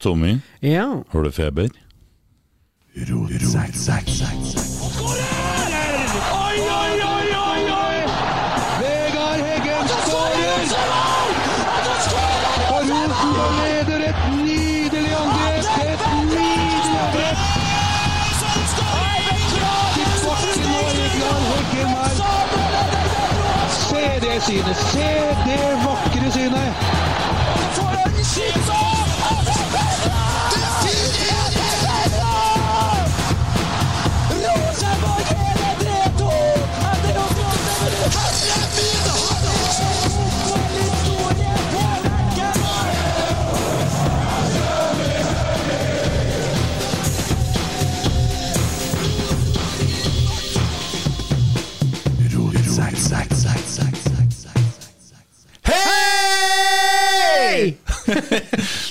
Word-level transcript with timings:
Tommy, 0.00 0.40
Ja. 0.62 1.02
har 1.08 1.22
du 1.22 1.30
feber? 1.32 1.68
Oi, 2.96 3.08
oi, 6.80 7.02
oi, 7.02 7.26
oi, 7.36 7.62
oi! 7.70 7.96
Vegard 8.80 9.40
Heggen 9.48 9.86
skårer! 9.88 10.62
Og 12.74 12.80
Rosenborg 12.90 13.52
leder 13.60 14.00
et 14.08 14.20
nydelig 14.40 15.14
angrep! 15.20 15.64
Et 15.84 16.02
nydelig 16.32 17.00
angrep! 17.04 17.38
Til 19.94 20.10
bakken 20.24 20.70
og 20.80 20.90
Vegard 20.96 21.44
Heggen 21.50 21.90
her. 21.96 22.14
Se 23.68 24.04
det 24.24 24.36
synet! 24.48 24.76
Se 24.76 25.08
det 25.46 25.64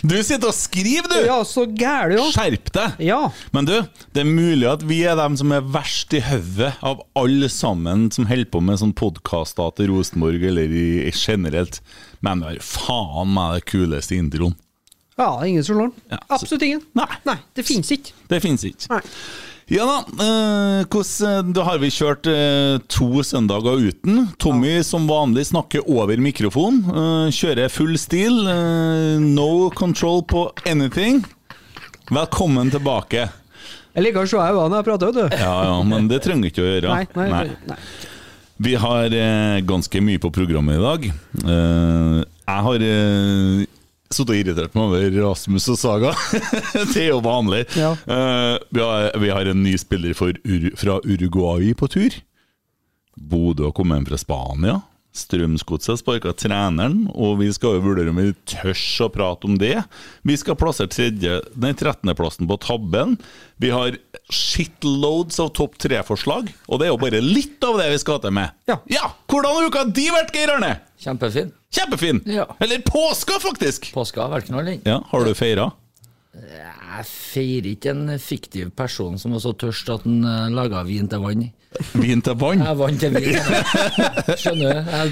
du 0.09 0.17
sitter 0.25 0.49
og 0.49 0.55
skriver, 0.57 1.09
du! 1.11 1.17
ja, 1.27 1.37
så 1.47 1.65
gæren, 1.67 2.15
jo. 2.17 2.27
Skjerp 2.33 2.71
deg! 2.75 3.01
Ja. 3.09 3.19
Men 3.55 3.67
du, 3.69 3.75
det 4.15 4.23
er 4.23 4.29
mulig 4.29 4.67
at 4.69 4.85
vi 4.89 5.01
er 5.07 5.17
dem 5.19 5.35
som 5.39 5.53
er 5.55 5.65
verst 5.75 6.13
i 6.17 6.21
hodet 6.25 6.73
av 6.85 7.03
alle 7.19 7.49
sammen 7.53 8.07
som 8.15 8.27
holder 8.29 8.49
på 8.51 8.61
med 8.65 8.81
sånn 8.81 8.95
podkaster 8.97 9.75
til 9.77 9.91
Rosenborg 9.93 10.45
eller 10.51 10.71
i, 10.71 10.87
i 11.09 11.13
generelt. 11.15 11.81
Men 12.25 12.43
det 12.43 12.55
er 12.57 12.65
faen 12.65 13.31
meg 13.35 13.59
det 13.59 13.67
kuleste 13.71 14.17
introen. 14.19 14.57
Ja, 15.19 15.33
ingen 15.45 15.63
som 15.67 15.75
slår 15.75 15.89
den. 15.91 16.03
Ja, 16.13 16.19
Absolutt 16.31 16.63
ingen. 16.63 16.83
Nei. 16.95 17.09
Nei, 17.27 17.35
det 17.57 17.65
fins 17.67 17.89
ikke. 17.91 18.13
Det 18.31 18.39
fins 18.43 18.63
ikke. 18.67 18.87
Nei. 18.93 19.01
Ja 19.69 19.85
da, 19.85 19.97
eh, 20.25 20.85
hvordan, 20.89 21.51
da 21.53 21.63
har 21.67 21.77
vi 21.77 21.91
kjørt 21.93 22.25
eh, 22.31 22.79
to 22.89 23.21
søndager 23.25 23.77
uten. 23.91 24.23
Tommy 24.41 24.79
som 24.85 25.05
vanlig 25.09 25.45
snakker 25.51 25.85
over 25.85 26.17
mikrofon. 26.17 26.79
eh, 26.89 27.29
kjører 27.29 27.69
full 27.69 27.93
stil. 28.01 28.47
eh, 28.49 29.19
no 29.21 29.69
control 29.69 30.23
på 30.25 30.47
anything. 30.65 31.21
Velkommen 32.09 32.71
tilbake. 32.73 33.27
Jeg 33.93 34.03
liker 34.07 34.25
å 34.25 34.29
se 34.29 34.37
i 34.37 34.49
øynene 34.49 34.69
når 34.73 34.79
jeg 34.81 34.87
prater, 34.89 35.11
vet 35.11 35.17
du. 35.29 35.37
Ja, 35.37 35.55
ja, 35.69 35.77
men 35.83 36.07
det 36.09 36.23
trenger 36.25 36.49
ikke 36.49 36.63
å 36.65 36.69
gjøre. 36.71 36.89
Nei, 36.89 37.29
nei, 37.29 37.49
nei. 37.69 37.77
Vi 38.59 38.73
har 38.75 39.05
eh, 39.13 39.61
ganske 39.69 40.01
mye 40.01 40.17
på 40.19 40.31
programmet 40.33 40.79
i 40.79 40.81
dag. 40.81 41.05
Eh, 41.45 42.23
jeg 42.25 42.65
har 42.65 42.85
eh, 42.89 43.67
sittet 44.09 44.33
og 44.33 44.39
irritert 44.39 44.77
meg 44.77 44.87
over 44.89 45.17
Rasmus 45.23 45.67
og 45.73 45.79
Saga. 45.79 46.13
det 46.93 47.05
er 47.05 47.11
jo 47.11 47.21
vanlig. 47.25 47.65
Ja. 47.77 47.93
Uh, 48.09 48.57
vi, 48.73 48.81
har, 48.83 49.09
vi 49.21 49.33
har 49.33 49.49
en 49.51 49.63
ny 49.65 49.75
spiller 49.81 50.17
for 50.17 50.33
Ur 50.43 50.69
fra 50.79 50.99
Uruguay 51.05 51.73
på 51.77 51.89
tur. 51.91 52.21
Bodø 53.19 53.67
har 53.69 53.75
kommet 53.77 53.99
hjem 53.99 54.09
fra 54.09 54.21
Spania. 54.21 54.79
Strømsgodset 55.19 55.89
har 55.89 55.97
sparka 55.99 56.31
treneren, 56.37 57.07
og 57.17 57.39
vi 57.41 57.49
skal 57.53 57.79
jo 57.79 57.85
vurdere 57.87 58.11
om 58.13 58.19
vi 58.21 58.29
tør 58.47 58.77
å 59.05 59.09
prate 59.11 59.49
om 59.49 59.57
det. 59.59 59.75
Vi 60.27 60.37
skal 60.37 60.57
plassere 60.59 60.91
tredje, 60.93 61.39
nei, 61.57 61.73
13.-plassen 61.73 62.47
på 62.49 62.59
tabben. 62.61 63.17
Vi 63.57 63.73
har 63.73 63.97
shitloads 64.29 65.41
av 65.41 65.51
topp 65.57 65.79
tre-forslag, 65.81 66.53
og 66.69 66.79
det 66.79 66.87
er 66.87 66.93
jo 66.93 67.01
bare 67.01 67.23
litt 67.25 67.65
av 67.65 67.81
det 67.81 67.89
vi 67.95 68.01
skal 68.05 68.21
til 68.23 68.37
med. 68.37 68.53
Ja. 68.69 69.09
Hvordan 69.25 69.57
har 69.57 69.71
uka 69.71 69.87
di 69.89 70.07
vært, 70.13 70.35
Geir 70.35 70.53
Arne? 70.55 70.75
Kjempefin. 71.01 71.51
Kjempefin! 71.75 72.23
Ja. 72.25 72.47
Eller 72.59 72.81
påska, 72.85 73.39
faktisk! 73.41 73.91
Påska 73.93 74.23
har 74.25 74.33
vært 74.33 74.49
knall. 74.49 74.71
Ja, 74.87 75.03
Har 75.11 75.25
du 75.25 75.35
feira? 75.37 75.69
Jeg 76.33 77.05
feirer 77.09 77.69
ikke 77.73 77.93
en 77.93 78.19
fiktiv 78.21 78.71
person 78.77 79.17
som 79.21 79.33
var 79.35 79.43
så 79.43 79.53
tørst 79.57 79.89
at 79.93 80.05
han 80.07 80.23
uh, 80.25 80.49
laga 80.53 80.81
vin 80.87 81.09
til 81.09 81.21
vann. 81.23 81.45
Vin 81.93 82.21
til 82.25 82.33
vann? 82.41 82.63
Jeg 82.65 82.77
vant 82.79 82.99
til 82.99 83.11
vin. 83.13 83.35
Skjønner 84.41 84.71
du? 84.73 84.89
Jeg- 84.89 85.11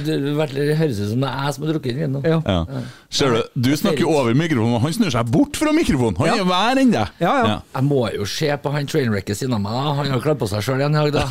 Det 0.57 0.77
høres 0.79 0.99
ut 0.99 1.09
som 1.11 1.21
det 1.21 1.29
er 1.29 1.43
jeg 1.45 1.53
som 1.53 1.63
har 1.63 1.69
drukket 1.73 1.95
vin 1.99 2.11
nå. 2.15 2.21
Ja. 2.25 2.39
Ja. 2.47 2.81
Ser 3.13 3.29
du, 3.35 3.43
du 3.61 3.69
snakker 3.77 4.09
over 4.09 4.33
mikrofonen, 4.33 4.73
og 4.75 4.81
han 4.81 4.95
snur 4.95 5.11
seg 5.13 5.29
bort 5.31 5.55
fra 5.55 5.71
mikrofonen. 5.71 6.17
Han 6.17 6.27
Ja. 6.27 6.35
er 6.41 6.49
hver 6.49 6.81
enn 6.81 6.91
deg. 6.91 7.07
Ja, 7.21 7.35
ja. 7.45 7.61
Jeg 7.75 7.83
må 7.87 8.01
jo 8.13 8.25
se 8.25 8.49
på 8.57 8.71
han 8.73 8.87
trainwrecket 8.89 9.37
siden 9.37 9.53
av 9.53 9.61
meg. 9.61 9.71
Han 10.01 10.11
har 10.11 10.19
kledd 10.25 10.39
på 10.41 10.49
seg 10.49 10.65
sjøl 10.65 10.81
igjen 10.81 10.97
i 10.97 11.11
dag, 11.11 11.13
da. 11.13 11.27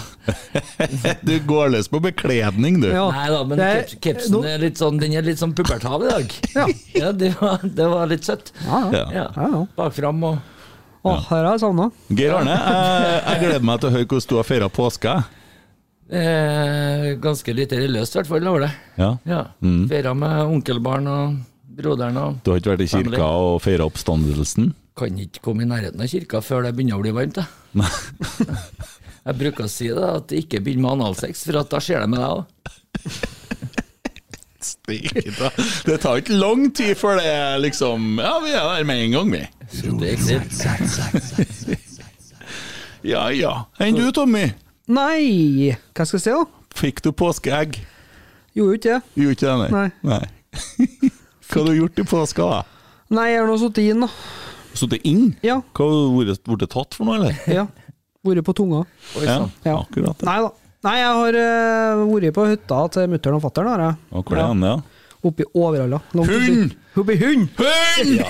Du 1.27 1.35
går 1.41 1.71
løs 1.75 1.89
på 1.91 2.01
bekledning, 2.01 2.81
du. 2.81 2.89
Ja. 2.95 3.11
Nei 3.11 3.29
da, 3.35 3.43
men 3.45 3.61
er- 3.61 3.85
capsen 4.01 4.45
er 4.47 4.59
litt 4.63 4.79
sånn, 4.79 5.01
den 5.03 5.13
er 5.19 5.23
litt 5.27 5.39
sånn 5.43 5.55
pubertav 5.59 6.07
i 6.07 6.11
dag. 6.11 6.33
Ja. 6.55 6.67
Ja, 6.95 7.13
det 7.13 7.35
var, 7.41 7.59
det 7.63 7.89
var 7.91 8.07
litt 8.07 8.23
søtt. 8.25 8.53
Ja, 8.65 8.85
ja. 8.91 8.91
Ja. 8.93 9.11
Ja. 9.13 9.27
Ja, 9.37 9.49
ja. 9.53 9.67
Bakfram 9.77 10.23
og 10.25 10.39
Å, 11.07 11.17
her 11.31 11.43
har 11.45 11.53
jeg 11.55 11.63
savna. 11.63 11.89
Geir 12.19 12.35
Arne, 12.37 12.55
jeg, 12.59 13.19
jeg 13.27 13.43
gleder 13.45 13.67
meg 13.69 13.81
til 13.83 13.89
å 13.89 13.95
høre 13.97 14.09
hvordan 14.11 14.31
du 14.33 14.37
har 14.41 14.49
feira 14.49 14.69
påske. 14.73 15.13
eh, 16.11 17.11
Ganske 17.23 17.55
lite 17.55 17.79
religiøst, 17.81 18.17
i 18.17 18.21
hvert 18.21 18.31
fall, 18.31 18.49
over 18.51 18.65
det. 18.67 18.73
Ja. 19.01 19.11
Ja. 19.29 19.43
Mm. 19.63 19.85
Feira 19.91 20.15
med 20.19 20.41
onkelbarn 20.57 21.07
og 21.13 21.37
broderen 21.77 22.17
og 22.23 22.39
Du 22.45 22.51
har 22.55 22.61
ikke 22.63 22.73
vært 22.75 22.85
i 22.87 22.91
Family. 22.91 23.17
kirka 23.19 23.31
og 23.47 23.59
feira 23.65 23.87
oppstandelsen? 23.89 24.71
Kan 24.97 25.19
ikke 25.21 25.43
komme 25.45 25.67
i 25.67 25.69
nærheten 25.69 26.01
av 26.01 26.09
kirka 26.09 26.41
før 26.41 26.65
det 26.65 26.75
begynner 26.79 26.97
å 26.97 27.03
bli 27.05 27.13
varmt. 27.13 27.37
Jeg, 27.37 28.47
jeg 29.27 29.39
bruker 29.43 29.67
å 29.67 29.71
si 29.71 29.91
det, 29.93 30.07
at 30.21 30.29
det 30.33 30.45
ikke 30.47 30.63
begynner 30.65 30.87
med 30.87 30.95
analsex, 31.05 31.45
for 31.45 31.61
at 31.61 31.69
da 31.75 31.83
skjer 31.85 32.01
det 32.07 32.13
med 32.15 32.23
deg 32.23 32.31
òg. 32.33 32.45
Det 34.87 35.97
tar 36.03 36.21
ikke 36.23 36.37
lang 36.39 36.69
tid 36.77 36.95
før 36.99 37.19
det 37.19 37.27
er 37.27 37.59
liksom 37.59 38.21
Ja, 38.23 38.37
vi 38.45 38.53
er 38.55 38.63
der 38.71 38.85
med 38.87 39.03
en 39.03 39.17
gang, 39.17 39.33
vi. 39.33 39.43
Det 40.01 40.13
Ja 43.07 43.29
ja. 43.31 43.53
Enn 43.83 43.99
du, 43.99 44.07
Tommy? 44.15 44.49
Nei, 44.87 45.75
hva 45.95 46.07
skal 46.07 46.19
jeg 46.19 46.25
si, 46.25 46.33
da? 46.35 46.45
Fikk 46.77 47.03
du 47.05 47.11
påskeegg? 47.17 47.79
Gjorde 48.57 48.79
ikke 48.79 48.95
det. 48.95 49.01
Gjorde 49.21 49.37
ikke 49.37 49.47
det, 49.47 49.71
nei? 49.75 49.89
Nei. 50.07 50.25
Hva 51.47 51.61
har 51.63 51.69
du 51.69 51.77
gjort 51.77 52.01
i 52.03 52.05
påska, 52.09 52.47
da? 52.51 52.61
Nei, 53.15 53.27
jeg 53.31 53.43
har 53.43 53.51
nå 53.51 53.57
sittet 53.61 53.91
inn, 53.93 54.03
da. 54.07 54.09
Sittet 54.77 55.05
inn? 55.07 55.27
Ja. 55.47 55.61
Hva 55.77 55.87
har 55.91 55.99
du 56.27 56.33
blitt 56.49 56.71
tatt 56.73 56.97
for 56.99 57.07
noe, 57.09 57.19
eller? 57.21 57.37
ja. 57.51 57.67
Vært 58.27 58.43
på 58.49 58.55
tunga. 58.59 58.81
Oi 59.15 59.23
Ja. 59.23 59.37
Ja. 59.63 59.77
akkurat. 59.79 60.19
det. 60.19 60.27
Nei 60.27 60.39
da. 60.43 60.51
Nei, 60.87 60.99
jeg 61.03 61.15
har 61.19 61.39
uh, 61.43 62.05
vært 62.13 62.35
på 62.37 62.45
hytta 62.47 62.83
til 62.95 63.09
mutter'n 63.11 63.39
og 63.41 63.43
fatter'n, 63.49 63.73
har 63.73 63.83
jeg. 63.89 63.97
Og 64.15 64.29
hvor 64.29 64.39
er 64.39 64.47
han, 64.53 64.63
ja? 64.63 64.77
Oppi 65.27 65.43
Overhalla. 65.59 65.99
Hund! 66.15 66.75
Oppi 67.01 67.15
hund! 67.19 67.49
Hund! 67.59 68.11
Ja, 68.15 68.29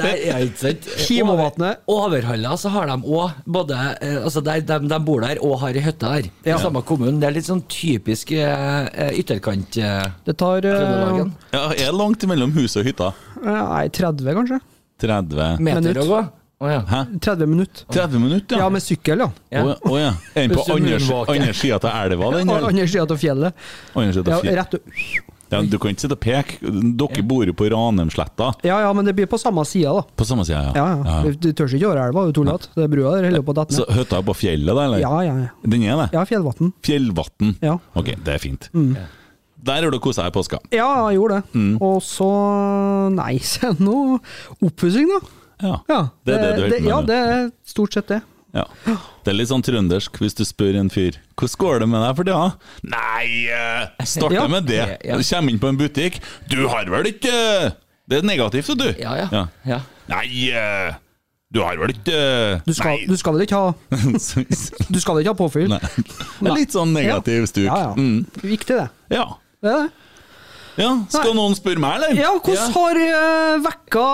det 0.00 0.08
er 0.32 0.40
ikke 0.48 0.58
sant. 0.64 0.88
Kimovatnet. 1.06 1.84
Over- 1.86 2.08
Overhalla 2.16 2.56
så 2.58 2.72
har 2.74 2.88
de 2.90 2.96
òg 3.06 3.36
både 3.46 3.76
eh, 4.00 4.16
Altså 4.24 4.42
de, 4.42 4.56
de, 4.66 4.78
de 4.90 4.98
bor 5.06 5.22
der 5.22 5.38
og 5.46 5.54
har 5.62 5.76
ei 5.78 5.84
hytte 5.84 6.10
der. 6.10 6.26
I 6.42 6.50
Ja. 6.50 6.58
samme 6.58 6.82
kommune. 6.88 7.20
Det 7.22 7.28
er 7.30 7.36
litt 7.36 7.46
sånn 7.46 7.62
typisk 7.70 8.32
eh, 8.34 9.14
ytterkant 9.20 9.78
uh, 9.84 10.08
Det 10.26 10.34
tar 10.40 10.66
uh, 10.66 11.22
Ja, 11.54 11.62
er 11.76 11.94
langt 11.94 12.26
mellom 12.26 12.50
huset 12.56 12.82
og 12.82 12.90
hytta? 12.90 13.12
Nei, 13.44 13.86
30 13.94 14.36
kanskje? 14.40 14.60
30 15.06 15.62
Meter 15.64 16.02
å 16.02 16.08
gå. 16.10 16.20
Å 16.60 16.68
ja. 16.68 16.80
Hæ? 16.84 16.98
30 17.24 17.46
minutter. 17.48 17.84
30 17.88 18.20
minutter, 18.20 18.58
Ja, 18.58 18.66
ja? 18.66 18.68
med 18.74 18.82
sykkel, 18.84 19.22
ja. 19.24 19.28
Ja. 19.50 19.62
Å 19.80 19.94
ja. 19.96 20.10
Er 20.36 20.46
den 20.48 20.56
på 20.58 20.64
andre, 20.68 20.98
sida 21.56 21.78
av 21.80 21.94
elva, 22.04 22.30
den? 22.36 22.48
eller? 22.52 22.66
Andre 22.68 22.86
sida 22.92 23.06
av 23.08 23.16
fjellet. 23.20 23.54
Andre 23.96 24.12
siden 24.18 24.34
Ja, 24.34 24.56
rett 24.60 24.74
og... 24.76 24.96
Ja, 25.50 25.58
du 25.66 25.78
kan 25.82 25.90
ikke 25.90 26.04
sitte 26.04 26.14
og 26.14 26.20
peke. 26.22 26.60
Dere 27.00 27.22
bor 27.26 27.48
jo 27.48 27.54
på 27.58 27.66
Ranheimsletta. 27.72 28.52
ja, 28.62 28.76
ja, 28.84 28.90
men 28.94 29.08
det 29.08 29.16
blir 29.18 29.26
på 29.26 29.38
samme 29.40 29.64
sida, 29.66 29.96
da. 29.96 30.02
På 30.20 30.26
samme 30.28 30.44
sida, 30.46 30.60
Ja, 30.76 30.84
ja. 30.92 31.16
ja. 31.24 31.32
Du 31.42 31.48
tør 31.58 31.72
ikke 31.74 31.88
over 31.88 32.02
elva, 32.04 32.26
du 32.28 32.36
tullete. 32.36 32.68
Det 32.76 32.84
er 32.84 32.92
brua 32.92 33.16
der 33.16 33.26
holder 33.30 33.42
på 33.48 33.50
å 33.56 33.58
dette 33.58 33.74
Så 33.80 33.86
ned. 33.88 33.96
hytta 33.98 34.20
er 34.20 34.28
på 34.28 34.36
fjellet, 34.38 34.70
da? 34.76 34.84
eller? 34.84 35.00
Ja, 35.02 35.14
ja, 35.26 35.34
ja. 35.40 35.48
Den 35.74 35.82
er 35.88 35.96
det? 36.04 36.06
Ja, 36.14 36.22
fjellvatn. 36.28 36.70
Fjellvatn? 36.86 37.56
Ja. 37.66 37.74
Ok, 37.98 38.12
det 38.22 38.36
er 38.36 38.44
fint. 38.44 38.68
Der 39.60 39.82
har 39.82 39.90
du 39.90 39.98
kosa 39.98 40.22
deg 40.28 40.30
i 40.30 40.38
påska. 40.38 40.60
Ja, 40.72 40.86
jeg 41.10 41.18
gjorde 41.18 41.40
det. 41.40 41.58
Mm. 41.58 41.74
Og 41.82 41.98
så 42.06 42.30
Nei, 43.16 43.34
se 43.50 43.72
nå. 43.80 44.20
oppussing, 44.62 45.10
da. 45.10 45.20
Ja. 45.62 45.76
Ja, 45.88 46.00
Det 46.24 46.36
det 46.40 46.50
du 46.56 46.62
holder 46.62 46.88
Ja, 46.88 47.00
det 47.02 47.16
er 47.30 47.50
stort 47.66 47.92
sett 47.96 48.08
det. 48.08 48.20
ja. 48.56 48.64
Det 49.24 49.30
er 49.30 49.36
litt 49.36 49.50
sånn 49.50 49.62
trøndersk 49.62 50.16
hvis 50.22 50.34
du 50.34 50.44
spør 50.48 50.78
en 50.80 50.88
fyr 50.90 51.18
Hvordan 51.36 51.58
går 51.60 51.78
det 51.82 51.88
med 51.92 52.02
deg 52.06 52.16
for 52.16 52.24
tida? 52.24 52.46
Nei, 52.82 53.26
uh, 53.52 54.04
starter 54.08 54.34
Ja. 54.40 54.46
med 54.48 54.66
det. 54.66 54.80
Ja. 55.04 55.16
Du 55.20 55.22
kommer 55.24 55.50
inn 55.52 55.60
på 55.60 55.68
en 55.68 55.76
butikk. 55.78 56.20
Du 56.48 56.66
har 56.68 56.84
vel 56.90 57.12
ikke 57.12 57.34
Det 58.10 58.18
er 58.18 58.26
negativt, 58.26 58.72
du. 58.78 58.88
Ja, 58.98 59.14
ja. 59.30 59.46
ja. 59.64 59.80
Nei, 60.10 60.26
eh, 60.50 60.94
du 61.52 61.60
har 61.62 61.76
vel 61.78 61.92
ikke 61.94 62.62
Du 62.66 62.72
skal, 62.74 62.98
du 63.06 63.16
skal 63.16 63.34
vel 63.36 63.42
ikke 63.46 63.58
ha. 63.60 63.74
Du 64.90 64.98
skal 64.98 65.14
vel 65.14 65.22
ikke 65.22 65.34
ha 65.34 65.38
påfyll? 65.38 65.68
Nei. 65.70 65.80
Det 66.40 66.48
er 66.50 66.56
litt 66.56 66.74
sånn 66.74 66.92
negativ 66.96 67.46
stuk. 67.50 67.68
Ja, 67.68 67.78
ja. 67.90 67.94
Mm. 67.94 68.24
Viktig, 68.42 68.76
det. 68.80 68.88
Ja. 69.14 69.28
Det 69.62 69.70
er 69.70 69.84
det. 69.84 69.90
Ja, 70.80 70.90
Skal 71.12 71.34
noen 71.36 71.54
spørre 71.58 71.82
meg, 71.82 71.98
eller? 71.98 72.16
Ja, 72.18 72.30
hvordan 72.40 72.74
har 72.76 73.00
uh, 73.00 73.60
vekka, 73.66 74.06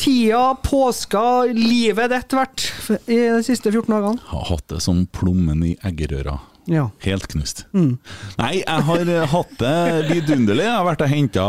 tida, 0.00 0.42
påska, 0.66 1.24
livet 1.56 2.12
ditt 2.12 2.36
vært 2.36 2.66
i 3.06 3.18
de 3.38 3.42
siste 3.46 3.72
14 3.72 3.88
dagene? 3.94 4.22
Har 4.30 4.46
hatt 4.52 4.66
det 4.72 4.82
som 4.84 5.04
plommen 5.16 5.64
i 5.66 5.74
eggerøra. 5.86 6.38
Ja. 6.70 6.88
Helt 7.02 7.26
knust. 7.32 7.64
Nei, 7.74 8.60
jeg 8.60 8.84
har 8.86 9.08
eh, 9.08 9.24
hatt 9.32 9.54
det 9.58 9.78
vidunderlig. 10.10 10.66
Jeg 10.68 10.76
har 10.76 10.84
vært 10.86 11.02
og 11.02 11.10
henta 11.10 11.46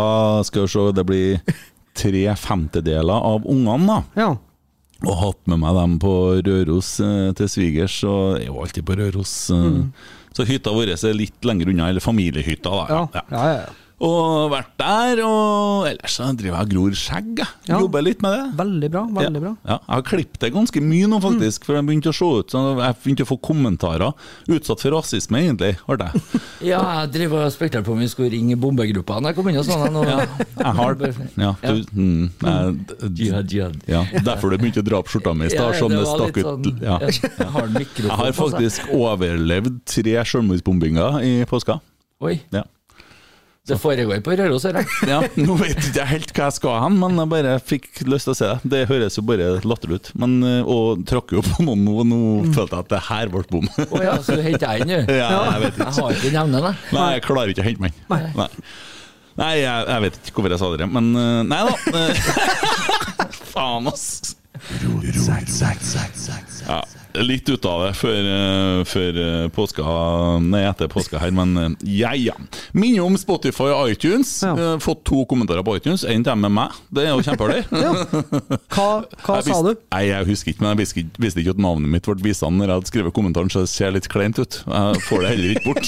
Skal 0.48 0.66
vi 0.66 0.72
se, 0.74 0.86
det 0.98 1.04
blir 1.06 1.60
tre 2.00 2.24
femtedeler 2.40 3.28
av 3.34 3.46
ungene, 3.52 3.86
da. 3.92 4.00
ja. 4.24 4.32
Og 5.02 5.16
hatt 5.18 5.40
med 5.50 5.58
meg 5.64 5.74
dem 5.74 5.94
på 6.02 6.12
Røros 6.46 6.92
eh, 7.02 7.32
til 7.38 7.48
svigers, 7.50 7.96
og 8.06 8.36
jeg 8.38 8.46
er 8.46 8.52
jo 8.52 8.60
alltid 8.62 8.86
på 8.86 8.98
Røros. 9.00 9.34
eh. 9.56 9.80
Så 10.38 10.46
hytta 10.48 10.72
vår 10.72 10.94
er 10.94 11.16
litt 11.18 11.44
lenger 11.48 11.72
unna, 11.74 11.90
eller 11.90 12.04
familiehytta, 12.04 12.70
da. 12.70 12.86
Ja. 12.88 13.00
Ja, 13.18 13.24
ja, 13.34 13.56
ja. 13.64 13.80
Og 14.02 14.50
vært 14.50 14.72
der, 14.82 15.20
og 15.28 15.86
ellers 15.86 16.16
så 16.18 16.26
driver 16.34 16.56
jeg 16.58 16.66
og 16.66 16.72
gror 16.72 16.96
skjegg. 16.98 17.28
jeg. 17.38 17.50
Ja. 17.70 17.78
Jobber 17.84 18.02
litt 18.02 18.22
med 18.26 18.32
det. 18.34 18.46
Veldig 18.58 18.90
bra. 18.96 19.04
veldig 19.14 19.42
bra. 19.44 19.52
Ja, 19.68 19.76
jeg 19.78 19.94
har 19.94 20.06
klippet 20.08 20.40
det 20.42 20.50
ganske 20.56 20.82
mye 20.82 21.10
nå, 21.12 21.20
faktisk. 21.22 21.68
For 21.68 21.78
jeg 21.78 21.86
begynte 21.86 22.10
å 22.10 22.16
se 22.18 22.30
ut 22.42 22.50
så 22.56 22.64
Jeg 22.82 22.96
begynte 23.04 23.28
å 23.28 23.30
få 23.30 23.38
kommentarer. 23.46 24.16
Utsatt 24.50 24.82
for 24.82 24.96
rasisme, 24.98 25.38
egentlig, 25.46 25.76
var 25.86 26.02
jeg. 26.08 26.24
Ja, 26.72 26.80
jeg 27.02 27.12
driver 27.14 27.46
og 27.46 27.54
spekulerte 27.54 27.86
på 27.88 27.94
om 27.96 28.02
vi 28.02 28.10
skulle 28.10 28.30
ringe 28.34 28.58
bombegruppa 28.62 29.20
når 29.22 29.32
jeg 29.32 29.38
kom 29.40 29.48
inn 29.50 29.62
og 29.62 29.66
sånn. 29.70 30.02
Ja, 30.06 30.18
Jeg 30.58 30.76
har 30.82 30.98
Ja, 31.46 31.54
du, 31.62 31.86
mm, 31.94 32.26
jeg, 32.42 33.12
Jihad, 33.22 33.54
jihad. 33.54 33.80
ja, 33.90 34.02
Derfor 34.26 34.50
du 34.54 34.58
begynte 34.62 34.82
å 34.84 34.86
dra 34.86 35.00
opp 35.02 35.10
skjorta 35.14 35.34
mi 35.38 35.46
i 35.46 35.54
stad, 35.54 35.78
som 35.78 35.90
det 35.94 36.02
det 36.02 36.10
stakk 36.10 36.38
ut. 36.42 36.46
sånn- 36.46 36.82
Ja. 36.82 36.98
ja, 37.02 37.10
Jeg 37.42 37.50
har 37.54 37.72
Jeg 37.78 38.18
har 38.18 38.32
faktisk 38.38 38.90
overlevd 38.98 39.82
tre 39.90 40.18
selvmordsbombinger 40.26 41.22
i 41.26 41.34
påska. 41.50 41.80
Oi, 42.22 42.40
Ja. 42.54 42.66
Det 43.70 43.76
foregår 43.78 44.24
på 44.26 44.34
Røros, 44.40 44.64
hører 44.66 44.82
jeg. 44.82 45.10
ja, 45.12 45.20
Nå 45.38 45.54
vet 45.60 45.76
jeg 45.78 45.92
ikke 45.92 46.06
helt 46.10 46.32
hva 46.34 46.48
jeg 46.50 46.56
skal 46.58 46.80
hen, 46.82 46.96
men 46.98 47.20
jeg 47.22 47.30
bare 47.30 47.52
fikk 47.62 47.90
lyst 48.10 48.26
til 48.26 48.34
å 48.34 48.38
se 48.40 48.48
det. 48.50 48.72
Det 48.74 48.80
høres 48.90 49.18
jo 49.20 49.24
bare 49.28 49.50
latterlig 49.70 50.00
ut. 50.00 50.10
Men, 50.24 50.34
eh, 50.48 50.64
og 50.66 51.04
tråkker 51.08 51.38
jo 51.38 51.44
på 51.46 51.66
noen 51.68 51.84
nå, 51.86 51.94
og 52.02 52.08
nå 52.10 52.20
følte 52.56 52.80
jeg 52.80 52.88
at 52.88 52.90
det 52.96 53.02
her 53.12 53.30
ble 53.36 53.44
bom. 53.52 53.68
Å 53.86 54.02
ja, 54.02 54.16
så 54.26 54.38
du 54.40 54.42
henter 54.48 54.66
jeg 54.66 54.82
inn, 54.88 54.94
du? 55.06 55.14
Ja, 55.14 55.30
jeg 55.54 55.62
vet 55.68 55.78
ikke. 55.78 55.88
Jeg 55.92 55.98
har 56.02 56.18
ikke 56.18 56.34
nevnet 56.40 56.66
det. 56.68 56.74
Nei, 56.98 57.06
jeg 57.20 57.26
klarer 57.28 57.54
ikke 57.54 57.62
å 57.64 57.68
hente 57.70 57.86
meg. 57.86 58.02
Nei, 58.10 58.50
nei 59.44 59.52
jeg, 59.62 59.86
jeg 59.94 60.06
vet 60.08 60.18
ikke 60.26 60.36
hvorfor 60.42 60.56
jeg 60.58 60.64
sa 60.64 60.72
det, 60.82 60.90
men 60.98 61.12
eh, 61.22 61.42
Nei 61.54 61.62
da. 61.70 61.76
eh, 62.02 63.38
Faen, 63.54 63.92
ass. 63.94 64.08
Ja, 66.66 66.82
litt 67.20 67.50
ut 67.50 67.66
av 67.66 67.86
det 67.86 67.92
før, 68.00 68.20
eh, 68.32 68.82
før 68.88 69.20
eh, 69.22 69.48
påska 69.54 69.84
Nei, 70.44 70.64
etter 70.70 70.90
påska 70.92 71.20
her, 71.22 71.32
men 71.36 71.58
eh, 71.58 71.70
ja, 72.02 72.14
ja. 72.18 72.36
Minner 72.78 73.06
om 73.06 73.18
Spotify 73.20 73.70
og 73.74 73.92
iTunes. 73.94 74.32
Ja. 74.46 74.78
Fått 74.82 75.04
to 75.08 75.26
kommentarer 75.30 75.66
på 75.66 75.76
iTunes. 75.80 76.06
En 76.08 76.24
til 76.26 76.40
med 76.42 76.54
meg. 76.56 76.78
Det 76.94 77.06
er 77.08 77.12
jo 77.14 77.26
kjempeartig. 77.26 77.64
Hva, 78.72 78.90
hva 79.26 79.40
Jeg 79.40 79.48
sa 79.50 79.60
du? 79.66 79.74
Nei, 79.92 80.04
Jeg 80.10 80.30
husker 80.30 80.54
ikke, 80.54 80.64
men 80.64 80.74
jeg 80.74 80.82
visste 80.82 81.06
visste 81.22 81.44
ikke 81.44 81.56
at 81.56 81.62
navnet 81.64 81.92
mitt 81.92 82.08
ble 82.08 82.18
vist 82.24 82.44
når 82.46 82.66
jeg 82.68 82.78
hadde 82.80 82.92
skrevet 82.92 83.16
kommentaren, 83.16 83.52
så 83.52 83.66
det 83.66 83.72
ser 83.72 83.94
litt 83.96 84.10
kleint 84.12 84.40
ut. 84.42 84.62
Jeg 84.66 85.06
får 85.08 85.24
det 85.26 85.30
heller 85.36 85.50
ikke 85.56 85.68
bort. 85.70 85.88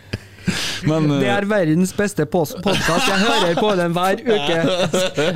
men 0.90 1.06
Det 1.08 1.26
eh, 1.28 1.34
er 1.38 1.46
verdens 1.48 1.92
beste 1.96 2.26
podkast. 2.28 3.06
Jeg 3.08 3.18
hører 3.22 3.54
på 3.58 3.70
den 3.78 3.94
hver 3.96 4.20
uke. 4.20 4.56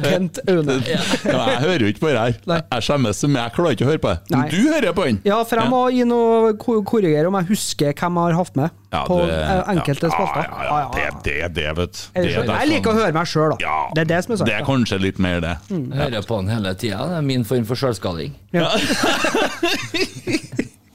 Kent 0.05 0.41
Aune. 0.49 0.77
ja, 0.85 0.99
jeg 1.25 1.59
hører 1.65 1.85
jo 1.87 1.91
ikke 1.93 2.03
på 2.05 2.11
det 2.13 2.19
her. 2.21 2.35
Jeg 2.75 2.87
skjemmes, 2.89 3.23
men 3.29 3.39
jeg 3.43 3.55
klarer 3.57 3.77
ikke 3.79 3.87
å 3.87 3.91
høre 3.93 4.03
på 4.05 4.13
det. 4.13 4.19
Men 4.35 4.51
du 4.53 4.59
hører 4.69 4.93
på 4.99 5.07
den! 5.09 5.21
Ja, 5.29 5.39
for 5.49 5.63
jeg 5.63 5.73
må 5.73 5.81
gi 5.95 6.05
noe 6.09 6.53
korrigere 6.61 7.31
om 7.31 7.39
jeg 7.41 7.49
husker 7.55 7.93
hvem 7.97 8.21
jeg 8.21 8.29
har 8.29 8.37
hatt 8.43 8.55
med 8.61 8.69
Ja, 8.93 9.03
på 9.09 9.17
du- 9.25 9.33
eh, 9.33 9.63
enkelte 9.75 10.09
ja, 10.09 10.13
spalter. 10.15 10.45
Ja, 10.49 10.61
ja, 10.69 10.77
ja, 10.81 10.89
det, 10.95 11.07
det 11.25 11.37
er 11.45 11.51
det, 11.59 11.69
vet 11.81 11.93
du. 11.99 12.29
Jeg 12.29 12.69
liker 12.75 12.93
å 12.93 12.99
høre 13.01 13.13
meg 13.17 13.29
sjøl, 13.33 13.51
da. 13.55 13.59
Ja, 13.65 13.79
Det 13.97 14.05
er 14.05 14.11
det 14.15 14.21
som 14.27 14.37
er 14.37 14.45
Det 14.49 14.57
er 14.61 14.65
kanskje 14.69 15.01
litt 15.03 15.19
mer 15.23 15.41
det. 15.45 15.57
Mm. 15.73 15.89
Jeg 15.93 15.99
hører 16.05 16.29
på 16.33 16.41
den 16.43 16.53
hele 16.55 16.75
tida. 16.81 17.01
Det 17.13 17.19
er 17.23 17.27
min 17.33 17.45
form 17.49 17.65
for 17.69 17.77
sjølskading. 17.81 18.33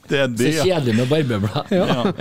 Det 0.04 0.18
er 0.20 0.26
Så 0.28 0.36
det, 0.36 0.50
ja. 0.52 0.64
kjedelig 0.68 0.94
med 0.98 1.08
barbeblad. 1.08 1.70
ja. 1.72 2.12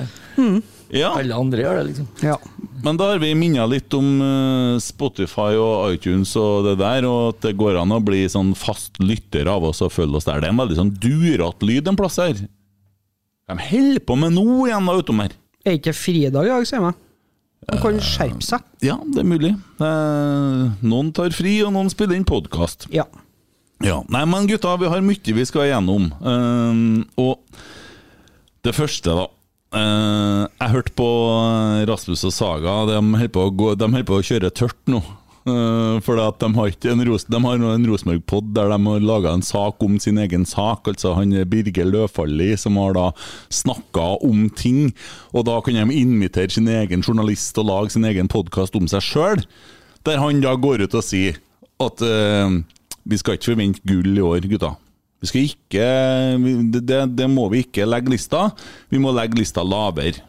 Alle 0.94 1.36
andre 1.36 1.64
gjør 1.64 1.80
det, 1.80 1.84
liksom. 1.90 2.08
Ja. 2.22 2.36
Men 2.84 2.98
da 3.00 3.08
har 3.14 3.22
vi 3.24 3.32
minnet 3.38 3.70
litt 3.72 3.96
om 3.98 4.08
eh, 4.22 4.80
Spotify 4.84 5.54
og 5.58 5.96
iTunes 5.96 6.34
og 6.40 6.68
det 6.68 6.76
der, 6.82 7.08
og 7.10 7.34
at 7.34 7.46
det 7.48 7.56
går 7.58 7.80
an 7.82 7.96
å 7.96 8.02
bli 8.04 8.26
sånn 8.30 8.52
fast 8.60 9.00
lytter 9.02 9.48
av 9.50 9.66
oss 9.70 9.82
og 9.86 9.94
følge 9.96 10.20
oss 10.20 10.28
der. 10.28 10.44
Det 10.44 10.50
er 10.50 10.54
en 10.54 10.62
veldig 10.62 10.78
sånn 10.82 10.92
durete 11.02 11.70
lyd 11.70 11.90
en 11.90 11.98
plass 12.00 12.20
her. 12.22 12.44
De 13.50 13.58
holder 13.72 14.04
på 14.06 14.18
med 14.20 14.36
noe 14.36 14.68
igjen 14.68 14.90
da 14.90 14.98
utom 15.00 15.24
her. 15.24 15.34
Er 15.64 15.80
ikke 15.80 15.96
fridag 15.96 16.50
i 16.50 16.52
dag, 16.52 16.68
sier 16.68 16.84
jeg. 16.84 17.00
Man 17.64 17.80
kan 17.80 18.00
skjerpe 18.04 18.44
seg. 18.44 18.64
Ja, 18.84 18.98
det 19.16 19.22
er 19.24 19.28
mulig. 19.28 19.54
Eh, 19.80 20.64
noen 20.84 21.14
tar 21.16 21.32
fri, 21.36 21.56
og 21.64 21.72
noen 21.76 21.92
spiller 21.94 22.20
inn 22.20 22.28
podkast. 22.28 22.90
Ja. 22.92 23.06
Ja. 23.84 24.02
Nei, 24.12 24.26
men 24.28 24.48
gutta, 24.48 24.76
vi 24.80 24.92
har 24.92 25.04
mye 25.04 25.38
vi 25.40 25.46
skal 25.48 25.70
igjennom. 25.70 26.10
Eh, 26.20 26.84
og 27.24 27.40
det 28.68 28.76
første, 28.76 29.16
da. 29.24 29.30
Eh, 29.74 30.44
jeg 30.60 30.74
hørte 30.76 30.94
på 30.98 31.10
Rasmus 31.90 32.24
og 32.30 32.34
Saga. 32.36 32.78
De 32.92 33.02
holder 33.02 33.34
på, 33.34 33.50
på 34.06 34.20
å 34.20 34.26
kjøre 34.26 34.54
tørt 34.54 34.80
nå. 34.92 35.02
Uh, 35.44 36.00
for 36.00 36.16
at 36.24 36.38
de 36.40 36.48
har 36.56 36.70
ikke 36.72 36.94
en, 36.94 37.02
Ros 37.04 37.26
de 37.28 37.40
har 37.44 37.60
en 37.60 37.88
Rosenborg-pod 37.90 38.54
der 38.56 38.70
de 38.72 38.78
har 38.80 39.02
laga 39.04 39.34
en 39.36 39.42
sak 39.44 39.82
om 39.84 39.98
sin 40.00 40.22
egen 40.24 40.46
sak. 40.48 40.88
Altså 40.88 41.12
han 41.18 41.36
Birger 41.52 41.90
Løfaldli 41.90 42.54
som 42.60 42.80
har 42.80 42.96
da 42.96 43.10
snakka 43.52 44.06
om 44.24 44.46
ting. 44.56 44.94
Og 45.36 45.44
da 45.50 45.58
kan 45.66 45.76
de 45.76 46.00
invitere 46.00 46.54
sin 46.54 46.70
egen 46.72 47.04
journalist 47.04 47.60
og 47.60 47.68
lage 47.68 47.96
sin 47.98 48.08
egen 48.08 48.32
podkast 48.32 48.78
om 48.80 48.88
seg 48.88 49.04
sjøl. 49.04 49.44
Der 50.08 50.24
han 50.24 50.40
da 50.44 50.56
går 50.56 50.86
ut 50.86 50.96
og 50.96 51.04
sier 51.04 51.42
at 51.84 52.06
uh, 52.08 52.62
vi 53.04 53.20
skal 53.20 53.36
ikke 53.36 53.52
forvente 53.52 53.84
gull 53.84 54.16
i 54.16 54.24
år, 54.24 54.48
gutta. 54.48 54.78
Vi 55.24 55.30
skal 55.30 55.46
ikke, 55.48 55.88
det, 56.84 57.00
det, 57.16 57.28
må 57.32 57.48
vi 57.54 57.62
ikke 57.64 57.88
legge 57.88 58.12
lista. 58.12 58.50
Vi 58.92 59.00
må 59.00 59.14
legge 59.16 59.40
lista 59.40 59.64
lavere. 59.64 60.20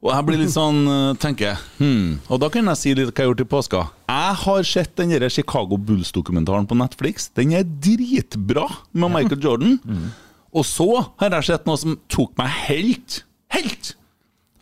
Og 0.00 0.12
jeg 0.14 0.26
blir 0.28 0.40
litt 0.40 0.54
sånn, 0.56 0.80
eh, 0.88 1.16
tenker 1.20 1.50
jeg 1.50 1.60
hmm. 1.80 2.08
Og 2.30 2.40
da 2.40 2.48
kan 2.52 2.68
jeg 2.70 2.80
si 2.80 2.94
litt 2.94 3.10
hva 3.10 3.12
jeg 3.12 3.26
har 3.26 3.32
gjort 3.32 3.44
i 3.44 3.48
påska. 3.52 3.82
Jeg 4.12 4.38
har 4.44 4.68
sett 4.70 4.94
den 4.96 5.12
der 5.12 5.28
Chicago 5.32 5.76
Bulls-dokumentaren 5.76 6.68
på 6.70 6.78
Netflix. 6.78 7.28
Den 7.36 7.52
er 7.58 7.66
dritbra, 7.66 8.64
med 8.96 9.12
Michael 9.12 9.44
Jordan. 9.44 9.76
Og 10.56 10.64
så 10.64 10.88
har 11.20 11.36
jeg 11.36 11.50
sett 11.50 11.68
noe 11.68 11.76
som 11.76 11.98
tok 12.12 12.32
meg 12.40 12.48
helt, 12.70 13.20
helt 13.52 13.92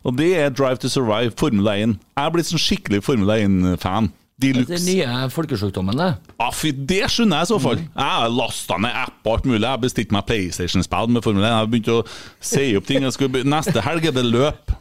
Og 0.03 0.17
det 0.19 0.33
er 0.35 0.51
Drive 0.51 0.81
to 0.83 0.91
Survive, 0.91 1.31
Formel 1.39 1.71
1. 1.71 1.95
Jeg 1.95 2.25
er 2.25 2.35
blitt 2.35 2.51
sånn 2.51 2.61
skikkelig 2.61 3.03
Formel 3.05 3.31
1-fan. 3.37 4.11
De 4.37 4.49
Det 4.51 4.55
er 4.55 4.59
luxe. 4.59 4.75
den 4.75 4.85
nye 4.97 5.29
folkesjukdommen, 5.31 5.95
det. 5.95 6.07
Ja, 6.41 6.49
fy, 6.51 6.71
det 6.75 7.05
skjønner 7.07 7.39
jeg 7.39 7.47
i 7.47 7.51
så 7.53 7.59
fall. 7.63 7.77
Jeg 7.79 8.09
har 8.11 8.29
lasta 8.35 8.75
ned 8.83 8.91
app 8.99 9.21
og 9.29 9.37
alt 9.37 9.45
mulig. 9.47 9.61
Jeg 9.63 9.69
har 9.71 9.79
bestilt 9.79 10.11
meg 10.11 10.25
PlayStation-spill 10.27 11.07
med 11.15 11.23
Formel 11.23 11.45
1. 11.45 11.47
Jeg 11.47 11.55
har 11.61 11.69
begynt 11.71 11.91
å 11.93 12.01
si 12.43 12.65
opp 12.75 12.89
ting. 12.89 13.05
Be- 13.31 13.45
neste 13.47 13.79
helg 13.85 14.09
er 14.09 14.15
det 14.17 14.25
løp. 14.27 14.73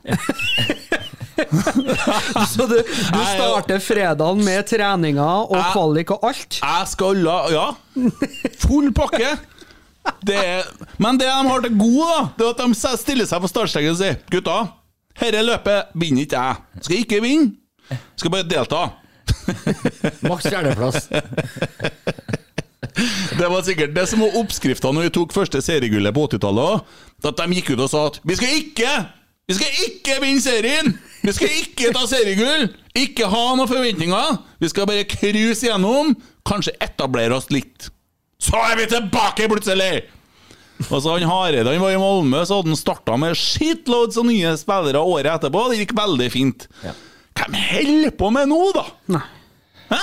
Så 2.50 2.66
du, 2.70 2.76
du 2.82 3.20
starter 3.30 3.78
fredagen 3.82 4.42
med 4.44 4.66
treninger 4.70 5.46
og 5.46 5.54
Jeg- 5.56 5.70
kvalik 5.73 6.11
og 6.16 6.26
alt? 6.32 6.58
Jeg 6.62 6.90
skal 6.90 7.23
la 7.23 7.37
Ja, 7.54 7.66
full 8.58 8.90
pakke. 8.96 9.37
Det 10.26 10.34
er, 10.37 10.66
men 11.00 11.16
det 11.16 11.26
de 11.30 11.49
har 11.49 11.62
til 11.64 11.78
gode, 11.78 12.08
da, 12.11 12.18
det 12.37 12.44
er 12.44 12.50
at 12.50 12.58
de 12.66 12.99
stiller 13.00 13.25
seg 13.30 13.40
på 13.40 13.49
startstreken 13.49 13.94
og 13.94 13.96
sier 14.02 14.18
Gutta, 14.34 14.58
dette 15.16 15.40
løpet 15.46 15.94
vinner 15.94 16.26
ikke 16.26 16.42
jeg. 16.42 16.82
Skal 16.84 16.99
ikke 17.06 17.23
vinne. 17.25 17.54
Skal 18.18 18.30
bare 18.34 18.44
delta. 18.50 18.82
Maks 20.28 20.48
fjerdeplass. 20.48 21.08
Det 23.38 23.48
var 23.50 23.64
sikkert 23.66 23.94
det 23.96 24.04
som 24.06 24.20
var 24.22 24.36
oppskrifta 24.38 24.92
når 24.94 25.08
vi 25.08 25.12
tok 25.16 25.32
første 25.34 25.58
seriegullet 25.64 26.14
på 26.14 26.28
80-tallet. 26.28 26.84
At 27.26 27.40
de 27.40 27.56
gikk 27.58 27.72
ut 27.74 27.82
og 27.82 27.90
sa 27.90 28.04
at 28.10 28.20
vi 28.22 28.36
skal 28.38 28.52
ikke 28.60 28.92
Vi 29.50 29.56
skal 29.58 29.80
ikke 29.88 30.18
vinne 30.22 30.40
serien! 30.40 30.92
Vi 31.24 31.32
skal 31.36 31.50
ikke 31.58 31.90
ta 31.92 32.04
seriegull! 32.08 32.68
Ikke 32.96 33.26
ha 33.28 33.42
noen 33.58 33.68
forventninger! 33.68 34.38
Vi 34.62 34.70
skal 34.70 34.86
bare 34.88 35.04
cruise 35.08 35.66
gjennom, 35.66 36.14
kanskje 36.48 36.72
etablere 36.84 37.36
oss 37.36 37.50
litt. 37.52 37.90
Så 38.40 38.56
er 38.70 38.78
vi 38.78 38.86
tilbake 38.88 39.48
plutselig! 39.50 40.06
Og 40.88 41.02
så 41.02 41.12
han 41.12 41.26
Hareide 41.28 41.70
han 41.70 41.82
var 41.82 41.92
i 41.92 42.00
Malmö, 42.00 42.40
så 42.44 42.60
hadde 42.60 42.72
han 42.72 42.80
starta 42.80 43.16
med 43.20 43.36
shitloads 43.38 44.18
av 44.20 44.26
nye 44.28 44.54
spillere 44.60 45.02
året 45.04 45.30
etterpå. 45.34 45.66
Det 45.70 45.82
gikk 45.82 45.94
veldig 45.98 46.30
fint. 46.32 46.66
Hvem 47.44 47.56
holder 47.60 48.12
på 48.16 48.30
med 48.32 48.48
nå, 48.48 48.60
da? 48.74 48.84
Nei. 49.12 49.24
Hæ? 49.90 50.02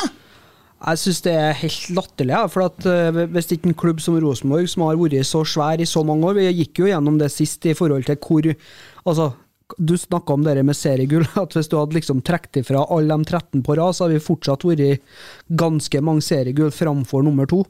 Jeg 0.82 0.98
syns 0.98 1.22
det 1.26 1.34
er 1.38 1.58
helt 1.60 1.92
latterlig. 1.94 2.34
Ja, 2.34 2.42
for 2.50 2.66
at 2.66 2.86
uh, 2.90 3.22
Hvis 3.34 3.52
ikke 3.54 3.70
en 3.70 3.78
klubb 3.78 4.02
som 4.02 4.18
Rosenborg, 4.22 4.70
som 4.70 4.86
har 4.88 4.98
vært 4.98 5.28
så 5.30 5.44
svær 5.46 5.82
i 5.82 5.90
så 5.90 6.02
mange 6.06 6.26
år 6.26 6.40
Vi 6.40 6.48
gikk 6.64 6.82
jo 6.82 6.90
gjennom 6.90 7.20
det 7.22 7.30
sist 7.34 7.66
i 7.70 7.76
forhold 7.78 8.08
til 8.08 8.18
hvor 8.22 8.50
Altså, 9.10 9.32
du 9.78 9.94
snakka 9.98 10.36
om 10.36 10.46
det 10.46 10.62
med 10.66 10.78
seriegull. 10.78 11.26
At 11.44 11.54
hvis 11.58 11.70
du 11.72 11.78
hadde 11.80 11.98
liksom 11.98 12.22
trukket 12.26 12.62
ifra 12.64 12.86
alle 12.94 13.18
de 13.18 13.30
13 13.30 13.66
på 13.66 13.78
rad, 13.78 13.96
så 13.96 14.06
hadde 14.06 14.18
vi 14.18 14.26
fortsatt 14.26 14.66
vært 14.68 15.02
ganske 15.58 16.02
mange 16.06 16.26
seriegull 16.26 16.74
framfor 16.76 17.26
nummer 17.26 17.50
to. 17.50 17.64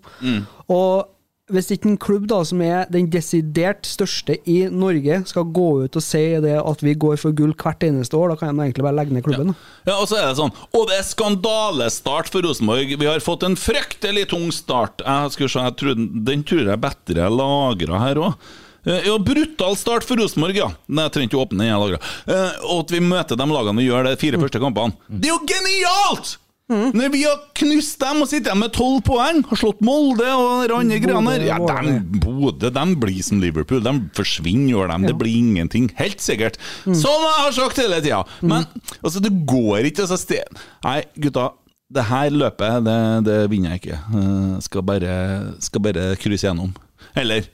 Og 0.72 1.12
hvis 1.52 1.70
ikke 1.76 1.90
en 1.92 1.98
klubb 2.02 2.26
da, 2.32 2.40
som 2.48 2.62
er 2.66 2.86
den 2.94 3.10
desidert 3.14 3.86
største 3.88 4.38
i 4.50 4.62
Norge, 4.72 5.22
skal 5.30 5.46
gå 5.54 5.68
ut 5.86 5.98
og 6.00 6.04
si 6.06 6.22
det 6.44 6.56
at 6.60 6.84
vi 6.86 6.94
går 6.96 7.20
for 7.22 7.36
gull 7.38 7.54
hvert 7.54 7.84
eneste 7.88 8.18
år, 8.18 8.34
da 8.34 8.40
kan 8.42 8.56
de 8.58 8.66
egentlig 8.70 8.86
bare 8.88 8.98
legge 8.98 9.16
ned 9.16 9.26
klubben. 9.28 9.52
da. 9.54 9.92
Ja, 9.92 10.00
og 10.00 10.08
så 10.10 10.18
er 10.22 10.28
det 10.32 10.40
sånn 10.40 10.52
Og 10.78 10.88
det 10.90 10.98
er 11.00 11.08
skandalestart 11.08 12.32
for 12.32 12.42
Rosenborg. 12.46 12.96
Vi 13.00 13.10
har 13.10 13.20
fått 13.24 13.44
en 13.48 13.56
fryktelig 13.60 14.28
tung 14.32 14.50
start. 14.56 15.04
Jeg 15.06 15.32
skulle 15.36 15.52
se, 15.54 15.64
jeg 15.68 15.78
tror, 15.82 15.96
Den 16.32 16.44
tror 16.48 16.66
jeg 16.72 16.82
bedre 16.82 17.26
er 17.28 17.34
lagra 17.36 18.00
her 18.08 18.22
òg. 18.22 18.52
Ja, 18.86 19.18
Brutal 19.22 19.76
start 19.78 20.04
for 20.08 20.18
Rosenborg, 20.18 20.58
ja. 20.58 20.72
Nei, 20.90 21.04
jeg 21.06 21.14
trenger 21.14 21.30
ikke 21.30 21.42
åpne 21.44 21.68
den. 21.68 21.92
jeg. 21.94 22.02
Eh, 22.34 22.62
Og 22.66 22.80
at 22.86 22.94
vi 22.96 23.00
møter 23.06 23.38
de 23.38 23.46
lagene 23.46 23.78
vi 23.78 23.90
gjør 23.90 24.08
de 24.10 24.16
fire 24.18 24.40
første 24.42 24.62
kampene. 24.64 24.96
Det 25.08 25.30
er 25.30 25.36
jo 25.36 25.42
genialt! 25.46 26.38
Når 26.72 27.12
vi 27.12 27.24
har 27.26 27.40
knust 27.58 28.00
dem 28.02 28.24
og 28.24 28.30
sitter 28.32 28.56
med 28.58 28.72
tolv 28.76 29.02
poeng, 29.08 29.42
har 29.50 29.60
slått 29.60 29.82
Molde 29.84 30.28
og 30.32 30.68
de 30.70 30.76
andre 30.78 31.00
greiene 31.04 31.34
der 31.36 31.48
Ja, 31.50 31.58
de 31.60 31.96
dem 31.98 32.22
Bodø 32.24 32.72
de 32.72 32.86
blir 33.02 33.24
som 33.26 33.42
Liverpool. 33.44 33.82
De 33.84 33.94
forsvinner, 34.18 34.70
gjør 34.72 34.94
dem. 34.94 35.08
Det 35.10 35.16
blir 35.20 35.36
ingenting. 35.42 35.90
Helt 36.00 36.24
sikkert. 36.24 36.60
Som 36.86 37.26
jeg 37.26 37.38
har 37.42 37.56
sagt 37.58 37.82
hele 37.82 38.00
tida. 38.04 38.22
Men 38.40 38.68
altså, 39.02 39.20
det 39.24 39.34
går 39.50 39.90
ikke 39.90 40.06
altså, 40.06 40.20
sted. 40.22 40.62
Nei, 40.86 41.02
gutta. 41.20 41.52
Det 41.92 42.08
her 42.08 42.32
løpet, 42.32 42.86
det, 42.88 42.98
det 43.28 43.38
vinner 43.52 43.74
jeg 43.74 43.82
ikke. 43.82 44.00
Jeg 44.16 44.66
skal 44.70 44.86
bare, 44.88 45.16
skal 45.60 45.84
bare 45.84 46.06
krysse 46.22 46.48
gjennom. 46.48 46.72
Eller 47.20 47.50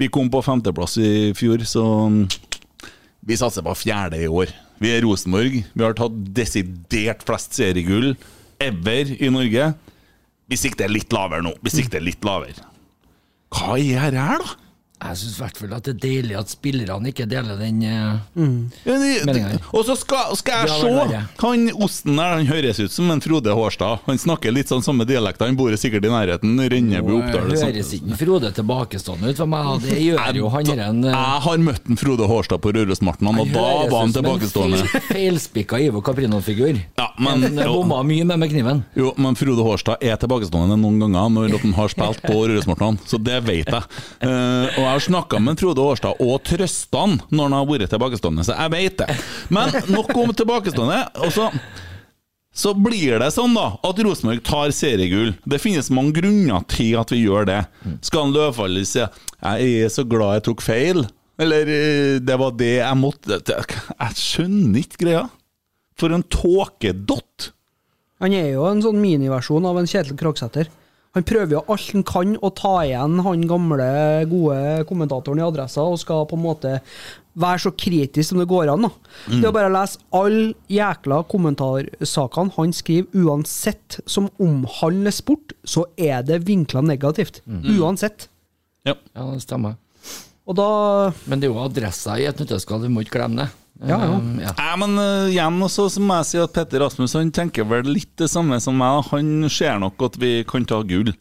Vi 0.00 0.08
kom 0.08 0.30
på 0.32 0.40
femteplass 0.40 0.96
i 0.96 1.34
fjor, 1.36 1.60
så 1.68 1.82
mm, 2.08 2.22
vi 3.28 3.36
satser 3.36 3.64
på 3.66 3.74
fjerde 3.76 4.22
i 4.24 4.30
år. 4.30 4.48
Vi 4.80 4.88
er 4.88 5.04
Rosenborg. 5.04 5.58
Vi 5.60 5.84
har 5.84 5.92
tatt 5.98 6.14
desidert 6.34 7.20
flest 7.28 7.52
seriegull 7.58 8.14
ever 8.62 9.14
i 9.18 9.30
Norge. 9.32 9.72
Vi 10.50 10.58
sikter 10.60 10.90
litt 10.92 11.12
lavere 11.14 11.44
nå. 11.44 11.54
Vi 11.64 11.72
sikter 11.72 12.02
litt 12.04 12.24
lavere. 12.26 12.68
Hva 13.52 13.76
er 13.78 14.12
det 14.14 14.22
her, 14.22 14.42
da? 14.42 14.61
Jeg 15.02 15.16
syns 15.18 15.34
i 15.36 15.40
hvert 15.42 15.56
fall 15.58 15.72
at 15.74 15.82
det 15.88 15.92
er 15.96 16.00
deilig 16.02 16.36
at 16.38 16.50
spillerne 16.52 17.10
ikke 17.10 17.26
deler 17.26 17.56
den 17.58 17.82
eh, 17.82 18.18
det- 18.36 19.24
Meningen. 19.26 19.58
Og 19.74 19.84
så 19.86 19.96
skal, 19.98 20.36
skal 20.38 20.66
jeg 20.66 20.68
se. 20.82 21.22
Han 21.42 21.64
osten 21.82 22.16
der, 22.16 22.36
han 22.38 22.46
høres 22.46 22.78
ut 22.80 22.92
som 22.94 23.10
en 23.10 23.20
Frode 23.20 23.50
Hårstad. 23.56 23.98
Han 24.06 24.18
snakker 24.18 24.52
litt 24.54 24.68
sånn 24.70 24.82
samme 24.84 25.04
dialekt. 25.08 25.40
Han 25.42 25.56
bor 25.58 25.74
sikkert 25.80 26.06
i 26.06 26.12
nærheten. 26.12 26.54
Rennebu, 26.70 27.16
Oppdal 27.18 27.50
og. 27.50 27.56
Høres 27.58 27.92
ikke 27.98 28.18
Frode 28.22 28.52
tilbakestående 28.54 29.32
ut 29.32 29.36
for 29.42 29.50
meg, 29.50 29.82
det 29.82 29.98
gjør 29.98 30.38
jo 30.38 30.48
han 30.54 30.70
en 30.78 31.04
eh, 31.04 31.16
Jeg 31.16 31.42
har 31.48 31.58
møtt 31.66 31.90
en 31.90 31.98
Frode 32.00 32.28
Hårstad 32.30 32.62
på 32.62 32.72
Rørosmarten, 32.76 33.32
og 33.32 33.52
da 33.52 33.66
var 33.90 33.98
han 34.06 34.14
tilbakestående. 34.14 35.02
Feilspikka 35.10 35.80
Ivo 35.82 36.02
Caprino-figur. 36.04 36.78
Ja, 36.98 37.08
men- 37.18 37.42
Han 37.58 37.72
bomma 37.72 38.02
mye 38.06 38.24
med 38.24 38.38
med 38.38 38.50
kniven. 38.50 38.84
Jo, 38.96 39.12
men 39.16 39.34
Frode 39.38 39.62
Hårstad 39.66 39.96
er 40.02 40.16
tilbakestående 40.16 40.78
noen 40.78 40.98
ganger 41.02 41.28
når 41.32 41.58
han 41.60 41.72
har 41.76 41.88
spilt 41.92 42.22
på 42.22 42.38
Rørosmarten, 42.46 42.98
så 43.08 43.18
det 43.22 43.40
vet 43.46 43.66
jeg. 43.66 43.82
Uh, 44.22 44.66
og 44.78 44.82
jeg 44.82 44.91
har 44.92 45.04
snakka 45.04 45.38
med 45.42 45.60
Frode 45.60 45.84
Årstad 45.84 46.20
og 46.22 46.42
trøsta 46.46 47.04
han 47.04 47.16
når 47.30 47.48
han 47.48 47.56
har 47.56 47.70
vært 47.70 47.92
tilbakestående, 47.92 48.44
så 48.46 48.56
jeg 48.58 48.72
vet 48.74 49.00
det. 49.00 49.16
Men 49.52 49.72
nok 49.92 50.12
om 50.16 50.34
tilbakestående. 50.36 51.00
Og 51.26 51.32
så 52.52 52.74
blir 52.76 53.16
det 53.22 53.30
sånn 53.32 53.54
da 53.56 53.70
at 53.80 54.00
Rosenborg 54.04 54.42
tar 54.44 54.74
seriegull. 54.76 55.32
Det 55.48 55.60
finnes 55.62 55.88
mange 55.94 56.18
grunner 56.20 56.66
til 56.68 56.98
at 57.00 57.12
vi 57.14 57.22
gjør 57.22 57.48
det. 57.48 57.60
Skal 58.04 58.26
han 58.26 58.34
Løvfallet 58.36 58.88
si 58.88 59.00
'jeg 59.00 59.84
er 59.84 59.88
så 59.88 60.04
glad 60.04 60.34
jeg 60.36 60.44
tok 60.50 60.60
feil', 60.60 61.08
eller 61.38 61.62
eh, 61.62 62.18
'det 62.20 62.38
var 62.38 62.52
det 62.52 62.76
jeg 62.84 62.96
måtte' 63.00 63.40
Jeg 63.48 64.14
skjønner 64.14 64.78
ikke 64.78 65.04
greia. 65.04 65.30
For 65.96 66.12
en 66.12 66.22
tåkedott! 66.22 67.52
Han 68.20 68.32
er 68.32 68.52
jo 68.52 68.66
en 68.68 68.82
sånn 68.82 69.00
miniversjon 69.00 69.64
av 69.66 69.78
en 69.78 69.86
Kjetil 69.86 70.16
Krogsæter. 70.16 70.68
Han 71.12 71.26
prøver 71.28 71.58
jo 71.58 71.64
alt 71.68 71.90
han 71.92 72.04
kan 72.08 72.36
å 72.40 72.48
ta 72.56 72.76
igjen 72.86 73.18
han 73.20 73.42
gamle, 73.48 73.88
gode 74.30 74.84
kommentatoren 74.88 75.42
i 75.42 75.44
Adressa, 75.44 75.84
og 75.84 76.00
skal 76.00 76.24
på 76.30 76.38
en 76.38 76.44
måte 76.46 76.78
være 77.36 77.62
så 77.64 77.72
kritisk 77.76 78.30
som 78.30 78.40
det 78.40 78.48
går 78.48 78.70
an. 78.72 78.86
da. 78.86 78.90
Det 79.28 79.48
er 79.48 79.54
bare 79.54 79.68
å 79.68 79.74
lese 79.74 80.00
alle 80.16 80.54
jækla 80.72 81.22
kommentarsakene 81.32 82.56
han 82.56 82.74
skriver, 82.76 83.24
uansett 83.24 84.00
som 84.08 84.30
omhandler 84.40 85.12
sport, 85.12 85.52
så 85.64 85.84
er 86.00 86.24
det 86.28 86.42
vinkla 86.48 86.84
negativt. 86.84 87.42
Uansett. 87.46 88.28
Ja. 88.88 88.96
Ja, 89.12 89.28
det 89.30 89.44
stemmer. 89.44 89.76
Og 90.48 90.56
da 90.58 91.12
Men 91.30 91.40
det 91.40 91.46
er 91.46 91.52
jo 91.52 91.62
adressa 91.62 92.16
i 92.18 92.24
et 92.26 92.40
nøtteskall, 92.40 92.82
vi 92.82 92.90
må 92.90 93.04
ikke 93.04 93.20
glemme 93.20 93.44
det. 93.44 93.52
Ja, 93.82 93.98
ja. 93.98 94.14
Um, 94.14 94.38
ja. 94.42 94.52
Nei, 94.58 94.72
men 94.82 94.96
uh, 95.00 95.30
igjen 95.30 95.58
også, 95.66 95.88
så 95.90 96.02
må 96.02 96.20
jeg 96.20 96.28
si 96.30 96.40
at 96.42 96.54
Petter 96.54 96.84
Rasmus 96.84 97.16
han 97.18 97.32
tenker 97.34 97.66
vel 97.68 97.90
litt 97.90 98.12
det 98.20 98.30
samme 98.30 98.58
som 98.62 98.78
meg. 98.78 99.02
Han 99.10 99.50
ser 99.50 99.80
nok 99.82 100.06
at 100.06 100.18
vi 100.22 100.34
kan 100.48 100.66
ta 100.68 100.82
gull. 100.86 101.12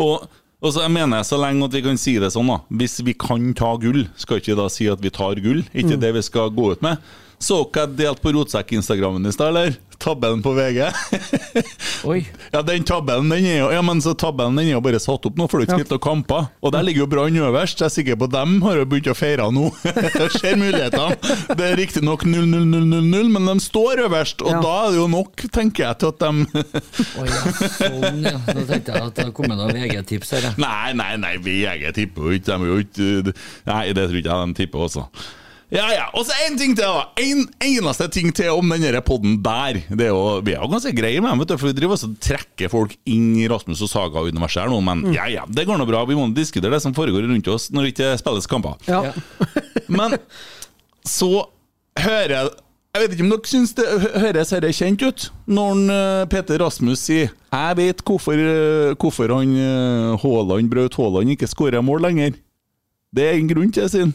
Og, 0.00 0.26
og 0.60 0.74
så 0.74 0.84
jeg 0.86 0.94
mener 0.96 1.20
jeg 1.20 1.30
så 1.30 1.40
lenge 1.40 1.68
at 1.68 1.76
vi 1.76 1.84
kan 1.86 2.00
si 2.00 2.16
det 2.22 2.32
sånn, 2.34 2.50
da. 2.50 2.60
Hvis 2.82 2.98
vi 3.06 3.14
kan 3.14 3.50
ta 3.58 3.74
gull, 3.80 4.04
skal 4.20 4.40
ikke 4.40 4.54
vi 4.54 4.60
da 4.62 4.68
si 4.72 4.90
at 4.90 5.02
vi 5.04 5.14
tar 5.14 5.42
gull? 5.44 5.62
Ikke 5.70 6.00
det 6.00 6.14
vi 6.18 6.24
skal 6.26 6.50
gå 6.54 6.72
ut 6.74 6.82
med. 6.86 6.98
Så 7.40 7.62
dere 7.72 7.86
jeg 7.86 7.96
delte 8.02 8.24
på 8.24 8.34
Rotsekk-instagrammen 8.36 9.24
i 9.24 9.32
stad, 9.32 9.54
eller? 9.54 9.78
Tabellen 10.00 10.40
på 10.44 10.52
VG. 10.56 10.80
Oi. 12.08 12.20
ja, 12.54 12.62
den 12.66 12.84
tabben 12.88 13.28
den 13.30 13.44
er 13.46 13.58
jo 13.60 13.68
Ja, 13.74 13.82
men 13.84 14.00
så 14.02 14.14
tabben 14.18 14.56
den 14.56 14.66
er 14.70 14.74
jo 14.78 14.80
bare 14.84 15.00
satt 15.02 15.26
opp 15.28 15.36
nå, 15.38 15.46
for 15.50 15.60
det 15.60 15.66
er 15.68 15.74
ikke 15.74 15.84
spilt 15.84 15.94
noen 15.94 16.04
kamper. 16.06 16.48
Og 16.64 16.72
der 16.74 16.84
ligger 16.86 17.04
jo 17.04 17.08
Brann 17.12 17.36
øverst. 17.40 17.80
Jeg 17.82 17.88
er 17.90 17.94
sikker 17.94 18.18
på 18.20 18.28
dem 18.32 18.56
har 18.64 18.80
jo 18.80 18.86
begynt 18.88 19.10
å 19.12 19.16
feire 19.18 19.48
nå. 19.54 19.68
Ser 20.40 20.56
mulighetene. 20.60 21.18
Det 21.58 21.66
er 21.68 21.76
riktignok 21.80 22.24
0-0-0-0, 22.28 23.30
men 23.36 23.50
de 23.50 23.56
står 23.64 24.04
øverst, 24.06 24.44
og 24.46 24.50
Ja. 24.54 24.60
da 24.64 24.74
er 24.86 24.94
det 24.94 25.00
jo 25.00 25.08
nok, 25.12 25.44
tenker 25.52 25.86
jeg, 25.86 25.98
til 26.00 26.12
at 26.12 26.24
de 26.24 26.30
Oi, 27.20 27.26
ja, 27.28 27.42
sånn, 27.76 28.22
ja. 28.24 28.36
Da 28.46 28.64
tenkte 28.68 28.94
jeg 28.96 29.04
at 29.10 29.20
det 29.20 29.28
kom 29.36 29.50
noen 29.50 29.74
VG-tips 29.76 30.34
her. 30.36 30.48
Nei, 30.60 30.92
nei, 30.98 31.12
nei, 31.20 31.34
VG 31.42 31.90
tipper 31.96 32.30
jo 32.30 32.38
ikke. 32.40 32.48
De 32.50 32.56
er 32.56 32.72
jo 32.72 32.80
ikke 32.84 33.36
Nei, 33.70 33.84
det 33.96 34.06
tror 34.08 34.18
ikke 34.20 34.32
jeg 34.40 34.50
de 34.54 34.58
tipper 34.62 34.86
også. 34.88 35.06
Ja, 35.70 35.84
ja. 35.94 36.06
Og 36.18 36.24
så 36.26 36.34
én 36.48 36.56
ting 36.58 36.72
til, 36.74 36.82
da. 36.82 37.04
En 37.22 37.44
eneste 37.62 38.08
ting 38.10 38.32
til 38.34 38.48
om 38.50 38.72
denne 38.74 39.00
podden 39.06 39.36
der. 39.44 39.78
Det 39.86 40.08
er 40.08 40.10
jo, 40.10 40.40
vi 40.42 40.56
er 40.56 40.64
jo 40.64 40.70
ganske 40.72 40.90
greie 40.96 41.20
med 41.22 41.30
dem, 41.30 41.42
vet 41.44 41.52
du, 41.52 41.56
for 41.60 41.70
vi 41.70 41.76
driver 41.78 41.94
og 42.08 42.16
trekker 42.26 42.72
folk 42.72 42.96
inn 43.06 43.28
i 43.38 43.46
Rasmus 43.50 43.82
og 43.86 43.90
Saga-universet 43.92 44.64
her 44.64 44.72
nå, 44.72 44.80
men 44.82 45.04
ja, 45.14 45.28
ja, 45.30 45.44
det 45.46 45.66
går 45.68 45.78
nå 45.78 45.86
bra. 45.86 46.02
Vi 46.10 46.16
må 46.18 46.26
diskutere 46.34 46.72
det 46.74 46.82
som 46.82 46.96
foregår 46.96 47.28
rundt 47.30 47.46
oss 47.54 47.68
når 47.70 47.86
det 47.86 47.92
ikke 47.94 48.10
spilles 48.18 48.50
kamper. 48.50 48.74
Ja. 48.90 49.12
Men 49.90 50.18
så 51.06 51.46
hører 51.98 52.34
jeg 52.34 52.50
Jeg 52.94 53.02
vet 53.04 53.12
ikke 53.14 53.24
om 53.24 53.30
dere 53.30 53.46
syns 53.50 53.72
det 53.78 53.84
hø- 54.02 54.20
høres 54.24 54.50
dette 54.50 54.70
kjent 54.74 55.02
ut? 55.06 55.24
Når 55.46 55.82
eh, 55.94 56.24
Peter 56.32 56.58
Rasmus 56.58 56.98
sier 57.06 57.28
'Jeg 57.30 57.76
vet 57.78 58.02
hvorfor, 58.02 58.34
eh, 58.34 58.94
hvorfor 58.98 59.30
han 59.36 59.52
eh, 59.54 60.16
Haaland, 60.18 60.70
Braut 60.72 60.94
Haaland 60.98 61.30
ikke 61.36 61.46
skårer 61.46 61.82
mål 61.86 62.02
lenger'. 62.02 62.34
Det 63.14 63.22
er 63.28 63.38
en 63.38 63.46
grunn 63.50 63.70
til 63.70 63.82
det, 63.86 63.90
sier 63.92 64.04
han. 64.08 64.14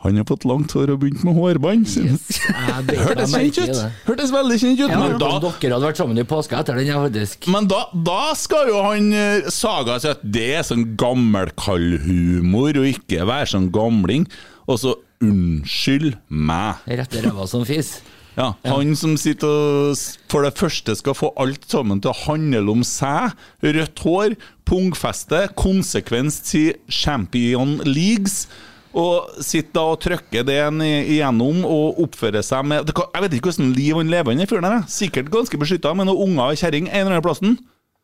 Han 0.00 0.16
har 0.16 0.24
fått 0.24 0.46
langt 0.48 0.72
hår 0.72 0.94
og 0.94 1.02
begynt 1.02 1.24
med 1.28 1.36
hårbånd. 1.36 1.82
sier 1.90 2.14
han. 2.56 2.86
Hørtes 3.04 3.34
kjent 3.34 3.58
ut! 3.60 3.80
Hørtes 4.06 4.30
veldig 4.32 4.56
kjent 4.62 4.78
ut. 4.80 4.86
Ja, 4.88 5.00
men 5.02 5.18
da 5.20 5.32
dere 5.42 5.74
hadde 5.74 5.82
vært 5.90 6.00
sammen 6.00 6.20
i 6.22 6.24
påska 6.28 6.62
etter 6.62 6.78
den, 6.80 6.88
faktisk. 6.94 7.50
men 7.52 7.68
da, 7.68 7.82
da 7.92 8.30
skal 8.38 8.70
jo 8.72 8.80
han 8.86 9.10
eh, 9.12 9.50
Saga 9.52 9.98
si 10.00 10.08
at 10.08 10.22
det 10.24 10.46
er 10.56 10.64
sånn 10.64 10.94
gammelkallhumor, 11.00 12.80
og 12.80 12.88
ikke 12.94 13.28
være 13.28 13.52
sånn 13.52 13.68
gamling. 13.74 14.24
Og 14.70 14.80
så 14.80 14.94
unnskyld 15.20 16.14
meg. 16.32 16.80
Rette 16.88 17.20
ræva 17.26 17.46
som 17.50 17.66
fis. 17.68 17.98
Ja, 18.38 18.52
Han 18.70 18.94
som 18.96 19.16
sitter 19.18 19.50
og 19.90 19.98
for 20.30 20.46
det 20.46 20.54
første 20.56 20.94
skal 20.96 21.16
få 21.18 21.32
alt 21.42 21.66
sammen 21.68 21.98
til 22.00 22.12
å 22.12 22.18
handle 22.22 22.72
om 22.72 22.84
seg. 22.86 23.34
Rødt 23.60 24.00
hår, 24.06 24.36
pungfeste, 24.70 25.42
konsekvens 25.58 26.38
til 26.46 26.78
Champion 26.88 27.80
Leagues. 27.84 28.44
Og 28.98 29.42
sitter 29.44 29.72
da 29.76 29.82
og 29.92 30.00
trykker 30.02 30.46
det 30.46 30.56
igjennom 30.82 31.60
og 31.68 32.00
oppfører 32.02 32.42
seg 32.42 32.64
med 32.66 32.88
Jeg 32.90 33.22
vet 33.22 33.36
ikke 33.36 33.52
hvordan 33.52 33.74
liv 33.76 34.00
han 34.00 34.10
lever, 34.10 34.34
han 34.34 34.50
fyren 34.50 34.66
der. 34.66 34.88
Sikkert 34.90 35.30
ganske 35.30 35.60
beskytta, 35.60 35.92
med 35.94 36.08
noen 36.10 36.32
unger 36.32 36.54
og 36.54 36.58
kjerring 36.58 36.88
en 36.88 37.04
eller 37.04 37.18
annen 37.18 37.26
plassen. 37.26 37.54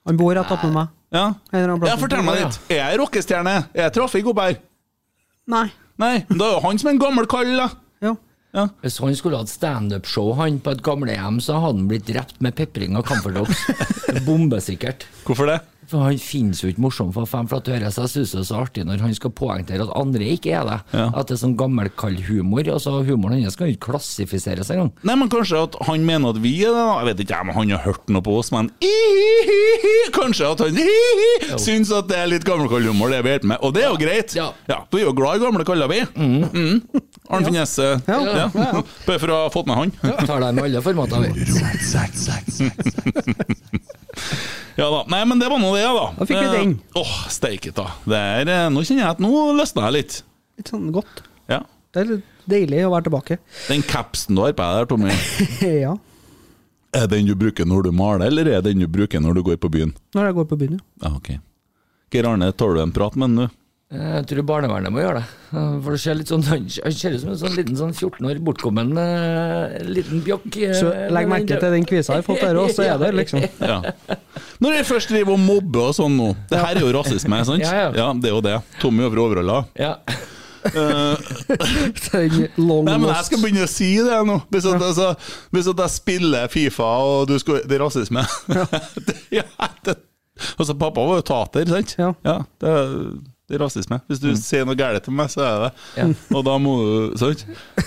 Han 0.07 0.21
bor 0.21 0.37
rett 0.39 0.53
attmed 0.55 0.77
meg. 0.77 0.93
Ja. 1.15 1.25
Ja, 1.51 1.97
fortell 1.99 2.23
meg 2.27 2.39
litt. 2.39 2.61
Er 2.71 2.85
jeg 2.85 3.01
rockestjerne? 3.01 3.57
Er 3.75 3.89
jeg 3.89 3.97
trafikk 3.97 4.31
her? 4.39 4.61
Nei. 5.51 5.67
Nei, 5.97 6.15
men 6.29 6.39
da 6.39 6.51
er 6.51 6.57
jo 6.59 6.65
han 6.67 6.79
som 6.79 6.91
er 6.91 6.95
en 6.97 7.01
gammel 7.01 7.27
kall, 7.31 7.55
da. 7.57 7.71
Ja. 8.05 8.13
Ja. 8.57 8.67
Hvis 8.85 8.99
han 9.03 9.17
skulle 9.17 9.39
hatt 9.41 9.51
standup-show 9.53 10.35
han 10.39 10.61
på 10.65 10.73
et 10.77 10.83
gamlehjem, 10.85 11.41
så 11.45 11.59
hadde 11.61 11.81
han 11.83 11.89
blitt 11.91 12.07
drept 12.09 12.39
med 12.45 12.55
pepring 12.57 12.97
og 13.01 13.07
camphordrops. 13.09 13.65
Bombesikkert. 14.29 15.09
Hvorfor 15.27 15.51
det? 15.51 15.59
For 15.87 16.03
Han 16.03 16.19
finnes 16.19 16.61
jo 16.65 16.69
ikke 16.73 16.83
morsom 16.83 17.13
for 17.15 17.27
fem, 17.31 17.47
for 17.51 17.63
øre, 17.71 17.91
så 17.95 18.03
jeg 18.07 18.11
synes 18.17 18.33
det 18.35 18.41
er 18.41 18.47
så 18.49 18.57
artig 18.65 18.83
når 18.89 19.03
han 19.05 19.15
skal 19.15 19.31
poengtere 19.39 19.85
at 19.87 19.93
andre 19.99 20.25
ikke 20.35 20.51
er 20.59 20.65
det. 20.67 20.79
Ja. 20.99 21.07
At 21.15 21.29
det 21.31 21.37
er 21.37 21.41
sånn 21.45 21.57
gammelkald 21.59 22.21
humor. 22.27 22.67
Altså 22.67 22.91
Humoren 23.07 23.43
hans 23.45 23.55
kan 23.59 23.69
jo 23.71 23.77
ikke 23.77 23.93
klassifiseres 23.93 24.71
engang. 24.75 24.91
Nei, 25.07 25.15
men 25.21 25.31
Kanskje 25.31 25.61
at 25.67 25.77
han 25.87 26.05
mener 26.07 26.33
at 26.35 26.41
vi 26.43 26.55
er 26.65 26.73
det? 26.75 26.81
da 26.81 26.97
Jeg 27.03 27.07
vet 27.11 27.21
ikke, 27.27 27.41
om 27.45 27.53
han 27.55 27.71
har 27.77 27.83
hørt 27.87 28.09
noe 28.11 28.25
på 28.27 28.35
oss, 28.41 28.51
men. 28.55 28.71
Kanskje 30.17 30.51
at 30.53 30.63
han 30.65 30.77
hi-hi 30.81 31.59
syns 31.61 31.91
at 31.95 32.09
det 32.11 32.19
er 32.23 32.31
litt 32.35 32.47
gammelkallhumor, 32.49 33.11
det 33.13 33.23
vi 33.27 33.35
holder 33.37 33.51
med. 33.53 33.59
Og 33.63 33.75
det 33.77 33.83
er 33.85 33.91
jo 33.93 34.01
greit. 34.01 34.35
Ja. 34.39 34.51
Vi 34.91 35.03
er 35.03 35.07
jo 35.07 35.15
glad 35.17 35.39
i 35.39 35.45
gamle 35.45 35.65
kaller, 35.69 35.91
vi. 35.93 36.01
Mm. 36.17 36.83
Arne 37.31 37.47
Finnes. 37.51 37.79
eh, 37.79 37.99
Ja. 38.11 38.19
Ja. 38.27 38.47
Bare 39.07 39.19
for 39.23 39.29
å 39.35 39.39
ha 39.45 39.51
fått 39.55 39.67
med 39.71 39.77
han. 39.77 39.91
Tar 40.27 40.41
deg 40.43 40.55
med 40.57 40.65
alle 40.67 40.83
formater, 40.83 41.19
vi. 41.27 41.31
Ja 44.77 44.91
da. 44.93 45.05
Nei, 45.09 45.23
men 45.25 45.41
det 45.41 45.49
var 45.49 45.61
nå 45.63 45.71
det, 45.77 45.85
da. 45.89 46.07
Da 46.19 46.27
fikk 46.29 46.37
vi 46.37 46.47
Eh, 46.47 46.53
den. 46.59 46.73
Åh, 47.01 47.13
steiket 47.33 47.75
da 47.79 47.87
Det 48.05 48.19
er, 48.21 48.49
eh, 48.53 48.67
nå 48.73 48.83
kjenner 48.85 49.07
jeg 49.07 49.11
at 49.15 49.23
nå 49.25 49.31
løsna 49.57 49.87
jeg 49.89 49.97
litt. 49.97 50.17
Litt 50.59 50.69
sånn 50.73 50.91
godt. 50.93 51.23
Ja. 51.49 51.63
Det 51.95 52.03
er 52.03 52.11
litt 52.11 52.25
deilig 52.49 52.83
å 52.87 52.91
være 52.93 53.07
tilbake. 53.09 53.39
Den 53.71 53.83
capsen 53.89 54.37
du 54.37 54.43
har 54.45 54.53
på 54.53 54.67
deg 54.67 54.77
der, 54.77 54.91
Tommy, 54.91 55.17
ja. 55.87 55.95
er 56.93 57.07
den 57.09 57.27
du 57.27 57.35
bruker 57.35 57.65
når 57.69 57.89
du 57.89 57.93
maler, 57.97 58.27
eller 58.29 58.51
er 58.53 58.61
den 58.67 58.79
du 58.85 58.87
bruker 58.89 59.21
når 59.21 59.35
du 59.41 59.43
går 59.49 59.57
på 59.65 59.71
byen? 59.73 59.95
Når 60.15 60.29
jeg 60.31 60.37
går 60.41 60.49
på 60.53 60.59
byen, 60.61 60.77
ja. 60.81 61.09
Ah, 61.09 61.17
ok. 61.17 61.33
Geir 62.13 62.29
Arne, 62.29 62.53
tåler 62.53 62.77
du 62.79 62.83
en 62.85 62.93
prat 62.95 63.17
med 63.17 63.27
han 63.31 63.35
nå? 63.41 63.49
Jeg 63.87 64.27
tror 64.27 64.43
barnevernet 64.43 64.91
må 64.91 64.99
gjøre 64.99 65.21
det. 65.21 65.27
For 65.55 65.95
det 65.95 65.99
ser 66.03 66.17
litt 66.19 66.31
sånn 66.33 66.43
Han 66.49 66.65
ser 66.69 67.15
ut 67.15 67.21
som 67.23 67.29
en 67.31 67.39
sånn 67.39 67.53
liten 67.55 67.77
sånn 67.79 67.93
14 67.95 68.27
år 68.27 68.41
bortkommen 68.43 68.89
eh, 68.99 69.77
liten 69.87 70.25
bjokk. 70.27 70.49
eh, 70.59 70.75
Så 70.75 70.91
legg 71.15 71.29
merke 71.31 71.55
til 71.63 71.71
den 71.77 71.87
kvisa 71.87 72.17
jeg 72.17 72.25
har 72.25 72.27
fått 72.27 72.43
her 72.43 72.59
òg, 72.59 72.73
så 72.75 72.83
er 72.83 72.99
det 72.99 73.13
liksom 73.15 73.45
Ja. 73.71 73.79
Når 74.59 74.75
jeg 74.81 74.89
først 74.89 75.13
driver 75.15 75.37
og 75.37 75.45
mobber 75.45 75.93
og 75.93 75.95
sånn 76.01 76.17
nå 76.19 76.33
Det 76.51 76.59
her 76.59 76.81
er 76.81 76.83
jo 76.83 76.91
rasisme, 76.99 77.39
sant? 77.47 77.63
Ja, 77.63 77.93
ja. 77.95 78.09
det 78.19 78.33
er 78.33 78.35
jo 78.35 78.43
det. 78.45 78.57
Tommy 78.83 79.07
over 79.07 79.23
Overhalla. 79.23 79.61
Ja. 79.79 79.95
Den 80.75 82.51
Nei, 82.59 82.97
men 82.99 83.07
jeg 83.07 83.27
skal 83.29 83.39
begynne 83.43 83.69
å 83.69 83.71
si 83.71 83.93
det 84.03 84.19
nå. 84.27 84.41
Hvis 84.51 84.67
at, 84.67 84.83
altså, 84.83 85.13
hvis 85.55 85.71
at 85.71 85.83
jeg 85.85 85.95
spiller 85.95 86.51
Fifa, 86.51 86.89
og 87.07 87.29
du 87.31 87.37
skal 87.39 87.63
Det 87.63 87.79
er 87.79 87.85
rasisme. 87.85 88.25
det, 89.07 89.15
ja, 89.39 89.47
det, 89.87 89.95
altså, 90.59 90.75
pappa 90.75 91.07
var 91.07 91.21
jo 91.23 91.27
tater, 91.31 91.71
sant? 91.71 91.95
Ja. 92.03 92.11
det, 92.59 92.73
er, 92.73 92.99
det 93.49 93.55
er 93.57 93.63
rasisme. 93.63 94.01
Hvis 94.11 94.19
du 94.19 94.29
sier 94.35 94.65
noe 94.67 94.75
galt 94.75 95.05
til 95.07 95.13
meg, 95.15 95.29
så 95.31 95.41
er 95.47 95.61
det 95.63 95.73
Ja. 95.97 96.07
Og 96.35 96.45
da 96.45 96.57
må 96.59 96.73
du 96.83 97.17
Sant? 97.21 97.45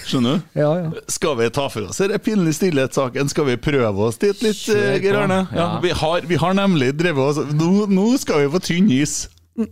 Skjønner 0.07 0.37
du? 0.39 0.59
Ja, 0.61 0.69
ja. 0.85 0.91
Skal 1.11 1.35
vi 1.41 1.49
ta 1.49 1.67
for 1.67 1.89
oss 1.89 1.97
denne 1.99 2.19
pinlig 2.23 2.53
stillhetssaken? 2.55 3.27
Skal 3.29 3.45
vi 3.49 3.57
prøve 3.57 4.07
oss 4.07 4.17
dit 4.17 4.41
litt, 4.41 4.61
eh, 4.69 4.99
Geir. 5.03 5.17
Arne? 5.23 5.41
Ja, 5.51 5.57
Ja. 5.75 5.79
vi, 5.83 5.89
har, 5.91 6.21
vi 6.21 6.35
har 6.35 6.53
nemlig 6.53 6.93
drevet 6.97 7.19
oss 7.37 7.37
nå, 7.53 7.87
nå 7.91 8.17
skal 8.19 8.45
vi 8.45 8.53
på 8.55 8.61
tynn 8.63 8.89
is. 8.91 9.27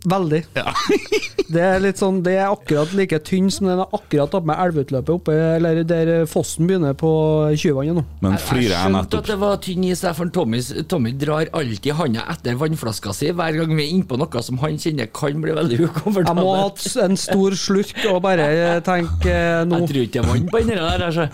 Veldig. 0.08 0.44
Ja. 0.58 0.72
Det 1.48 1.62
er 1.64 1.78
litt 1.80 1.96
sånn, 1.96 2.18
det 2.20 2.34
er 2.36 2.50
akkurat 2.52 2.90
like 2.92 3.16
tynn 3.24 3.46
som 3.48 3.70
den 3.70 3.78
er 3.80 3.94
akkurat 3.96 4.28
tatt 4.34 4.44
med 4.44 4.58
elveutløpet 4.60 5.12
oppe, 5.14 5.32
eller 5.56 5.78
der 5.88 6.26
fossen 6.28 6.66
begynner 6.68 6.92
på 6.98 7.08
Tjuvvannet 7.56 7.96
nå. 7.96 8.02
Men 8.20 8.34
Jeg- 8.34 8.42
flirer 8.44 8.64
jeg 8.66 8.68
jeg 8.68 8.82
skjønte 8.82 8.98
nettopp 8.98 9.22
at 9.22 9.30
det 9.30 9.36
var 9.40 9.54
tynn 9.64 9.84
is 9.88 10.02
der, 10.04 10.12
for 10.18 10.28
Tommy, 10.28 10.60
Tommy 10.92 11.12
drar 11.16 11.48
alltid 11.56 11.96
handa 11.96 12.26
etter 12.34 12.58
vannflaska 12.60 13.14
si 13.16 13.30
hver 13.32 13.56
gang 13.56 13.72
vi 13.78 13.86
er 13.86 13.94
innpå 13.96 14.18
noe 14.20 14.42
som 14.44 14.60
han 14.60 14.76
kjenner 14.76 15.08
kan 15.08 15.40
bli 15.40 15.54
veldig 15.56 15.78
Jeg 15.80 16.36
må 16.36 16.52
ha 16.52 16.66
hatt 16.66 16.84
en 17.06 17.16
stor 17.16 17.56
slurk 17.56 17.96
og 18.12 18.20
bare 18.26 18.82
tenke 18.84 19.32
eh, 19.32 19.64
nå 19.64 19.80
Jeg 19.80 19.88
tror 19.88 20.02
ikke 20.04 20.12
det 20.12 20.20
er 20.20 20.28
vann 20.28 20.46
på 20.52 20.62
den 20.68 20.74
der. 20.76 21.06
Altså. 21.08 21.28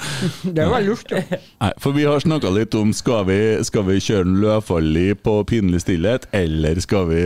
Det 0.46 0.62
er 0.62 0.70
jo 0.70 0.76
veldig 0.76 0.92
lurt, 0.92 1.10
ja. 1.10 1.40
Nei, 1.64 1.72
for 1.82 1.98
vi 1.98 2.06
har 2.06 2.22
snakka 2.22 2.54
litt 2.54 2.78
om 2.78 2.94
skal 2.94 3.26
vi, 3.32 3.40
skal 3.66 3.82
vi 3.90 3.98
kjøre 3.98 4.28
en 4.28 4.38
Løfaldli 4.46 5.08
på 5.18 5.40
pinlig 5.50 5.82
stillhet, 5.82 6.30
eller 6.30 6.78
skal 6.86 7.10
vi 7.10 7.24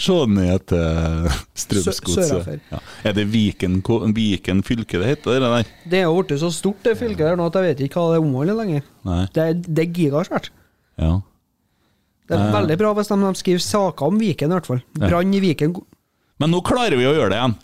se 0.00 0.18
ned 0.32 0.61
til 0.70 1.26
Strømsgodset? 1.64 2.28
sørafor. 2.30 2.60
Ja. 2.72 2.80
Er 3.08 3.16
det 3.16 3.26
Viken, 3.32 3.80
Viken 4.14 4.62
fylke 4.66 5.00
det 5.02 5.08
heter, 5.10 5.40
det 5.42 5.50
der? 5.56 5.72
Det 5.90 5.98
er 6.00 6.06
jo 6.08 6.22
blitt 6.22 6.40
så 6.42 6.50
stort, 6.54 6.80
det 6.86 6.94
fylket 7.00 7.26
der 7.26 7.36
nå, 7.40 7.46
at 7.50 7.58
jeg 7.58 7.68
vet 7.70 7.84
ikke 7.88 8.00
hva 8.00 8.14
det 8.14 8.22
omholder 8.24 8.58
lenger. 8.62 8.86
Nei. 9.08 9.20
Det 9.34 9.48
det 9.66 9.86
er 9.88 9.92
gigasvært. 9.98 10.50
Ja. 11.02 11.18
Det 12.30 12.38
er 12.38 12.54
veldig 12.54 12.78
bra 12.80 12.92
hvis 12.96 13.10
de, 13.10 13.18
de 13.20 13.34
skriver 13.42 13.64
saker 13.66 14.08
om 14.08 14.18
Viken, 14.22 14.52
i 14.52 14.56
hvert 14.56 14.70
fall. 14.70 14.82
Brann 14.96 15.34
i 15.34 15.42
Viken. 15.42 15.74
Men 16.40 16.54
nå 16.54 16.62
klarer 16.64 16.96
vi 16.96 17.04
å 17.08 17.12
gjøre 17.16 17.32
det 17.34 17.40
igjen. 17.40 17.58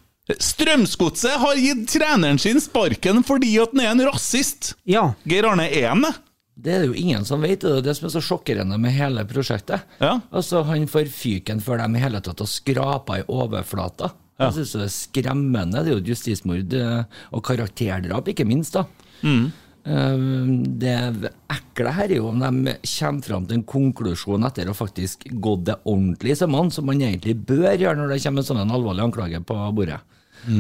Strømsgodset 0.45 1.39
har 1.41 1.57
gitt 1.57 1.87
treneren 1.89 2.37
sin 2.43 2.59
sparken 2.61 3.23
fordi 3.25 3.55
at 3.63 3.73
han 3.73 3.81
er 3.81 3.93
en 3.95 4.03
rasist! 4.11 4.75
Ja. 4.85 5.15
Geir 5.25 5.47
Arne 5.49 5.71
er 5.73 5.87
han 5.89 6.05
det? 6.05 6.11
Det 6.59 6.73
er 6.75 6.83
det 6.83 6.89
jo 6.91 6.97
ingen 6.99 7.27
som 7.29 7.45
vet, 7.45 7.63
det 7.63 7.71
er 7.71 7.85
det 7.87 7.95
som 7.95 8.09
er 8.09 8.15
så 8.17 8.23
sjokkerende 8.25 8.79
med 8.83 8.97
hele 8.97 9.23
prosjektet. 9.31 9.85
Ja. 10.03 10.17
Altså, 10.35 10.65
Han 10.67 10.89
får 10.91 11.11
fyken 11.15 11.63
før 11.63 11.85
de 11.85 11.87
i 11.95 12.03
hele 12.03 12.21
tatt 12.25 12.43
har 12.43 12.51
skrapa 12.51 13.21
i 13.21 13.27
overflata. 13.31 14.11
Ja. 14.39 14.49
Jeg 14.49 14.57
synes 14.59 14.75
det 14.75 14.83
er 14.83 14.97
skremmende. 14.97 15.85
Det 15.85 15.93
er 15.93 15.97
jo 15.97 16.03
et 16.03 16.11
justismord 16.13 16.75
eh, 16.75 17.23
og 17.35 17.45
karakterdrap, 17.47 18.29
ikke 18.35 18.47
minst. 18.47 18.75
da. 18.75 18.85
Mm. 19.23 19.49
Det 19.89 21.31
ekle 21.49 21.93
her 21.97 22.11
er 22.11 22.19
jo 22.19 22.27
om 22.29 22.43
de 22.43 22.75
kommer 22.83 23.25
fram 23.25 23.47
til 23.49 23.57
en 23.57 23.65
konklusjon 23.65 24.45
etter 24.45 24.69
å 24.69 24.77
faktisk 24.77 25.25
gått 25.41 25.65
det 25.71 25.79
ordentlig 25.89 26.35
i 26.35 26.39
sømmene, 26.43 26.75
som 26.75 26.85
man 26.91 27.01
egentlig 27.01 27.39
bør 27.49 27.73
gjøre 27.73 27.97
når 27.97 28.13
det 28.13 28.19
kommer 28.27 28.45
en 28.45 28.49
sånn 28.51 28.75
alvorlig 28.77 29.07
anklage 29.07 29.41
på 29.49 29.57
bordet. 29.79 30.03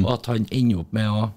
Og 0.01 0.09
at 0.14 0.31
han 0.33 0.49
ender 0.51 0.81
opp 0.81 0.96
med 0.96 1.11
å 1.12 1.20
eh, 1.27 1.35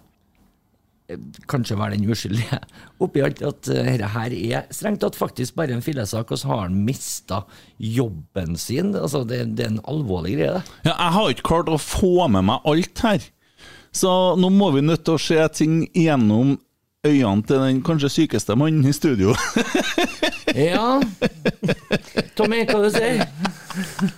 kanskje 1.52 1.78
være 1.80 1.98
den 1.98 2.12
uskyldige 2.12 2.60
oppi 3.04 3.24
alt 3.26 3.44
at 3.46 3.70
eh, 3.72 3.90
dette 3.90 4.12
her 4.14 4.36
er 4.38 4.72
strengt 4.74 5.04
tatt 5.04 5.20
faktisk 5.20 5.58
bare 5.60 5.76
en 5.76 5.86
fillesak, 5.86 6.32
og 6.32 6.42
så 6.42 6.52
har 6.52 6.66
han 6.66 6.82
mista 6.88 7.44
jobben 7.78 8.58
sin. 8.60 8.96
Altså, 8.96 9.24
det, 9.28 9.44
det 9.58 9.68
er 9.68 9.76
en 9.76 9.86
alvorlig 9.92 10.38
greie, 10.40 10.58
det. 10.60 10.80
Ja, 10.90 10.96
jeg 10.96 11.16
har 11.18 11.36
ikke 11.36 11.50
klart 11.54 11.72
å 11.72 11.80
få 11.82 12.28
med 12.32 12.48
meg 12.50 12.68
alt 12.72 13.06
her. 13.06 13.30
Så 13.92 14.12
nå 14.40 14.52
må 14.56 14.72
vi 14.76 14.86
nødt 14.86 15.04
til 15.04 15.18
å 15.18 15.22
se 15.22 15.40
ting 15.56 15.82
gjennom 15.98 16.56
øynene 17.08 17.44
til 17.50 17.64
den 17.66 17.82
kanskje 17.84 18.12
sykeste 18.14 18.56
mannen 18.56 18.88
i 18.88 18.96
studio. 18.96 19.36
Ja 20.52 21.00
Tommy, 22.36 22.66
hva 22.68 22.82
du 22.84 22.90
sier 22.92 23.22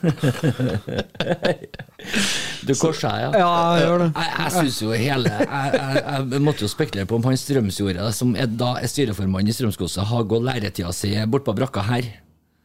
Du 0.01 0.09
korsa 2.79 3.13
deg, 3.13 3.23
ja? 3.23 3.43
Ja, 3.43 3.51
jeg 3.77 3.85
gjør 3.87 4.03
det. 4.03 4.09
Jeg, 4.15 4.33
jeg 4.39 4.55
synes 4.57 4.81
jo 4.81 4.91
hele 4.95 5.31
jeg, 5.33 5.47
jeg, 5.77 6.03
jeg 6.33 6.43
måtte 6.47 6.65
jo 6.65 6.71
spekulere 6.71 7.09
på 7.09 7.19
om 7.19 7.29
han 7.29 7.39
Strømsjordet, 7.39 8.09
som 8.15 8.35
er, 8.39 8.49
da 8.49 8.75
er 8.79 8.91
styreformann 8.91 9.49
i 9.49 9.55
Strømsgodset, 9.55 10.05
har 10.09 10.27
gått 10.29 10.47
læretida 10.47 10.93
si 10.95 11.15
bortpå 11.29 11.55
brakka 11.57 11.85
her. 11.91 12.11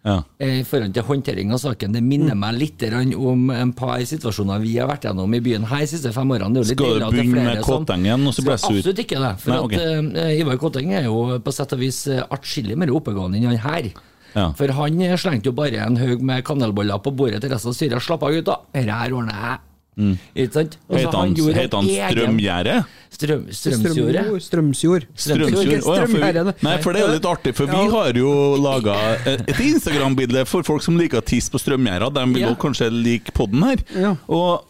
Ja. 0.07 0.23
eh, 0.39 0.61
I 0.61 0.65
forhold 0.65 0.95
til 0.95 1.05
håndtering 1.05 1.53
av 1.53 1.61
saken. 1.63 1.95
Det 1.97 2.03
minner 2.05 2.37
meg 2.39 2.57
litt 2.57 2.85
om 3.19 3.51
en 3.53 3.73
par 3.77 3.99
situasjoner 4.07 4.61
vi 4.63 4.77
har 4.79 4.89
vært 4.89 5.09
gjennom 5.09 5.35
i 5.35 5.41
byen 5.45 5.67
her 5.69 5.83
de 5.85 5.91
siste 5.91 6.13
fem 6.15 6.31
årene. 6.37 6.55
Det 6.55 6.61
er 6.61 6.65
jo 6.65 6.69
litt 6.69 6.79
Skal 6.79 7.01
du 7.03 7.07
begynne 7.17 7.35
flere 7.35 7.57
med 7.57 7.65
Kåtengen 7.67 8.29
og 8.31 8.37
så 8.37 8.45
blir 8.47 8.55
ut? 8.55 8.69
Absolutt 8.71 9.03
ikke 9.05 9.23
det. 9.25 9.33
For 9.43 9.55
Nei, 9.55 9.59
okay. 9.67 9.97
at 9.99 10.21
uh, 10.23 10.37
Ivar 10.39 10.61
Kåteng 10.63 10.95
er 10.97 11.09
jo 11.09 11.41
på 11.45 11.55
sett 11.55 11.75
og 11.77 11.83
vis 11.83 12.05
eh, 12.13 12.23
atskillig 12.23 12.79
mer 12.79 12.95
oppegående 12.95 13.41
enn 13.41 13.51
han 13.51 13.61
her. 13.67 13.91
Ja. 14.37 14.51
For 14.57 14.71
han 14.79 15.01
eh, 15.03 15.17
slengte 15.21 15.51
jo 15.51 15.57
bare 15.57 15.83
en 15.85 15.99
haug 16.01 16.23
med 16.25 16.45
kanelboller 16.47 17.03
på 17.03 17.15
bordet 17.19 17.43
til 17.43 17.53
resten 17.53 17.73
av 17.73 17.79
styret. 17.79 18.05
Slapp 18.05 18.25
av, 18.25 18.37
gutta. 18.37 18.61
Dette 18.77 19.01
her 19.03 19.17
ordner 19.19 19.43
jeg. 19.45 19.65
Ikke 19.99 20.53
sant? 20.55 20.77
Og 20.89 20.99
Heter 21.01 21.19
han, 21.19 21.35
gjorde 21.35 21.69
han 21.75 21.89
Strømgjerde? 21.89 22.75
Strøm, 23.19 23.41
strømsjord. 23.51 24.19
Strømsjord. 24.45 25.07
Strømsjord? 25.19 25.73
Oh, 25.89 25.97
ja, 25.97 26.05
for 26.07 26.13
vi, 26.15 26.53
nei, 26.69 26.75
for 26.85 26.93
det 26.95 27.01
er 27.01 27.07
jo 27.09 27.15
litt 27.17 27.27
artig, 27.27 27.55
for 27.57 27.67
vi 27.73 27.81
har 27.97 28.21
jo 28.21 28.33
laga 28.63 28.95
et 29.27 29.49
Instagram-bilde 29.65 30.45
for 30.47 30.63
folk 30.69 30.85
som 30.85 30.99
liker 31.01 31.19
å 31.19 31.25
tisse 31.27 31.51
på 31.51 31.59
strømgjerder. 31.63 32.13
De 32.15 32.27
vil 32.37 32.45
Ja. 32.45 32.55
kanskje 32.55 32.91
like 32.93 33.33
podden 33.35 33.65
her. 33.67 33.83
Ja. 33.97 34.15
Og 34.29 34.68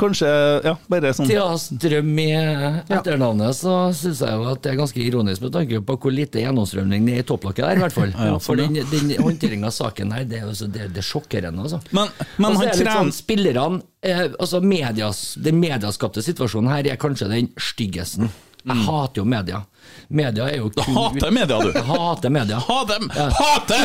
kanskje 0.00 0.28
Ja, 0.64 0.74
bare 0.90 1.12
sånn 1.16 1.28
Til 1.28 1.40
å 1.42 1.56
strøm 1.60 2.12
i 2.22 2.28
etternavnet, 2.34 3.56
så 3.58 3.74
syns 3.96 4.22
jeg 4.24 4.38
jo 4.38 4.46
at 4.50 4.62
det 4.64 4.72
er 4.72 4.78
ganske 4.78 5.02
ironisk 5.02 5.44
med 5.44 5.54
tanke 5.56 5.80
på 5.86 5.96
hvor 6.04 6.14
lite 6.14 6.42
gjennomstrømning 6.42 7.08
det 7.08 7.16
er 7.18 7.24
i 7.24 7.26
topplokket 7.28 7.66
der, 7.66 7.80
i 7.80 7.84
hvert 7.84 7.96
fall. 7.96 8.14
ja, 8.28 8.38
For 8.42 8.60
den, 8.60 8.78
den 8.92 9.12
håndteringa 9.18 9.70
av 9.70 9.76
saken 9.76 10.14
her, 10.14 10.26
det 10.30 10.40
er 10.40 10.46
jo 10.48 10.70
det, 10.70 10.88
det 10.94 11.02
er 11.02 11.08
sjokkerende, 11.08 11.66
altså. 11.66 11.82
Men, 11.96 12.12
men 12.38 12.58
han 12.58 12.70
er 12.70 12.78
trener 12.78 13.00
sånn, 13.02 13.14
spillerne 13.14 13.82
eh, 14.04 14.24
altså 14.32 14.62
medias, 14.64 15.22
Den 15.40 15.60
mediaskapte 15.62 16.24
situasjonen 16.24 16.72
her 16.72 16.92
er 16.92 17.00
kanskje 17.00 17.30
den 17.32 17.52
styggesten. 17.60 18.30
Jeg 18.64 18.84
hater 18.86 19.20
jo 19.20 19.26
media. 19.28 19.64
Media 20.08 20.48
er 20.50 20.58
jo 20.58 20.68
Du 20.68 20.82
kun 20.82 20.96
hater 20.96 21.30
media, 21.30 21.58
du. 21.60 21.70
Jeg 21.74 21.84
hater 21.88 22.30
media. 22.30 22.58
Ha 22.58 22.80
dem! 22.88 23.10
Ja. 23.16 23.28
Hate! 23.38 23.78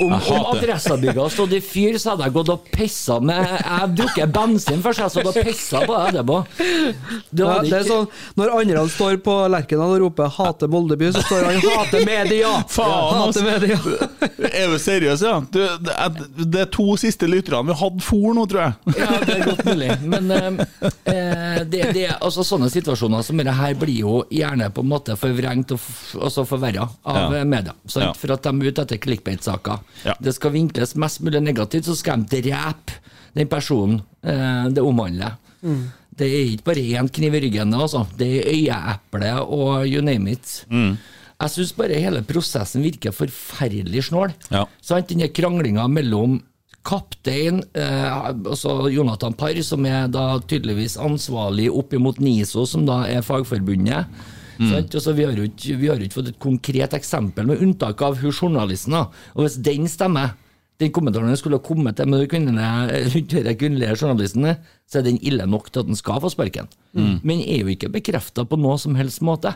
Om, 0.00 0.06
om 0.06 0.12
hater. 0.12 0.50
Adressabygget 0.56 1.18
hadde 1.18 1.32
stått 1.34 1.52
i 1.56 1.60
fyr, 1.64 1.98
så 2.00 2.14
hadde 2.14 2.28
jeg 2.28 2.34
gått 2.36 2.52
og 2.54 2.68
pissa 2.72 3.18
med 3.20 3.40
Jeg 3.40 3.64
har 3.68 3.90
drukket 3.98 4.32
bensin 4.34 4.84
først, 4.84 5.02
jeg 5.02 5.26
hadde 5.26 5.44
pissa 5.44 5.82
på 5.84 5.96
deg 5.96 6.14
etterpå. 6.14 6.38
Det 7.30 7.44
Ja, 7.44 7.56
det 7.64 7.74
er 7.80 7.88
sånn, 7.88 8.06
Når 8.40 8.54
andre 8.60 8.84
står 8.94 9.18
på 9.24 9.34
Lerkendal 9.52 9.96
og 9.96 10.04
roper 10.06 10.30
'hate 10.36 10.68
Moldeby', 10.70 11.12
så 11.16 11.24
står 11.26 11.48
han 11.48 11.60
'hate 11.64 12.04
media'! 12.06 12.54
Faen, 12.76 12.94
hate 13.18 13.26
altså. 13.26 13.44
media. 13.44 13.78
Er 14.60 14.72
du 14.72 14.78
seriøs, 14.80 15.22
ja? 15.22 15.34
Du, 15.52 15.60
det, 15.84 15.94
er, 15.94 16.10
det 16.44 16.60
er 16.64 16.70
to 16.72 16.96
siste 17.00 17.28
lytterne 17.28 17.70
vi 17.70 17.76
hadde 17.80 18.04
for 18.04 18.34
nå, 18.36 18.46
tror 18.50 18.62
jeg. 18.62 18.96
Ja, 18.98 19.10
det 19.26 19.36
er 19.36 19.44
godt 19.50 19.64
mulig. 19.68 19.90
Men 20.10 20.30
eh, 20.36 20.48
eh, 21.12 21.49
det, 21.64 21.82
det, 21.94 22.06
altså, 22.20 22.44
sånne 22.46 22.68
situasjoner 22.70 23.22
som 23.26 23.36
dette 23.40 23.52
her 23.56 23.74
blir 23.78 24.00
jo 24.02 24.14
gjerne 24.30 24.70
på 24.74 24.84
en 24.84 24.88
måte 24.90 25.16
forvrengt 25.18 25.72
og 25.76 25.80
altså 26.20 26.44
forverra 26.48 26.88
av 27.04 27.18
Ja. 27.20 27.40
eh, 27.40 27.44
media. 27.44 27.74
Sant? 27.86 28.04
Ja. 28.06 28.12
For 28.14 28.32
at 28.32 28.42
de 28.46 28.52
er 28.54 28.70
ute 28.72 28.82
etter 28.86 28.98
clickbait-saker. 29.02 29.78
Ja. 30.04 30.14
Det 30.20 30.34
skal 30.34 30.52
vinkles 30.56 30.94
mest 30.96 31.20
mulig 31.26 31.42
negativt, 31.42 31.84
så 31.90 31.96
skal 31.96 32.22
de 32.24 32.40
drepe 32.42 32.98
den 33.34 33.48
personen 33.48 34.00
eh, 34.22 34.68
det 34.74 34.82
omhandler. 34.82 35.36
Det 36.20 36.26
er 36.26 36.50
ikke 36.54 36.64
bare 36.66 36.82
én 37.00 37.08
kniv 37.12 37.34
i 37.34 37.40
ryggen, 37.46 37.74
altså. 37.74 38.06
det 38.18 38.28
er 38.40 38.50
øyeeple 38.52 39.32
og 39.46 39.86
you 39.88 40.02
name 40.04 40.32
it. 40.32 40.64
Jeg 40.70 41.50
syns 41.54 41.72
bare 41.72 41.96
hele 41.96 42.20
prosessen 42.28 42.82
virker 42.84 43.14
forferdelig 43.16 44.02
snål. 44.10 44.34
Ja. 44.52 44.66
Sant? 44.84 45.08
Denne 45.08 45.30
kranglinga 45.32 45.86
mellom 45.88 46.40
kaptein, 46.86 47.62
eh, 47.76 48.10
altså 48.24 48.88
Jonathan 48.90 49.34
Parr, 49.36 49.60
som 49.62 49.84
er 49.86 50.08
da 50.08 50.38
tydeligvis 50.40 50.96
ansvarlig 51.00 51.68
opp 51.70 51.92
imot 51.94 52.20
NISO, 52.20 52.64
som 52.66 52.86
da 52.88 53.02
er 53.08 53.24
fagforbundet. 53.26 54.06
Sant? 54.60 54.92
Altså, 54.92 55.14
vi, 55.16 55.24
har 55.24 55.32
jo 55.32 55.46
ikke, 55.48 55.76
vi 55.80 55.88
har 55.88 55.96
jo 55.96 56.04
ikke 56.04 56.18
fått 56.18 56.30
et 56.34 56.40
konkret 56.42 56.92
eksempel, 56.96 57.46
med 57.48 57.62
unntak 57.64 58.02
av 58.04 58.18
hun 58.20 58.32
journalisten. 58.32 58.92
Og 58.92 59.44
hvis 59.46 59.56
den 59.64 59.88
stemmer, 59.88 60.36
Den 60.80 60.88
kommentaren 60.96 61.36
skulle 61.36 61.58
ha 61.58 61.60
kommet 61.60 61.98
til 61.98 62.08
med 62.08 62.22
de 62.22 62.26
kvinnelige, 62.32 63.52
kvinnelige 63.60 63.98
journalistene, 64.00 64.54
så 64.88 64.98
er 64.98 65.02
den 65.10 65.18
ille 65.20 65.44
nok 65.44 65.66
til 65.68 65.82
at 65.82 65.86
den 65.90 65.98
skal 65.98 66.22
få 66.24 66.30
sparken. 66.32 66.70
Men 67.20 67.42
er 67.44 67.60
jo 67.60 67.68
ikke 67.68 67.90
bekrefta 67.92 68.46
på 68.48 68.56
noe 68.56 68.78
som 68.80 68.94
helst 68.96 69.20
måte. 69.20 69.52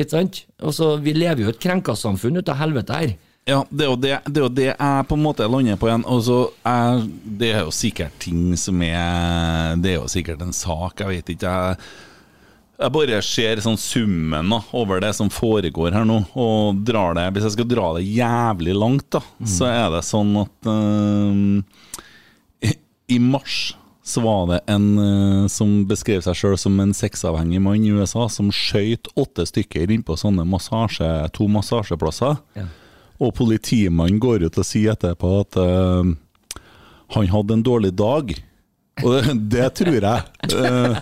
Ikke 0.00 0.08
sant? 0.08 0.46
Og 0.64 0.72
så 0.72 0.96
Vi 0.96 1.12
lever 1.12 1.42
jo 1.42 1.50
i 1.50 1.52
et 1.52 1.60
krenkasamfunn 1.60 2.38
ut 2.40 2.48
av 2.48 2.56
helvete 2.56 2.96
her. 2.96 3.12
Ja, 3.46 3.60
det 3.70 3.84
er, 3.84 3.90
jo 3.92 3.96
det, 4.02 4.10
det 4.26 4.40
er 4.40 4.42
jo 4.42 4.50
det 4.50 4.64
jeg 4.72 5.06
på 5.06 5.14
en 5.14 5.22
måte 5.22 5.46
lander 5.46 5.78
på 5.78 5.86
igjen. 5.86 6.02
Og 6.10 6.24
så 6.26 6.38
er, 6.66 7.04
det 7.22 7.52
er 7.54 7.62
jo 7.62 7.74
sikkert 7.74 8.16
ting 8.22 8.56
som 8.58 8.80
er 8.82 9.76
Det 9.78 9.92
er 9.92 10.00
jo 10.00 10.08
sikkert 10.10 10.42
en 10.42 10.54
sak, 10.56 10.98
jeg 11.04 11.12
vet 11.12 11.30
ikke. 11.36 11.52
Jeg, 11.52 11.76
jeg 12.82 12.92
bare 12.96 13.20
ser 13.22 13.62
sånn 13.62 13.78
summen 13.78 14.50
da, 14.50 14.58
over 14.76 14.98
det 15.04 15.12
som 15.16 15.30
foregår 15.32 15.94
her 15.94 16.04
nå, 16.08 16.18
og 16.34 16.80
drar 16.84 17.14
det 17.16 17.28
Hvis 17.36 17.46
jeg 17.46 17.54
skal 17.54 17.68
dra 17.70 17.92
det 17.96 18.02
jævlig 18.04 18.74
langt, 18.76 19.06
da, 19.14 19.22
så 19.46 19.68
er 19.70 19.94
det 19.94 20.02
sånn 20.04 20.32
at 20.42 20.68
eh, 20.72 22.66
i, 22.66 22.72
I 23.14 23.18
mars 23.22 23.76
så 24.06 24.22
var 24.22 24.50
det 24.50 24.58
en 24.70 24.88
eh, 25.02 25.46
som 25.50 25.70
beskrev 25.86 26.20
seg 26.22 26.36
sjøl 26.38 26.58
som 26.58 26.76
en 26.82 26.92
sexavhengig 26.94 27.62
mann 27.62 27.86
i 27.86 27.94
USA, 27.94 28.26
som 28.30 28.50
skøyt 28.54 29.06
åtte 29.18 29.46
stykker 29.50 29.90
innpå 29.90 30.18
sånne 30.18 30.44
massasje, 30.46 31.08
to 31.34 31.48
massasjeplasser. 31.50 32.36
Ja. 32.58 32.66
Og 33.22 33.32
politimannen 33.36 34.20
går 34.20 34.46
ut 34.46 34.58
og 34.60 34.66
sier 34.66 34.96
etterpå 34.96 35.30
at 35.40 35.58
uh, 35.60 36.12
han 37.16 37.30
hadde 37.32 37.56
en 37.56 37.64
dårlig 37.64 37.94
dag. 37.96 38.34
Og 39.02 39.14
det, 39.14 39.36
det 39.54 39.70
tror 39.80 39.96
jeg. 39.96 40.24
Uh, 40.52 40.98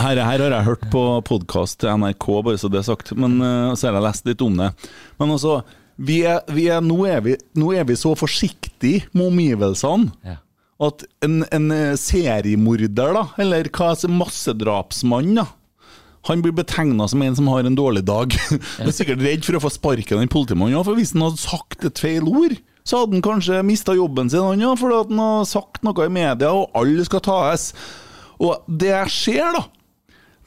her, 0.00 0.16
her 0.16 0.24
har 0.24 0.46
jeg 0.46 0.68
hørt 0.68 0.86
på 0.92 1.04
podkast 1.28 1.80
til 1.82 1.92
NRK, 2.00 2.28
bare 2.46 2.60
så 2.60 2.72
det 2.72 2.80
er 2.82 2.88
sagt. 2.88 3.12
Men 3.18 3.38
uh, 3.42 3.74
så 3.74 3.88
har 3.90 4.00
jeg 4.00 4.08
lest 4.08 4.30
litt 4.32 4.44
om 4.46 4.56
det. 4.60 4.72
Men 5.20 5.36
altså, 5.36 5.60
vi 6.00 6.22
er, 6.28 6.40
vi 6.48 6.70
er, 6.72 6.80
nå, 6.84 7.02
er 7.08 7.24
vi, 7.26 7.36
nå 7.60 7.74
er 7.76 7.88
vi 7.88 7.98
så 8.00 8.14
forsiktige 8.16 9.10
med 9.12 9.28
omgivelsene. 9.32 10.14
Ja. 10.24 10.40
At 10.80 11.02
en, 11.20 11.42
en 11.52 11.72
seriemorder, 12.00 13.10
da, 13.12 13.26
eller 13.44 13.68
hva 13.76 13.92
massedrapsmann, 14.08 15.34
da 15.36 15.50
han 16.28 16.42
blir 16.44 16.52
betegna 16.52 17.08
som 17.08 17.22
en 17.24 17.36
som 17.36 17.48
har 17.48 17.64
en 17.64 17.78
dårlig 17.78 18.04
dag. 18.04 18.34
Han 18.78 18.90
er 18.90 18.96
sikkert 18.96 19.22
redd 19.24 19.46
for 19.46 19.56
å 19.56 19.62
få 19.64 19.70
sparken, 19.72 20.20
den 20.20 20.32
politimannen. 20.32 20.76
Ja, 20.76 20.84
for 20.84 20.98
hvis 20.98 21.14
han 21.14 21.24
hadde 21.24 21.40
sagt 21.40 21.86
et 21.88 22.02
feil 22.02 22.28
ord, 22.28 22.58
så 22.84 23.02
hadde 23.02 23.16
han 23.16 23.24
kanskje 23.24 23.62
mista 23.64 23.94
jobben 23.96 24.28
sin, 24.32 24.44
han 24.44 24.60
ja, 24.60 24.74
fordi 24.76 24.98
at 24.98 25.12
han 25.12 25.20
har 25.24 25.48
sagt 25.48 25.84
noe 25.86 26.06
i 26.06 26.12
media, 26.12 26.52
og 26.52 26.72
alle 26.76 27.04
skal 27.08 27.24
tas. 27.24 27.70
Og 28.40 28.64
det 28.68 28.92
jeg 28.92 29.14
ser, 29.14 29.56
da, 29.56 29.64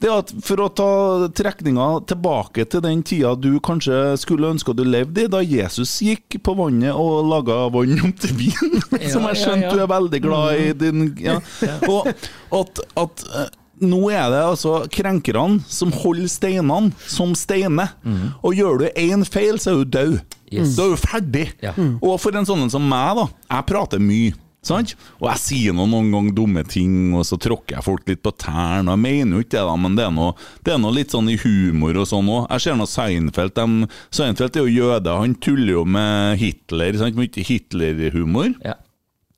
det 0.03 0.09
er 0.09 0.19
at 0.19 0.33
for 0.43 0.59
å 0.59 0.67
ta 0.75 0.89
trekninga 1.31 1.88
tilbake 2.12 2.65
til 2.67 2.83
den 2.83 3.05
tida 3.07 3.31
du 3.39 3.53
kanskje 3.63 4.17
skulle 4.19 4.49
ønske 4.51 4.73
at 4.73 4.81
du 4.81 4.83
levde 4.83 5.23
i, 5.23 5.31
da 5.31 5.39
Jesus 5.39 5.93
gikk 6.03 6.41
på 6.43 6.57
vannet 6.59 6.91
og 6.91 7.29
laga 7.29 7.62
vann 7.71 7.95
om 8.03 8.12
til 8.12 8.36
vin, 8.41 8.77
som 9.13 9.29
jeg 9.31 9.39
skjønte 9.39 9.69
ja. 9.69 9.73
du 9.73 9.83
er 9.86 9.91
veldig 9.93 10.21
glad 10.25 10.59
i. 10.59 10.69
Din, 10.83 11.05
ja. 11.29 11.39
Og 11.88 12.12
at, 12.12 12.83
at 12.99 13.27
eh, 13.31 13.51
nå 13.88 14.02
er 14.12 14.30
det 14.34 14.43
altså 14.43 14.84
krenkerne 14.93 15.62
som 15.69 15.93
holder 15.96 16.30
steinene 16.32 16.93
som 17.10 17.36
steiner. 17.38 17.96
Og 18.41 18.56
gjør 18.58 18.84
du 18.84 18.88
én 18.89 19.26
feil, 19.28 19.60
så 19.62 19.74
er 19.74 19.84
du 19.84 19.98
død. 19.98 20.15
Yes. 20.54 20.76
Da 20.78 20.86
er 20.86 20.96
du 20.96 21.02
ferdig. 21.02 21.48
Ja. 21.63 21.74
Og 22.00 22.17
for 22.22 22.36
en 22.38 22.48
sånn 22.48 22.69
som 22.72 22.86
meg, 22.88 23.17
da. 23.19 23.28
Jeg 23.56 23.69
prater 23.69 24.02
mye. 24.04 24.34
Sant? 24.63 24.93
Og 25.19 25.28
jeg 25.28 25.41
sier 25.41 25.76
noen, 25.76 25.91
noen 25.91 26.12
ganger 26.13 26.36
dumme 26.38 26.62
ting, 26.63 27.12
og 27.17 27.26
så 27.28 27.36
tråkker 27.41 27.76
jeg 27.76 27.84
folk 27.84 28.08
litt 28.08 28.22
på 28.24 28.32
tærne. 28.39 28.93
Jeg 28.93 29.02
mener 29.04 29.36
jo 29.36 29.43
ikke 29.43 29.58
det, 29.58 29.65
da, 29.67 29.76
men 29.84 29.98
det 30.00 30.06
er 30.06 30.13
noe, 30.15 30.38
det 30.63 30.76
er 30.76 30.80
noe 30.80 30.96
litt 30.96 31.12
sånn 31.12 31.28
i 31.34 31.36
humor 31.41 32.00
og 32.00 32.08
sånn 32.08 32.32
òg. 32.32 32.46
Jeg 32.48 32.63
ser 32.63 32.80
nå 32.80 32.88
Seinfeld. 32.88 33.58
De, 33.60 33.91
Seinfeld 34.15 34.56
er 34.56 34.63
jo 34.63 34.86
jøde, 34.88 35.17
han 35.19 35.36
tuller 35.43 35.74
jo 35.76 35.84
med 35.98 36.39
Hitler. 36.39 36.96
Sant? 37.02 37.19
Mye 37.19 37.48
Hitler-humor. 37.50 38.54
Ja. 38.63 38.80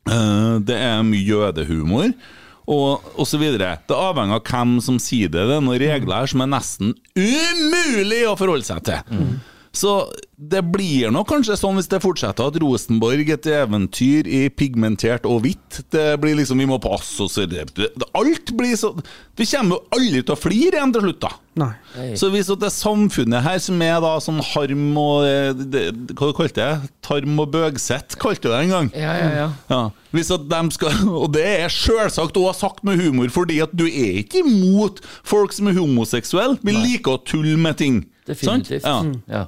Uh, 0.05 0.61
det 0.61 0.77
er 0.77 1.01
mye 1.01 1.25
jødehumor. 1.25 2.11
Og, 2.71 3.03
osv. 3.21 3.43
Det 3.59 3.93
avhenger 3.93 4.39
av 4.39 4.45
hvem 4.49 4.77
som 4.81 4.97
sier 5.01 5.29
det. 5.29 5.43
Det 5.45 5.57
er 5.59 5.65
noen 5.65 5.81
regler 5.81 6.23
her 6.23 6.31
som 6.31 6.41
er 6.41 6.49
nesten 6.55 6.95
umulig 7.13 8.23
å 8.29 8.37
forholde 8.39 8.65
seg 8.65 8.81
til. 8.87 9.19
Så 9.75 9.91
det 10.35 10.59
blir 10.67 11.13
nok 11.15 11.29
kanskje 11.29 11.55
sånn 11.55 11.77
hvis 11.79 11.87
det 11.87 12.01
fortsetter 12.03 12.49
at 12.49 12.57
Rosenborg 12.59 13.29
et 13.31 13.47
eventyr 13.47 14.27
i 14.27 14.41
pigmentert 14.51 15.23
og 15.29 15.45
hvitt. 15.45 15.79
Det 15.93 16.17
blir 16.19 16.35
liksom 16.35 16.59
Vi 16.59 16.67
må 16.67 16.79
passe 16.83 17.23
oss 17.23 17.37
det, 17.39 17.63
det, 17.77 17.87
Alt 18.15 18.51
blir 18.57 18.75
så 18.79 18.91
Vi 19.39 19.47
kommer 19.47 19.77
jo 19.77 19.95
aldri 19.95 20.21
til 20.23 20.35
å 20.35 20.39
flire 20.39 20.79
igjen 20.79 20.93
til 20.95 21.05
slutt, 21.05 21.21
da. 21.23 21.31
Nei. 21.55 21.71
Så 22.19 22.27
hvis 22.33 22.49
det 22.51 22.57
det 22.65 22.71
samfunnet 22.75 23.45
her 23.45 23.61
som 23.63 23.79
er 23.83 24.01
da 24.03 24.11
sånn 24.23 24.41
harm 24.43 24.99
og 24.99 25.27
eh, 25.27 25.53
det, 25.55 25.85
Hva 26.11 26.31
du 26.31 26.35
kalte 26.35 26.59
det? 26.59 26.91
Tarm 27.05 27.39
og 27.39 27.53
bøgsett, 27.55 28.17
kalte 28.19 28.49
du 28.49 28.51
det 28.51 28.61
en 28.65 28.75
gang. 28.75 28.91
Ja, 28.97 29.15
ja, 29.15 29.31
ja. 29.39 29.47
Ja, 29.71 29.81
hvis 30.15 30.33
at 30.35 30.49
de 30.51 30.61
skal, 30.75 30.99
Og 31.23 31.29
det 31.35 31.45
er 31.61 31.71
selvsagt 31.71 32.35
også 32.35 32.65
sagt 32.65 32.83
med 32.87 32.99
humor, 32.99 33.31
fordi 33.31 33.61
at 33.63 33.71
du 33.75 33.85
er 33.87 34.19
ikke 34.25 34.43
imot 34.43 34.99
folk 35.23 35.55
som 35.55 35.71
er 35.71 35.79
homoseksuelle. 35.79 36.59
Vi 36.65 36.75
liker 36.75 37.15
å 37.15 37.23
tulle 37.23 37.55
med 37.59 37.79
ting. 37.79 38.03
Sant? 38.25 38.67
Definitivt. 38.67 38.83
Ja. 38.83 38.99
Ja. 39.31 39.45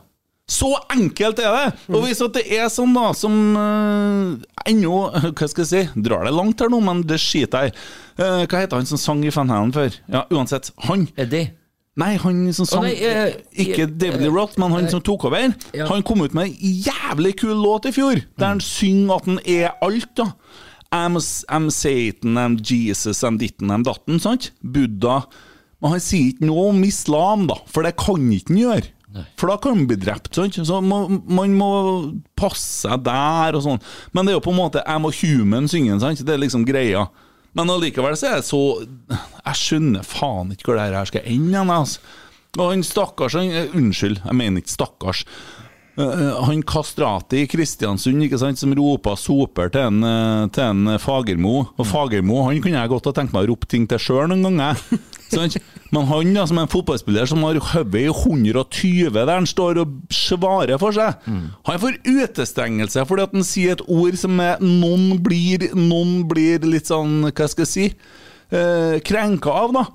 Så 0.47 0.69
enkelt 0.93 1.41
er 1.43 1.55
det! 1.57 1.71
Og 1.91 2.05
hvis 2.05 2.21
at 2.23 2.37
det 2.37 2.45
er 2.55 2.69
sånn 2.71 2.93
da 2.95 3.09
som 3.17 3.33
uh, 3.59 4.37
ennå 4.67 4.99
Hva 5.35 5.47
skal 5.51 5.65
jeg 5.65 5.69
si? 5.73 6.01
Drar 6.05 6.23
det 6.23 6.31
langt 6.31 6.63
her 6.63 6.71
nå, 6.71 6.79
men 6.83 7.01
det 7.07 7.19
skiter 7.19 7.67
jeg 7.67 7.73
i. 7.73 7.81
Uh, 8.17 8.43
hva 8.47 8.61
heter 8.63 8.79
han 8.79 8.87
som 8.87 9.01
sang 9.01 9.25
i 9.27 9.33
Van 9.33 9.51
Halen 9.51 9.73
før? 9.75 9.97
Ja, 10.07 10.23
uansett. 10.31 10.71
Han. 10.87 11.09
Eddie? 11.19 11.51
Nei, 11.97 12.13
han 12.21 12.45
som 12.53 12.69
sang 12.69 12.85
nei, 12.85 12.93
uh, 13.01 13.35
Ikke 13.59 13.89
David 13.89 14.23
Lee 14.23 14.31
Roth, 14.31 14.55
men 14.61 14.71
han 14.75 14.87
som 14.91 15.03
tok 15.03 15.27
over. 15.27 15.51
ja. 15.75 15.89
Han 15.89 16.05
kom 16.07 16.23
ut 16.23 16.35
med 16.37 16.53
en 16.53 16.73
jævlig 16.87 17.35
kul 17.41 17.55
låt 17.57 17.89
i 17.89 17.93
fjor, 17.95 18.21
der 18.39 18.53
han 18.53 18.63
synger 18.63 19.17
at 19.17 19.29
han 19.31 19.43
er 19.43 19.71
alt, 19.83 20.11
da. 20.15 20.31
I'm, 20.95 21.17
I'm 21.51 21.67
Satan, 21.73 22.37
I'm 22.39 22.55
Jesus, 22.63 23.19
I'm 23.25 23.35
ditten, 23.41 23.73
I'm 23.73 23.83
datten, 23.83 24.21
sant? 24.23 24.53
Buddha. 24.63 25.25
Men 25.81 25.97
han 25.97 26.01
sier 26.01 26.31
ikke 26.31 26.47
noe 26.47 26.69
om 26.71 26.85
islam, 26.87 27.49
da, 27.49 27.57
for 27.67 27.83
det 27.83 27.97
kan 27.99 28.29
ikke 28.31 28.53
han 28.53 28.61
gjøre. 28.61 28.93
For 29.39 29.51
da 29.51 29.57
kan 29.61 29.75
man 29.75 29.87
bli 29.89 29.97
drept. 30.01 30.31
Sant? 30.35 30.57
Så 30.67 30.81
man, 30.83 31.21
man 31.27 31.55
må 31.57 31.71
passe 32.37 32.87
seg 32.87 33.05
der 33.05 33.57
og 33.57 33.65
sånn. 33.65 33.81
Men 34.13 34.27
det 34.27 34.33
er 34.33 34.39
jo 34.39 34.45
på 34.47 34.53
en 34.55 34.61
måte 34.61 34.83
I'm 34.85 35.07
a 35.07 35.13
human 35.21 35.69
syngen, 35.71 36.01
sant? 36.03 36.23
Det 36.25 36.35
er 36.35 36.43
liksom 36.43 36.65
greia. 36.67 37.07
Men 37.57 37.71
allikevel 37.73 38.17
så 38.19 38.29
er 38.29 38.41
det 38.41 38.45
så 38.45 38.61
Jeg 38.83 39.57
skjønner 39.57 40.05
faen 40.05 40.51
ikke 40.53 40.69
hvor 40.69 40.77
det 40.77 40.89
her 40.93 41.09
skal 41.09 41.25
ende 41.25 41.63
altså. 41.73 42.01
Og 42.57 42.71
han 42.71 42.83
stakkars 42.85 43.35
han, 43.37 43.51
Unnskyld, 43.77 44.21
jeg 44.23 44.37
mener 44.37 44.63
ikke 44.63 44.73
stakkars. 44.73 45.23
Eh, 45.97 46.43
han 46.45 46.61
Kastrati 46.61 47.39
i 47.41 47.47
Kristiansund 47.49 48.21
ikke 48.21 48.37
sant, 48.37 48.59
som 48.61 48.73
ropa 48.77 49.15
soper 49.17 49.71
til 49.73 49.87
en, 49.89 50.03
eh, 50.05 50.47
til 50.53 50.63
en 50.63 50.99
Fagermo. 51.01 51.55
Og 51.73 51.87
Fagermo 51.89 52.43
han 52.45 52.61
kunne 52.61 52.77
jeg 52.77 52.91
godt 52.91 53.09
ha 53.09 53.13
tenkt 53.17 53.33
meg 53.33 53.47
å 53.47 53.53
rope 53.53 53.65
ting 53.65 53.87
til 53.89 53.97
sjøl 53.97 54.29
noen 54.29 54.45
ganger. 54.45 54.77
Men 55.91 56.05
han 56.07 56.33
da, 56.35 56.45
som 56.47 56.59
er 56.59 56.67
en 56.67 56.71
fotballspiller 56.71 57.27
som 57.27 57.41
har 57.43 57.57
hodet 57.73 58.05
i 58.05 58.11
120 58.11 59.09
der 59.11 59.33
han 59.33 59.47
står 59.49 59.81
og 59.81 59.97
svarer 60.13 60.79
for 60.79 60.95
seg, 60.95 61.17
han 61.67 61.81
får 61.81 61.99
utestengelse 62.05 63.03
fordi 63.07 63.25
at 63.25 63.35
han 63.35 63.43
sier 63.47 63.75
et 63.75 63.83
ord 63.87 64.15
som 64.19 64.39
er 64.43 64.61
noen 64.63 65.17
blir, 65.23 65.67
noen 65.75 66.21
blir 66.29 66.63
litt 66.67 66.87
sånn, 66.91 67.31
hva 67.31 67.47
skal 67.51 67.65
jeg 67.65 67.73
si, 67.73 67.87
eh, 68.55 68.99
krenka 69.03 69.51
av, 69.51 69.75
da. 69.75 69.85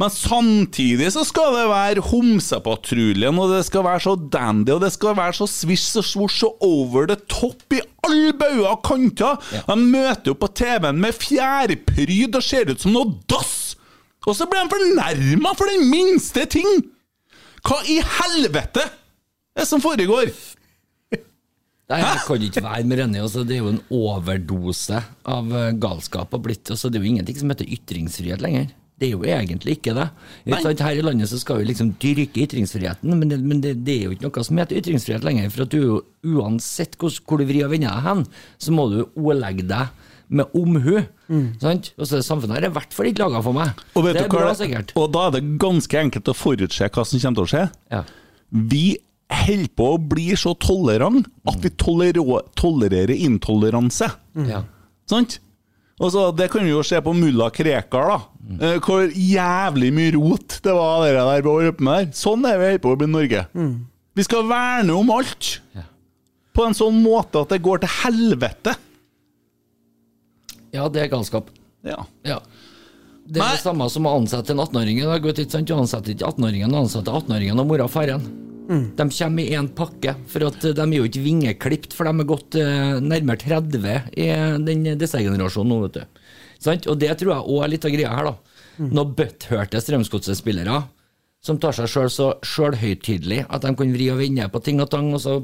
Men 0.00 0.10
samtidig 0.10 1.12
så 1.14 1.22
skal 1.26 1.54
det 1.54 1.66
være 1.70 2.02
Homsepatruljen, 2.08 3.36
og 3.38 3.52
det 3.52 3.60
skal 3.68 3.84
være 3.86 4.02
så 4.02 4.14
dandy, 4.18 4.72
og 4.74 4.80
det 4.82 4.90
skal 4.94 5.14
være 5.14 5.36
så 5.38 5.46
swish 5.50 5.94
og 6.00 6.06
swosh 6.08 6.48
og 6.48 6.64
over 6.66 7.06
the 7.12 7.18
top 7.30 7.76
i 7.76 7.82
alle 8.06 8.32
bauger 8.40 8.72
og 8.72 8.82
kanter. 8.86 9.38
De 9.68 9.76
møter 9.78 10.32
jo 10.32 10.34
på 10.38 10.50
TV-en 10.50 10.98
med 11.04 11.14
fjærpryd 11.14 12.34
og 12.34 12.42
ser 12.42 12.74
ut 12.74 12.82
som 12.82 12.96
noe 12.96 13.14
dass! 13.30 13.76
Og 14.24 14.32
så 14.34 14.48
blir 14.48 14.64
de 14.64 14.72
fornærma 14.72 15.52
for 15.54 15.70
den 15.70 15.86
minste 15.92 16.46
ting! 16.50 16.82
Hva 17.64 17.78
i 17.88 18.00
helvete 18.02 18.82
er 18.84 19.62
det 19.62 19.68
som 19.70 19.80
foregår? 19.80 20.32
Nei, 21.92 21.98
jeg 22.00 22.20
kan 22.24 22.44
ikke 22.46 22.62
være 22.64 22.86
med 22.88 23.02
enig. 23.04 23.20
Altså, 23.20 23.42
det 23.44 23.58
er 23.58 23.60
jo 23.60 23.74
en 23.74 23.82
overdose 23.92 25.02
av 25.28 25.50
eh, 25.52 25.74
galskap 25.76 26.32
og 26.32 26.46
blitt. 26.46 26.70
Altså, 26.72 26.88
det 26.88 26.98
er 26.98 27.04
jo 27.04 27.10
ingenting 27.12 27.36
som 27.36 27.52
heter 27.52 27.68
ytringsfrihet 27.76 28.40
lenger. 28.40 28.70
Det 29.00 29.08
er 29.08 29.16
jo 29.16 29.24
egentlig 29.26 29.78
ikke 29.80 29.92
det. 29.96 30.06
Her 30.46 30.94
i 30.94 31.02
landet 31.02 31.26
så 31.30 31.38
skal 31.40 31.58
vi 31.58 31.66
liksom 31.66 31.96
dyrke 32.02 32.44
ytringsfriheten, 32.44 33.10
men, 33.10 33.28
det, 33.32 33.40
men 33.42 33.60
det, 33.64 33.72
det 33.86 33.96
er 33.98 34.04
jo 34.06 34.14
ikke 34.14 34.28
noe 34.28 34.44
som 34.46 34.60
heter 34.60 34.78
ytringsfrihet 34.78 35.26
lenger. 35.26 35.50
For 35.50 35.66
at 35.66 35.74
du, 35.74 35.98
uansett 36.30 36.94
hvor, 37.00 37.10
hvor 37.26 37.42
du 37.42 37.48
vrir 37.48 37.66
og 37.66 37.74
vender 37.74 37.90
deg 37.90 38.06
hen, 38.06 38.22
så 38.62 38.74
må 38.74 38.86
du 38.92 39.00
ordlegge 39.18 39.66
deg 39.66 40.10
med 40.34 40.54
omhu. 40.56 41.00
Sant? 41.62 41.90
Og 41.98 42.08
så 42.08 42.20
samfunnet 42.24 42.58
her 42.58 42.68
er 42.68 42.72
i 42.72 42.76
hvert 42.76 42.94
fall 42.94 43.10
ikke 43.10 43.24
laga 43.24 43.42
for 43.44 43.56
meg. 43.56 43.82
Og, 43.94 44.04
vet 44.06 44.16
det 44.16 44.26
du 44.26 44.28
er 44.28 44.46
bra, 44.46 44.52
sikkert. 44.58 44.94
og 44.98 45.10
da 45.14 45.26
er 45.28 45.34
det 45.36 45.42
ganske 45.62 46.00
enkelt 46.00 46.30
å 46.30 46.36
forutse 46.36 46.88
hva 46.94 47.06
som 47.08 47.20
kommer 47.20 47.40
til 47.40 47.44
å 47.44 47.50
skje. 47.50 47.64
Ja. 47.92 48.04
Vi 48.74 48.84
holder 49.34 49.70
på 49.74 49.88
å 49.94 49.98
bli 49.98 50.28
så 50.38 50.54
tolerant 50.60 51.26
at 51.50 51.58
vi 51.64 51.72
tolerer, 51.80 52.22
tolererer 52.60 53.14
intoleranse. 53.26 54.12
Ja. 54.46 54.62
Sant? 55.10 55.40
Og 56.02 56.36
Det 56.36 56.48
kan 56.50 56.64
vi 56.64 56.72
jo 56.72 56.82
se 56.82 56.98
på 57.00 57.12
mulla 57.14 57.50
Krekar, 57.54 58.08
da. 58.10 58.20
Mm. 58.44 58.62
Hvor 58.82 59.06
jævlig 59.14 59.92
mye 59.94 60.14
rot 60.16 60.58
det 60.64 60.74
var 60.74 61.04
det 61.06 61.14
der 61.14 61.44
på 61.46 61.54
å 61.54 61.74
med 61.78 61.92
der. 61.94 62.08
Sånn 62.18 62.44
er 62.48 62.58
vi 62.58 62.66
holder 62.72 62.82
på 62.82 62.94
å 62.94 62.98
bli 62.98 63.10
Norge. 63.10 63.44
Norge. 63.54 63.74
Vi 64.14 64.22
skal 64.26 64.46
verne 64.46 64.94
om 64.94 65.10
alt. 65.10 65.60
på 66.54 66.62
en 66.62 66.74
sånn 66.74 67.00
måte 67.02 67.40
at 67.42 67.50
det 67.50 67.62
går 67.62 67.80
til 67.82 67.90
helvete. 68.04 68.76
Ja, 70.74 70.88
det 70.88 71.02
er 71.02 71.08
galskap. 71.10 71.48
Ja. 71.82 72.04
Ja. 72.26 72.38
Det 73.26 73.40
er 73.40 73.44
Nei. 73.46 73.54
det 73.56 73.64
samme 73.64 73.88
som 73.90 74.06
å 74.06 74.12
ansette 74.18 74.52
en 74.52 74.60
18-åring 74.62 75.00
i 75.00 75.06
dag. 75.06 75.22
Du 75.24 75.74
ansetter 75.74 76.12
ikke 76.14 76.28
18-åringen, 76.28 76.70
du 76.70 76.78
ansetter 76.78 77.10
18-åringen 77.14 77.58
og 77.58 77.66
mora 77.70 77.86
og 77.88 77.90
faren. 77.94 78.22
De 78.68 79.04
kommer 79.10 79.42
i 79.44 79.52
én 79.58 79.68
pakke, 79.76 80.14
for 80.30 80.46
at 80.48 80.60
de 80.62 80.72
er 80.86 80.96
jo 80.96 81.04
ikke 81.04 81.20
vingeklipt, 81.24 81.92
for 81.92 82.08
de 82.08 82.14
er 82.22 82.28
gått 82.30 82.54
eh, 82.56 82.94
nærmere 83.04 83.36
30 83.42 83.96
i 84.16 84.28
den 84.64 84.86
disse 84.98 85.20
generasjonen 85.20 85.68
nå, 85.74 85.80
vet 85.84 85.98
du. 86.00 86.22
Sant? 86.64 86.86
Og 86.88 86.96
det 86.98 87.10
tror 87.20 87.34
jeg 87.34 87.44
òg 87.52 87.64
er 87.66 87.72
litt 87.74 87.84
av 87.84 87.92
greia 87.92 88.14
her, 88.16 88.30
da. 88.30 88.34
Noen 88.88 89.12
butthørte 89.18 89.82
Strømsgodset-spillere 89.84 90.78
som 91.44 91.58
tar 91.60 91.76
seg 91.76 91.90
sjøl 91.92 92.08
så 92.10 92.30
sjølhøytidelig 92.42 93.42
at 93.52 93.62
de 93.66 93.74
kan 93.76 93.92
vri 93.92 94.06
og 94.14 94.18
vende 94.22 94.46
på 94.48 94.62
ting 94.64 94.80
og 94.80 94.88
tang. 94.90 95.10
og 95.12 95.20
så 95.20 95.34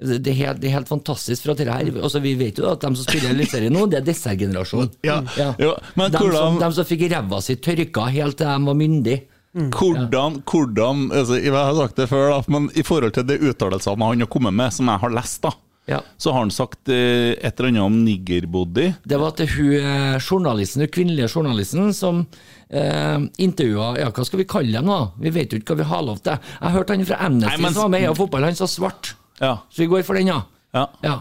det 0.00 0.26
er, 0.26 0.34
helt, 0.40 0.58
det 0.60 0.70
er 0.70 0.78
helt 0.80 0.88
fantastisk. 0.90 1.44
For 1.44 1.52
at 1.52 1.60
det 1.60 1.68
her, 1.70 1.90
altså 2.02 2.18
Vi 2.24 2.32
vet 2.34 2.56
jo 2.58 2.66
at 2.72 2.80
de 2.82 2.88
som 2.96 3.04
spiller 3.06 3.30
Eliteserien 3.30 3.72
nå, 3.76 3.84
det 3.92 4.00
er 4.00 4.06
disse 4.08 4.32
generasjonen. 4.40 4.90
Ja. 5.06 5.20
Ja, 5.38 5.52
de, 5.54 6.18
hvordan- 6.18 6.58
de 6.64 6.70
som 6.74 6.88
fikk 6.88 7.04
ræva 7.12 7.38
si 7.44 7.54
tørka 7.62 8.08
helt 8.10 8.36
til 8.40 8.46
de 8.48 8.66
var 8.66 8.74
myndige. 8.80 9.20
Hvordan, 9.54 10.40
hvordan 10.50 11.04
altså, 11.14 11.36
Jeg 11.38 11.52
har 11.54 11.74
sagt 11.78 11.96
det 12.00 12.08
før, 12.10 12.30
da, 12.32 12.40
men 12.50 12.70
i 12.74 12.82
forhold 12.82 13.12
til 13.14 13.26
de 13.28 13.36
uttalelsene 13.50 14.08
han 14.10 14.24
har 14.24 14.30
kommet 14.32 14.54
med, 14.54 14.72
som 14.74 14.90
jeg 14.90 14.98
har 15.04 15.14
lest, 15.14 15.42
da, 15.46 15.52
Ja. 15.86 15.98
så 16.16 16.32
har 16.32 16.40
han 16.40 16.50
sagt 16.50 16.88
eh, 16.88 17.34
et 17.44 17.58
eller 17.60 17.68
annet 17.68 17.82
om 17.84 17.96
niggerbody. 18.06 18.86
Det 19.04 19.18
var 19.20 19.34
til 19.36 19.46
hun 19.52 19.72
eh, 19.76 20.18
journalisten, 20.18 20.80
hun 20.80 20.88
kvinnelige 20.88 21.28
journalisten 21.28 21.92
som 21.92 22.22
eh, 22.70 23.18
intervjua 23.38 23.90
Ja, 24.00 24.08
hva 24.10 24.24
skal 24.24 24.40
vi 24.40 24.46
kalle 24.48 24.72
dem, 24.78 24.88
da? 24.88 25.10
Vi 25.20 25.30
vet 25.36 25.52
jo 25.52 25.60
ikke 25.60 25.74
hva 25.76 25.82
vi 25.82 25.88
har 25.90 26.02
lov 26.06 26.22
til. 26.24 26.38
Jeg 26.60 26.72
hørte 26.78 26.96
han 26.96 27.04
fra 27.04 27.18
Amnesty 27.26 27.52
Nei, 27.52 27.62
men- 27.66 27.74
som 27.76 27.82
var 27.86 27.92
med 27.98 28.08
i 28.10 28.14
Fotball, 28.16 28.44
han 28.48 28.56
sa 28.56 28.64
svart. 28.66 29.12
Ja. 29.40 29.58
Så 29.70 29.84
vi 29.84 29.90
går 29.92 30.02
for 30.08 30.14
den, 30.16 30.32
ja. 30.32 30.40
Ja. 30.74 30.86
ja. 31.04 31.18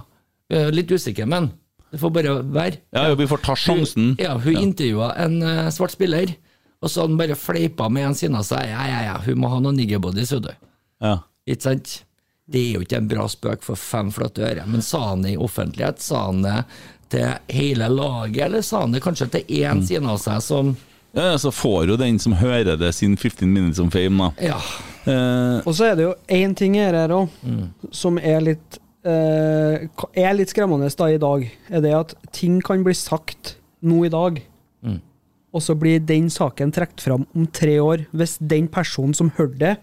Eh, 0.50 0.72
Litt 0.72 0.89
usikker, 0.96 1.28
men 1.28 1.52
det 1.91 2.00
får 2.02 2.10
bare 2.15 2.38
være. 2.41 2.80
Ja, 2.96 3.10
ja, 3.12 3.15
vi 3.19 3.28
får 3.30 3.43
ta 3.43 3.54
sjansen. 3.60 4.15
Hun, 4.15 4.24
ja, 4.24 4.38
hun 4.39 4.58
intervjua 4.58 5.12
en 5.26 5.36
uh, 5.43 5.67
svart 5.69 5.91
spiller, 5.93 6.32
og 6.84 6.91
så 6.91 7.06
han 7.08 7.15
bare 7.19 7.36
fleipa 7.39 7.88
med 7.89 8.10
en 8.10 8.15
siden 8.19 8.36
og 8.36 8.43
sa 8.46 8.60
Ja, 8.67 8.84
ja, 8.89 9.02
ja, 9.08 9.17
hun 9.26 9.39
må 9.39 9.50
ha 9.54 9.60
noen 9.63 9.78
niggerbodies, 9.80 10.34
vet 10.36 10.50
du. 10.50 10.54
Ja. 11.04 11.17
Ikke 11.48 11.62
sant? 11.69 11.93
Det 12.46 12.60
er 12.60 12.74
jo 12.76 12.82
ikke 12.84 12.98
en 13.00 13.08
bra 13.08 13.26
spøk 13.32 13.63
for 13.63 13.80
fem 13.80 14.10
flotte 14.12 14.43
øre, 14.43 14.65
men 14.67 14.82
sa 14.84 15.00
han 15.13 15.22
det 15.24 15.32
i 15.38 15.39
offentlighet? 15.39 16.02
Sa 16.04 16.26
han 16.28 16.41
det 16.43 16.58
til 17.13 17.30
hele 17.56 17.88
laget, 17.93 18.41
eller 18.50 18.62
sa 18.67 18.82
han 18.84 18.91
det 18.91 19.02
kanskje 19.06 19.30
til 19.32 19.46
én 19.63 19.80
Mm. 19.80 19.86
side 19.88 20.10
av 20.10 20.17
seg 20.19 20.41
som 20.43 20.74
ja, 21.15 21.38
Så 21.38 21.52
får 21.54 21.88
jo 21.88 21.96
den 21.98 22.17
som 22.19 22.34
hører 22.34 22.76
det, 22.78 22.91
sin 22.96 23.15
15 23.15 23.48
minutes 23.54 23.80
of 23.80 23.93
fame, 23.93 24.17
da. 24.17 24.32
Ja. 24.41 24.58
Eh, 25.06 25.62
Og 25.65 25.76
så 25.76 25.91
er 25.91 25.96
det 25.96 26.04
jo 26.08 26.15
én 26.28 26.56
ting 26.56 26.74
her 26.76 26.93
her 26.93 27.10
òg, 27.10 27.30
som 27.91 28.17
er 28.17 28.41
litt 28.41 28.80
eh, 29.06 29.88
er 30.15 30.34
litt 30.34 30.50
skremmende 30.50 30.89
da 30.98 31.06
i 31.12 31.17
dag. 31.22 31.46
Er 31.69 31.82
det 31.82 31.93
at 31.93 32.13
ting 32.32 32.62
kan 32.62 32.84
bli 32.84 32.93
sagt 32.93 33.56
nå 33.84 34.06
i 34.06 34.10
dag, 34.10 34.41
og 35.53 35.61
så 35.61 35.75
blir 35.77 35.99
den 36.01 36.29
saken 36.33 36.71
trukket 36.73 37.03
fram 37.05 37.27
om 37.35 37.45
tre 37.53 37.75
år, 37.79 38.07
hvis 38.11 38.37
den 38.41 38.67
personen 38.73 39.13
som 39.13 39.29
hørte 39.37 39.59
det, 39.61 39.73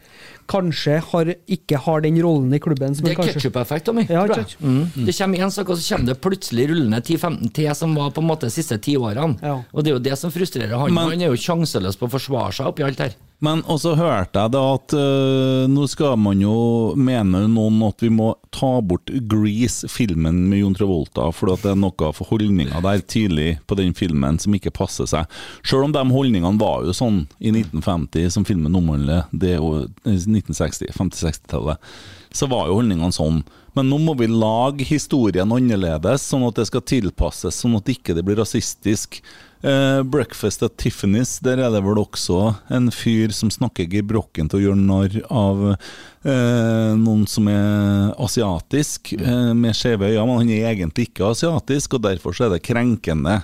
kanskje 0.50 0.96
har, 1.12 1.30
ikke 1.46 1.78
har 1.84 2.02
den 2.02 2.18
rollen 2.24 2.52
i 2.56 2.58
klubben 2.62 2.94
som 2.96 3.06
Det 3.06 3.12
er 3.14 3.20
kanskje 3.20 3.36
ketsjup-effekt, 3.38 3.86
Tommy. 3.86 4.02
Ja, 4.10 4.24
tror 4.26 4.42
jeg. 4.42 4.56
Mm. 4.58 4.80
Mm. 4.96 5.06
Det 5.06 5.14
kommer 5.20 5.38
én 5.46 5.54
sak, 5.54 5.70
og 5.70 5.78
så 5.78 5.94
kommer 5.94 6.10
det 6.10 6.20
plutselig 6.24 6.68
rullende 6.72 7.00
10-15 7.06 7.52
til, 7.54 7.70
som 7.78 7.94
var 7.94 8.10
på 8.16 8.24
en 8.24 8.30
måte 8.32 8.50
de 8.50 8.54
siste 8.54 8.80
ti 8.82 8.96
årene. 8.98 9.38
Ja. 9.42 9.60
Og 9.72 9.84
det 9.86 9.92
er 9.92 9.98
jo 9.98 10.04
det 10.10 10.18
som 10.18 10.34
frustrerer 10.34 10.74
han. 10.76 10.92
Men- 10.92 11.10
han 11.14 11.22
er 11.22 11.30
jo 11.30 11.38
sjanseløs 11.38 11.96
på 12.00 12.08
å 12.10 12.14
forsvare 12.18 12.52
seg 12.52 12.66
oppi 12.66 12.82
alt 12.82 12.98
her. 12.98 13.14
Men 13.40 13.62
også 13.72 13.94
hørte 13.96 14.36
jeg 14.36 14.52
da 14.52 14.62
at 14.74 14.94
øh, 14.96 15.64
nå 15.72 15.86
skal 15.88 16.18
man 16.20 16.42
jo 16.44 16.92
mene 17.00 17.46
noen 17.48 17.78
at 17.86 18.02
vi 18.04 18.10
må 18.12 18.34
ta 18.52 18.72
bort 18.84 19.08
Grease, 19.30 19.88
filmen 19.88 20.42
med 20.50 20.60
Jon 20.60 20.76
Travolta, 20.76 21.30
for 21.32 21.48
det 21.54 21.72
er 21.72 21.78
noe 21.80 22.10
for 22.16 22.28
holdninger 22.34 22.84
der 22.84 23.00
tidlig 23.00 23.54
på 23.64 23.78
den 23.80 23.94
filmen 23.96 24.36
som 24.42 24.56
ikke 24.56 24.74
passer 24.76 25.08
seg. 25.08 25.40
Selv 25.64 25.88
om 25.88 25.96
de 25.96 26.04
holdningene 26.12 26.60
var 26.60 26.84
jo 26.84 26.92
sånn 26.96 27.22
i 27.38 27.54
1950, 27.54 28.28
som 28.36 28.44
filmen 28.44 28.76
omhandler, 28.76 29.24
det 29.32 29.54
er 29.54 29.62
jo 29.62 29.86
1960, 30.04 30.92
50-60-tallet, 30.98 31.90
så 32.36 32.46
var 32.50 32.68
jo 32.68 32.76
holdningene 32.82 33.16
sånn. 33.16 33.40
Men 33.72 33.88
nå 33.88 34.02
må 34.02 34.18
vi 34.18 34.28
lage 34.28 34.84
historien 34.84 35.48
annerledes, 35.54 36.28
sånn 36.28 36.44
at 36.44 36.60
det 36.60 36.68
skal 36.68 36.84
tilpasses, 36.84 37.56
sånn 37.62 37.78
at 37.78 37.88
ikke 37.88 38.16
det 38.18 38.26
blir 38.26 38.40
rasistisk. 38.42 39.22
Eh, 39.62 40.00
'Breakfast 40.02 40.62
at 40.64 40.78
Tiffany's', 40.80 41.36
der 41.44 41.58
er 41.60 41.68
det 41.70 41.82
vel 41.84 41.98
også 42.00 42.54
en 42.72 42.86
fyr 42.90 43.28
som 43.36 43.50
snakker 43.52 43.84
gebrokkent 43.92 44.54
og 44.56 44.62
gjør 44.64 44.78
narr 44.80 45.18
av 45.28 45.76
eh, 46.24 46.94
noen 46.96 47.26
som 47.28 47.44
er 47.52 48.14
asiatisk, 48.16 49.12
eh, 49.20 49.52
med 49.52 49.76
skjeve 49.76 50.08
øyne, 50.08 50.24
men 50.24 50.38
han 50.40 50.48
er 50.54 50.70
egentlig 50.72 51.10
ikke 51.10 51.28
asiatisk, 51.28 51.98
og 51.98 52.02
derfor 52.06 52.32
så 52.32 52.46
er 52.46 52.54
det 52.54 52.62
krenkende. 52.64 53.42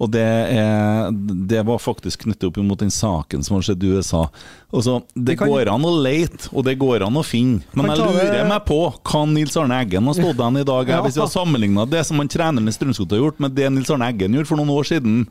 Og 0.00 0.10
det, 0.12 0.20
er, 0.52 1.08
det 1.48 1.64
var 1.64 1.80
faktisk 1.80 2.26
knyttet 2.26 2.44
opp 2.50 2.60
imot 2.60 2.84
den 2.84 2.92
saken 2.92 3.40
som 3.42 3.56
har 3.56 3.64
skjedd 3.64 3.84
i 3.88 3.94
USA. 3.96 4.26
Altså, 4.70 4.98
det 5.16 5.38
kan- 5.38 5.48
går 5.48 5.72
an 5.72 5.80
å 5.88 5.94
lete, 6.04 6.50
og 6.52 6.64
det 6.68 6.76
går 6.78 7.06
an 7.06 7.16
å 7.16 7.24
finne, 7.24 7.62
men 7.72 7.86
jeg 7.88 7.98
lurer 8.04 8.32
det- 8.36 8.48
meg 8.52 8.66
på 8.68 8.92
hva 9.00 9.24
Nils 9.32 9.56
Arne 9.56 9.80
Eggen 9.80 10.04
har 10.04 10.12
stått 10.20 10.40
an 10.44 10.56
i 10.60 10.64
dag, 10.64 10.88
Ja. 10.92 11.00
hvis 11.00 11.14
vi 11.16 11.24
har 11.24 11.32
sammenligna 11.32 11.88
det 11.88 12.04
som 12.04 12.18
han 12.18 12.28
treneren 12.28 12.68
i 12.68 12.72
Strømsgodt 12.76 13.16
har 13.16 13.18
gjort, 13.24 13.40
med 13.40 13.54
det 13.56 13.72
Nils 13.72 13.88
Arne 13.88 14.12
Eggen 14.12 14.32
gjorde 14.36 14.46
for 14.52 14.56
noen 14.60 14.68
år 14.76 14.84
siden. 14.84 15.26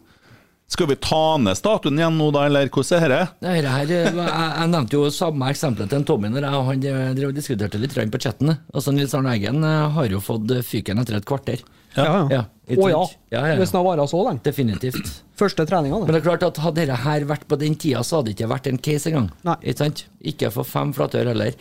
Skal 0.74 0.88
vi 0.90 0.96
ta 0.98 1.38
ned 1.38 1.54
statuen 1.60 2.00
igjen 2.00 2.16
nå, 2.18 2.32
da, 2.34 2.48
eller 2.48 2.70
hvordan 2.74 3.04
er 3.06 3.12
dette? 3.12 3.46
Her, 3.46 3.62
det 3.62 3.74
her, 3.74 3.92
eh, 3.94 4.08
jeg, 4.10 4.46
jeg 4.58 4.70
nevnte 4.72 4.98
jo 4.98 5.12
samme 5.14 5.50
eksempelet 5.54 5.92
til 5.92 6.00
en 6.00 6.06
Tommy 6.08 6.32
når 6.34 6.48
jeg 6.48 6.58
og 6.58 6.70
han 6.72 6.88
eh, 6.90 7.12
drev 7.20 7.30
og 7.30 7.38
diskuterte 7.38 7.82
litt 7.82 7.94
grann 7.94 8.14
på 8.14 8.22
chatten. 8.24 8.56
Altså, 8.74 8.94
Nils 8.96 9.14
Arne 9.14 9.36
Eggen 9.36 9.62
eh, 9.68 9.84
har 9.98 10.10
jo 10.10 10.22
fått 10.24 10.50
fyken 10.66 11.04
etter 11.04 11.20
et 11.20 11.28
kvarter. 11.30 11.62
Ja, 11.94 12.08
ja. 12.08 12.24
Ja, 12.32 12.42
Å 12.50 12.74
ikke 12.74 12.90
ja. 12.90 13.04
Ja, 13.04 13.36
ja, 13.36 13.44
ja. 13.52 13.60
Hvis 13.60 13.76
den 13.76 13.80
har 13.84 13.86
vart 13.86 14.10
så 14.10 14.24
lenge. 14.26 14.42
Definitivt. 14.48 15.12
Første 15.44 15.68
treninga, 15.70 16.00
Men 16.02 16.10
det. 16.10 16.16
det 16.16 16.24
er 16.24 16.28
klart 16.32 16.48
at 16.50 16.64
hadde 16.66 16.82
dette 16.82 17.00
her 17.04 17.28
vært 17.30 17.46
på 17.52 17.62
den 17.62 17.78
tida, 17.78 18.02
så 18.02 18.20
hadde 18.20 18.32
det 18.32 18.38
ikke 18.40 18.50
vært 18.56 18.72
en 18.72 18.82
case 18.90 19.12
engang. 19.14 19.30
Ikke 19.60 19.78
sant? 19.84 20.06
Ikke 20.34 20.50
for 20.58 20.66
fem 20.66 20.96
flatør 20.98 21.30
heller. 21.36 21.54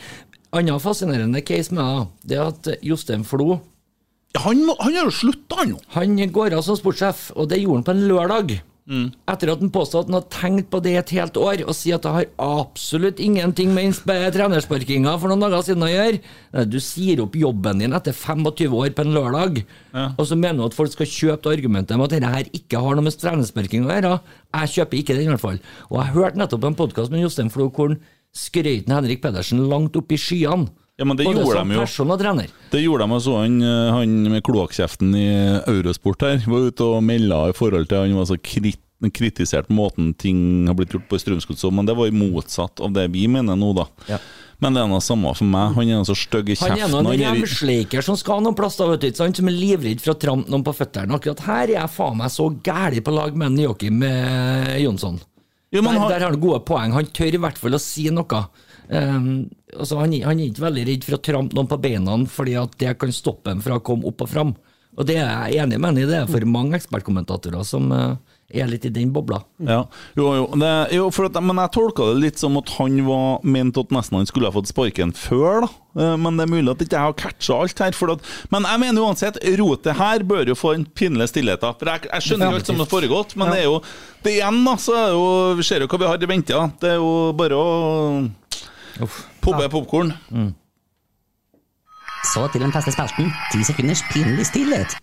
Annen 0.57 0.81
fascinerende 0.81 1.45
case 1.45 1.77
med 1.77 1.85
det, 2.25 2.33
det 2.33 2.41
er 2.41 2.49
at 2.49 2.75
Jostein 2.85 3.23
Flo 3.25 3.55
Han, 4.41 4.65
han 4.81 4.97
har 4.97 5.07
jo 5.11 5.13
slutta, 5.13 5.61
han 5.61 5.75
jo! 5.75 5.79
han 5.93 6.17
går 6.33 6.57
av 6.57 6.65
som 6.65 6.77
sportssjef, 6.81 7.31
og 7.37 7.53
det 7.53 7.61
gjorde 7.61 7.83
han 7.83 7.89
på 7.91 7.95
en 7.99 8.07
lørdag. 8.09 8.61
Etter 9.31 9.53
at 9.53 9.63
han 9.63 9.71
påstod 9.73 10.05
at 10.05 10.11
han 10.11 10.17
hadde 10.19 10.35
tenkt 10.35 10.69
på 10.73 10.81
det 10.85 10.93
et 11.01 11.13
helt 11.17 11.39
år, 11.41 11.63
og 11.65 11.77
sier 11.77 11.97
at 11.97 12.05
det 12.05 12.13
har 12.17 12.29
absolutt 12.45 13.23
ingenting 13.23 13.73
med 13.73 13.97
trenersparkinga 14.07 15.15
for 15.21 15.33
noen 15.33 15.45
dager 15.47 15.65
siden 15.69 15.87
å 15.87 15.91
gjøre. 15.91 16.21
Du 16.69 16.79
sier 16.83 17.23
opp 17.25 17.37
jobben 17.39 17.81
din 17.81 17.97
etter 17.97 18.17
25 18.17 18.77
år 18.83 18.93
på 18.97 19.07
en 19.07 19.15
lørdag, 19.17 19.63
og 20.13 20.25
så 20.29 20.39
mener 20.39 20.61
du 20.61 20.67
at 20.69 20.77
folk 20.77 20.93
skal 20.93 21.09
kjøpe 21.09 21.55
argumentet 21.55 21.97
med 21.97 22.11
at 22.11 22.17
dette 22.19 22.35
her 22.37 22.53
ikke 22.53 22.83
har 22.85 22.99
noe 22.99 23.07
med 23.07 23.17
trenersparking 23.17 23.89
å 23.89 23.95
gjøre. 23.95 24.17
Jeg 24.61 24.75
kjøper 24.77 25.01
ikke 25.01 25.17
den, 25.17 25.31
i 25.31 25.33
hvert 25.33 25.47
fall. 25.47 25.63
Og 25.91 26.01
jeg 26.03 26.15
hørte 26.19 26.43
nettopp 26.43 26.69
en 26.69 26.81
podkast 26.83 27.15
med 27.15 27.25
Jostein 27.25 27.53
Flo 27.53 27.71
hvor 27.73 27.95
han 27.95 28.03
skrøt 28.37 28.89
Henrik 28.89 29.21
Pedersen 29.25 29.67
langt 29.73 29.97
opp 29.97 30.13
i 30.13 30.21
skyene. 30.21 30.71
Ja, 31.03 31.09
men 31.11 31.19
det 31.19 31.27
Både 31.27 31.43
gjorde 31.43 31.59
som 31.59 31.73
de 31.73 31.75
jo. 31.75 31.83
person 31.83 32.15
og 32.15 32.21
trener. 32.23 32.53
Det 32.71 32.81
gjorde 32.85 33.09
de 33.11 33.17
også, 33.19 33.35
han, 33.43 33.59
eh, 33.67 33.91
han 33.97 34.13
med 34.31 34.45
kloakkjeften 34.47 35.11
i 35.19 35.27
Eurosport 35.67 36.23
her, 36.29 36.39
var 36.47 36.69
ute 36.71 36.87
og 36.87 37.03
melda 37.03 37.43
i 37.51 37.57
forhold 37.59 37.89
til 37.91 38.05
Han 38.07 38.15
var 38.21 38.29
så 38.31 38.39
krit, 38.39 38.79
kritisert 39.11 39.67
måten 39.75 40.13
ting 40.15 40.69
har 40.71 40.77
blitt 40.79 40.93
gjort 40.95 41.09
på 41.11 41.19
i 41.19 41.23
Strømsgodset, 41.25 41.73
men 41.75 41.89
det 41.91 41.97
var 41.99 42.07
jo 42.07 42.15
motsatt 42.21 42.79
av 42.87 42.93
det 42.95 43.09
vi 43.11 43.27
mener 43.27 43.59
nå, 43.59 43.73
da. 43.75 43.89
Ja. 44.07 44.21
Men 44.63 44.77
det 44.77 44.85
er 44.85 44.87
noe 44.93 45.03
samme 45.03 45.33
for 45.35 45.49
meg. 45.51 45.73
Han 45.75 45.89
er 45.91 46.05
så 46.07 46.15
stygg 46.15 46.53
i 46.53 46.57
Han 46.61 46.71
er 46.71 46.85
kjeften. 46.85 47.03
nå 47.03 47.11
en 47.17 47.21
er 47.27 47.33
remsleiker 47.35 48.05
som 48.07 48.15
skal 48.21 48.45
noen 48.45 48.55
plass, 48.55 48.77
da, 48.79 48.87
vet 48.93 49.01
du, 49.03 49.09
ikke 49.11 49.19
sant? 49.25 49.41
som 49.43 49.49
er 49.51 49.57
livredd 49.59 49.99
for 50.05 50.15
å 50.15 50.19
trampe 50.23 50.55
noen 50.55 50.63
på 50.63 50.71
føttene. 50.79 51.19
Akkurat 51.19 51.43
her 51.49 51.65
er 51.65 51.75
jeg 51.81 51.91
faen 51.97 52.17
meg 52.23 52.31
så 52.31 52.47
gæli 52.63 53.03
på 53.03 53.11
lag 53.17 53.35
med 53.35 53.59
Joakim 53.59 54.05
eh, 54.07 54.77
Jonsson. 54.85 55.19
Jo, 55.73 55.83
men 55.83 55.95
der, 55.97 56.01
han- 56.05 56.11
der 56.13 56.21
har 56.21 56.31
han 56.31 56.39
gode 56.41 56.61
poeng. 56.69 56.93
Han 56.95 57.07
tør 57.11 57.35
i 57.35 57.43
hvert 57.43 57.59
fall 57.59 57.75
å 57.75 57.81
si 57.81 58.07
noe. 58.15 58.45
Um, 58.93 59.49
altså 59.73 60.03
han, 60.03 60.13
han 60.21 60.41
er 60.41 60.51
ikke 60.51 60.67
veldig 60.67 60.85
redd 60.91 61.07
for 61.07 61.17
å 61.17 61.23
trampe 61.25 61.57
noen 61.57 61.71
på 61.71 61.81
beina, 61.81 62.19
fordi 62.29 62.59
at 62.61 62.77
det 62.83 62.93
kan 63.01 63.15
stoppe 63.15 63.55
ham 63.55 63.63
fra 63.65 63.79
å 63.79 63.85
komme 63.85 64.11
opp 64.11 64.27
og 64.27 64.29
fram. 64.29 64.53
Og 65.01 65.09
det 65.09 65.17
er 65.17 65.49
jeg 65.49 65.63
enig 65.65 65.79
med 65.81 65.89
ham 65.89 66.01
i. 66.03 66.09
Det 66.11 66.19
er 66.19 66.29
for 66.29 66.45
mange 66.53 66.77
ekspertkommentatorer 66.77 67.65
som 67.65 67.87
uh, 67.97 68.19
er 68.53 68.69
litt 68.69 68.85
i 68.85 68.91
den 68.93 69.09
bobla. 69.15 69.39
Ja, 69.65 69.79
jo, 70.19 70.27
jo, 70.37 70.43
det, 70.61 70.73
jo 70.93 71.07
for 71.15 71.31
at, 71.31 71.39
Men 71.41 71.57
jeg 71.63 71.73
tolka 71.73 72.11
det 72.11 72.21
litt 72.21 72.43
som 72.43 72.59
at 72.61 72.69
han 72.77 72.99
var 73.07 73.41
ment 73.49 73.81
at 73.81 73.95
nesten 73.97 74.19
han 74.21 74.29
skulle 74.29 74.51
ha 74.51 74.55
fått 74.55 74.69
sparken 74.69 75.15
før, 75.17 75.65
da. 75.65 75.71
Eh, 75.97 76.13
Men 76.21 76.37
det 76.37 76.45
er 76.45 76.53
mulig 76.53 76.75
at 76.75 76.85
ikke 76.85 76.99
jeg 76.99 77.09
har 77.09 77.17
catcha 77.23 77.59
alt 77.65 77.83
her. 77.87 77.97
For 77.97 78.13
at, 78.13 78.29
men 78.53 78.69
jeg 78.69 78.83
mener 78.85 79.07
uansett, 79.07 79.41
rotet 79.63 79.97
her 79.97 80.27
bør 80.29 80.53
jo 80.53 80.59
få 80.59 80.75
en 80.77 80.85
pinlig 80.85 81.31
stillhet. 81.33 81.65
For 81.65 81.93
jeg, 81.95 82.11
jeg 82.13 82.27
skjønner 82.29 82.53
jo 82.53 82.61
alt 82.61 82.69
som 82.69 82.85
har 82.85 82.93
foregått, 82.93 83.33
men 83.41 83.55
det 83.55 83.63
er 83.63 83.69
jo 83.71 83.81
det 84.23 84.37
igjen, 84.37 84.61
da, 84.69 84.77
så 84.79 84.99
er 85.01 85.17
jo, 85.17 85.25
vi 85.59 85.65
ser 85.67 85.83
jo 85.83 85.89
hva 85.91 86.05
vi 86.05 86.13
har 86.13 86.23
i 86.23 86.31
vente. 86.31 86.65
Det 86.85 86.93
er 86.93 87.01
jo 87.01 87.33
bare 87.41 87.57
å 87.59 87.73
poppe 89.43 89.69
popkorn. 89.73 90.13
Så 92.33 92.47
til 92.53 92.61
den 92.63 92.73
faste 92.73 92.93
spalten. 92.95 93.33
Ti 93.53 93.65
sekunders 93.67 94.03
pinlig 94.13 94.47
stillhet. 94.47 94.99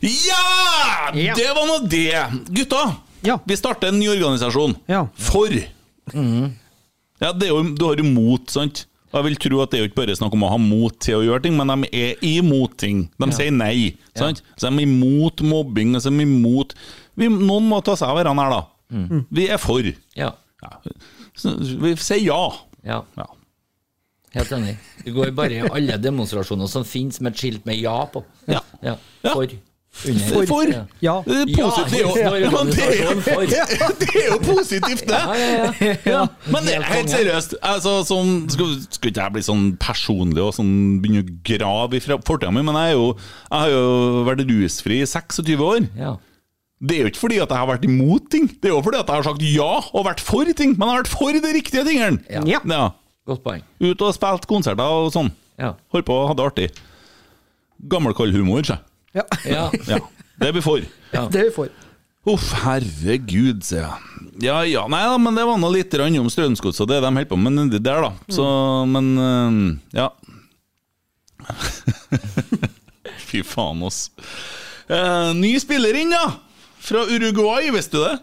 Ja! 0.00 1.12
Ja. 1.14 1.34
Det 1.36 1.48
var 1.54 1.66
nå 1.68 1.78
det! 1.86 2.22
Gutta, 2.48 2.82
Ja. 3.22 3.36
Vi 3.46 3.54
starter 3.56 3.92
en 3.92 4.00
ny 4.00 4.08
organisasjon. 4.10 4.74
Ja. 4.90 5.04
For! 5.14 5.52
Ja, 7.22 7.28
det 7.32 7.46
er 7.46 7.52
jo, 7.52 7.60
Du 7.78 7.84
har 7.86 7.94
jo 8.00 8.04
mot, 8.08 8.50
sant? 8.50 8.86
Og 9.12 9.18
Jeg 9.18 9.24
vil 9.28 9.36
tro 9.44 9.60
at 9.60 9.70
det 9.72 9.78
er 9.78 9.82
jo 9.84 9.90
ikke 9.90 10.00
bare 10.00 10.16
snakk 10.16 10.32
om 10.32 10.44
å 10.46 10.52
ha 10.54 10.58
mot 10.60 10.94
til 11.04 11.18
å 11.20 11.24
gjøre 11.26 11.44
ting, 11.44 11.56
men 11.58 11.68
de 11.68 11.90
er 11.92 12.22
imot 12.24 12.78
ting. 12.80 13.04
De 13.20 13.28
sier 13.36 13.52
nei. 13.52 13.92
sant? 14.16 14.40
Så 14.56 14.70
de 14.70 14.72
er 14.80 14.86
imot 14.86 15.42
mobbing. 15.44 15.94
og 15.96 16.02
så 16.04 16.08
er 16.08 16.16
de 16.16 16.24
imot 16.24 16.72
vi, 17.20 17.28
Noen 17.28 17.68
må 17.68 17.82
ta 17.84 17.92
seg 17.98 18.08
av 18.08 18.16
hverandre 18.16 18.46
her, 18.48 18.56
da. 18.56 19.20
Vi 19.32 19.46
er 19.52 19.60
for. 19.60 19.84
Ja. 20.16 20.32
Ja. 20.62 20.72
Så 21.36 21.54
vi 21.60 21.94
sier 22.00 22.24
ja. 22.24 22.40
ja. 22.88 23.02
ja. 23.18 23.28
Helt 24.32 24.52
enig. 24.56 24.78
Vi 25.04 25.12
går 25.12 25.32
bare 25.36 25.58
i 25.58 25.68
alle 25.68 25.98
demonstrasjoner 26.00 26.70
som 26.70 26.86
finnes 26.88 27.20
med 27.20 27.34
et 27.34 27.42
skilt 27.42 27.66
med 27.68 27.76
ja 27.80 27.98
på. 28.08 28.24
Ja. 28.48 28.62
Ja. 28.80 28.96
Ja. 29.24 29.34
For. 29.92 30.08
Under. 30.08 30.46
For! 30.48 30.70
Ja. 30.72 30.84
Ja. 31.04 31.14
Det 31.26 31.34
er 31.42 31.66
positivt. 31.68 32.00
Jo, 32.00 32.12
Ja, 32.16 32.30
ja, 32.40 32.50
men 32.50 32.70
det 32.72 32.84
er 32.86 32.94
jo, 32.96 33.90
det 34.00 34.08
er 34.16 34.28
jo 34.30 34.38
positivt, 34.40 35.02
det! 35.06 36.28
Men 36.48 36.64
det 36.64 36.76
er 36.78 36.86
Helt 36.88 37.12
seriøst. 37.12 37.54
Altså, 37.60 37.92
sånn, 38.08 38.32
skal, 38.50 38.72
skal 38.88 39.10
ikke 39.12 39.26
jeg 39.26 39.34
bli 39.36 39.42
sånn 39.44 39.66
personlig 39.82 40.42
og 40.42 40.54
sånn 40.56 40.72
begynne 41.04 41.22
å 41.26 41.34
grave 41.44 42.00
i 42.00 42.02
fortida 42.02 42.50
mi, 42.54 42.64
men 42.64 42.78
jeg, 42.80 42.94
er 42.94 42.96
jo, 42.96 43.10
jeg 43.50 43.58
har 43.58 43.74
jo 43.74 44.22
vært 44.30 44.44
rusfri 44.48 45.02
i 45.04 45.08
26 45.12 45.66
år. 45.68 45.88
Ja. 46.00 46.14
Det 46.82 46.96
er 46.96 47.04
jo 47.04 47.10
ikke 47.12 47.22
fordi 47.22 47.42
at 47.44 47.52
jeg 47.52 47.60
har 47.60 47.68
vært 47.70 47.84
imot 47.86 48.30
ting, 48.32 48.48
det 48.58 48.70
er 48.70 48.74
jo 48.74 48.80
fordi 48.82 48.98
at 48.98 49.12
jeg 49.12 49.20
har 49.20 49.28
sagt 49.28 49.44
ja 49.46 49.68
og 49.92 50.06
vært 50.08 50.24
for 50.24 50.48
ting. 50.58 50.72
Men 50.74 50.88
jeg 50.88 50.96
har 50.96 51.04
vært 51.04 51.12
for 51.12 51.36
de 51.44 51.52
riktige 51.58 51.84
tingene. 51.86 52.24
Ja. 52.32 52.42
Ja. 52.64 52.88
Godt 53.28 53.44
poeng. 53.44 53.60
Ut 53.84 54.00
og 54.02 54.16
spilt 54.16 54.48
konserter 54.50 54.96
og 55.04 55.12
sånn. 55.14 55.28
Ja. 55.60 55.76
Holdt 55.94 56.08
på 56.08 56.16
og 56.16 56.32
hadde 56.32 56.40
det 56.42 56.48
artig. 56.48 56.88
Gammelkallhumor, 57.92 58.62
humor, 58.62 58.66
sjø. 58.66 58.80
Ja. 59.14 59.24
Ja. 59.44 59.64
Ja, 59.88 59.98
det 60.40 60.48
er 60.48 60.54
vi 60.56 60.62
for. 60.64 60.84
Det 61.12 61.40
er 61.40 61.48
vi 61.50 61.54
for. 61.54 61.72
Uff, 62.32 62.52
herregud, 62.62 63.64
sier 63.66 63.82
jeg. 63.82 64.26
Ja 64.44 64.60
ja, 64.62 64.84
nei 64.90 65.00
da, 65.10 65.16
men 65.18 65.34
det 65.34 65.42
var 65.46 65.58
nå 65.58 65.68
litt 65.74 65.94
om 65.98 66.28
Strømsgodset 66.30 66.84
og 66.84 66.90
det 66.92 67.00
de 67.02 67.08
holder 67.10 67.28
på 67.28 67.38
med 67.40 67.56
nedi 67.56 67.80
der, 67.82 68.06
da. 68.06 68.12
Så, 68.30 68.46
men 68.86 69.10
øh, 69.18 69.58
ja. 69.98 70.08
Fy 73.28 73.42
faen, 73.42 73.82
oss. 73.82 74.04
Eh, 74.86 75.32
ny 75.34 75.56
spiller 75.62 75.98
inn, 75.98 76.14
da! 76.14 76.38
Fra 76.82 77.02
Uruguay, 77.10 77.70
visste 77.74 77.98
du 77.98 78.04
det? 78.06 78.16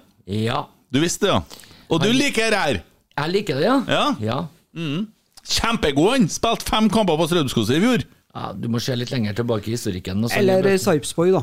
ja. 0.47 0.63
Du 0.89 0.97
visste 1.03 1.27
det, 1.27 1.33
ja. 1.35 1.65
Og 1.91 1.99
du 2.01 2.09
liker 2.09 2.55
her! 2.55 2.79
Jeg 3.19 3.29
liker 3.33 3.59
det, 3.59 3.65
ja. 3.67 3.75
Ja. 3.91 4.05
ja. 4.23 4.39
Kjempegod 5.43 6.15
han! 6.15 6.29
Spilte 6.31 6.65
fem 6.71 6.87
kamper 6.93 7.19
på 7.19 7.27
Strømsgodset 7.29 7.77
i 7.77 7.83
fjor. 7.83 8.07
Ja, 8.39 8.53
Du 8.55 8.69
må 8.71 8.79
se 8.79 8.95
litt 8.95 9.11
lenger 9.11 9.33
tilbake 9.35 9.67
i 9.67 9.75
historikken. 9.75 10.23
og 10.23 10.29
så- 10.31 10.37
Eller 10.39 10.77
Sarpsborg, 10.79 11.33
da. 11.33 11.41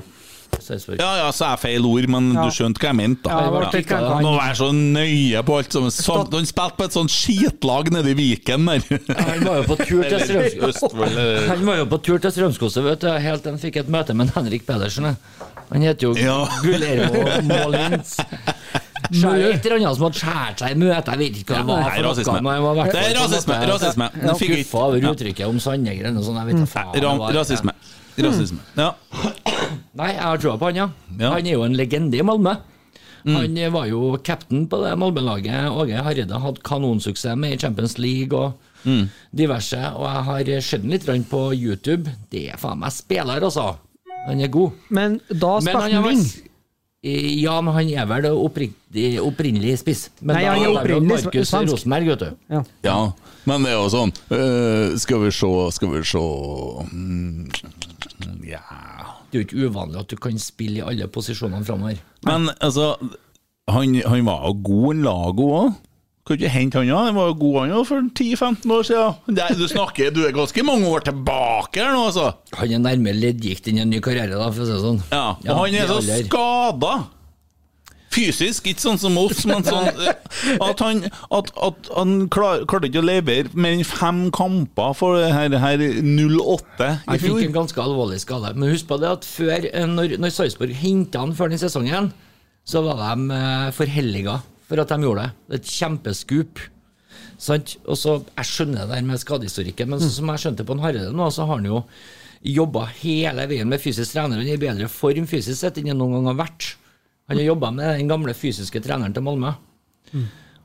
Sarpsborg. 0.62 0.98
Ja 1.00 1.16
ja, 1.18 1.30
så 1.34 1.52
er 1.52 1.56
feil 1.58 1.84
ord, 1.84 2.06
men 2.08 2.32
Ja. 2.32 2.44
du 2.44 2.50
skjønte 2.54 2.78
hva 2.80 2.88
jeg 2.88 2.96
mente, 2.96 3.22
da. 3.24 3.30
Ja, 3.30 3.60
det 3.70 3.74
litt. 3.74 3.88
Må 4.22 4.38
være 4.38 4.56
så 4.56 4.68
nøye 4.72 5.42
på 5.44 5.56
alt 5.58 5.72
som 5.72 5.82
sånn, 5.90 6.32
Han 6.32 6.46
spilte 6.46 6.76
på 6.78 6.84
et 6.84 6.92
sånt 6.92 7.10
skitlag 7.10 7.90
nede 7.92 8.10
i 8.10 8.14
Viken 8.14 8.64
der. 8.64 8.80
Han 9.20 9.44
var 9.44 9.56
jo 9.56 9.62
på 9.74 9.76
tur 9.84 10.02
til 10.08 10.20
Strømskog. 10.26 11.48
Han 11.48 11.66
var 11.66 11.76
jo 11.76 11.86
på 11.86 12.02
tur 12.02 12.18
til 12.18 12.30
Strømskoset, 12.30 12.82
vet 12.84 13.00
du, 13.00 13.08
helt 13.10 13.42
til 13.42 13.52
han 13.52 13.58
fikk 13.60 13.76
et 13.76 13.88
møte 13.88 14.14
med 14.14 14.30
Henrik 14.32 14.64
Pedersen. 14.64 15.16
Han 15.72 15.82
heter 15.82 16.00
jo 16.00 16.14
Ja. 16.14 16.46
Guillermo 16.62 17.42
Molins. 17.42 18.16
Et 19.10 19.66
eller 19.66 19.76
annet 19.76 19.96
som 19.98 20.06
hadde 20.06 20.20
skåret 20.20 20.62
seg 20.62 20.74
i 20.74 20.78
møtet, 20.80 21.10
jeg 21.12 21.18
vet 21.22 21.40
ikke 21.42 21.54
hva 21.54 21.58
det 21.60 21.66
var. 21.70 21.82
For 21.86 22.02
noe, 22.02 22.06
rasisme. 22.10 22.36
han 22.36 22.46
Det 22.46 23.00
er 23.00 23.02
på 23.02 23.10
en 23.10 23.18
rasisme, 23.20 23.58
rasisme. 23.72 24.08
Ja. 24.22 24.36
Skuffa 24.40 24.84
over 24.86 25.08
uttrykket 25.12 25.46
om 25.48 25.58
Sandegren 25.62 26.16
og 26.20 26.24
sånn, 26.26 26.38
jeg 26.42 26.50
vet 26.52 26.62
da 26.62 26.70
faen. 26.70 27.26
rasisme. 27.36 27.76
Rasisme. 28.16 28.62
Ja. 28.78 28.92
Nei, 29.96 30.12
jeg 30.14 30.22
har 30.22 30.40
troa 30.40 30.56
på 30.60 30.70
han, 30.70 30.80
ja. 30.80 30.88
Han 31.20 31.46
er 31.46 31.52
jo 31.52 31.66
en 31.66 31.76
legende 31.76 32.16
i 32.18 32.24
Malmö. 32.24 32.56
Han 33.26 33.56
eh, 33.58 33.70
var 33.74 33.88
jo 33.90 34.14
cap'n 34.22 34.68
på 34.70 34.78
det 34.84 34.92
Malmö-laget 35.02 35.72
Åge 35.74 35.98
Hareide 35.98 36.38
hadde 36.38 36.62
kanonsuksess 36.62 37.34
med 37.34 37.56
i 37.56 37.58
Champions 37.58 37.96
League 37.98 38.30
og 38.38 38.54
diverse. 39.34 39.80
Og 39.98 40.06
jeg 40.06 40.22
har 40.28 40.60
sett 40.62 40.84
han 40.84 40.94
litt 40.94 41.28
på 41.30 41.40
YouTube. 41.54 42.12
Det 42.30 42.44
er 42.52 42.60
faen 42.60 42.78
meg 42.78 42.94
spiller, 42.94 43.42
altså. 43.42 43.72
Han 44.28 44.40
er 44.40 44.48
god. 44.48 44.70
Men 44.90 45.20
da 45.28 45.56
spilte 45.60 45.82
han 45.82 46.06
han 46.06 46.22
er 47.06 47.20
wing. 47.22 47.38
vel 47.38 47.42
Ja, 47.42 47.56
men 47.62 47.76
han 47.76 47.90
er 47.92 48.08
vel 48.10 48.28
opprinnelig 48.34 49.78
spiss. 49.82 50.08
Men 50.20 50.36
Nei, 50.36 50.42
da 50.44 50.54
han 50.54 50.64
er 50.64 50.80
opprinnelig 50.80 51.24
Markus. 51.24 51.54
Rosenberg, 51.54 52.10
vet 52.12 52.24
du. 52.24 52.30
Ja. 52.52 52.62
ja. 52.86 52.98
Men 53.46 53.62
det 53.62 53.72
er 53.72 53.78
jo 53.78 53.90
sånn 53.92 54.10
uh, 54.34 54.96
Skal 54.98 55.20
vi 55.22 55.30
se, 55.30 55.50
skal 55.76 55.92
vi 55.92 56.00
se 56.02 56.22
mm, 56.90 57.44
Ja 58.48 58.62
Det 59.30 59.38
er 59.38 59.38
jo 59.38 59.44
ikke 59.44 59.68
uvanlig 59.68 60.00
at 60.02 60.10
du 60.10 60.16
kan 60.18 60.40
spille 60.42 60.80
i 60.80 60.86
alle 60.86 61.06
posisjonene 61.06 61.66
framover. 61.66 62.00
Men 62.26 62.50
altså 62.58 62.96
Han, 63.70 63.94
han 64.02 64.26
var 64.26 64.48
jo 64.48 64.56
god 64.66 64.88
en 64.94 65.06
laget 65.06 65.44
òg. 65.46 65.78
Kan 66.26 66.40
ikke 66.40 66.50
hente 66.50 66.80
han, 66.80 66.88
da? 66.90 67.02
Han 67.06 67.14
var 67.14 67.28
jo 67.30 67.34
god 67.38 67.56
han 67.60 67.84
for 67.86 68.06
10-15 68.18 68.72
år 68.74 68.86
siden. 68.88 69.18
Nei, 69.36 69.50
du 69.54 69.66
snakker 69.70 70.14
Du 70.14 70.24
er 70.26 70.32
ganske 70.34 70.64
mange 70.66 70.88
år 70.90 71.04
tilbake 71.06 71.84
her 71.84 71.92
nå, 71.94 72.08
altså. 72.08 72.32
Han 72.58 72.72
er 72.74 72.82
nærmere 72.82 73.14
leddgikt 73.14 73.68
enn 73.70 73.84
en 73.84 73.92
ny 73.94 74.00
karriere, 74.02 74.34
da, 74.34 74.48
for 74.50 74.64
å 74.64 74.66
si 74.66 74.74
det 74.74 74.82
sånn. 74.82 75.04
Ja, 75.12 75.28
og 75.38 75.60
han 75.60 75.76
er 75.78 75.92
så 75.92 76.00
skada. 76.02 76.96
Fysisk, 78.16 78.66
ikke 78.70 78.80
sånn 78.80 78.98
som 78.98 79.18
oss, 79.20 79.42
men 79.46 79.62
sånn 79.66 79.86
eh, 79.92 80.18
at 80.64 80.80
han, 80.80 81.02
at, 81.36 81.50
at 81.62 81.90
han 81.92 82.14
klar, 82.32 82.62
klarte 82.70 82.88
ikke 82.88 83.02
å 83.02 83.06
levere 83.06 83.52
mer 83.52 83.76
enn 83.76 83.84
fem 83.86 84.22
kamper 84.34 84.96
for 84.96 85.20
det 85.20 85.30
her, 85.34 85.52
her 85.60 85.84
08 85.84 86.88
i 86.88 86.90
Han 87.10 87.22
fikk 87.22 87.42
en 87.44 87.56
ganske 87.58 87.82
alvorlig 87.82 88.18
skade. 88.24 88.54
Men 88.56 88.72
husk 88.72 88.88
på 88.88 88.98
det 89.02 89.10
at 89.18 89.28
før, 89.28 89.68
eh, 89.68 89.86
når, 89.90 90.16
når 90.22 90.34
Sarpsborg 90.34 90.74
henta 90.80 91.22
han 91.22 91.36
før 91.36 91.52
den 91.54 91.60
sesongen, 91.62 92.10
så 92.66 92.82
var 92.86 92.98
de 93.04 93.30
eh, 93.36 93.70
forhelliga 93.76 94.40
for 94.66 94.82
at 94.82 94.92
de 94.92 94.98
gjorde 95.06 95.26
det. 95.26 95.34
Det 95.46 95.56
er 95.56 95.62
et 95.62 95.74
kjempeskup. 95.76 96.62
Sant? 97.38 97.76
Og 97.86 97.98
så, 98.00 98.16
Jeg 98.36 98.48
skjønner 98.50 98.86
det 98.86 98.96
der 98.96 99.06
med 99.06 99.20
skadehistorikken, 99.20 99.90
men 99.92 100.00
sånn 100.02 100.14
som 100.14 100.32
jeg 100.32 100.42
skjønte 100.44 100.66
på 100.66 100.76
en 100.76 100.82
Hareide 100.84 101.12
nå, 101.14 101.28
så 101.30 101.46
har 101.46 101.60
han 101.60 101.68
jo 101.68 101.82
jobba 102.46 102.86
hele 103.00 103.46
veien 103.50 103.68
med 103.68 103.82
fysisk 103.82 104.12
trener. 104.14 104.40
Han 104.40 104.46
er 104.48 104.56
i 104.56 104.62
bedre 104.62 104.88
form 104.92 105.26
fysisk 105.28 105.58
sett 105.60 105.78
enn 105.80 105.90
han 105.92 106.00
noen 106.00 106.18
gang 106.18 106.30
har 106.32 106.40
vært. 106.46 106.74
Han 107.28 107.40
har 107.40 107.48
jobba 107.48 107.72
med 107.74 107.98
den 107.98 108.10
gamle 108.10 108.34
fysiske 108.38 108.82
treneren 108.84 109.14
til 109.16 109.24
Malmö. 109.26 109.54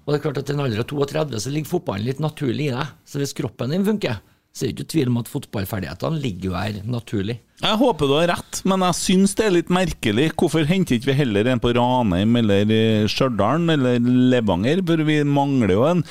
Og 0.02 0.10
det 0.14 0.18
er 0.18 0.24
klart 0.24 0.42
at 0.42 0.50
i 0.50 0.54
en 0.54 0.64
alder 0.64 0.82
av 0.82 0.88
32 0.90 1.40
så 1.42 1.54
ligger 1.54 1.70
fotballen 1.70 2.06
litt 2.06 2.22
naturlig 2.22 2.68
i 2.70 2.76
deg. 2.76 2.94
Så 3.06 3.22
hvis 3.22 3.34
kroppen 3.38 3.74
din 3.74 3.86
funker, 3.86 4.20
så 4.52 4.66
er 4.66 4.72
det 4.72 4.82
ikke 4.82 4.92
tvil 4.92 5.12
om 5.14 5.20
at 5.22 5.30
fotballferdighetene 5.32 6.20
ligger 6.20 6.50
jo 6.50 6.56
her 6.60 6.80
naturlig. 6.84 7.38
Jeg 7.62 7.78
håper 7.78 8.10
du 8.10 8.16
har 8.18 8.32
rett, 8.34 8.60
men 8.68 8.84
jeg 8.88 8.98
syns 8.98 9.36
det 9.38 9.46
er 9.46 9.54
litt 9.54 9.70
merkelig. 9.72 10.32
Hvorfor 10.40 10.66
henter 10.68 10.98
ikke 10.98 11.12
vi 11.12 11.18
heller 11.20 11.48
en 11.48 11.62
på 11.62 11.72
Ranheim 11.78 12.40
eller 12.42 12.74
i 12.74 12.82
Stjørdal 13.12 13.70
eller 13.76 14.02
Levanger? 14.34 14.82
For 14.88 15.06
vi 15.08 15.22
mangler 15.24 15.76
jo 15.76 15.86
en 15.88 16.04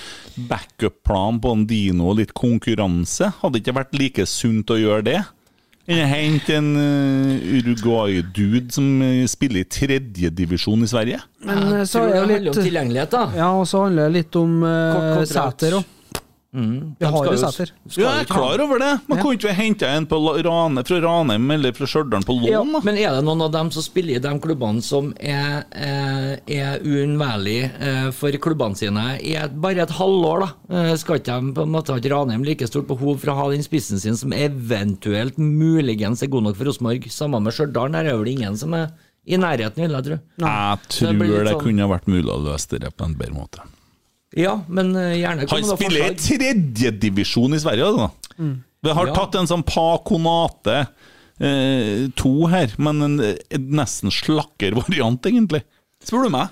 backup-plan 0.49 1.43
på 1.43 1.53
en 1.57 1.67
Dino 1.69 2.13
og 2.13 2.21
litt 2.23 2.33
konkurranse. 2.39 3.33
Hadde 3.43 3.59
det 3.59 3.65
ikke 3.65 3.77
vært 3.83 4.01
like 4.01 4.29
sunt 4.31 4.73
å 4.73 4.79
gjøre 4.81 5.07
det? 5.11 5.19
Enn 5.91 6.05
å 6.05 6.07
hente 6.07 6.55
en 6.55 6.73
uh, 6.79 7.55
Uruguay-dude 7.59 8.71
som 8.77 9.01
uh, 9.03 9.27
spiller 9.29 9.65
i 9.65 9.69
tredjedivisjon 9.75 10.87
i 10.87 10.91
Sverige? 10.91 11.19
Men 11.45 11.65
eh, 11.67 11.87
så 11.89 12.05
er 12.05 12.13
det 12.13 12.21
jo 12.21 12.29
litt 12.31 12.51
om 12.53 12.61
tilgjengelighet, 12.61 13.17
da. 13.17 13.25
Ja, 13.35 13.49
og 13.59 13.67
så 13.67 13.89
handler 13.89 14.07
det 14.07 14.21
litt 14.21 14.39
om 14.39 14.61
uh. 14.63 15.25
Sæter 15.27 15.81
òg. 15.81 15.97
Mm, 16.51 16.97
Vi 16.99 17.07
har 17.07 17.27
jo 17.31 17.37
seter. 17.39 17.71
Ja, 17.95 18.09
jeg 18.17 18.25
er 18.25 18.27
klar 18.27 18.59
over 18.65 18.81
det. 18.83 18.89
Man 19.07 19.19
Ja. 19.19 19.23
kunne 19.23 19.37
ikke 19.39 19.55
hente 19.55 19.87
en 19.87 20.05
på 20.07 20.19
Rane, 20.43 20.83
fra 20.85 20.97
Ranheim 21.01 21.49
eller 21.55 21.73
fra 21.73 21.87
Stjørdal 21.87 22.25
på 22.27 22.35
lån? 22.41 22.51
Ja, 22.51 22.65
Men 22.65 22.97
er 22.99 23.15
det 23.15 23.23
noen 23.25 23.43
av 23.43 23.53
dem 23.53 23.71
som 23.71 23.83
spiller 23.83 24.17
i 24.17 24.19
de 24.19 24.33
klubbene 24.41 24.83
som 24.83 25.15
er, 25.21 25.65
eh, 25.71 26.39
er 26.49 26.81
uunnværlige 26.83 27.71
eh, 27.81 28.11
for 28.11 28.33
klubbene 28.33 28.77
sine 28.77 29.21
i 29.23 29.37
et, 29.37 29.55
bare 29.61 29.79
et 29.83 29.91
halvår, 29.91 30.41
da? 30.41 30.51
Eh, 30.91 30.97
skal 30.97 31.21
ikke 31.21 31.39
de 31.41 31.53
på 31.55 31.63
en 31.63 31.71
måte 31.71 31.91
ha 31.95 31.97
et 31.99 32.11
Ranheim 32.11 32.43
like 32.43 32.67
stort 32.67 32.89
behov 32.89 33.21
for 33.21 33.31
å 33.31 33.37
ha 33.37 33.51
den 33.51 33.63
spissen 33.63 34.01
sin 34.01 34.17
som 34.17 34.33
eventuelt 34.33 35.39
muligens 35.39 36.23
er 36.25 36.27
god 36.27 36.43
nok 36.49 36.57
for 36.57 36.65
Rosenborg? 36.65 37.07
Samme 37.13 37.41
med 37.41 37.53
Stjørdal, 37.55 37.93
der 37.93 38.07
er 38.11 38.17
vel 38.19 38.27
ingen 38.35 38.57
som 38.57 38.75
er 38.75 38.91
i 39.25 39.37
nærheten, 39.37 39.77
vil 39.87 39.91
jeg 39.93 40.05
tro. 40.05 40.19
Jeg 40.41 40.79
tror 40.89 41.13
det, 41.13 41.29
sånn... 41.29 41.45
det 41.47 41.59
kunne 41.63 41.87
ha 41.87 41.89
vært 41.95 42.09
mulig 42.09 42.27
å 42.33 42.43
løse 42.43 42.81
det 42.81 42.91
på 42.97 43.05
en 43.07 43.15
bedre 43.15 43.35
måte. 43.39 43.61
Ja, 44.39 44.61
men 44.69 44.93
eh, 44.95 45.17
gjerne 45.19 45.47
Han 45.51 45.65
spiller 45.77 46.13
i 46.13 46.15
tredjedivisjon 46.15 47.55
i 47.57 47.61
Sverige, 47.63 47.89
altså. 47.91 48.11
Vi 48.81 48.93
har 48.97 49.07
Ja. 49.11 49.15
tatt 49.17 49.35
en 49.41 49.49
sånn 49.51 49.65
Pakonate 49.67 50.87
eh, 51.41 52.07
to 52.17 52.47
her, 52.53 52.73
men 52.79 53.03
en, 53.03 53.19
en 53.21 53.67
nesten 53.81 54.13
slakker 54.15 54.77
variant, 54.79 55.21
egentlig. 55.27 55.63
Spør 56.05 56.29
du 56.29 56.31
meg? 56.37 56.49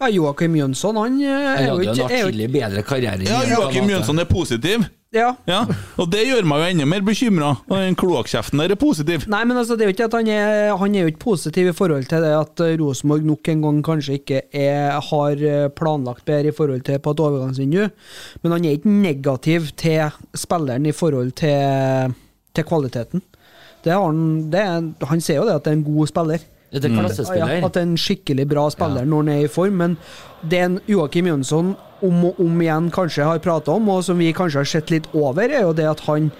Ja, 0.00 0.08
Joakim 0.08 0.54
Jønsson, 0.56 0.96
han 0.96 1.18
eh, 1.20 1.28
er 1.28 1.66
jo 1.68 1.80
ikke 1.82 1.92
Han 1.92 1.98
hadde 1.98 2.06
en 2.06 2.06
atskillig 2.06 2.48
bedre 2.54 2.82
karriere. 2.88 3.26
Ja, 3.28 3.42
Joakim 3.50 3.90
Jønsson 3.92 4.22
er 4.22 4.28
positiv. 4.30 4.86
Ja. 5.10 5.32
Ja, 5.50 5.64
Og 5.98 6.06
det 6.12 6.20
gjør 6.22 6.46
meg 6.46 6.60
jo 6.62 6.66
enda 6.70 6.84
mer 6.86 7.02
bekymra. 7.02 7.48
Den 7.66 7.96
kloakkjeften 7.98 8.60
der 8.62 8.70
er 8.70 8.78
positiv. 8.78 9.24
Nei, 9.30 9.40
men 9.48 9.58
altså, 9.58 9.74
det 9.74 9.82
er 9.82 9.90
jo 9.90 9.94
ikke 9.96 10.06
at 10.06 10.14
han 10.14 10.30
er, 10.30 10.70
han 10.78 10.94
er 10.94 11.02
jo 11.02 11.10
ikke 11.10 11.22
positiv 11.24 11.70
i 11.72 11.74
forhold 11.74 12.06
til 12.08 12.22
det 12.22 12.30
at 12.36 12.62
eh, 12.62 12.76
Rosenborg 12.78 13.26
nok 13.26 13.50
en 13.50 13.64
gang 13.66 13.80
kanskje 13.88 14.20
ikke 14.20 14.44
er, 14.54 15.00
har 15.08 15.42
eh, 15.50 15.66
planlagt 15.74 16.24
bedre 16.30 16.52
i 16.52 16.56
forhold 16.56 16.86
til 16.86 17.02
på 17.02 17.16
et 17.16 17.24
overgangsvindu, 17.26 17.88
men 18.44 18.54
han 18.54 18.64
er 18.64 18.78
ikke 18.78 18.94
negativ 19.02 19.68
til 19.82 20.14
spilleren 20.38 20.86
i 20.86 20.94
forhold 20.94 21.34
til, 21.42 22.14
til 22.54 22.68
kvaliteten. 22.70 23.26
Det 23.82 23.92
har 23.96 24.06
han, 24.06 24.24
det 24.52 24.62
er, 24.62 24.88
han 25.10 25.20
ser 25.24 25.40
jo 25.40 25.48
det 25.48 25.58
at 25.58 25.66
det 25.66 25.74
er 25.74 25.80
en 25.80 25.86
god 25.90 26.06
spiller. 26.12 26.46
Det 26.70 26.90
klassespiller. 26.92 27.56
Ja, 27.58 27.66
at 27.66 27.74
det 27.74 27.82
er 27.82 27.88
en 27.88 27.98
skikkelig 27.98 28.46
bra 28.50 28.68
spiller 28.70 29.06
når 29.08 29.24
han 29.24 29.30
er 29.34 29.44
i 29.44 29.50
form, 29.50 29.80
men 29.82 29.96
det 30.46 30.60
en 30.62 30.80
Joakim 30.86 31.26
Jønsson 31.26 31.74
om 32.06 32.24
og 32.30 32.38
om 32.40 32.62
igjen 32.62 32.88
kanskje 32.94 33.26
har 33.26 33.42
prata 33.42 33.74
om, 33.74 33.88
og 33.92 34.04
som 34.06 34.20
vi 34.22 34.30
kanskje 34.36 34.62
har 34.62 34.70
sett 34.70 34.92
litt 34.94 35.08
over, 35.12 35.50
er 35.50 35.66
jo 35.66 35.74
det 35.76 35.88
at 35.90 36.04
han 36.06 36.30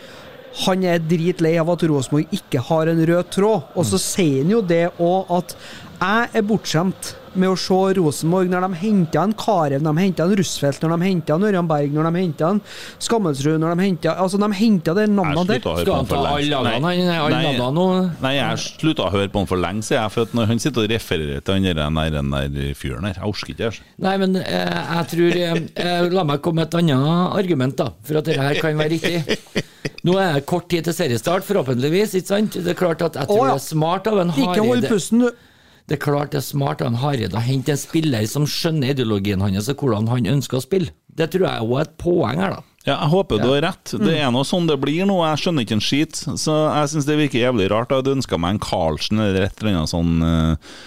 han 0.64 0.82
er 0.82 0.98
dritlei 0.98 1.52
av 1.60 1.68
at 1.70 1.84
Rosenborg 1.86 2.32
ikke 2.34 2.62
har 2.66 2.90
en 2.90 3.02
rød 3.06 3.28
tråd. 3.30 3.68
Og 3.78 3.86
så 3.86 4.00
sier 4.02 4.42
han 4.42 4.50
jo 4.50 4.62
det 4.66 4.88
òg 4.98 5.30
at 5.36 5.54
jeg 6.00 6.30
er 6.40 6.46
bortskjemt 6.48 7.12
med 7.34 7.52
å 7.52 7.56
se 7.58 7.78
Rosenborg 7.98 8.50
når 8.50 8.66
de 8.66 8.78
henta 8.80 9.22
en 9.24 9.34
Karev, 9.38 9.82
når 9.84 9.96
de 9.96 10.04
henta 10.06 10.26
en 10.26 10.34
Russfeldt, 10.40 10.82
når 10.82 10.94
de 10.94 11.08
henta 11.08 11.36
en 11.36 11.46
Ørjan 11.50 11.68
Berg, 11.70 11.94
når 11.94 12.08
de 12.08 12.22
henta 12.24 12.50
en 12.54 12.60
Skammelsrud 13.00 13.60
når 13.62 13.76
de 13.76 13.86
henta 13.86 14.14
Altså, 14.20 14.40
de 14.40 14.48
henta 14.58 14.94
de 14.96 15.06
navnene 15.10 15.46
der. 15.48 15.60
Skal 15.62 15.86
på 15.86 15.96
han 15.96 16.10
ta 16.10 16.20
alle 16.34 16.60
navnene 16.74 17.70
nå? 17.76 17.86
nei, 18.24 18.34
jeg 18.36 18.62
slutta 18.64 19.06
å 19.06 19.12
høre 19.14 19.30
på 19.32 19.42
han 19.42 19.50
for 19.50 19.62
lenge 19.62 19.86
siden. 19.86 20.10
For 20.12 20.26
at 20.26 20.36
når 20.36 20.50
han 20.50 20.62
sitter 20.62 20.84
og 20.84 20.92
refererer 20.92 21.44
til 21.44 21.58
han 21.58 21.68
der, 22.00 22.12
den 22.16 22.34
der, 22.34 22.74
fyren 22.78 23.06
der, 23.08 23.18
jeg 23.18 23.30
orker 23.30 23.54
ikke 23.54 23.70
altså. 23.70 23.86
Nei, 24.00 24.14
men 24.22 24.38
eh, 24.40 24.78
jeg 24.80 25.10
tror 25.14 25.40
eh, 25.44 25.60
eh, 25.84 26.08
La 26.10 26.24
meg 26.26 26.42
komme 26.44 26.62
med 26.62 26.70
et 26.70 26.78
annet 26.80 27.36
argument, 27.38 27.76
da, 27.78 27.90
for 28.06 28.20
at 28.20 28.26
dette 28.26 28.42
her 28.42 28.60
kan 28.60 28.80
være 28.80 28.96
riktig. 28.96 29.64
Nå 30.06 30.16
er 30.20 30.38
det 30.38 30.46
kort 30.48 30.68
tid 30.72 30.86
til 30.88 30.96
seriestart, 30.96 31.44
forhåpentligvis. 31.44 32.16
ikke 32.18 32.32
sant? 32.32 32.56
Det 32.56 32.72
er 32.72 32.78
klart 32.78 33.02
at 33.04 33.18
Jeg 33.20 33.28
tror 33.28 33.44
ja. 33.44 33.52
det 33.52 33.60
er 33.60 33.66
smart 33.66 34.08
av 34.08 34.20
en 34.22 34.32
Ikke 34.32 34.60
hold 34.62 34.80
Hareide 34.80 34.92
pusten, 34.92 35.24
du. 35.26 35.46
Det 35.90 35.96
er 35.96 36.04
klart 36.04 36.30
det 36.30 36.38
er 36.38 36.46
smart 36.46 36.82
av 36.86 36.94
Hareide 37.02 37.34
å 37.34 37.42
hente 37.42 37.74
en 37.74 37.80
spiller 37.80 38.26
som 38.30 38.44
skjønner 38.46 38.92
ideologien 38.94 39.40
hans 39.42 39.66
og 39.72 39.82
hvordan 39.82 40.06
han 40.12 40.28
ønsker 40.36 40.60
å 40.60 40.62
spille. 40.62 40.92
Det 41.10 41.26
tror 41.32 41.48
jeg 41.48 41.64
også 41.64 41.80
er 41.80 41.88
et 41.88 41.96
poeng 41.98 42.38
her, 42.38 42.52
da. 42.54 42.66
Ja, 42.86 42.94
jeg 42.94 43.10
håper 43.12 43.42
du 43.42 43.48
har 43.50 43.64
rett. 43.66 43.92
Det 43.98 44.14
er 44.16 44.30
nå 44.32 44.40
sånn 44.46 44.70
det 44.70 44.78
blir 44.80 45.04
nå. 45.10 45.18
Jeg 45.26 45.42
skjønner 45.42 45.66
ikke 45.66 45.76
en 45.76 45.82
skit. 45.84 46.22
Så 46.40 46.54
jeg 46.54 46.92
syns 46.94 47.08
det 47.10 47.18
virker 47.18 47.42
jævlig 47.42 47.66
rart. 47.74 47.90
Jeg 47.90 48.00
hadde 48.04 48.14
ønska 48.16 48.38
meg 48.40 48.54
en 48.54 48.62
Carlsen 48.64 49.20
eller 49.20 49.48
et 49.48 49.60
eller 49.60 49.80
annet 49.82 49.92
sånn 49.92 50.14
eh, 50.24 50.78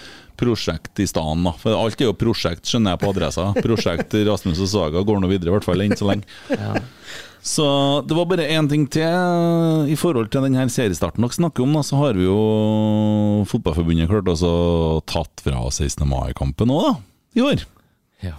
prosjekt 0.44 1.00
i 1.02 1.06
stedet. 1.10 1.54
For 1.64 1.74
alt 1.74 2.00
er 2.00 2.10
jo 2.12 2.16
prosjekt, 2.20 2.68
skjønner 2.70 2.94
jeg 2.94 3.02
på 3.02 3.12
adressa. 3.14 3.50
Prosjekt 3.64 4.14
Rasmus 4.28 4.60
og 4.64 4.70
Saga 4.70 5.02
går 5.08 5.22
nå 5.24 5.30
videre, 5.32 5.50
i 5.50 5.56
hvert 5.56 5.66
fall 5.66 5.82
enn 5.84 5.96
så 5.98 6.12
lenge. 6.12 6.28
Så 7.44 7.64
det 8.08 8.16
var 8.16 8.24
bare 8.30 8.46
én 8.56 8.68
ting 8.70 8.86
til 8.88 9.90
i 9.92 9.96
forhold 10.00 10.30
til 10.32 10.46
denne 10.46 10.64
seriestarten 10.72 11.20
dere 11.20 11.36
snakker 11.36 11.66
om. 11.66 11.74
da, 11.76 11.82
Så 11.84 11.98
har 12.00 12.16
vi 12.16 12.24
jo 12.24 13.44
Fotballforbundet 13.50 14.08
klart 14.08 14.30
også 14.32 14.52
tatt 15.10 15.42
fra 15.44 15.60
16. 15.68 16.06
mai-kampen 16.08 16.72
òg, 16.72 16.86
da. 16.88 16.94
I 17.36 17.44
år. 17.44 17.64
Ja. 18.24 18.36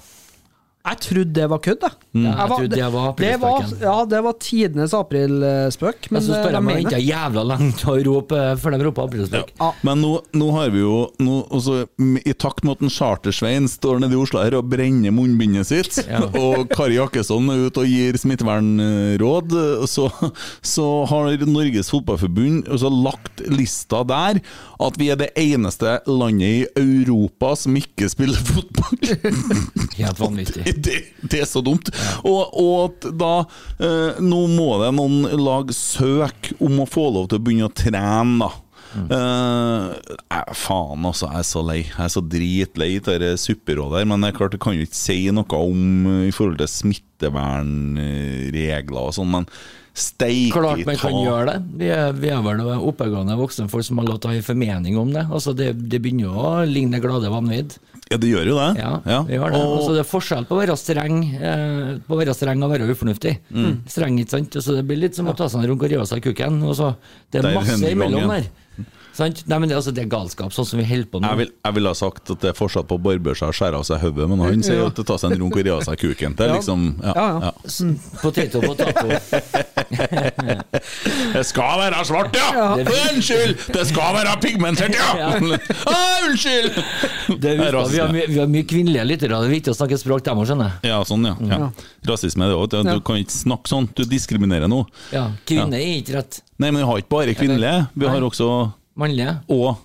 Jeg 0.85 0.99
trodde 1.01 1.33
det 1.33 1.45
var 1.49 1.59
kødd, 1.65 1.81
mm, 2.13 2.23
Ja, 2.25 2.31
jeg 2.35 2.49
var- 2.49 2.67
det 2.67 2.91
var 2.93 3.13
det 3.17 3.39
var, 3.41 3.63
ja, 3.81 3.95
det 4.05 4.19
var 4.23 4.33
tidenes 4.39 4.93
aprilspøk. 4.93 6.11
Men 6.11 6.21
Jeg 6.21 6.27
syns 6.27 6.37
eh, 6.37 6.43
bare 6.43 6.59
de 6.61 6.75
venta 6.83 6.99
jævla 7.01 7.43
lenge 7.49 7.73
å 7.89 7.95
rope 8.05 8.41
før 8.61 8.75
de 8.77 8.83
roper 8.85 9.07
aprilspøk. 9.07 9.49
Men 9.83 10.01
nå, 10.03 10.11
nå 10.37 10.51
har 10.53 10.69
vi 10.69 10.79
jo 10.83 10.99
nå, 11.19 11.39
også, 11.49 11.87
I 12.25 12.33
takt 12.33 12.63
med 12.63 12.77
at 12.77 12.81
en 12.85 12.89
Chartersvein 12.93 13.67
står 13.71 13.99
nede 14.03 14.13
i 14.13 14.21
Oslo 14.21 14.43
her 14.43 14.53
og 14.59 14.69
brenner 14.69 15.11
munnbindet 15.11 15.65
sitt, 15.65 15.97
Ja. 16.09 16.21
og 16.21 16.69
Kari 16.69 16.99
Jakkesson 16.99 17.49
er 17.49 17.65
ute 17.67 17.81
og 17.81 17.89
gir 17.89 18.13
smittevernråd, 18.21 19.55
så, 19.89 20.09
så 20.61 20.87
har 21.09 21.35
Norges 21.45 21.89
Fotballforbund 21.89 22.69
også 22.69 22.89
lagt 22.93 23.41
lista 23.49 24.03
der 24.07 24.39
at 24.85 24.97
vi 25.01 25.09
er 25.09 25.17
det 25.19 25.31
eneste 25.39 25.97
landet 26.05 26.45
i 26.45 26.65
Europa 26.77 27.55
som 27.57 27.75
ikke 27.79 28.09
spiller 28.11 28.37
fotball. 28.37 28.99
Helt 29.99 30.19
vanvittig. 30.19 30.74
Det, 30.85 30.97
det 31.23 31.41
er 31.41 31.49
så 31.49 31.61
dumt. 31.65 31.89
Og, 32.27 32.41
og 32.59 33.07
da 33.15 33.45
eh, 33.79 34.19
Nå 34.23 34.41
må 34.51 34.69
det 34.81 34.91
noen 34.97 35.23
lag 35.39 35.71
søk 35.75 36.51
om 36.59 36.79
å 36.83 36.89
få 36.89 37.05
lov 37.15 37.25
til 37.31 37.39
å 37.39 37.45
begynne 37.45 37.69
å 37.69 37.75
trene, 37.75 38.39
da. 38.43 38.51
Mm. 38.95 39.09
eh, 39.11 39.91
faen, 40.55 41.05
altså. 41.07 41.27
Jeg 41.31 41.39
er 41.41 41.47
så 41.49 41.61
lei. 41.67 41.81
Jeg 41.83 42.05
er 42.05 42.09
så 42.13 42.21
dritlei 42.23 42.91
av 43.01 43.19
det 43.23 43.33
supperådet 43.43 43.99
her. 44.01 44.07
Men 44.11 44.21
det 44.23 44.29
er 44.31 44.37
klart, 44.39 44.53
det 44.55 44.63
kan 44.63 44.75
jo 44.75 44.83
ikke 44.85 44.99
si 44.99 45.19
noe 45.35 45.55
om 45.59 45.81
eh, 46.11 46.27
i 46.29 46.35
forhold 46.35 46.57
til 46.61 46.75
smittevernregler 46.75 49.03
og 49.03 49.15
sånn, 49.17 49.33
men 49.39 49.45
Steik 49.95 50.51
Klart 50.51 50.83
man 50.83 50.97
kan 50.99 51.15
gjøre 51.15 51.53
det. 51.53 51.59
Vi 51.79 51.87
er, 51.87 52.11
vi 52.19 52.27
er 52.27 52.43
vel 52.43 52.59
oppegående 52.75 53.39
voksne 53.39 53.71
folk 53.71 53.79
som 53.87 53.95
har 54.01 54.07
lov 54.09 54.19
til 54.19 54.27
å 54.27 54.31
ha 54.33 54.37
en 54.41 54.49
formening 54.49 54.95
om 54.99 55.07
det. 55.15 55.23
Altså 55.31 55.55
det, 55.55 55.71
det 55.87 56.03
begynner 56.03 56.27
jo 56.27 56.35
å 56.35 56.67
ligne 56.67 56.99
glade 56.99 57.31
vanvidd. 57.31 57.79
Ja, 58.11 58.17
det 58.21 58.29
gjør 58.29 58.45
jo 58.45 58.55
det. 58.59 58.67
Ja, 58.77 58.91
det 59.25 59.33
gjør 59.39 59.49
det. 59.51 59.59
Og- 59.59 59.77
Altså, 59.79 59.93
det 59.95 59.99
er 60.03 60.09
forskjell 60.09 60.45
på 60.45 60.53
å 60.55 60.59
være 60.61 60.75
streng 60.77 61.15
eh, 61.41 61.97
På 62.07 62.13
å 62.13 62.19
være 62.21 62.35
streng 62.37 62.61
og 62.63 62.69
være 62.71 62.85
ufornuftig. 62.93 63.37
Mm. 63.51 63.79
Streng, 63.89 64.19
ikke 64.21 64.29
sant? 64.29 64.51
Altså, 64.61 64.75
det 64.77 64.85
blir 64.87 64.97
litt 65.01 65.15
som 65.15 65.25
å 65.25 65.35
ta 65.35 65.47
seg 65.49 65.63
en 65.63 65.69
runk 65.71 65.81
og 65.83 65.89
rive 65.89 66.01
av 66.01 66.07
seg 66.07 66.21
kukken. 66.21 66.61
og 66.63 66.75
så- 66.75 66.95
det 67.31 67.39
er 67.39 67.41
Der 67.49 67.55
masse 67.55 67.71
hender 67.73 67.89
imellom 67.95 68.27
der. 68.29 68.45
Sant? 69.15 69.45
Nei, 69.47 69.57
men 69.63 69.69
det, 69.71 69.77
altså, 69.77 69.93
det 69.95 70.01
er 70.03 70.09
galskap, 70.11 70.51
sånn 70.51 70.65
som 70.67 70.75
vi 70.81 70.85
holder 70.89 71.07
på 71.11 71.19
nå. 71.23 71.27
Jeg 71.31 71.37
vil, 71.39 71.51
jeg 71.63 71.73
ville 71.77 71.91
ha 71.93 71.95
sagt 71.95 72.27
at 72.33 72.39
det 72.43 72.49
er 72.51 72.57
fortsatt 72.57 72.83
på 72.89 72.95
å 72.97 72.99
barbere 73.05 73.35
seg 73.39 73.47
og 73.53 73.55
skjære 73.55 73.77
av 73.79 73.85
seg 73.87 74.01
hodet, 74.03 74.25
men 74.31 74.39
han 74.43 74.63
sier 74.65 74.81
jo 74.81 74.87
at 74.89 74.97
det 74.99 75.05
tar 75.07 75.19
seg 75.21 75.27
en 75.31 75.39
runk 75.45 75.55
og 75.55 75.61
rive 75.63 75.77
av 75.77 75.83
seg 75.87 75.95
kuken. 76.01 76.31
Det 76.35 76.43
er 76.43 76.49
Ja. 76.51 76.55
liksom 76.59 76.79
ja, 76.99 77.13
Ja, 77.15 77.27
ja. 77.31 77.37
ja. 77.45 77.51
Potato, 78.21 78.57
potato. 78.65 79.05
Det 81.35 81.43
skal 81.47 81.79
være 81.79 82.03
svart, 82.07 82.35
ja! 82.35 82.47
Unnskyld! 83.11 83.55
Det 83.75 83.83
skal 83.89 84.15
være 84.17 84.35
pigmentert, 84.43 84.95
ja! 84.95 85.09
Ja. 85.19 85.27
ah, 85.91 86.27
unnskyld! 86.27 86.71
Det 87.41 87.51
er, 87.55 87.77
vi, 87.91 87.99
har, 87.99 88.11
vi 88.27 88.39
har 88.39 88.47
mye 88.51 88.65
kvinnelige 88.67 89.05
lyttere, 89.07 89.39
det 89.39 89.49
er 89.49 89.53
viktig 89.55 89.73
å 89.73 89.77
snakke 89.77 89.99
språk 90.01 90.25
dem 90.25 90.41
òg, 90.41 90.47
skjønner 90.49 90.71
jeg. 90.73 90.91
Ja, 90.91 90.99
sånn, 91.07 91.27
ja. 91.27 91.35
ja. 91.51 91.69
Rasisme 92.09 92.47
er 92.47 92.53
det 92.53 92.57
òg. 92.59 92.75
Du 92.87 92.99
kan 93.05 93.19
ikke 93.21 93.35
snakke 93.35 93.71
sånn. 93.71 93.87
Du 93.95 94.03
diskriminerer 94.09 94.69
nå. 94.71 94.81
Ja, 95.15 95.27
kvinne 95.47 95.79
er 95.79 95.99
ikke 96.01 96.17
rett. 96.19 96.41
Nei, 96.57 96.71
men 96.71 96.81
vi 96.83 96.87
har 96.89 96.97
ikke 97.03 97.13
bare 97.15 97.35
kvinnelige. 97.37 97.85
Vi 97.95 98.09
har 98.09 98.25
også 98.25 98.49
Mannlige. 98.95 99.39
og 99.49 99.75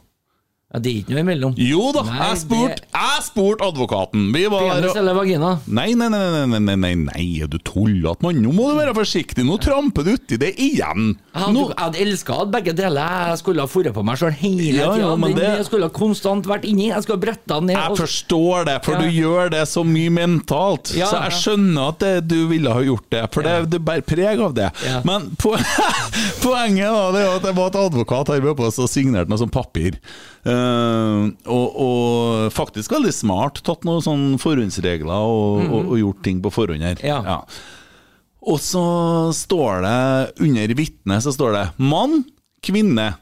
Ja, 0.73 0.79
det 0.79 0.91
er 0.93 0.99
ikke 1.03 1.14
noe 1.16 1.23
imellom. 1.25 1.55
Jo 1.59 1.89
da, 1.93 2.03
Nei, 2.07 2.16
jeg 2.29 2.37
spurte 2.45 2.77
det- 2.77 2.85
jeg 2.95 3.23
spurte 3.27 3.64
advokaten. 3.66 4.29
Vi 4.33 4.47
var 4.47 4.61
Penis 4.68 4.95
eller 5.01 5.14
vagina? 5.14 5.49
Nei, 5.66 5.95
nei, 5.99 6.07
nei, 6.09 6.47
nei, 6.47 6.59
nei, 6.61 6.77
nei, 6.77 6.95
nei, 6.95 7.47
du 7.51 7.59
tullete, 7.59 8.23
mann? 8.23 8.39
Nå 8.41 8.53
må 8.55 8.68
du 8.71 8.77
være 8.79 8.95
forsiktig. 8.95 9.43
Nå 9.45 9.59
tramper 9.59 10.05
du 10.07 10.12
uti 10.14 10.39
det 10.39 10.53
igjen. 10.62 11.16
Jeg 11.35 11.43
hadde, 11.43 11.55
Nå, 11.57 11.64
at 11.73 11.79
hadde 11.81 11.99
elska 12.05 12.37
begge 12.53 12.73
deler. 12.79 13.27
Jeg 13.33 13.39
skulle 13.43 13.61
ha 13.61 13.66
forret 13.66 13.93
på 13.93 14.05
meg 14.07 14.16
sjøl 14.23 14.31
hele 14.33 14.62
Ja, 14.79 14.93
tida. 14.95 14.99
ja, 15.09 15.16
men 15.16 15.35
det- 15.35 15.57
Jeg 15.59 15.64
skulle 15.66 15.83
ha 15.83 15.89
konstant 15.91 16.47
vært 16.47 16.62
inni. 16.64 16.87
Jeg 16.95 17.03
skulle 17.03 17.18
ha 17.18 17.27
bretta 17.27 17.61
ned. 17.61 17.75
jeg 17.77 17.91
og- 17.91 17.99
forstår 17.99 18.64
det, 18.66 18.85
for 18.85 18.93
Ja. 18.93 18.99
du 19.01 19.07
gjør 19.11 19.51
det 19.51 19.66
så 19.66 19.83
mye 19.85 20.11
mentalt. 20.11 20.95
Ja, 20.95 21.07
så 21.07 21.18
jeg 21.25 21.33
skjønner 21.33 21.89
at 21.89 21.99
det, 21.99 22.29
du 22.29 22.47
ville 22.47 22.71
ha 22.73 22.79
gjort 22.81 23.11
det, 23.11 23.33
for 23.33 23.43
det, 23.43 23.71
det 23.71 23.85
bærer 23.85 24.07
preg 24.07 24.39
av 24.41 24.55
det. 24.55 24.71
Ja. 24.87 25.03
Men 25.05 25.35
po 25.37 25.57
poenget 26.45 26.87
da, 26.95 27.11
det 27.11 27.27
er 27.27 27.37
at 27.37 27.43
jeg 27.43 27.55
var 27.57 27.66
et 27.66 27.75
advokat 27.75 28.29
her 28.29 28.41
oppe 28.53 28.71
som 28.73 28.87
signerte 28.87 29.29
noe 29.29 29.39
sånt 29.39 29.51
papir. 29.53 29.99
Eh, 30.61 31.51
og, 31.51 31.81
og 31.85 32.55
faktisk 32.55 32.93
veldig 32.97 33.13
smart. 33.17 33.63
Tatt 33.67 33.87
noen 33.89 34.05
sånne 34.05 34.41
forhåndsregler 34.43 35.11
og, 35.31 35.65
og, 35.67 35.81
og 35.95 36.01
gjort 36.03 36.25
ting 36.27 36.43
på 36.45 36.53
forhånd 36.55 36.85
her. 36.85 37.01
Ja. 37.07 37.21
Ja. 37.27 37.41
Og 38.41 38.61
så 38.65 38.85
står 39.37 39.83
det 39.85 39.97
under 40.47 40.77
vitnet 40.79 41.25
så 41.25 41.33
står 41.35 41.57
det 41.57 41.65
'mann, 41.77 42.23
kvinne'. 42.65 43.13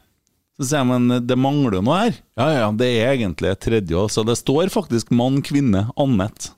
Så 0.59 0.67
sier 0.67 0.81
jeg, 0.83 0.87
men 0.91 1.25
det 1.27 1.37
mangler 1.39 1.79
noe 1.83 1.97
her. 2.01 2.15
Ja, 2.39 2.47
ja, 2.51 2.69
det 2.75 2.87
er 2.99 3.13
egentlig 3.13 3.51
et 3.53 3.61
tredje 3.63 3.95
også. 3.95 4.21
Så 4.21 4.27
det 4.27 4.35
står 4.39 4.71
faktisk 4.73 5.11
mann, 5.15 5.39
kvinne, 5.43 5.85
annet. 5.95 6.49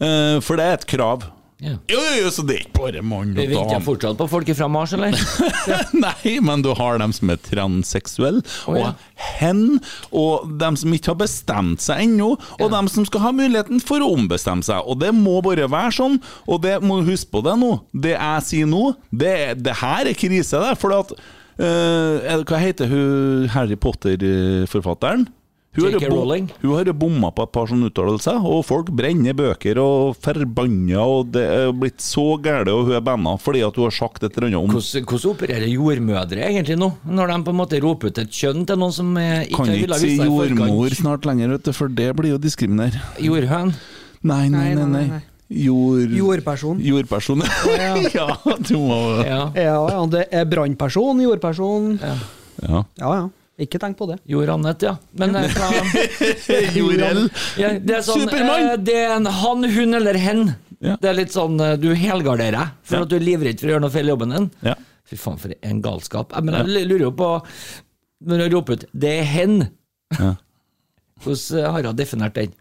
Eh, 0.00 0.36
for 0.44 0.60
det 0.60 0.66
er 0.66 0.76
et 0.76 0.88
krav. 0.88 1.24
Ja. 1.60 1.74
Jo, 1.92 2.00
jo, 2.16 2.28
så 2.32 2.42
det 2.48 2.54
er 2.56 2.62
ikke 2.64 2.78
bare 2.78 3.02
mann 3.04 3.34
og 3.34 3.40
venter 3.40 3.74
dame. 3.74 3.84
fortsatt 3.84 4.16
på 4.16 4.26
folk 4.32 4.50
fra 4.56 4.68
Mars, 4.72 4.94
eller? 4.96 5.12
Nei, 6.04 6.38
men 6.40 6.62
du 6.64 6.70
har 6.78 6.96
dem 7.02 7.12
som 7.12 7.32
er 7.34 7.40
transseksuelle, 7.44 8.40
Å, 8.64 8.76
ja. 8.78 8.92
og 8.94 9.26
hen, 9.40 9.60
og 10.16 10.48
dem 10.62 10.78
som 10.80 10.94
ikke 10.96 11.12
har 11.12 11.18
bestemt 11.20 11.84
seg 11.84 12.06
ennå, 12.06 12.30
og 12.56 12.72
dem 12.72 12.88
som 12.88 13.04
skal 13.08 13.26
ha 13.26 13.32
muligheten 13.36 13.82
for 13.84 14.00
å 14.00 14.08
ombestemme 14.16 14.64
seg. 14.64 14.80
Og 14.88 15.02
det 15.02 15.12
må 15.16 15.36
bare 15.44 15.68
være 15.68 15.92
sånn, 15.98 16.16
og 16.48 16.62
det 16.64 16.78
må 16.80 17.02
du 17.02 17.10
huske 17.12 17.28
på 17.36 17.44
det 17.44 17.58
nå. 17.60 17.74
Det 17.92 18.14
jeg 18.16 18.46
sier 18.48 18.70
nå, 18.70 18.86
det, 19.12 19.34
det 19.60 19.76
her 19.82 20.08
er 20.08 20.16
krise, 20.16 20.60
det. 20.64 20.72
For 20.80 20.96
at 20.96 21.12
er 21.60 22.40
Hva 22.48 22.56
heter 22.56 22.88
hun 22.88 23.50
Harry 23.52 23.76
Potter-forfatteren? 23.76 25.26
Hun 25.76 25.84
har 25.84 25.92
jo 25.94 25.98
J.K. 26.00 26.10
Rowling. 26.10 26.46
Hun 26.64 26.72
har 26.74 26.88
bomma 26.98 27.28
på 27.30 27.44
et 27.46 27.52
par 27.54 27.68
sånne 27.70 27.92
uttalelser, 27.92 28.42
og 28.42 28.64
folk 28.66 28.88
brenner 28.90 29.36
bøker 29.38 29.78
og 29.78 30.16
forbanna, 30.18 31.04
og 31.04 31.30
det 31.36 31.44
er 31.46 31.70
blitt 31.78 32.02
så 32.02 32.24
gære, 32.42 32.72
og 32.74 32.88
hun 32.88 32.96
er 32.98 33.04
banna 33.06 33.36
fordi 33.38 33.62
at 33.62 33.78
hun 33.78 33.86
har 33.86 33.94
sagt 33.94 34.26
et 34.26 34.34
eller 34.34 34.48
annet 34.48 34.58
om 34.58 34.74
Hvordan, 34.74 35.06
hvordan 35.06 35.30
opererer 35.36 35.70
jordmødre 35.70 36.42
egentlig 36.48 36.78
nå, 36.80 36.90
når 37.06 37.30
de 37.30 37.38
på 37.46 37.54
en 37.54 37.60
måte 37.62 37.82
roper 37.86 38.10
ut 38.10 38.22
et 38.24 38.34
kjønn 38.34 38.66
til 38.66 38.82
noen 38.82 38.98
som 38.98 39.14
eh, 39.22 39.46
ikke 39.46 39.62
Kan 39.62 39.70
ville 39.70 39.86
ikke 39.86 39.94
ha 39.94 40.02
si 40.02 40.10
visst 40.10 40.24
det 40.24 40.28
si 40.28 40.34
jordmor 40.34 41.00
snart 41.04 41.30
lenger, 41.30 41.54
vet 41.54 41.70
du, 41.70 41.72
for 41.76 41.98
det 42.02 42.10
blir 42.18 42.34
jo 42.34 42.42
diskriminert 42.42 42.98
Jordhøn? 43.22 43.74
Nei, 44.26 44.44
nei, 44.50 44.70
nei. 44.74 44.86
nei, 44.90 45.06
nei. 45.14 45.24
Jord... 45.50 46.12
Jordperson. 46.14 46.78
Jordperson. 46.82 47.42
ja. 47.78 47.96
ja, 48.18 48.28
du 48.58 48.76
må 48.78 49.00
Ja. 49.22 49.42
Ja, 49.54 49.78
ja, 49.90 50.02
det 50.10 50.28
er 50.30 50.46
brannperson, 50.50 51.22
jordperson. 51.22 51.92
Ja. 52.02 52.16
ja. 52.66 52.82
ja, 52.98 53.28
Ikke 53.60 53.78
tenk 53.82 53.98
på 53.98 54.06
det. 54.08 54.16
Jorannet, 54.30 54.82
ja. 54.86 54.94
Men 55.20 55.34
Jorell. 56.74 57.26
ja, 57.60 57.72
Det 57.78 57.96
er 57.98 58.04
sånn 58.06 58.24
Supermann! 58.26 58.68
eh, 58.72 58.76
Det 58.80 58.96
er 59.02 59.14
en 59.18 59.26
han, 59.40 59.64
hun 59.76 59.94
eller 59.98 60.18
hen. 60.20 60.44
Ja. 60.80 60.94
Det 61.00 61.10
er 61.10 61.16
litt 61.18 61.34
sånn 61.34 61.58
eh, 61.60 61.74
Du 61.80 61.90
helgarderer 61.92 62.56
deg 62.56 62.70
for 62.88 62.96
Ja. 62.96 63.02
at 63.04 63.10
du 63.12 63.16
er 63.18 63.24
livredd 63.26 63.60
for 63.60 63.68
å 63.68 63.74
gjøre 63.74 63.84
noe 63.84 63.92
feil 63.92 64.08
i 64.08 64.14
jobben 64.14 64.32
din. 64.36 64.46
Ja. 64.64 64.74
Fy 65.10 65.18
faen, 65.20 65.36
for 65.42 65.52
en 65.60 65.82
galskap. 65.84 66.32
Jeg, 66.32 66.46
men 66.46 66.54
jeg 66.56 66.86
lurer 66.88 67.06
jo 67.08 67.12
på 67.18 67.28
Når 68.30 68.42
jeg 68.44 68.52
roper 68.54 68.72
ut 68.78 68.84
'det 68.94 69.12
er 69.18 69.24
hen', 69.24 69.68
Ja. 70.18 70.34
Hvordan 71.22 71.70
har 71.72 71.82
hun 71.84 71.96
definert 71.96 72.34
den? 72.34 72.52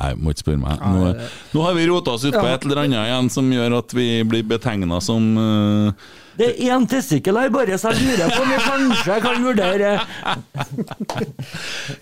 Nei, 0.00 0.14
må 0.14 0.30
ikke 0.30 0.44
spørre 0.46 0.60
meg. 0.62 0.78
Nå, 0.80 1.28
nå 1.52 1.62
har 1.66 1.74
vi 1.74 1.86
rota 1.86 2.12
oss 2.12 2.24
ut 2.24 2.32
på 2.32 2.46
Ja. 2.46 2.54
et 2.54 2.64
eller 2.64 2.76
annet 2.84 3.06
igjen 3.06 3.28
som 3.30 3.50
gjør 3.52 3.78
at 3.78 3.92
vi 3.92 4.22
blir 4.24 4.42
betegna 4.46 5.00
som 5.02 5.36
eh, 5.36 5.92
Det 6.40 6.46
er 6.48 6.72
én 6.72 6.86
testikkel 6.88 7.36
her, 7.36 7.50
bare, 7.52 7.76
så 7.76 7.90
jeg 7.92 8.06
lurer 8.06 8.30
på 8.32 8.40
om 8.40 8.52
jeg 8.54 8.62
kanskje 8.64 9.16
kan 9.26 9.42
vurdere 9.44 9.90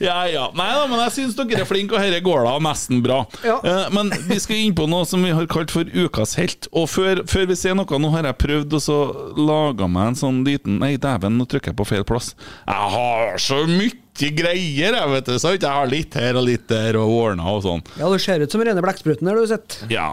Ja, 0.02 0.18
ja. 0.30 0.44
Nei 0.54 0.68
da, 0.76 0.84
men 0.86 1.00
jeg 1.02 1.14
syns 1.16 1.34
dere 1.38 1.64
er 1.64 1.68
flinke, 1.68 1.96
og 1.96 2.04
dette 2.06 2.22
går 2.22 2.44
da 2.46 2.54
nesten 2.62 3.02
bra. 3.02 3.18
Ja. 3.42 3.58
Eh, 3.66 3.88
men 3.94 4.12
vi 4.28 4.38
skal 4.42 4.60
inn 4.62 4.76
på 4.78 4.86
noe 4.90 5.08
som 5.08 5.24
vi 5.26 5.32
har 5.34 5.48
kalt 5.50 5.74
for 5.74 5.88
Ukas 5.90 6.36
helt. 6.38 6.68
Og 6.70 6.86
før, 6.92 7.24
før 7.30 7.48
vi 7.50 7.58
ser 7.58 7.74
noe, 7.78 8.00
nå 8.02 8.12
har 8.14 8.30
jeg 8.30 8.38
prøvd 8.44 8.78
å 8.78 8.82
så 8.82 8.98
laga 9.38 9.90
meg 9.90 10.12
en 10.12 10.20
sånn 10.22 10.42
liten 10.46 10.78
Nei, 10.78 10.94
dæven, 11.02 11.34
nå 11.40 11.48
trykker 11.50 11.72
jeg 11.72 11.80
på 11.80 11.88
feil 11.88 12.06
plass. 12.06 12.34
Jeg 12.68 12.92
har 12.94 13.42
så 13.42 13.64
mye 13.66 13.90
greier, 14.38 14.94
jeg, 14.94 15.10
vet 15.14 15.30
du. 15.32 15.36
Sant? 15.42 15.62
Jeg 15.62 15.74
har 15.74 15.90
litt 15.90 16.14
her 16.18 16.38
og 16.38 16.46
litt 16.46 16.66
der, 16.70 16.98
og 17.00 17.10
ordna 17.10 17.50
og 17.50 17.64
sånn. 17.66 17.82
Ja, 17.98 18.10
det 18.12 18.22
ser 18.22 18.42
ut 18.44 18.54
som 18.54 18.62
rene 18.62 18.82
blekkspruten 18.84 19.30
har 19.30 19.38
du 19.38 19.46
sett. 19.50 19.80
Ja. 19.90 20.10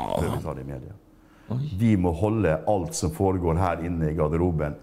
Vi 1.48 1.54
tar 1.54 1.60
det 1.60 1.66
i 1.66 1.70
media. 1.70 1.78
Vi 1.80 1.94
må 1.98 2.12
holde 2.12 2.58
alt 2.68 2.96
som 2.96 3.14
foregår 3.14 3.60
her 3.62 3.86
inne 3.86 4.10
i 4.12 4.18
garderoben. 4.18 4.76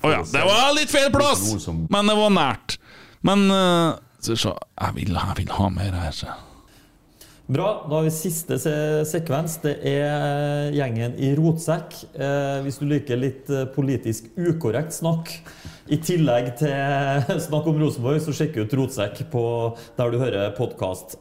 Å 0.00 0.10
ja, 0.14 0.20
det 0.24 0.44
var 0.46 0.70
litt 0.76 0.90
feil 0.92 1.10
plass! 1.12 1.42
Som- 1.64 1.86
Men 1.90 2.06
det 2.08 2.16
var 2.16 2.30
nært. 2.30 2.78
Men 3.20 3.50
uh, 3.50 3.98
så, 4.20 4.36
så, 4.36 4.54
jeg, 4.80 4.94
vil, 4.96 5.12
jeg 5.16 5.36
vil 5.42 5.52
ha 5.58 5.68
mer 5.72 5.92
her. 5.92 6.14
Så. 6.16 6.32
Bra. 7.50 7.86
Da 7.90 7.96
har 7.96 8.04
vi 8.06 8.12
siste 8.14 8.60
se 8.62 8.72
sekvens. 9.10 9.56
Det 9.64 9.72
er 9.90 10.70
gjengen 10.76 11.16
i 11.18 11.32
rotsekk. 11.34 11.96
Eh, 12.14 12.60
hvis 12.62 12.78
du 12.78 12.84
liker 12.86 13.18
litt 13.18 13.50
eh, 13.50 13.64
politisk 13.74 14.28
ukorrekt 14.38 14.94
snakk, 14.94 15.32
i 15.90 15.98
tillegg 15.98 16.52
til 16.60 17.40
snakk 17.48 17.66
om 17.66 17.80
Rosenborg, 17.82 18.20
så 18.22 18.34
sjekk 18.36 18.60
ut 18.62 18.76
Rotsekk 18.78 19.24
på 19.32 19.42
der 19.98 20.14
du 20.14 20.20
hører 20.22 20.54
podkast. 20.54 21.18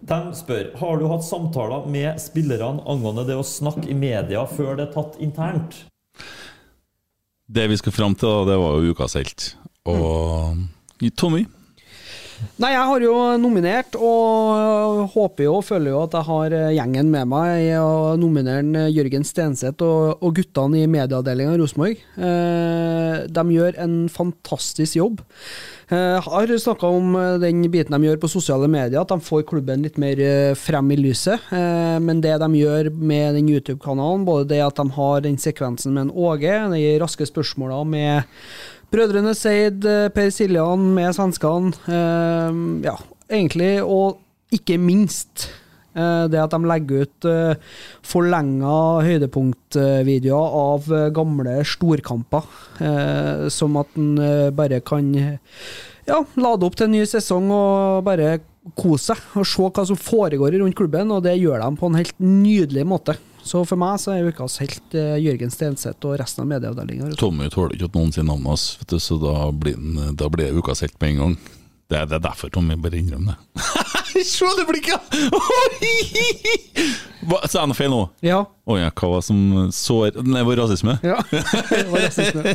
De 0.00 0.18
spør 0.36 0.70
har 0.80 1.00
du 1.00 1.06
hatt 1.10 1.24
samtaler 1.26 1.86
med 1.92 2.20
spillerne 2.22 2.84
angående 2.88 3.26
det 3.28 3.36
å 3.36 3.46
snakke 3.46 3.84
i 3.90 3.96
media 3.96 4.46
før 4.48 4.78
det 4.78 4.88
er 4.88 4.94
tatt 4.94 5.18
internt. 5.20 5.82
Det 7.50 7.66
vi 7.68 7.76
skal 7.80 7.92
fram 7.92 8.14
til, 8.14 8.30
da, 8.30 8.52
det 8.52 8.58
var 8.62 8.78
jo 8.78 8.94
Ukas 8.94 9.16
helt. 9.18 9.46
Og 9.90 10.60
Tommy, 11.18 11.44
Nei, 12.60 12.74
jeg 12.74 12.88
har 12.90 13.04
jo 13.04 13.14
nominert, 13.40 13.96
og 13.96 15.06
håper 15.14 15.46
jo 15.46 15.56
og 15.58 15.64
føler 15.64 15.94
jo 15.94 16.02
at 16.02 16.16
jeg 16.18 16.28
har 16.28 16.56
eh, 16.56 16.72
gjengen 16.76 17.08
med 17.12 17.28
meg 17.30 17.50
Jeg 17.62 17.80
å 17.80 18.14
nominere 18.20 18.64
eh, 18.82 18.90
Jørgen 18.92 19.24
Stenseth 19.24 19.84
og, 19.86 20.20
og 20.20 20.34
guttene 20.36 20.82
i 20.82 20.88
medieavdelinga 20.90 21.56
i 21.56 21.60
Rosenborg. 21.60 22.00
Eh, 22.20 23.16
de 23.32 23.44
gjør 23.56 23.80
en 23.80 23.96
fantastisk 24.12 25.00
jobb. 25.00 25.20
Jeg 25.90 26.22
har 26.22 26.52
snakka 26.62 26.86
om 26.86 27.16
den 27.42 27.64
biten 27.72 27.96
de 27.96 28.06
gjør 28.06 28.20
på 28.22 28.28
sosiale 28.30 28.68
medier, 28.70 29.00
at 29.00 29.10
de 29.10 29.26
får 29.26 29.42
klubben 29.48 29.82
litt 29.82 29.96
mer 29.98 30.20
frem 30.54 30.92
i 30.94 30.98
lyset. 31.00 31.48
Men 31.50 32.20
det 32.22 32.36
de 32.38 32.48
gjør 32.60 32.92
med 32.94 33.34
den 33.34 33.48
YouTube-kanalen, 33.50 34.22
både 34.28 34.52
det 34.52 34.60
at 34.62 34.78
de 34.78 34.86
har 34.94 35.24
den 35.26 35.40
sekvensen 35.42 35.96
med 35.96 36.06
en 36.06 36.14
Åge, 36.14 36.54
de 36.70 36.84
raske 37.02 37.26
spørsmåla 37.26 37.82
med 37.90 38.38
Brødrene 38.90 39.36
Seid, 39.38 39.84
eh, 39.86 40.08
Per 40.10 40.30
Siljan 40.34 40.88
med 40.96 41.14
svenskene. 41.14 41.70
Eh, 41.86 42.56
ja, 42.82 42.96
egentlig, 43.30 43.78
og 43.86 44.18
ikke 44.50 44.80
minst 44.82 45.46
eh, 45.94 46.26
det 46.26 46.40
at 46.42 46.50
de 46.50 46.66
legger 46.66 47.06
ut 47.06 47.28
eh, 47.30 47.54
forlenga 48.02 48.74
høydepunktvideoer 49.06 50.58
av 50.64 50.90
eh, 50.90 51.06
gamle 51.14 51.60
storkamper. 51.62 52.50
Eh, 52.82 53.46
som 53.54 53.78
at 53.78 53.94
en 53.94 54.18
eh, 54.18 54.50
bare 54.50 54.82
kan 54.82 55.14
ja, 55.14 56.18
lade 56.34 56.66
opp 56.66 56.74
til 56.74 56.90
en 56.90 56.96
ny 56.98 57.06
sesong 57.06 57.46
og 57.54 58.02
bare 58.10 58.40
kose 58.74 59.14
seg 59.14 59.38
og 59.38 59.46
se 59.46 59.70
hva 59.70 59.86
som 59.86 59.98
foregår 59.98 60.58
rundt 60.58 60.76
klubben, 60.76 61.14
og 61.14 61.22
det 61.28 61.38
gjør 61.38 61.62
de 61.62 61.76
på 61.78 61.86
en 61.86 62.02
helt 62.02 62.18
nydelig 62.18 62.90
måte. 62.90 63.14
Så 63.42 63.62
for 63.68 63.80
meg 63.80 64.00
så 64.02 64.14
er 64.14 64.28
ukas 64.28 64.58
helt 64.62 64.96
uh, 64.96 65.16
Jørgen 65.20 65.52
Stenseth 65.52 66.06
og 66.06 66.18
resten 66.20 66.44
av 66.44 66.50
medieavdelinga. 66.52 67.12
Tommy 67.20 67.48
tåler 67.52 67.76
ikke 67.76 67.90
at 67.90 67.96
noen 67.98 68.12
sier 68.14 68.26
navnet 68.26 68.52
hans, 68.52 68.66
vet 68.80 68.92
du, 68.92 69.00
så 69.02 69.18
da 69.22 69.34
blir, 69.52 69.78
den, 69.80 70.14
da 70.18 70.28
blir 70.32 70.50
det 70.50 70.60
Ukas 70.60 70.84
helt 70.84 70.98
med 71.00 71.14
en 71.14 71.24
gang. 71.24 71.40
Det 71.90 71.98
er, 71.98 72.04
det 72.06 72.20
er 72.20 72.22
derfor 72.22 72.50
Tommy 72.54 72.76
bare 72.78 73.00
innrømmer 73.00 73.34
det. 73.34 73.40
Se 74.26 74.46
det 74.58 74.66
blikket! 74.68 75.00
Sa 77.50 77.60
jeg 77.60 77.70
noe 77.70 77.76
feil 77.76 77.90
nå? 77.92 78.00
Ja. 78.24 78.44
Ja, 78.70 78.90
hva 78.94 79.08
var 79.16 79.24
som 79.26 79.70
sår 79.74 80.20
Nei, 80.22 80.38
det 80.40 80.46
var 80.46 80.60
rasisme? 80.62 80.94
ja. 81.02 81.18
det 81.30 81.82
var 81.90 82.04
rasisme. 82.06 82.54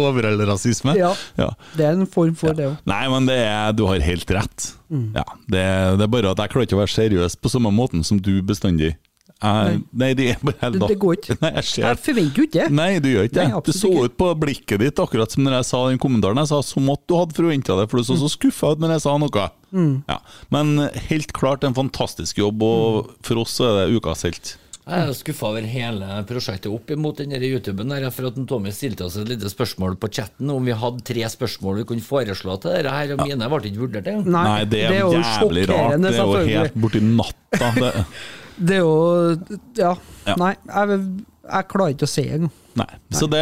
Overall 0.00 0.40
rasisme? 0.48 0.96
Ja. 0.96 1.12
ja. 1.36 1.50
Det 1.76 1.86
er 1.86 1.98
en 1.98 2.08
form 2.08 2.34
for 2.38 2.56
det 2.56 2.70
òg. 2.70 2.76
Nei, 2.88 3.02
men 3.12 3.28
det 3.28 3.38
er, 3.44 3.76
du 3.76 3.84
har 3.88 4.00
helt 4.04 4.32
rett. 4.38 4.70
Mm. 4.88 5.10
Ja, 5.18 5.26
det, 5.44 5.64
det 6.00 6.08
er 6.08 6.12
bare 6.16 6.32
at 6.32 6.40
jeg 6.44 6.54
klarer 6.54 6.68
ikke 6.68 6.78
å 6.78 6.82
være 6.82 6.96
seriøs 6.96 7.36
på 7.40 7.52
samme 7.52 7.72
måten 7.74 8.04
som 8.06 8.20
du 8.20 8.38
bestandig. 8.46 8.94
Jeg, 9.42 9.80
nei. 9.92 10.14
det 10.16 10.24
er 10.30 10.38
bare 10.46 10.56
helt 10.62 10.78
Det- 10.78 10.88
det 10.88 10.98
går 11.02 11.16
ikke. 11.18 11.36
Nei, 11.42 11.50
jeg 11.58 11.64
ser 11.68 11.82
Jeg 11.82 11.98
forventer 12.06 12.38
jo 12.38 12.44
ikke 12.46 12.54
det. 12.62 12.68
Nei, 12.72 12.98
du 13.02 13.08
gjør 13.10 13.24
ikke 13.28 13.34
det. 13.40 13.48
Nei, 13.50 13.60
det 13.66 13.74
så 13.76 13.90
ut 14.04 14.16
på 14.16 14.28
blikket 14.40 14.78
ditt, 14.80 14.96
akkurat 15.02 15.30
som 15.34 15.44
når 15.44 15.56
jeg 15.58 15.68
sa 15.68 15.80
den 15.90 15.98
kommentaren. 16.00 16.40
Jeg 16.40 16.48
sa 16.54 16.60
som 16.64 16.88
at 16.94 17.02
du 17.10 17.16
hadde 17.18 17.36
forventa 17.36 17.76
det, 17.80 17.88
for 17.90 17.98
du 18.00 18.04
så 18.08 18.16
så 18.22 18.30
skuffa 18.32 18.72
ut 18.72 18.80
når 18.80 18.94
jeg 18.96 19.04
sa 19.04 19.16
noe. 19.20 19.48
Mm. 19.74 19.94
Ja. 20.08 20.18
Men 20.54 20.76
helt 21.10 21.32
klart 21.36 21.64
en 21.66 21.74
fantastisk 21.76 22.38
jobb, 22.40 22.62
og 22.62 23.10
for 23.26 23.42
oss 23.42 23.58
er 23.60 23.82
det 23.82 23.98
ukas 23.98 24.22
helt. 24.24 24.54
Jeg 24.84 25.00
er 25.08 25.12
skuffa 25.16 25.46
over 25.48 25.64
hele 25.64 26.06
prosjektet 26.28 26.68
opp 26.68 26.90
imot 26.92 27.16
den 27.16 27.30
der 27.32 27.40
YouTuben. 27.40 27.88
der, 27.88 28.10
For 28.12 28.26
at 28.28 28.36
Tommy 28.46 28.68
stilte 28.70 29.04
oss 29.06 29.16
et 29.16 29.28
lite 29.28 29.48
spørsmål 29.48 29.96
på 29.96 30.10
chatten 30.12 30.50
om 30.52 30.62
vi 30.64 30.72
hadde 30.76 31.00
tre 31.08 31.24
spørsmål 31.24 31.78
vi 31.80 31.84
kunne 31.88 32.04
foreslå 32.04 32.58
til 32.60 32.70
dette 32.76 32.92
her, 32.92 33.12
og 33.16 33.24
mine 33.24 33.48
ble 33.48 33.60
ikke 33.70 33.80
vurdert 33.80 34.06
engang. 34.12 34.28
Nei, 34.28 34.44
Nei, 34.44 34.64
det 34.68 34.82
er, 34.84 34.98
jo 35.00 35.12
jævlig 35.16 35.68
rart. 35.72 36.00
Det 36.04 36.12
er 36.12 36.24
jo 36.24 36.48
helt 36.60 36.80
borti 36.80 37.00
natta. 37.00 37.70
Det. 37.80 37.92
Det 38.56 38.76
er 38.76 38.84
jo 38.84 39.38
Ja. 39.78 39.94
Ja. 40.26 40.36
Nei, 40.40 40.54
jeg, 40.56 41.00
jeg 41.44 41.66
klarer 41.68 41.94
ikke 41.96 42.06
å 42.06 42.10
se 42.10 42.24
engang. 42.24 42.52
Nei. 42.74 42.88
Så 43.14 43.28
det 43.30 43.40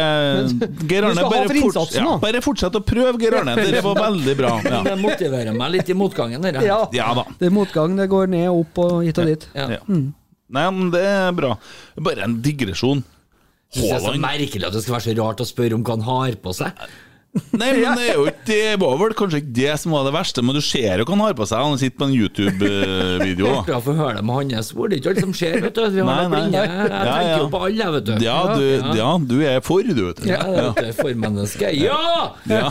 Geir 0.85 1.07
Arne, 1.07 1.23
bare, 1.25 1.47
for 1.49 1.73
forts 1.73 1.95
ja, 1.97 2.17
bare 2.21 2.41
fortsett 2.45 2.75
å 2.77 2.81
prøve, 2.85 3.15
Geir 3.21 3.39
Arne. 3.39 3.55
Det 3.57 3.81
var 3.85 3.97
veldig 3.97 4.35
bra. 4.37 4.51
Ja, 4.73 4.81
Det 4.85 4.97
motiverer 5.01 5.55
meg 5.57 5.71
litt 5.77 5.89
i 5.89 5.95
motgangen. 5.97 6.43
Der, 6.43 6.59
Ja. 6.67 6.83
ja 6.93 7.07
da. 7.17 7.25
Det 7.39 7.49
er 7.49 7.55
motgang. 7.55 7.95
Det 7.97 8.09
går 8.11 8.29
ned 8.35 8.49
opp 8.51 8.77
og 8.83 8.99
hit 9.07 9.21
og 9.23 9.31
dit. 9.31 9.47
Ja. 9.57 9.69
Ja. 9.77 9.81
Nei, 10.53 10.67
men 10.69 10.91
det 10.93 11.01
er 11.07 11.31
bra. 11.33 11.55
Bare 11.97 12.27
en 12.27 12.37
digresjon. 12.45 13.01
Håland. 13.73 13.89
det 13.89 13.95
er 13.95 14.03
så 14.05 14.19
merkelig 14.21 14.67
at 14.67 14.75
det 14.75 14.83
skal 14.83 14.93
være 14.99 15.05
så 15.07 15.13
rart 15.17 15.41
å 15.41 15.47
spørre 15.49 15.73
om 15.73 15.81
hva 15.81 15.95
han 15.97 16.05
har 16.05 16.35
på 16.43 16.53
seg. 16.53 16.83
Nei, 17.33 17.71
men 17.73 17.95
det, 17.97 18.03
er 18.11 18.17
jo 18.19 18.25
ikke, 18.29 18.43
det 18.45 18.75
var 18.77 18.97
vel 18.99 19.13
kanskje 19.17 19.39
ikke 19.41 19.53
det 19.57 19.71
som 19.81 19.93
var 19.95 20.03
det 20.05 20.11
verste, 20.13 20.41
men 20.45 20.53
du 20.53 20.59
ser 20.61 21.01
jo 21.01 21.05
hva 21.07 21.15
han 21.15 21.23
har 21.23 21.35
på 21.37 21.47
seg. 21.49 21.63
Han 21.65 21.79
sitter 21.81 21.97
på 21.97 22.05
en 22.05 22.13
YouTube-video. 22.13 23.53
Bra 23.65 23.79
å 23.79 23.81
få 23.81 23.95
høre 23.97 24.19
det 24.19 24.25
med 24.27 24.51
hans 24.53 24.69
ord. 24.75 24.93
Det 24.93 24.99
er 24.99 25.01
ikke 25.01 25.13
alt 25.15 25.21
som 25.23 25.33
skjer, 25.39 25.57
vet 25.63 25.79
du. 25.79 25.81
Vi 25.95 26.03
har 26.03 26.29
Nei, 26.29 26.43
nei. 26.51 26.61
Jeg 26.61 26.91
tenker 26.91 27.31
ja. 27.31 27.39
jo 27.41 27.47
på 27.55 27.63
alle, 27.69 27.87
vet 27.95 28.05
du. 28.05 28.13
Ja, 28.21 28.37
du, 28.53 28.67
ja, 28.99 29.09
du 29.33 29.35
er 29.49 29.65
for, 29.65 29.81
du, 29.81 30.03
vet 30.11 30.21
du. 30.21 30.29
Ja, 30.29 30.43
vet 30.45 30.77
du, 30.77 30.91
Formenneske. 30.99 31.73
Ja! 31.79 31.97
Ja, 32.51 32.69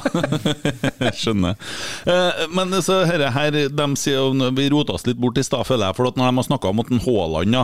skjønner. 1.24 1.58
Eh, 2.06 2.46
Men 2.54 2.78
så 2.86 3.02
herre 3.08 3.32
her, 3.34 3.58
de 3.66 3.90
sier 3.98 4.46
Vi 4.54 4.70
rota 4.70 4.94
oss 4.94 5.08
litt 5.10 5.18
bort 5.18 5.42
i 5.42 5.46
stad, 5.46 5.66
føler 5.66 5.90
jeg. 5.90 5.98
For 5.98 6.12
at 6.12 6.22
når 6.22 6.30
de 6.30 6.38
har 6.38 6.50
snakka 6.52 6.70
om 6.70 6.86
at 6.86 6.96
Haaland 7.02 7.62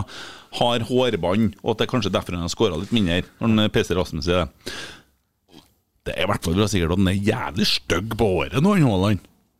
har 0.59 0.83
hårbånd, 0.89 1.51
og 1.61 1.75
at 1.75 1.79
det 1.79 1.85
er 1.85 1.91
kanskje 1.91 2.11
derfor 2.11 2.35
han 2.35 2.43
har 2.43 2.51
skåra 2.51 2.79
litt 2.81 2.91
mindre, 2.95 3.21
når 3.39 3.69
PC 3.71 3.95
Rasmus 3.95 4.27
sier 4.27 4.43
det 4.43 4.79
Det 6.09 6.15
er 6.17 6.25
i 6.25 6.29
hvert 6.31 6.41
fall 6.41 6.57
sikkert 6.71 6.95
at 6.95 7.01
han 7.03 7.09
er 7.11 7.19
jævlig 7.27 7.65
stygg 7.69 8.15
på 8.17 8.27
håret 8.31 8.63
nå, 8.65 8.71
han 8.79 8.85
Haaland. 8.87 9.19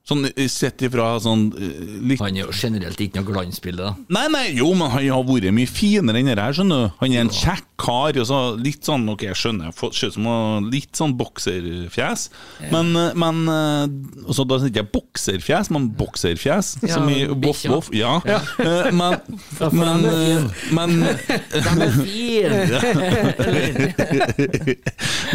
Sånn 0.09 0.23
sett 0.49 0.81
ifra 0.87 1.05
sånn 1.21 1.43
eh, 1.53 1.81
litt 2.09 2.21
Han 2.23 2.37
er 2.37 2.41
jo 2.47 2.51
generelt 2.55 2.99
ikke 3.03 3.19
noe 3.19 3.27
glansbilde, 3.29 3.83
da. 3.91 3.95
Nei, 4.15 4.25
nei, 4.33 4.45
jo, 4.57 4.69
men 4.77 4.89
han 4.93 5.05
har 5.11 5.23
vært 5.27 5.51
mye 5.53 5.69
finere 5.69 6.17
enn 6.21 6.29
det 6.31 6.39
her, 6.41 6.53
skjønner 6.57 6.77
du. 6.87 6.91
Han 7.03 7.13
er 7.13 7.21
en 7.27 7.33
kjekk 7.33 7.65
kar, 7.79 8.17
og 8.19 8.25
så 8.27 8.37
litt 8.59 8.83
sånn, 8.87 9.05
ok, 9.13 9.21
jeg 9.29 9.37
skjønner, 9.39 9.71
ser 9.95 10.09
ut 10.11 10.15
som 10.17 10.25
litt 10.67 10.93
sånn 10.99 11.13
bokserfjes. 11.19 12.21
Men, 12.73 12.85
eh, 12.99 13.13
men 13.19 13.35
også, 13.49 14.25
og 14.25 14.33
så 14.39 14.43
da 14.49 14.55
sier 14.59 14.69
jeg 14.69 14.75
ikke 14.75 14.93
bokserfjes, 14.97 15.67
men 15.75 15.83
bokserfjes, 15.99 16.67
Ja, 16.83 16.93
som 16.97 17.05
i 17.11 17.13
voff, 17.29 17.61
bikkja. 17.61 17.69
voff. 17.71 17.87
Ja. 17.95 18.13
ja. 18.27 18.39
Men, 18.91 19.13
men, 19.77 19.97
eh, 20.09 20.43
men! 20.75 20.89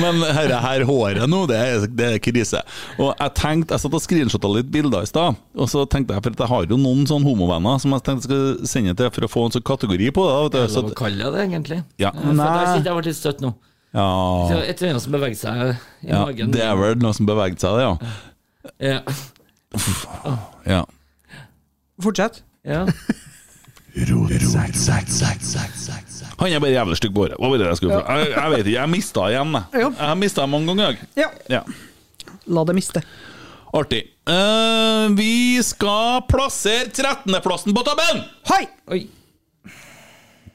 Men 0.00 0.22
herre 0.34 0.58
her 0.64 0.82
håret 0.88 1.28
nå, 1.30 1.44
det 1.50 1.58
er, 1.58 1.84
det 1.86 2.06
er 2.16 2.20
krise. 2.22 2.60
Og 2.98 3.12
jeg 3.12 3.34
tenkte, 3.38 3.74
jeg 3.76 3.82
satt 3.84 3.94
og 3.96 4.02
screenshotta 4.02 4.48
litt 4.50 4.63
bilder 4.72 5.02
i 5.04 5.08
stad, 5.10 5.36
og 5.54 5.68
så 5.70 5.84
tenkte 5.90 6.14
jeg, 6.16 6.22
for 6.24 6.34
at 6.36 6.40
jeg 6.44 6.48
har 6.50 6.66
jo 6.70 6.76
noen 6.80 7.04
sånne 7.08 7.26
homovenner 7.28 7.78
som 7.82 7.92
jeg 7.96 8.04
tenkte 8.06 8.24
jeg 8.24 8.30
skulle 8.30 8.70
sende 8.70 8.94
til 8.98 9.10
for 9.14 9.26
å 9.26 9.30
få 9.32 9.44
en 9.48 9.54
sånn 9.56 9.64
kategori 9.68 10.10
på 10.16 10.24
det. 10.28 10.34
Vet 10.44 10.52
du. 10.56 10.72
Så, 10.74 10.82
å 10.84 10.88
Så, 10.90 10.96
kalle 10.98 11.20
det 11.24 11.32
det, 11.36 11.44
egentlig. 11.48 11.78
Ja, 12.02 12.10
For 12.16 12.32
nei. 12.32 12.48
der 12.48 12.70
sitter 12.72 12.90
jeg 12.90 12.98
ble 13.00 13.06
litt 13.10 13.20
støtt 13.20 13.44
nå. 13.44 13.52
Ja, 13.94 14.06
Et 14.64 14.80
eller 14.82 14.90
annet 14.94 15.04
som 15.04 15.12
beveger 15.14 15.38
seg 15.38 15.60
i 16.02 16.08
ja, 16.10 16.24
magen. 16.24 16.50
det 16.50 16.64
er 16.66 16.74
vel 16.80 16.96
noe 16.98 17.14
som 17.14 17.28
beveget 17.28 17.62
seg, 17.62 17.76
det, 17.78 17.84
ja. 17.86 17.94
Ja. 18.80 19.00
ja. 20.66 20.82
Fortsett. 22.02 22.42
ja. 22.66 22.86
Han 26.38 26.50
er 26.50 26.58
bare 26.60 26.72
jævlig 26.74 26.96
stygg 26.98 27.12
på 27.14 27.22
håret. 27.24 27.36
Hva 27.38 27.50
var 27.52 27.60
det 27.62 27.68
jeg 27.70 27.78
skulle 27.78 27.98
få? 28.00 28.16
Jeg, 28.18 28.30
jeg 28.34 28.50
vet 28.54 28.64
ikke, 28.64 28.74
jeg 28.80 28.90
mista 28.90 29.26
igjen, 29.30 29.54
jeg. 29.54 29.64
Jeg 29.84 29.92
har 30.00 30.16
mista 30.18 30.46
mange 30.50 30.72
ganger. 30.72 30.96
jeg. 30.98 31.22
Ja. 31.22 31.28
Ja. 31.60 31.60
La 32.50 32.64
det 32.68 32.74
miste. 32.76 33.02
Artig. 33.74 34.04
Uh, 34.30 35.10
vi 35.18 35.58
skal 35.66 36.22
plassere 36.30 36.92
13.-plassen 36.94 37.74
på 37.74 37.82
tabellen! 37.86 38.22
Hei! 38.46 38.62
Oi. 38.94 39.00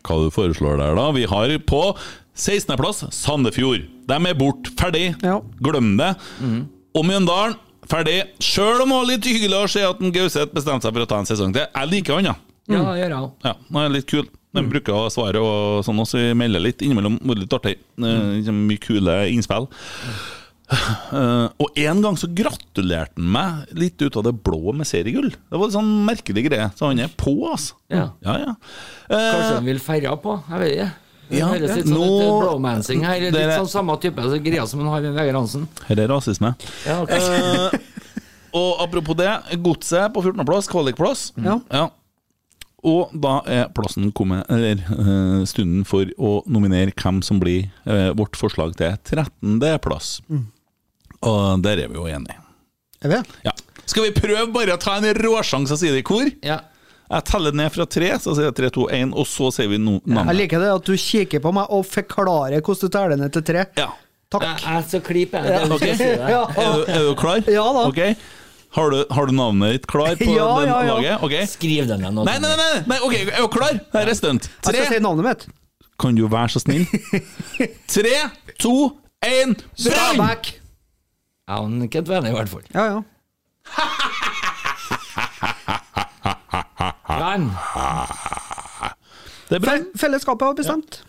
Hva 0.08 0.22
du 0.24 0.30
foreslår 0.32 0.80
der, 0.80 0.96
da? 0.96 1.10
Vi 1.12 1.26
har 1.28 1.52
på 1.68 1.82
16.-plass 2.40 3.04
Sandefjord. 3.12 3.90
De 4.08 4.20
er 4.32 4.40
bort. 4.40 4.72
Ferdig. 4.80 5.10
Ja. 5.20 5.42
Glem 5.60 5.98
det. 6.00 6.14
Og 6.96 7.04
Mjøndalen, 7.06 7.60
ferdig. 7.92 8.22
Sjøl 8.40 8.86
om 8.86 8.94
det 8.94 9.02
var 9.02 9.12
litt 9.12 9.28
hyggelig 9.28 9.60
å 9.60 9.70
se 9.76 9.84
at 9.84 10.00
en 10.00 10.16
Gauseth 10.16 10.56
bestemte 10.56 10.88
seg 10.88 10.96
for 10.96 11.04
å 11.04 11.12
ta 11.12 11.20
en 11.20 11.28
sesong 11.28 11.54
til. 11.56 11.68
Jeg 11.68 11.92
liker 11.92 12.22
han, 12.22 12.32
ja. 12.32 12.38
Ja, 12.70 12.82
gjør 12.96 13.04
jeg 13.04 13.20
òg. 13.20 13.30
Ja, 13.44 13.56
han 13.68 13.84
er 13.84 13.96
litt 14.00 14.08
kul. 14.10 14.28
De 14.56 14.64
bruker 14.66 14.96
å 14.96 15.12
svare 15.14 15.42
og 15.44 15.84
sånn 15.86 16.00
også, 16.02 16.24
vi 16.24 16.34
melder 16.40 16.64
litt 16.64 16.82
innimellom. 16.86 17.20
Litt 17.36 17.54
artig. 17.54 17.76
Mm. 18.00 18.64
Mye 18.64 18.82
kule 18.82 19.22
innspill. 19.34 19.68
Eh, 20.70 21.48
og 21.58 21.78
en 21.82 22.02
gang 22.04 22.18
så 22.22 22.28
gratulerte 22.30 23.18
han 23.18 23.30
meg 23.34 23.72
litt 23.74 24.02
ut 24.06 24.18
av 24.20 24.28
det 24.28 24.36
blå 24.46 24.74
med 24.78 24.86
seriegull. 24.86 25.32
Det 25.34 25.58
var 25.58 25.66
en 25.66 25.74
sånn 25.80 25.92
merkelig 26.06 26.44
greie. 26.46 26.68
Så 26.78 26.86
han 26.92 27.00
er 27.02 27.10
på, 27.18 27.34
altså. 27.50 27.74
Ja. 27.90 28.04
ja, 28.26 28.36
ja. 28.44 28.52
Uh, 29.10 29.16
Kanskje 29.18 29.56
han 29.56 29.66
vil 29.72 29.82
feire 29.82 30.14
på? 30.22 30.36
Jeg 30.52 30.62
vet 30.62 30.74
ikke. 30.76 30.90
Det 31.30 31.40
Ja, 31.40 31.48
høres 31.50 31.76
litt 31.78 31.86
sånn 31.90 31.98
nå- 31.98 32.06
ut 32.06 32.86
til 32.86 33.02
her. 33.06 33.20
Litt 33.22 33.34
Dere- 33.34 33.58
sånn 33.58 33.70
samme 33.70 33.96
type 34.02 34.22
så 34.30 34.38
greia 34.46 34.68
som 34.70 34.82
han 34.82 34.90
har 34.94 35.02
med 35.08 35.18
Vegard 35.18 35.36
Hansen. 35.42 35.68
her 35.88 36.00
er 36.06 36.08
rasisme. 36.14 36.54
Ja, 36.86 37.00
okay. 37.02 37.18
uh, 37.18 37.70
og 38.62 38.82
apropos 38.86 39.18
det, 39.18 39.30
Godset 39.62 40.14
på 40.14 40.22
14.-plass, 40.26 40.70
kvalikplass. 40.70 41.32
Ja. 41.42 41.90
Og 42.86 43.10
da 43.14 43.42
er 43.46 43.68
plassen 43.76 44.12
kommet, 44.16 44.46
eller 44.50 44.80
uh, 44.94 45.42
stunden 45.50 45.82
for 45.86 46.06
å 46.18 46.38
nominere 46.48 46.94
hvem 46.96 47.22
som 47.26 47.42
blir 47.42 47.68
uh, 47.90 48.14
vårt 48.18 48.38
forslag 48.40 48.78
til 48.80 48.94
13.-plass. 49.04 50.20
Og 51.28 51.62
der 51.66 51.82
er 51.86 51.92
vi 51.92 52.00
jo 52.00 52.06
enige. 52.08 52.38
Er 53.04 53.14
vi? 53.14 53.20
Ja. 53.48 53.52
Skal 53.90 54.06
vi 54.06 54.12
prøve 54.16 54.48
bare 54.54 54.76
å 54.76 54.80
ta 54.82 54.98
en 55.00 55.08
råsjanse 55.18 55.74
og 55.76 55.80
si 55.82 55.90
det 55.92 56.04
i 56.04 56.06
kor? 56.08 56.28
Ja. 56.46 56.60
Jeg 57.10 57.26
teller 57.26 57.56
ned 57.58 57.72
fra 57.74 57.88
tre, 57.90 58.12
så 58.22 58.36
sier 58.38 58.46
jeg 58.52 58.56
tre, 58.60 58.68
to, 58.70 58.84
én, 58.94 59.10
og 59.18 59.26
så 59.26 59.48
sier 59.56 59.70
vi 59.72 59.80
no 59.82 59.96
Jeg 60.06 60.36
liker 60.38 60.62
det 60.62 60.68
at 60.76 60.86
du 60.86 60.94
kikker 60.94 61.42
på 61.42 61.52
meg 61.58 61.72
og 61.74 61.88
forklarer 61.90 62.62
hvordan 62.62 62.84
du 62.86 62.94
teller 62.94 63.18
ned 63.18 63.34
til 63.34 63.46
tre. 63.48 63.64
Ja. 63.80 63.88
Takk. 64.30 64.44
Jeg 64.46 64.76
jeg 64.76 64.84
så 64.92 65.00
klip, 65.02 65.32
jeg. 65.34 65.50
Ja. 65.50 65.64
er 65.64 65.74
Ok. 65.74 65.82
ikke 65.82 65.96
å 65.96 65.98
si. 65.98 66.10
Ja. 66.30 66.44
Er, 66.54 66.76
du, 66.76 66.84
er 66.94 67.08
du 67.08 67.16
klar? 67.18 67.42
Ja 67.50 67.64
da. 67.74 67.88
Okay. 67.90 68.14
Har 68.78 68.92
du, 68.94 69.00
har 69.10 69.26
du 69.26 69.34
navnet 69.34 69.74
ditt 69.80 69.88
klar 69.90 70.14
på 70.20 70.28
Ja, 70.38 70.46
den 70.60 70.70
ja, 70.70 70.78
ja. 70.86 70.94
laget? 71.00 71.24
Okay. 71.26 71.48
Skriv 71.50 71.88
den 71.90 72.04
ned 72.06 72.14
nå. 72.14 72.28
Nei, 72.30 72.36
nei, 72.44 72.52
nei, 72.62 72.84
nei, 72.92 73.00
ok, 73.08 73.16
er 73.26 73.42
du 73.42 73.50
klar? 73.58 73.80
Her 73.96 74.12
er 74.14 74.20
stunt. 74.20 74.46
Jeg 74.70 74.76
skal 74.78 74.94
si 74.94 75.02
navnet 75.02 75.26
mitt. 75.26 75.48
kan 76.00 76.14
du 76.16 76.28
være 76.30 76.54
så 76.54 76.62
snill? 76.62 76.86
Tre, 77.96 78.14
to, 78.62 78.76
én, 79.26 79.58
brann! 79.82 80.22
Ja, 81.50 81.56
han 81.64 81.88
Kent 81.90 82.10
Vene 82.12 82.30
i 82.30 82.34
hvert 82.36 82.50
fall. 82.52 82.66
Ja, 82.76 82.84
ja. 82.86 83.04
Brann. 87.10 87.48
Det 89.50 89.58
er 89.58 89.64
brann. 89.64 89.88
Fellesskapet 89.98 90.46
har 90.46 90.54
bestemt. 90.60 91.00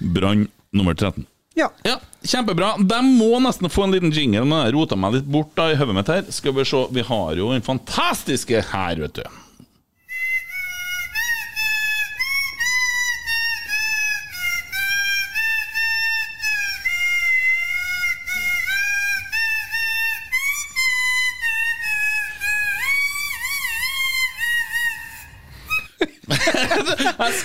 Brann 0.00 0.48
nummer 0.74 0.94
13. 0.98 1.22
Ja. 1.54 1.68
Ja, 1.86 2.00
Kjempebra. 2.26 2.72
De 2.82 2.98
må 3.06 3.38
nesten 3.44 3.70
få 3.70 3.86
en 3.86 3.94
liten 3.94 4.10
jingle, 4.14 4.42
men 4.42 4.64
jeg 4.64 4.74
rota 4.74 4.98
meg 4.98 5.20
litt 5.20 5.30
bort 5.30 5.54
da 5.58 5.68
i 5.70 5.78
hodet 5.78 5.94
mitt 6.00 6.10
her. 6.10 6.26
Skal 6.34 6.56
vi 6.58 6.66
se, 6.66 6.82
vi 6.90 7.06
har 7.06 7.38
jo 7.38 7.52
den 7.54 7.62
fantastiske 7.62 8.64
her, 8.72 9.04
vet 9.06 9.22
du. 9.22 9.40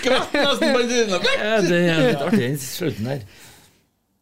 Jeg 0.06 0.22
skvatt 0.22 0.38
nesten 0.38 0.78
på 0.78 0.86
trynet. 0.92 1.28
Ja, 1.42 1.58
det 1.66 1.82
er 1.82 2.06
litt 2.06 2.24
artig 2.30 2.46
den 2.46 2.62
slutten 2.62 3.12
der. 3.12 3.26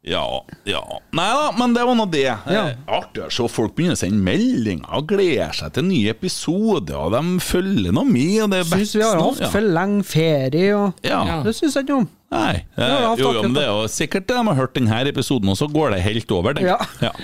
Ja, 0.04 0.46
ja. 0.68 0.82
Nei 1.16 1.30
da, 1.32 1.44
men 1.56 1.72
det 1.78 1.84
var 1.88 1.96
nå 1.96 2.06
det. 2.12 2.26
Ja. 2.28 2.64
Eh, 2.74 2.80
Artig 2.92 3.24
å 3.24 3.30
se 3.32 3.46
folk 3.48 3.72
begynner 3.78 3.96
å 3.96 4.02
sende 4.02 4.20
meldinger 4.20 4.98
og 4.98 5.08
gleder 5.14 5.56
seg 5.56 5.72
til 5.78 5.88
nye 5.88 6.12
episoder, 6.12 6.98
og 7.00 7.16
de 7.16 7.40
følger 7.44 7.96
nå 7.96 8.04
med. 8.10 8.58
Syns 8.68 8.98
vi 8.98 9.06
har 9.06 9.22
hatt 9.22 9.40
ja. 9.46 9.52
for 9.54 9.64
lenge 9.64 10.04
ferie 10.08 10.74
og 10.76 11.08
Ja. 11.08 11.40
Det 11.48 11.56
syns 11.56 11.80
jeg 11.80 11.88
ikke 11.88 12.02
om. 12.02 12.10
Nei, 12.34 12.66
eh, 12.76 12.94
jo, 13.22 13.32
jo, 13.32 13.46
men 13.46 13.56
det 13.56 13.64
er 13.64 13.72
jo 13.72 13.88
sikkert 13.94 14.28
det 14.28 14.36
de 14.42 14.46
har 14.50 14.60
hørt 14.60 14.76
denne 14.76 15.02
episoden, 15.08 15.54
og 15.54 15.60
så 15.62 15.72
går 15.72 15.96
det 15.96 16.04
helt 16.04 16.36
over. 16.36 16.60
den. 16.60 16.68
Ja. 16.68 16.82
Ja. 17.00 17.16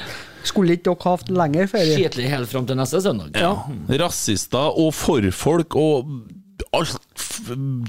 Skulle 0.47 0.77
ikke 0.77 0.93
dere 0.93 1.17
hatt 1.17 1.31
lengre 1.35 1.67
ferie? 1.67 1.99
Kjedelig 1.99 2.29
helt 2.31 2.47
fram 2.47 2.67
til 2.69 2.79
neste 2.79 3.01
søndag. 3.03 3.35
Ja. 3.35 3.57
Rasister 3.99 4.71
og 4.79 4.93
forfolk 4.95 5.75
og 5.75 6.13
alt 6.75 7.23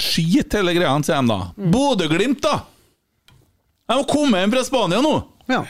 skit, 0.01 0.55
hele 0.57 0.75
greia, 0.77 0.93
sier 1.05 1.21
de 1.23 1.29
da. 1.33 1.39
Mm. 1.57 1.71
Bodø-Glimt, 1.75 2.41
da! 2.45 2.57
De 3.91 3.97
har 3.99 4.07
kommet 4.09 4.41
hjem 4.45 4.53
fra 4.55 4.65
Spania 4.67 5.01
nå! 5.05 5.15
Ja. 5.51 5.65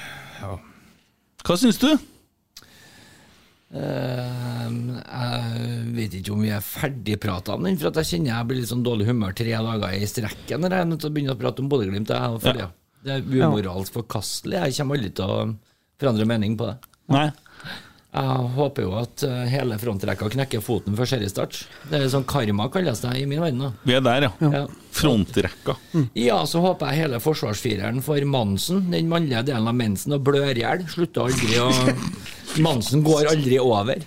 Hva 1.47 1.57
syns 1.57 1.79
du? 1.81 1.89
Uh, 3.71 4.71
jeg 4.99 5.91
vet 5.95 6.15
ikke 6.19 6.33
om 6.35 6.41
vi 6.43 6.51
er 6.51 6.65
ferdigprata 6.65 7.55
om 7.55 7.69
den, 7.69 7.79
for 7.79 7.93
at 7.93 8.01
jeg 8.03 8.09
kjenner 8.17 8.33
jeg 8.35 8.49
blir 8.51 8.59
litt 8.61 8.71
sånn 8.73 8.83
dårlig 8.85 9.07
humør 9.07 9.37
tre 9.39 9.53
dager 9.55 9.95
i 9.95 10.09
strekken 10.11 10.65
når 10.65 10.75
jeg 10.75 10.85
er 10.85 10.89
nødt 10.91 11.03
til 11.05 11.11
å 11.11 11.15
begynne 11.15 11.37
å 11.37 11.41
prate 11.41 11.63
om 11.63 11.69
Bodø-Glimt. 11.71 12.11
Er 12.11 12.25
Ja. 12.51 12.53
det. 12.53 12.67
det 13.07 13.13
er 13.15 13.47
umoralsk 13.47 13.95
forkastelig. 14.01 14.59
Jeg 14.67 14.77
kommer 14.81 14.99
aldri 14.99 15.13
til 15.15 15.25
å 15.25 15.39
forandre 16.03 16.27
mening 16.27 16.57
på 16.59 16.67
det. 16.67 16.77
Nei. 17.15 17.29
Jeg 18.11 18.47
håper 18.57 18.83
jo 18.83 18.95
at 18.99 19.23
eh, 19.23 19.45
hele 19.53 19.77
frontrekka 19.79 20.27
knekker 20.33 20.63
foten 20.65 20.97
før 20.99 21.07
seriestart. 21.13 21.61
Det 21.93 22.01
er 22.01 22.09
sånn 22.11 22.25
karma, 22.27 22.67
kalles 22.75 22.99
det 23.05 23.13
i 23.21 23.27
min 23.31 23.39
verden. 23.39 23.61
da. 23.63 23.69
Vi 23.87 23.95
er 23.95 24.03
der, 24.03 24.27
ja. 24.27 24.51
Ja. 24.51 24.63
Frontrekka. 24.99 25.77
Ja, 26.19 26.41
så 26.51 26.59
håper 26.65 26.91
jeg 26.91 27.05
hele 27.05 27.21
forsvarsfireren 27.23 28.03
for 28.03 28.19
Mansen, 28.27 28.89
den 28.91 29.07
mannlige 29.13 29.45
delen 29.53 29.71
av 29.71 29.79
mensen, 29.79 30.17
og 30.19 30.25
blør 30.27 30.51
i 30.51 30.65
hjel. 30.65 30.83
Slutter 30.91 31.31
aldri 31.31 31.61
å 31.63 31.71
Mansen 32.67 33.07
går 33.07 33.31
aldri 33.31 33.61
over. 33.63 34.03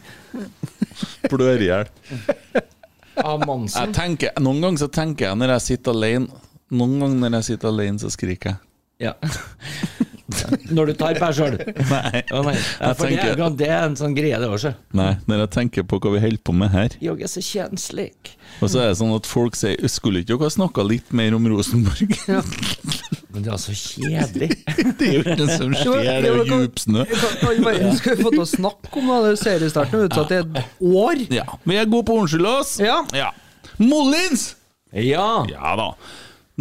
Blør 1.32 1.64
i 1.64 1.70
hjel. 1.72 1.94
Av 3.24 3.40
Mansen. 3.48 3.86
Jeg 3.88 3.96
tenker, 3.96 4.36
noen 4.44 4.60
ganger 4.66 4.84
så 4.84 4.92
tenker 4.92 5.30
jeg 5.30 5.40
når 5.40 5.56
jeg 5.56 5.68
sitter 5.72 5.96
alene 5.96 6.42
Noen 6.74 6.96
ganger 6.98 7.20
når 7.22 7.36
jeg 7.38 7.46
sitter 7.54 7.70
alene, 7.70 8.02
så 8.02 8.10
skriker 8.10 8.56
jeg. 8.56 8.60
Ja. 9.08 9.14
Når 10.74 10.92
du 10.92 10.94
tar 11.00 11.18
per 11.22 11.36
sjøl? 11.36 11.58
Nei. 11.90 12.22
Oh, 12.34 12.42
nei. 12.46 12.56
Ja, 12.58 12.94
for 12.94 13.08
det, 13.10 13.20
tenker- 13.20 13.44
er, 13.46 13.58
det 13.60 13.70
er 13.70 13.88
en 13.88 13.98
sånn 14.00 14.16
greie, 14.18 14.40
det 14.42 14.50
også. 14.50 14.74
Nei, 14.98 15.12
når 15.30 15.44
jeg 15.46 15.52
tenker 15.58 15.88
på 15.90 16.00
hva 16.04 16.14
vi 16.16 16.24
holder 16.24 16.44
på 16.44 16.56
med 16.58 16.74
her. 16.74 16.96
Jeg 17.04 17.22
er 17.26 17.32
så 17.32 17.44
kjenslig. 17.44 18.10
Og 18.62 18.70
så 18.72 18.84
er 18.84 18.92
det 18.92 18.98
sånn 19.00 19.14
at 19.16 19.26
folk 19.28 19.56
sier 19.58 19.80
Skulle 19.90 20.22
ikke 20.22 20.36
dere 20.36 20.46
ha 20.46 20.54
snakka 20.54 20.84
litt 20.86 21.14
mer 21.16 21.34
om 21.38 21.48
Rosenborg? 21.50 22.14
Men 23.34 23.46
det 23.48 23.54
er 23.54 23.62
så 23.62 23.74
kjedelig. 23.74 24.50
det 25.00 25.08
er 25.08 25.14
jo 25.16 25.22
ikke 25.24 25.38
det 25.40 25.48
som 25.58 25.74
skjer, 25.74 26.04
det 26.06 26.18
er 26.20 26.28
jo 26.30 26.44
djup 26.52 26.82
snø. 26.84 27.06
i 27.10 27.64
verden 27.66 27.96
skal 27.98 28.18
vi 28.20 28.28
få 28.28 28.34
til 28.36 28.44
å 28.44 28.50
snakke 28.50 29.00
om? 29.02 29.14
Det 29.26 29.38
seriestarten 29.42 30.04
er 30.04 30.12
utsatt 30.12 30.34
i 30.36 30.42
et 30.44 30.60
år. 30.86 31.24
Ja, 31.34 31.48
vi 31.66 31.80
er 31.82 31.90
gode 31.90 32.06
på 32.10 32.18
å 32.20 32.26
unnskylde 32.26 32.52
oss. 32.62 32.76
Ja. 32.84 33.32
Mollins! 33.82 34.52
Ja. 34.94 35.46
Ja 35.50 35.74
da. 35.80 35.88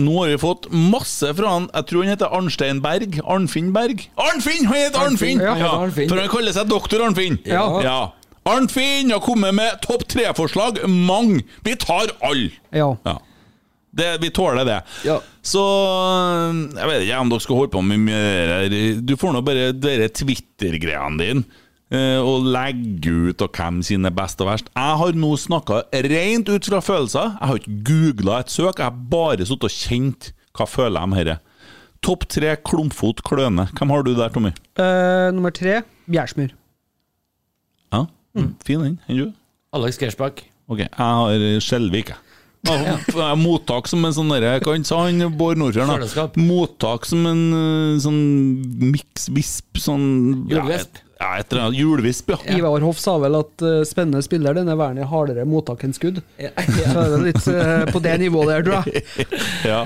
Nå 0.01 0.13
har 0.23 0.31
vi 0.33 0.39
fått 0.41 0.71
masse 0.73 1.29
fra 1.37 1.51
han 1.53 1.67
Jeg 1.75 1.87
tror 1.91 2.05
han 2.07 2.13
heter 2.15 2.33
Arnstein 2.33 2.79
Berg. 2.85 3.19
Arnfinn 3.29 3.73
Berg. 3.75 4.07
Arnfinn! 4.17 4.65
Han 4.71 4.79
heter 4.79 5.03
Arnfinn! 5.05 5.43
Ja, 5.45 5.57
Ja, 5.61 5.73
Arnfinn. 5.83 6.09
For 6.09 6.21
han 6.21 6.31
kaller 6.33 6.57
seg 6.57 6.71
doktor 6.71 7.05
Arnfinn. 7.05 7.37
Ja. 7.45 7.67
ja. 7.85 7.99
Arnfinn 8.49 9.13
har 9.13 9.21
kommet 9.23 9.55
med 9.55 9.83
topp 9.85 10.07
tre-forslag. 10.09 10.81
Mange! 10.89 11.43
Vi 11.67 11.77
tar 11.77 12.15
alle! 12.25 12.49
Ja. 12.73 12.95
Ja. 13.05 13.19
Det, 13.93 14.09
vi 14.23 14.31
tåler 14.33 14.65
det. 14.65 14.79
Ja. 15.05 15.19
Så 15.45 15.61
Jeg 16.73 16.89
vet 16.89 17.03
ikke 17.05 17.19
om 17.21 17.29
dere 17.35 17.45
skal 17.45 17.59
holde 17.59 17.73
på 17.75 17.83
med 17.85 18.01
mye. 18.07 18.95
Du 19.05 19.13
får 19.21 19.35
nå 19.37 19.43
bare 19.45 19.73
de 19.77 20.09
Twitter-greiene 20.09 21.21
dine. 21.21 21.45
Eh, 21.93 22.19
Og 22.19 22.49
legge 22.55 23.13
ut 23.31 23.45
og 23.45 23.59
hvem 23.59 23.83
sine 23.87 24.13
best 24.15 24.41
og 24.43 24.51
verst. 24.51 24.71
Jeg 24.75 24.99
har 25.03 25.19
nå 25.19 25.33
snakka 25.41 25.83
rent 26.09 26.51
ut 26.53 26.69
fra 26.71 26.81
følelser. 26.85 27.37
Jeg 27.39 27.51
har 27.51 27.61
ikke 27.61 27.79
googla 27.91 28.41
et 28.43 28.55
søk. 28.55 28.81
Jeg 28.81 28.89
har 28.89 29.03
bare 29.13 29.47
sittet 29.47 29.69
og 29.69 29.77
kjent 29.77 30.33
hva 30.53 30.69
føler 30.69 31.01
jeg 31.01 31.13
med 31.13 31.29
dette. 31.31 31.59
Topp 32.03 32.27
tre 32.35 32.57
klumpfot 32.67 33.23
kløne. 33.23 33.69
Hvem 33.79 33.93
har 33.95 34.03
du 34.03 34.11
der, 34.19 34.33
Tommy? 34.35 34.51
Uh, 34.75 35.31
nummer 35.37 35.55
tre 35.55 35.85
Bjærsmyr. 36.11 36.51
Ja, 37.95 38.07
Fin 38.67 38.83
den. 38.83 38.99
Enn 39.07 39.21
du? 39.21 39.31
Alex 39.73 40.01
Gersbakk. 40.01 40.43
Ok, 40.69 40.83
jeg 40.83 40.91
har 40.99 41.61
Skjelvik, 41.63 42.13
jeg. 42.13 42.29
Ja, 43.19 43.33
Mottak 43.35 43.89
som 43.91 44.05
en 44.07 44.15
sånn 44.15 44.29
derre 44.31 44.61
Hva 44.63 44.77
sa 44.87 45.01
han 45.09 45.19
Bård 45.35 45.59
Nordtjern? 45.59 45.91
Mottak 46.39 47.09
som 47.11 47.25
en 47.27 47.41
eh, 47.59 47.97
sånn 48.03 48.21
miks-visp 48.93 49.81
sånn 49.83 50.05
Julevisp. 50.51 51.01
Ja, 51.23 51.37
et 51.39 51.53
eller 51.53 51.69
annet. 51.69 51.79
Julevisp, 51.79 52.33
ja. 52.35 52.39
Ivar 52.57 52.83
Hoff 52.83 52.99
sa 52.99 53.15
vel 53.23 53.37
at 53.39 53.63
uh, 53.63 53.81
spennende 53.87 54.23
spiller, 54.27 54.57
denne 54.59 54.75
verden 54.79 54.99
er 55.05 55.11
hardere 55.11 55.45
mottak 55.47 55.85
enn 55.87 55.95
skudd. 55.95 56.19
Ja. 56.41 56.51
Så 56.83 57.05
er 57.05 57.13
det 57.15 57.21
litt 57.29 57.47
uh, 57.47 57.85
på 57.93 58.03
det 58.03 58.17
nivået 58.25 58.51
der, 58.51 58.67
tror 58.67 58.91
jeg. 58.91 59.29
ja. 59.73 59.85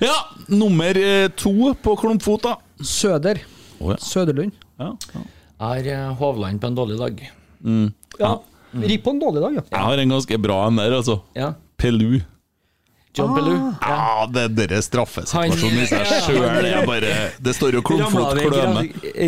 Ja, 0.00 0.16
nummer 0.48 0.96
eh, 0.96 1.26
to 1.36 1.72
på 1.84 1.94
klumpfot, 2.00 2.44
da. 2.44 2.54
Søder. 2.80 3.42
Oh, 3.80 3.90
ja. 3.92 3.98
Søderlund. 4.00 4.54
Ja, 4.80 4.94
ja. 5.12 5.24
Er 5.70 6.14
Hovland 6.16 6.60
på 6.60 6.70
en 6.70 6.76
dårlig 6.78 6.96
dag? 7.00 7.20
Ja. 8.20 8.30
Ripp 8.72 9.04
på 9.04 9.12
en 9.12 9.20
dårlig 9.20 9.42
dag, 9.44 9.58
ja. 9.60 9.64
Jeg 9.74 9.88
har 9.88 10.00
en 10.04 10.14
ganske 10.16 10.38
bra 10.40 10.62
en 10.68 10.80
der, 10.80 10.96
altså. 11.00 11.18
Ja. 11.36 11.52
Pelu. 11.80 12.20
John 13.16 13.32
Bellew. 13.34 13.56
Ja, 13.82 14.26
det 14.30 14.42
er 14.46 14.52
dere 14.54 14.78
straffesituasjonen 14.86 15.80
i 15.82 15.86
seg 15.90 16.04
sjøl. 16.28 16.44
Det 16.62 16.68
er 16.78 16.84
bare 16.86 17.14
Det 17.42 17.54
står 17.56 17.74
jo 17.74 17.82
klumpflott 17.82 18.38
kløne. 18.44 18.84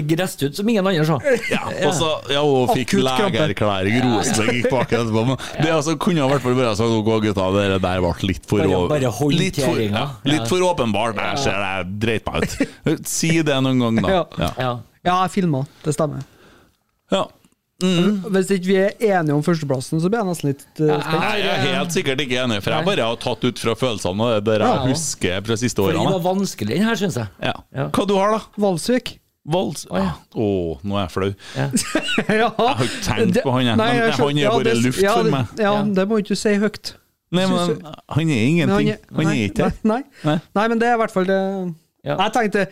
Gressed 0.06 0.44
ut 0.46 0.60
som 0.60 0.70
ingen 0.70 0.86
andre 0.86 1.06
så. 1.08 1.16
Ja, 1.50 1.64
og 1.88 1.96
så 1.98 2.10
ja, 2.30 2.44
og 2.46 2.70
fikk 2.76 2.94
legeerklæring. 3.02 3.98
Rosenborg 4.06 4.54
gikk 4.60 4.70
bak 4.70 4.94
etterpå. 4.94 5.24
Men 5.32 5.42
det 5.58 5.74
altså, 5.74 5.96
kunne 5.98 6.22
i 6.22 6.30
hvert 6.30 6.46
fall 6.46 6.56
bare 6.60 6.76
sagt 6.78 6.94
noe, 6.94 7.18
gutta, 7.26 7.48
det 7.58 7.66
der 7.82 8.04
ble 8.06 8.14
litt 8.30 8.46
for 8.46 8.62
Bare- 8.62 8.88
bare 8.94 9.12
hold 9.18 9.34
litt 9.40 9.58
for, 9.58 9.82
ja, 9.82 10.06
litt 10.30 10.46
for 10.50 10.62
åpenbart. 10.70 11.18
Jeg 11.18 11.42
ser 11.48 11.58
det, 11.58 11.74
jeg 11.74 11.92
dreit 12.06 12.30
meg 12.30 12.94
ut. 12.94 13.06
Si 13.10 13.34
det 13.42 13.58
noen 13.66 13.82
gang, 13.82 14.02
da. 14.06 14.14
Ja. 14.14 14.24
Ja. 14.38 14.52
Ja. 14.62 14.72
Ja, 15.02 15.14
jeg 15.24 15.34
filma. 15.34 15.66
Det 15.82 15.96
stemmer. 15.96 16.22
Ja. 17.10 17.26
Hvis 17.82 18.50
ikke 18.56 18.68
vi 18.68 18.76
er 18.80 18.92
enige 19.18 19.34
om 19.36 19.42
førsteplassen, 19.46 20.00
så 20.02 20.10
blir 20.12 20.22
jeg 20.22 20.28
nesten 20.30 20.50
litt 20.52 20.62
uh, 20.80 20.92
spent. 21.00 21.16
Nei, 21.22 21.32
jeg 21.42 21.52
er 21.52 21.64
helt 21.78 21.96
sikkert 21.96 22.22
ikke 22.24 22.38
enig, 22.44 22.60
for 22.64 22.76
jeg 22.76 22.88
bare 22.88 23.08
har 23.08 23.18
tatt 23.22 23.44
ut 23.48 23.58
fra 23.64 23.74
følelsene 23.78 24.28
og 24.28 24.44
det 24.46 24.58
Ja. 24.60 24.70
jeg 24.84 24.94
husker 24.94 25.42
fra 25.48 25.56
siste 25.60 25.82
For 25.82 25.90
Fordi 25.92 26.06
det 26.06 26.14
var 26.18 26.24
vanskelig, 26.28 26.76
den 26.78 26.86
her, 26.88 27.00
syns 27.00 27.18
jeg. 27.20 27.26
Ja. 27.42 27.54
Ja. 27.74 27.88
Hva 27.90 28.06
du 28.08 28.14
har 28.18 28.36
da? 28.38 28.40
Valsvik. 28.62 29.18
Vols? 29.42 29.86
Å, 29.90 30.02
nå 30.86 30.96
er 30.96 31.00
jeg 31.02 31.10
flau. 31.10 31.30
ja. 31.58 31.64
Jeg 32.28 32.50
har 32.58 32.82
ikke 32.86 33.00
tenkt 33.08 33.40
på 33.42 33.54
han, 33.56 33.64
jeg. 33.66 33.76
Nei, 33.80 33.86
Men 33.88 33.96
jeg 33.98 34.12
han 34.20 34.38
er 34.38 34.52
bare 34.52 34.74
luft 34.78 35.02
ja, 35.02 35.14
for 35.18 35.30
meg. 35.34 35.54
Ja, 35.58 35.72
Ja. 35.72 35.82
det 35.98 36.04
må 36.08 36.20
ikke 36.22 36.36
du 36.36 36.38
si 36.38 36.52
høyt. 36.62 36.92
Nei, 37.32 37.46
men 37.48 37.80
han 38.12 38.30
er 38.30 38.42
ingenting. 38.46 38.92
Han 39.16 39.30
er 39.32 39.40
ikke 39.48 39.56
det. 39.64 39.70
Nei, 39.82 40.02
Nei. 40.22 40.28
nei. 40.28 40.38
nei, 40.54 40.66
men 40.68 40.78
det 40.82 40.90
er 40.90 40.94
i 40.94 41.00
hvert 41.00 41.14
fall 41.14 41.26
det 41.26 41.40
Ja. 42.03 42.16
Jeg 42.18 42.32
tenkte 42.34 42.66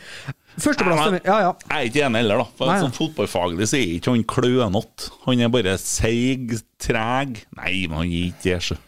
Førsteplass 0.61 1.05
til. 1.07 1.21
Ja, 1.25 1.37
ja. 1.45 1.51
Jeg 1.71 1.77
er 1.77 1.89
ikke 1.89 2.05
enig 2.09 2.21
heller, 2.25 2.43
da. 2.43 2.47
For 2.59 2.67
Nei, 2.67 2.79
sånn. 2.83 2.95
Fotballfaglig 2.97 3.69
så 3.71 3.79
er 3.79 3.97
ikke 3.97 4.11
han 4.17 4.25
klønete. 4.29 5.11
Han 5.29 5.43
er 5.47 5.53
bare 5.55 5.77
seig, 5.81 6.57
treg 6.83 7.45
Nei, 7.61 7.75
men 7.87 8.01
han 8.03 8.11
gir 8.11 8.33
ikke 8.33 8.49
det, 8.49 8.63
sjø. 8.67 8.81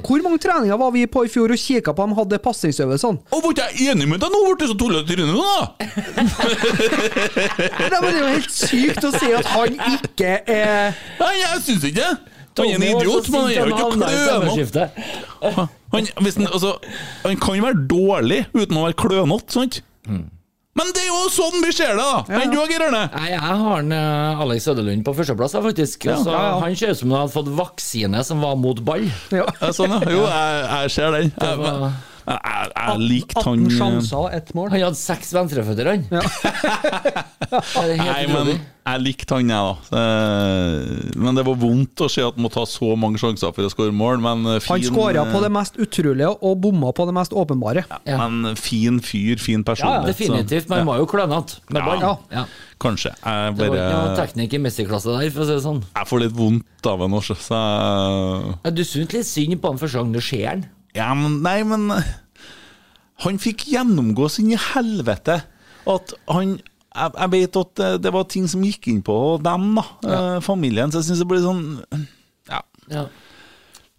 Hvor 0.00 0.22
mange 0.24 0.38
treninger 0.40 0.76
var 0.80 0.90
vi 0.94 1.02
på 1.12 1.24
i 1.26 1.28
fjor 1.28 1.52
og 1.52 1.60
kikka 1.60 1.92
på 1.92 2.06
om 2.06 2.14
de 2.14 2.16
hadde 2.22 2.38
passingsøvelsene? 2.40 3.20
Og 3.28 3.42
var 3.44 3.52
ikke 3.52 3.66
jeg 3.76 3.92
enig 3.92 4.06
med 4.08 4.22
deg 4.22 4.32
nå, 4.32 4.40
ble 4.46 4.54
du 4.62 4.64
så 4.70 4.76
tullete 4.80 5.04
i 5.04 5.16
trynet 5.18 5.36
nå, 5.36 5.44
da? 5.44 5.62
Det 7.90 7.96
er 8.00 8.08
jo 8.16 8.26
helt 8.32 8.52
sykt 8.54 9.04
å 9.04 9.12
si 9.12 9.28
at 9.36 9.52
han 9.52 9.76
ikke 9.76 10.32
er 10.48 10.96
Nei, 11.20 11.34
jeg 11.42 11.60
syns 11.68 11.84
ikke 11.90 12.00
det. 12.00 12.39
Han 12.58 12.66
er 12.66 12.74
en 12.74 12.82
så 12.82 12.98
idiot, 13.00 13.28
men 13.30 13.40
han 13.40 13.50
er 13.50 13.54
jo 13.54 13.66
ikke 13.70 13.92
klønete. 13.94 14.90
Han, 15.92 16.06
hvis 16.22 16.36
han, 16.38 16.46
altså, 16.50 16.74
han 17.24 17.38
kan 17.40 17.62
være 17.64 17.86
dårlig 17.90 18.42
uten 18.54 18.76
å 18.78 18.84
være 18.88 18.98
klønete, 19.00 19.54
sant? 19.54 19.80
Mm. 20.06 20.28
Men 20.78 20.92
det 20.94 21.02
er 21.02 21.08
jo 21.10 21.24
sånn 21.34 21.56
vi 21.64 21.72
ser 21.74 21.96
det, 21.98 22.04
da! 22.04 22.20
Enn 22.40 22.52
du, 22.52 22.60
Geir 22.70 22.84
Arne? 22.86 23.00
Jeg 23.26 23.40
har 23.42 23.80
en, 23.82 23.90
eh, 23.92 24.42
Alex 24.44 24.68
Ødelund 24.70 25.02
på 25.04 25.14
førsteplass, 25.18 25.56
da, 25.56 25.62
faktisk. 25.64 26.06
Ja, 26.06 26.14
ja. 26.22 26.44
Han 26.62 26.76
ser 26.78 26.94
ut 26.94 27.00
som 27.00 27.10
han 27.10 27.24
hadde 27.24 27.34
fått 27.34 27.50
vaksine 27.58 28.22
som 28.24 28.40
var 28.44 28.54
mot 28.56 28.78
ball. 28.86 29.08
ja. 29.34 29.48
Ja, 29.60 29.72
sånn, 29.74 29.96
ja. 29.98 30.00
Jo, 30.14 30.22
jeg, 30.30 30.62
jeg 30.70 30.94
ser 30.94 31.16
den. 31.18 31.32
Jeg, 31.34 31.58
var- 31.58 31.80
men- 31.82 31.98
jeg, 32.30 32.98
likte 33.10 33.42
han 33.44 33.64
18 33.66 33.76
sjanser, 33.78 34.28
ett 34.38 34.52
mål. 34.54 34.70
Han 34.74 34.84
hadde 34.88 35.00
seks 35.00 35.32
venstreføtter, 35.36 35.90
han. 35.94 36.06
Ja. 36.10 36.22
Det 37.50 37.96
Nei, 37.98 38.26
men 38.30 38.48
jeg 38.54 39.00
likte 39.02 39.34
han, 39.34 39.48
jeg, 39.50 39.58
da. 39.90 39.98
Eh, 39.98 41.16
Men 41.18 41.34
det 41.38 41.42
var 41.46 41.56
vondt 41.58 42.02
å 42.04 42.08
se 42.10 42.22
at 42.22 42.36
han 42.36 42.44
må 42.44 42.50
ta 42.52 42.62
så 42.68 42.92
mange 42.98 43.18
sjanser 43.18 43.50
for 43.56 43.66
å 43.66 43.70
skåre 43.72 43.94
mål, 43.94 44.20
men 44.22 44.46
eh, 44.46 44.60
fin 44.62 44.76
Han 44.76 44.86
skåra 44.86 45.24
på 45.32 45.42
det 45.42 45.50
mest 45.54 45.78
utrolige 45.82 46.30
og 46.30 46.60
bomma 46.62 46.92
på 46.96 47.06
det 47.08 47.14
mest 47.16 47.34
åpenbare. 47.36 47.84
Ja. 48.06 48.18
Men 48.22 48.54
fin 48.60 49.00
fyr, 49.04 49.40
fin 49.42 49.64
personlighet. 49.66 50.12
Definitivt, 50.14 50.70
men 50.70 50.82
han 50.84 50.90
var 50.92 51.02
jo 51.02 51.08
klønete 51.10 51.60
med 51.70 51.82
ball. 51.86 52.04
Ja. 52.04 52.14
Ja. 52.40 52.46
Kanskje. 52.80 53.12
Jeg 53.18 53.56
Det 53.58 53.68
var 53.68 53.76
ikke 53.76 53.92
noe 53.98 54.18
teknikk 54.22 54.56
i 54.56 54.62
mesterklasse 54.64 55.16
der, 55.16 55.30
for 55.34 55.44
å 55.44 55.48
si 55.50 55.56
det 55.58 55.64
sånn. 55.66 55.82
Jeg 55.96 56.10
får 56.12 56.22
litt 56.24 56.36
vondt 56.38 56.90
av 56.90 57.02
ham 57.04 57.18
også, 57.20 57.36
så 57.36 57.58
jeg 57.60 58.54
Ja, 58.64 58.70
Du 58.78 58.84
syntes 58.86 59.18
litt 59.18 59.28
synd 59.28 59.60
på 59.60 59.74
han 59.74 59.80
for 59.82 59.98
gang 60.00 60.14
du 60.14 60.22
ser 60.24 60.46
han. 60.48 60.68
Ja, 60.96 61.12
men 61.14 61.40
Nei, 61.44 61.60
men 61.66 61.90
eh, 61.94 62.10
Han 63.24 63.38
fikk 63.42 63.66
gjennomgå 63.70 64.28
sin 64.32 64.50
i 64.54 64.58
helvete. 64.58 65.40
At 65.90 66.14
han 66.30 66.58
jeg, 66.90 67.12
jeg 67.14 67.30
vet 67.30 67.56
at 67.60 67.74
det, 67.78 67.88
det 68.02 68.10
var 68.10 68.24
ting 68.26 68.48
som 68.50 68.62
gikk 68.66 68.88
inn 68.90 69.02
på 69.06 69.14
dem, 69.44 69.68
da. 69.78 69.84
Ja. 70.02 70.22
familien. 70.42 70.90
Så 70.90 70.98
jeg 70.98 71.12
syns 71.12 71.20
det 71.22 71.28
blir 71.30 71.44
sånn 71.44 71.60
Ja. 72.50 72.64
Ja. 72.90 73.04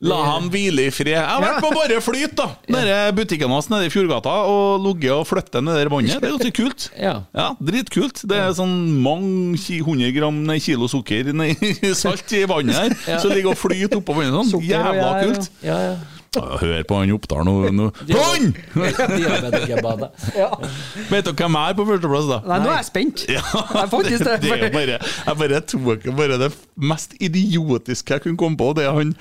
La 0.01 0.17
ham 0.25 0.47
hvile 0.49 0.87
i 0.89 0.91
fred. 0.93 1.11
Jeg 1.13 1.21
har 1.21 1.43
vært 1.43 1.59
på 1.61 1.69
Bare 1.75 1.99
Flyt, 2.01 2.31
da! 2.39 2.47
Nede 2.73 2.95
butikken 3.13 3.51
hans 3.53 3.67
nede 3.69 3.85
i 3.85 3.91
Fjordgata 3.93 4.31
og 4.49 4.81
ligget 4.81 5.13
og 5.13 5.27
flyttet 5.29 5.61
ned 5.61 5.77
det 5.77 5.91
båndet. 5.93 6.15
Det 6.17 6.25
er 6.25 6.33
ganske 6.33 6.53
kult. 6.57 6.87
Ja. 7.05 7.13
Ja, 7.37 7.51
Dritkult. 7.61 8.23
Det 8.29 8.39
er 8.41 8.55
sånn 8.57 8.73
mange 9.05 9.59
hundre 9.85 10.09
gram 10.15 10.39
nei, 10.47 10.57
kilo 10.63 10.89
sukker 10.89 11.29
nei, 11.37 11.51
salt 12.01 12.33
i 12.33 12.41
vannet 12.49 12.79
her, 12.81 13.19
som 13.21 13.29
ligger 13.29 13.53
og 13.53 13.61
flyter 13.61 13.99
oppå 14.01 14.17
vannet 14.17 14.49
sånn. 14.49 14.65
Jævla 14.65 15.11
kult. 15.21 15.51
Ja, 15.61 15.77
ja. 15.91 15.93
Hør 16.31 16.83
på 16.87 16.95
han 16.95 17.09
Oppdal 17.11 17.41
nå. 17.43 17.53
nå. 17.75 17.85
Han! 18.15 18.53
Vet 21.11 21.25
dere 21.27 21.33
hvem 21.35 21.57
er 21.59 21.73
på 21.75 21.83
førsteplass, 21.89 22.29
da? 22.29 22.37
Nei, 22.47 22.59
nå 22.63 22.69
er 22.71 22.77
jeg 22.77 22.87
spent. 22.87 23.23
Ja, 23.27 23.41
Jeg 23.51 23.89
faktisk 23.91 24.23
det. 24.23 24.37
det 24.45 24.53
er 24.55 24.71
bare, 24.71 24.95
jeg 25.27 25.35
bare 25.41 25.59
tok 25.67 26.07
bare 26.15 26.37
det 26.39 26.47
mest 26.79 27.17
idiotiske 27.19 28.15
jeg 28.15 28.23
kunne 28.23 28.39
komme 28.39 28.55
på. 28.55 28.69
Det 28.79 28.87
er 28.87 28.95
han 28.95 29.11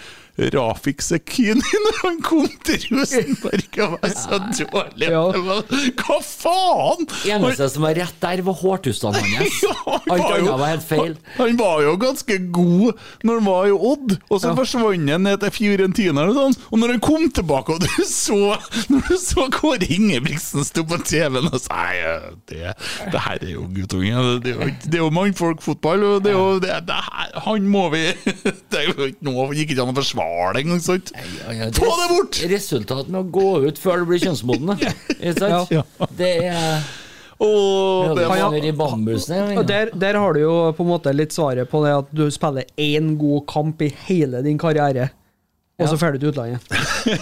Rafik 0.54 1.02
Sekini 1.04 1.60
når 1.86 1.96
han 2.04 2.20
kom 2.24 2.46
til 2.64 2.84
Rosenborg 2.94 3.78
og 3.84 3.96
var 4.02 4.14
så 4.16 4.38
dårlig. 4.56 5.08
Ja. 5.10 5.22
Var- 5.34 5.64
Hva 6.00 6.18
faen?! 6.24 7.06
Eneste 7.30 7.68
som 7.74 7.84
var 7.84 7.96
rett 7.98 8.16
der, 8.22 8.42
var 8.46 8.56
hårtustene 8.60 9.20
hans. 9.20 9.58
Ja, 9.70 9.74
han 9.86 10.10
Alt 10.14 10.24
annet 10.36 10.50
var 10.60 10.70
helt 10.72 10.86
feil. 10.86 11.14
Han, 11.36 11.50
han 11.50 11.58
var 11.60 11.82
jo 11.84 11.92
ganske 12.00 12.36
god 12.54 13.00
når 13.26 13.40
han 13.40 13.46
var 13.48 13.68
i 13.68 13.74
Odd, 13.90 14.14
og 14.30 14.40
så 14.42 14.52
forsvant 14.56 15.10
han 15.12 15.24
ned 15.26 15.40
til 15.42 15.52
Fiorentina. 15.54 16.24
Og, 16.30 16.36
sånn. 16.38 16.56
og 16.70 16.80
når 16.82 16.94
han 16.94 17.02
kom 17.04 17.26
tilbake, 17.36 17.76
og 17.76 17.84
du 17.84 18.04
så 18.08 18.38
Når 18.90 19.04
du 19.10 19.16
så 19.20 19.44
Kåre 19.54 19.86
Ingebrigtsen 19.90 20.64
sto 20.66 20.84
på 20.88 20.98
TV-en 21.06 21.50
og 21.50 21.58
sa 21.62 21.82
det, 22.50 22.72
det 23.12 23.20
her 23.26 23.42
er 23.42 23.52
jo 23.52 23.66
guttunge. 23.74 24.24
Det, 24.44 24.54
det 24.86 24.98
er 24.98 25.02
jo 25.04 25.10
mannfolkfotball, 25.14 26.04
og 26.14 26.24
det 26.24 26.32
er 26.32 26.38
jo 26.38 26.58
det, 26.62 26.72
det 26.88 26.98
her, 27.06 27.32
Han 27.46 27.66
må 27.70 27.86
vi 27.94 28.02
Det 28.70 28.80
er 28.80 28.88
jo 28.90 29.08
ikke 29.10 29.26
noe 29.28 29.48
Gikk 29.56 29.74
ikke 29.74 29.84
an 29.84 29.92
å 29.92 29.96
forsvare 29.98 30.29
det 30.54 30.62
engang, 30.64 30.80
sant? 30.84 31.12
Ja, 31.14 31.52
ja, 31.56 31.68
Få 31.76 31.90
det 32.00 32.08
bort! 32.14 32.40
Resultatet 32.50 33.10
med 33.12 33.20
å 33.20 33.28
gå 33.34 33.50
ut 33.66 33.78
før 33.80 34.02
du 34.02 34.08
blir 34.10 34.22
kjønnsmoden. 34.22 34.74
Ikke 35.20 35.36
sant? 35.38 35.72
Ja. 35.74 35.84
Det 36.18 36.32
er 36.50 36.82
Og 37.40 38.16
det 38.18 38.26
var 38.28 38.36
der, 39.68 39.90
der 39.96 40.18
har 40.20 40.36
du 40.36 40.40
jo 40.42 40.56
på 40.76 40.84
en 40.84 40.90
måte 40.90 41.14
litt 41.16 41.32
svaret 41.32 41.70
på 41.72 41.80
det 41.86 41.94
at 42.02 42.10
du 42.12 42.26
spiller 42.34 42.66
én 42.76 43.14
god 43.20 43.46
kamp 43.48 43.80
i 43.82 43.88
hele 44.08 44.42
din 44.44 44.58
karriere, 44.60 45.08
og 45.80 45.88
så 45.88 45.96
drar 45.96 46.12
du 46.12 46.18
til 46.20 46.34
utlandet. 46.34 46.60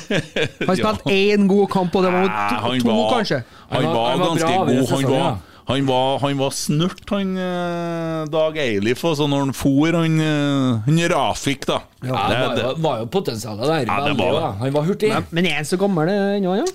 Han 0.66 0.74
spilte 0.80 1.14
én 1.14 1.46
god 1.50 1.68
kamp, 1.70 1.94
og 1.94 2.02
det 2.02 2.10
var 2.10 2.24
mot 2.24 2.34
to, 2.34 2.56
han 2.64 2.82
var, 2.88 3.12
kanskje. 3.20 3.38
Han 3.70 3.76
Han 3.76 3.84
var- 3.86 3.94
var 3.94 4.10
han 4.10 4.18
var 4.18 4.26
ganske 4.26 4.48
bra 4.48 4.64
god. 4.64 4.88
Han 4.90 5.04
var, 5.04 5.18
ja. 5.18 5.36
Han 5.68 5.84
var, 5.84 6.18
han 6.22 6.38
var 6.40 6.52
snørt, 6.56 7.04
han 7.12 7.34
eh, 7.36 8.24
Dag 8.32 8.56
Eilif. 8.56 9.04
Og 9.04 9.18
så 9.20 9.26
når 9.28 9.46
han 9.46 9.54
for, 9.56 9.92
han, 9.92 10.18
eh, 10.24 10.82
han 10.86 11.00
Rafik, 11.12 11.66
da. 11.68 11.82
Ja, 12.00 12.24
det 12.30 12.38
var, 12.40 12.60
jo, 12.62 12.74
var 12.86 13.00
jo 13.02 13.08
potensialet 13.12 13.64
der. 13.66 13.82
Ja, 13.84 13.98
det 14.06 14.14
veldig, 14.14 14.24
var 14.24 14.38
det. 14.40 14.52
Han 14.64 14.76
var 14.78 14.86
hurtig. 14.88 15.10
Men, 15.12 15.32
men 15.36 15.50
er 15.50 15.58
han 15.60 15.68
så 15.68 15.80
gammel 15.80 16.08
ennå, 16.14 16.56
ja? 16.62 16.68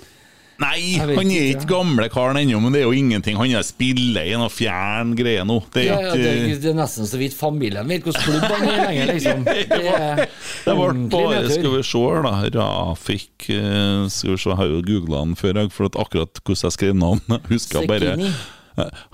Nei, 0.62 0.94
han 1.00 1.10
er 1.10 1.18
ikke. 1.18 1.46
ikke 1.50 1.66
gamle 1.66 2.06
karen 2.12 2.38
ennå, 2.38 2.60
men 2.62 2.74
det 2.76 2.84
er 2.84 2.86
jo 2.86 2.94
ingenting. 2.94 3.34
Han 3.40 3.50
er 3.58 3.66
spiller 3.66 4.28
i 4.30 4.36
noe 4.38 4.52
fjern 4.52 5.16
greie 5.18 5.42
nå. 5.46 5.58
Det 5.74 5.82
er 5.82 5.88
Ja, 5.88 5.98
ja, 5.98 6.14
det, 6.14 6.30
ikke 6.30 6.54
er, 6.54 6.60
det 6.62 6.70
er 6.70 6.78
nesten 6.78 7.10
så 7.10 7.18
vidt 7.18 7.34
familien 7.34 7.90
vet 7.90 8.06
hvilken 8.06 8.22
klubb 8.22 8.46
han 8.46 8.70
er 8.70 8.82
lenger, 8.84 9.14
liksom. 9.16 9.44
Det 9.74 9.82
er 9.90 10.24
Det 10.28 10.76
ble 10.78 11.08
bare. 11.10 11.44
Skal 11.50 11.70
vi 11.74 11.84
se 11.90 12.04
her, 12.06 12.26
da. 12.30 12.34
Rafik 12.60 13.48
eh, 13.50 14.04
Skal 14.14 14.36
vi 14.36 14.38
se, 14.38 14.52
jeg 14.52 14.60
har 14.62 14.70
jo 14.70 14.82
googla 14.86 15.24
han 15.24 15.34
før, 15.38 15.64
for 15.74 15.90
at 15.90 15.98
akkurat 16.06 16.44
hvordan 16.44 16.68
jeg 16.68 16.78
skrev 16.78 17.00
navnet 17.02 17.48
husker 17.56 17.82
jeg 17.82 17.90
bare 17.90 18.14
Sekini. 18.14 18.30
Eh, 18.30 18.63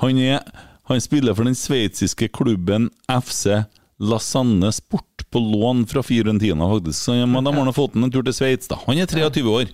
Han, 0.01 0.19
er, 0.19 0.41
han 0.89 1.01
spiller 1.05 1.37
for 1.37 1.45
den 1.49 1.57
sveitsiske 1.59 2.29
klubben 2.33 2.89
FC 3.11 3.59
Lasanne 4.01 4.71
Sport 4.73 5.27
på 5.31 5.39
lån 5.45 5.83
fra 5.87 6.03
Fiorentina, 6.03 6.65
faktisk. 6.71 6.99
Så, 7.05 7.13
men 7.29 7.45
de 7.45 7.53
har 7.55 7.67
nå 7.69 7.73
fått 7.77 7.95
ham 7.95 8.07
en 8.07 8.11
tur 8.15 8.25
til 8.27 8.35
Sveits, 8.35 8.71
da. 8.71 8.79
Han 8.87 8.99
er 8.99 9.07
23 9.11 9.45
år. 9.53 9.69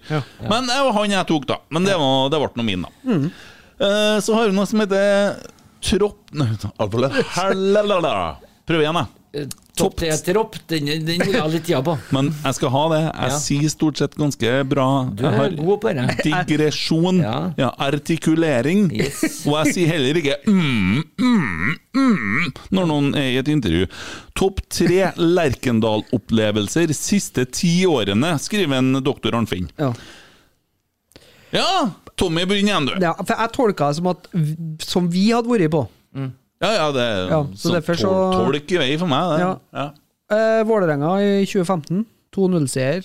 Men 0.51 0.67
det 0.67 0.79
var 0.83 0.97
han 0.99 1.15
jeg 1.15 1.29
tok, 1.31 1.47
da. 1.49 1.61
Men 1.73 1.87
det, 1.87 1.95
var, 2.01 2.27
det 2.35 2.41
ble 2.43 2.51
nå 2.59 2.67
min, 2.67 2.83
da. 2.89 2.91
Eh, 3.79 4.17
så 4.25 4.35
har 4.35 4.51
vi 4.51 4.57
noe 4.57 4.67
som 4.69 4.83
heter 4.83 5.39
Tropp... 5.87 6.19
Prøv 8.67 8.83
igjen, 8.83 8.99
da. 8.99 9.07
Eh, 9.77 9.83
Topp 9.83 9.97
tre 10.01 10.09
tropp, 10.25 10.55
den, 10.73 10.87
den 11.05 11.21
vil 11.21 11.35
jeg 11.35 11.41
ha 11.43 11.49
litt 11.53 11.67
tida 11.69 11.83
på. 11.85 11.99
Men 12.17 12.31
jeg 12.33 12.55
skal 12.57 12.71
ha 12.73 12.85
det. 12.95 13.01
Jeg 13.05 13.31
Ja. 13.35 13.39
sier 13.45 13.69
stort 13.69 13.99
sett 14.01 14.15
ganske 14.17 14.53
bra. 14.71 14.87
Du 15.13 15.23
Jeg 15.23 15.33
er 15.35 15.37
har 15.37 15.51
god 15.59 15.81
på 15.83 15.93
det. 15.93 16.07
digresjon, 16.49 17.19
Ja. 17.21 17.53
ja, 17.59 17.69
artikulering. 17.85 18.87
Yes. 18.97 19.43
Og 19.47 19.59
jeg 19.67 19.75
sier 19.75 19.89
heller 19.93 20.17
ikke 20.17 20.39
mm, 20.49 21.03
mm, 21.21 21.75
mm, 21.93 22.47
når 22.73 22.89
noen 22.89 23.11
er 23.21 23.29
i 23.35 23.37
et 23.43 23.49
intervju. 23.53 23.87
Topp 24.35 24.63
tre 24.73 25.13
Lerkendal-opplevelser 25.21 26.95
siste 26.97 27.45
ti 27.53 27.85
årene, 27.87 28.33
skriver 28.41 28.79
en 28.81 29.03
doktor 29.05 29.37
Arnfinn. 29.37 29.69
ja. 29.79 29.93
Ja, 31.55 31.91
Tommy, 32.19 32.43
begynn 32.45 32.67
igjen, 32.69 32.87
du. 32.89 32.97
Ja, 33.01 33.13
for 33.21 33.31
jeg 33.37 33.53
tolka 33.55 33.87
det 33.93 33.97
som 34.01 34.09
at 34.11 34.27
som 34.83 35.07
vi 35.13 35.29
hadde 35.31 35.49
vært 35.49 35.71
på. 35.73 35.85
Ja, 36.63 36.71
ja, 36.73 36.87
det 36.93 37.07
Ja, 37.31 37.43
så 37.55 37.69
så 37.75 37.83
så- 37.85 38.09
tol- 38.09 38.47
Tolk 38.53 38.73
i 38.73 38.79
vei 38.79 38.97
for 38.99 39.07
meg, 39.07 39.37
det. 39.37 39.41
Ja. 39.45 39.57
Ja. 39.75 39.91
Eh, 40.31 40.65
Vålerenga 40.65 41.17
i 41.21 41.45
2015, 41.47 42.07
2-0-seier. 42.35 43.05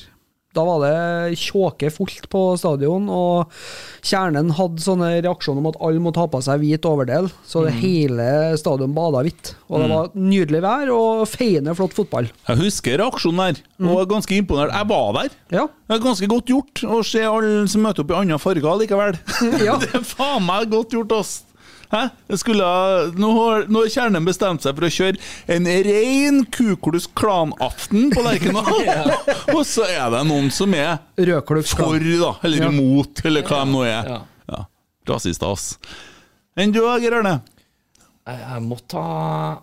Da 0.53 0.65
var 0.67 0.81
det 0.83 1.37
tjåke 1.39 1.87
fullt 1.89 2.25
på 2.27 2.57
stadion, 2.59 3.05
og 3.07 3.47
kjernen 4.03 4.49
hadde 4.51 4.83
sånne 4.83 5.21
reaksjoner 5.23 5.61
om 5.61 5.67
at 5.69 5.77
alle 5.79 6.01
må 6.03 6.11
ta 6.13 6.25
på 6.27 6.41
seg 6.43 6.59
hvit 6.59 6.83
overdel, 6.83 7.29
så 7.47 7.61
Mm. 7.61 7.65
det 7.69 7.73
hele 7.79 8.57
stadion 8.59 8.93
bada 8.93 9.23
hvitt. 9.23 9.53
Og 9.69 9.79
det 9.79 9.89
var 9.89 10.09
nydelig 10.13 10.61
vær 10.61 10.91
og 10.91 11.25
feiende 11.29 11.73
flott 11.73 11.93
fotball. 11.93 12.27
Jeg 12.49 12.57
husker 12.57 12.97
reaksjonen 12.99 13.55
der, 13.55 13.61
og 13.87 13.95
var 13.95 14.05
ganske 14.17 14.35
imponert. 14.35 14.73
Jeg 14.75 14.87
var 14.89 15.13
der. 15.13 15.29
Ja, 15.51 15.67
Det 15.87 15.95
er 16.01 16.03
ganske 16.03 16.27
godt 16.27 16.45
gjort 16.45 16.83
å 16.83 17.03
se 17.05 17.21
alle 17.23 17.67
som 17.69 17.81
møter 17.83 17.99
opp 18.03 18.11
i 18.11 18.19
andre 18.19 18.37
farger 18.37 18.79
likevel. 18.79 19.19
Ja. 19.65 19.77
det 19.79 19.93
er 19.95 20.03
faen 20.03 20.43
meg 20.45 20.69
godt 20.69 20.89
gjort, 20.91 21.11
ass! 21.17 21.43
Hæ? 21.91 22.01
Skulle, 22.39 22.67
nå, 23.19 23.29
har, 23.35 23.65
nå 23.67 23.81
har 23.83 23.89
kjernen 23.91 24.23
bestemt 24.27 24.63
seg 24.63 24.77
for 24.77 24.87
å 24.87 24.91
kjøre 24.95 25.19
en 25.51 25.65
ren 25.87 26.41
Kuklus 26.55 27.07
Klan-aften 27.19 28.09
på 28.13 28.23
Lerkendal! 28.23 28.85
Og 29.57 29.63
så 29.67 29.83
er 29.91 30.05
det 30.13 30.21
noen 30.29 30.47
som 30.55 30.71
er 30.77 30.99
for, 31.19 32.15
da, 32.21 32.33
eller 32.47 32.63
Ja. 32.65 32.71
imot, 32.71 33.23
eller 33.27 33.43
hva 33.47 33.63
de 33.65 33.73
nå 33.75 33.83
er. 33.87 34.11
Ja. 34.15 34.21
Ja. 34.51 34.63
Rasister, 35.11 35.51
ass. 35.51 35.75
Enn 36.59 36.71
du, 36.75 36.81
Geir 37.03 37.19
Arne? 37.19 37.41
Jeg, 38.31 38.61
må 38.63 38.77
ta 38.87 39.03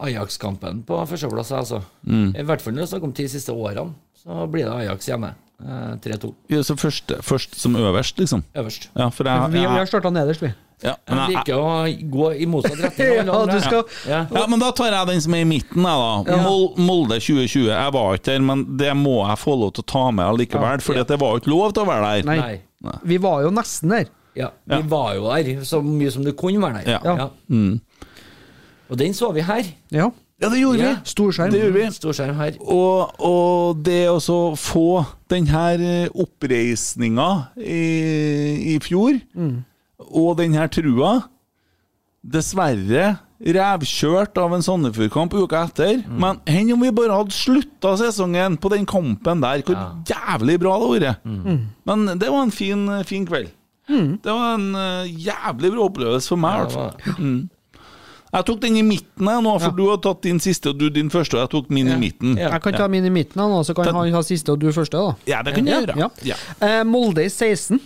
Ajax-kampen 0.03 0.81
på 0.85 0.97
førsteplass, 1.09 1.53
jeg, 1.55 1.63
altså. 1.65 1.83
Mm. 2.05 2.33
I 2.37 2.45
hvert 2.49 2.61
fall 2.65 2.75
når 2.75 2.83
det 2.83 2.89
er 2.89 2.93
snakk 2.97 3.05
om 3.09 3.13
de 3.17 3.29
siste 3.31 3.55
årene. 3.55 3.93
Så 4.19 4.47
blir 4.51 4.67
det 4.67 4.75
Ajax 4.83 5.07
hjemme. 5.09 5.31
Eh, 5.63 5.93
3-2 6.05 6.29
Ja, 6.53 6.61
så 6.67 6.77
først, 6.79 7.13
først 7.27 7.57
som 7.59 7.75
øverst, 7.79 8.19
liksom? 8.21 8.45
øverst. 8.55 8.91
Ja, 8.95 9.09
for 9.15 9.27
jeg, 9.27 9.53
Vi, 9.53 9.59
vi 9.59 9.65
har 9.67 9.79
jeg, 9.81 9.89
starta 9.91 10.11
nederst, 10.15 10.43
vi. 10.43 10.53
Ja, 10.83 10.95
men 11.09 11.19
Jeg 11.19 11.25
jeg, 11.25 11.37
liker 11.37 11.59
å 11.59 12.11
gå 12.13 12.27
i 12.39 12.47
motsatt 12.51 12.83
retning. 12.85 13.15
Ja, 13.29 13.39
du 13.49 13.57
skal 13.65 13.83
ja. 14.07 14.21
Ja, 14.31 14.45
men 14.51 14.61
Da 14.63 14.69
tar 14.79 14.93
jeg 14.95 15.11
den 15.11 15.23
som 15.25 15.35
er 15.35 15.43
i 15.43 15.49
midten. 15.49 15.89
Jeg, 15.89 16.27
da 16.29 16.39
Mol 16.45 16.69
Molde 16.79 17.19
2020. 17.19 17.67
Jeg 17.73 17.95
var 17.97 18.15
ikke 18.21 18.31
der, 18.31 18.45
men 18.53 18.63
det 18.79 18.93
må 18.99 19.17
jeg 19.27 19.41
få 19.43 19.57
lov 19.59 19.75
til 19.75 19.87
å 19.87 19.91
ta 19.95 20.05
med 20.15 20.27
allikevel. 20.27 20.85
For 20.85 21.01
det 21.03 21.19
var 21.19 21.35
jo 21.35 21.43
ikke 21.43 21.53
lov 21.55 21.75
til 21.75 21.83
å 21.85 21.91
være 21.91 22.13
der. 22.13 22.31
Nei. 22.31 22.55
Nei. 22.87 22.95
Vi 23.11 23.19
var 23.23 23.43
jo 23.47 23.51
nesten 23.55 23.97
der. 23.97 24.07
Ja, 24.39 24.53
vi 24.71 24.79
var 24.87 25.17
jo 25.19 25.27
der 25.35 25.65
så 25.67 25.81
mye 25.83 26.13
som 26.15 26.23
du 26.23 26.31
kunne 26.39 26.63
være 26.63 26.85
der. 26.87 27.03
Ja. 27.03 27.29
Mm. 27.51 27.81
Og 28.89 28.99
den 29.01 29.17
så 29.17 29.33
vi 29.35 29.43
her. 29.45 29.67
Ja. 29.91 30.11
Ja, 30.39 30.47
det 30.53 30.61
gjorde 30.61 30.79
Ja. 30.79 30.91
vi! 30.95 31.11
Storskjerm. 31.11 31.51
Det 31.51 31.61
gjorde 31.65 31.75
vi. 31.75 31.87
Storskjerm 31.97 32.37
her. 32.39 32.59
Og, 32.63 33.11
og 33.27 33.81
det 33.83 34.05
å 34.07 34.21
få 34.55 34.85
denne 35.29 35.51
her 35.51 35.83
oppreisninga 36.15 37.27
i, 37.59 37.81
i 38.75 38.79
fjor, 38.85 39.19
og 39.99 40.37
den 40.39 40.55
her 40.59 40.71
trua 40.73 41.17
Dessverre 42.29 43.19
revkjørt 43.39 44.37
av 44.43 44.53
en 44.57 44.65
Sandefjord-kamp 44.67 45.37
uka 45.39 45.61
etter. 45.69 46.01
Men 46.11 46.41
enn 46.51 46.73
om 46.75 46.83
vi 46.83 46.91
bare 46.93 47.15
hadde 47.15 47.35
slutta 47.35 47.93
sesongen 48.01 48.57
på 48.59 48.73
den 48.73 48.89
kampen 48.91 49.45
der? 49.45 49.63
Hvor 49.63 49.79
jævlig 50.09 50.57
bra 50.61 50.75
det 50.75 50.89
hadde 50.89 51.13
vært. 51.13 51.61
Men 51.87 52.19
det 52.19 52.33
var 52.35 52.43
en 52.43 52.55
fin, 52.55 52.83
fin 53.07 53.29
kveld. 53.29 53.53
Det 53.89 54.35
var 54.35 54.59
en 54.59 54.67
uh, 54.75 55.07
jævlig 55.07 55.71
bra 55.73 55.87
opplevelse 55.87 56.35
for 56.35 56.43
meg, 56.43 56.59
i 56.59 56.67
hvert 56.67 56.75
fall. 56.75 57.39
Jeg 58.29 58.45
tok 58.45 58.59
den 58.61 58.75
i 58.77 58.83
midten, 58.85 59.29
jeg 59.31 59.45
nå, 59.47 59.53
for 59.63 59.73
du 59.73 59.87
har 59.89 60.01
tatt 60.05 60.27
din 60.27 60.41
siste, 60.43 60.75
og 60.75 60.83
du 60.83 60.91
din 60.93 61.09
første, 61.09 61.39
og 61.39 61.47
jeg 61.47 61.53
tok 61.55 61.71
min 61.73 61.89
i 61.89 61.97
midten. 61.97 62.35
Ja. 62.37 62.51
Jeg 62.59 62.65
kan 62.67 62.77
ta 62.77 62.89
min 62.93 63.07
i 63.09 63.13
midten, 63.15 63.41
nå, 63.41 63.63
så 63.65 63.73
kan 63.79 63.89
han 63.97 64.11
ha 64.13 64.21
siste 64.27 64.53
og 64.53 64.61
du 64.61 64.69
første. 64.75 64.99
da 65.01 65.15
Ja, 65.31 65.41
det 65.47 65.55
kan 65.57 65.71
jeg 65.71 65.87
gjøre. 65.87 65.97
Ja. 65.97 66.11
Ja. 66.35 66.37
Eh, 66.61 66.83
Molde 66.85 67.25
i 67.25 67.31
16. 67.33 67.81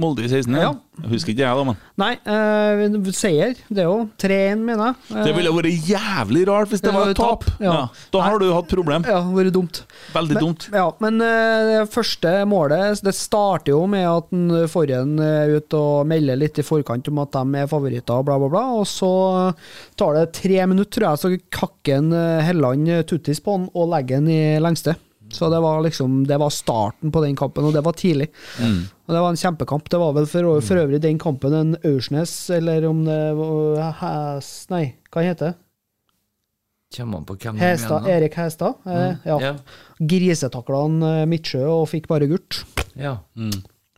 Molde 0.00 0.24
i 0.26 0.30
16, 0.30 0.56
ja. 0.60 0.72
Husker 1.10 1.32
ikke 1.32 1.46
jeg, 1.46 1.56
da, 1.56 1.64
men 1.64 1.78
Nei, 2.00 2.10
uh, 2.28 3.10
seier. 3.16 3.54
Det 3.72 3.84
er 3.84 3.88
jo 3.88 4.02
3-1, 4.20 4.64
mener 4.66 4.90
jeg. 4.90 4.98
Uh, 5.08 5.22
Det 5.24 5.34
ville 5.36 5.54
vært 5.56 5.88
jævlig 5.88 6.42
rart 6.50 6.72
hvis 6.72 6.82
det 6.82 6.90
Det 6.90 6.96
var 6.96 7.12
et 7.14 7.20
tap. 7.20 7.46
ja. 7.60 7.70
Ja. 7.70 7.84
Da 8.12 8.24
har 8.26 8.40
du 8.42 8.50
hatt 8.52 8.68
problem. 8.68 9.06
Ja, 9.08 9.22
det 9.24 9.38
vært 9.38 9.54
dumt. 9.56 9.82
Veldig 10.12 10.36
Men, 10.36 10.44
dumt. 10.44 10.68
ja, 10.74 10.86
men 11.00 11.22
uh, 11.24 11.70
det 11.70 11.80
første 11.94 12.34
målet 12.48 13.00
Det 13.06 13.14
starter 13.16 13.72
jo 13.72 13.84
med 13.90 14.04
at 14.08 14.28
den 14.34 14.68
får 14.70 14.90
er 14.90 15.20
eh, 15.24 15.56
ut 15.58 15.76
og 15.76 16.08
melder 16.10 16.38
litt 16.38 16.58
i 16.60 16.66
forkant 16.66 17.10
om 17.10 17.20
at 17.22 17.34
de 17.36 17.60
er 17.62 17.70
favoritter, 17.70 18.20
og 18.20 18.26
bla, 18.28 18.38
bla, 18.40 18.50
bla. 18.52 18.64
Og 18.80 18.86
så 18.88 19.10
tar 19.98 20.18
det 20.18 20.32
tre 20.36 20.64
minutter, 20.70 21.00
tror 21.00 21.10
jeg, 21.10 21.22
så 21.22 21.60
kakker 21.60 22.10
eh, 22.16 22.42
Helland 22.48 22.90
eh, 22.90 23.04
tuttis 23.08 23.42
på 23.44 23.56
han 23.56 23.68
og 23.74 23.90
legger 23.94 24.20
den 24.20 24.32
i 24.32 24.42
lengste. 24.62 24.96
Så 25.32 25.48
det 25.52 25.60
var 25.62 25.80
liksom 25.84 26.26
Det 26.26 26.38
var 26.40 26.50
starten 26.50 27.12
på 27.14 27.22
den 27.24 27.36
kampen, 27.38 27.64
og 27.68 27.74
det 27.76 27.84
var 27.86 27.96
tidlig. 27.98 28.28
Og 28.60 29.14
det 29.14 29.22
var 29.22 29.30
en 29.30 29.40
kjempekamp. 29.40 29.88
Det 29.90 29.98
var 30.02 30.14
vel 30.16 30.26
for, 30.30 30.60
for 30.64 30.82
øvrig 30.82 31.00
den 31.02 31.18
kampen 31.18 31.54
en 31.56 31.74
Aursnes, 31.84 32.34
eller 32.50 32.86
om 32.88 33.04
det 33.06 33.18
var 33.38 33.92
Hæs... 34.00 34.52
Nei, 34.70 34.84
hva 35.10 35.26
heter 35.26 35.52
det? 35.52 35.58
Kommer 36.96 37.20
an 37.20 37.26
på 37.26 37.36
hvem 37.38 37.58
du 37.58 37.62
Hestad, 37.62 38.02
mener. 38.02 38.16
Erik 38.16 38.34
Hestad? 38.34 38.80
Eh, 38.86 39.12
ja. 39.28 39.36
Ja. 39.38 39.52
Grisetakla 40.10 40.80
han 40.82 41.02
eh, 41.06 41.26
Midtsjø 41.30 41.60
og 41.70 41.84
fikk 41.92 42.08
bare 42.10 42.26
gult. 42.30 42.64
Ja. 42.98 43.20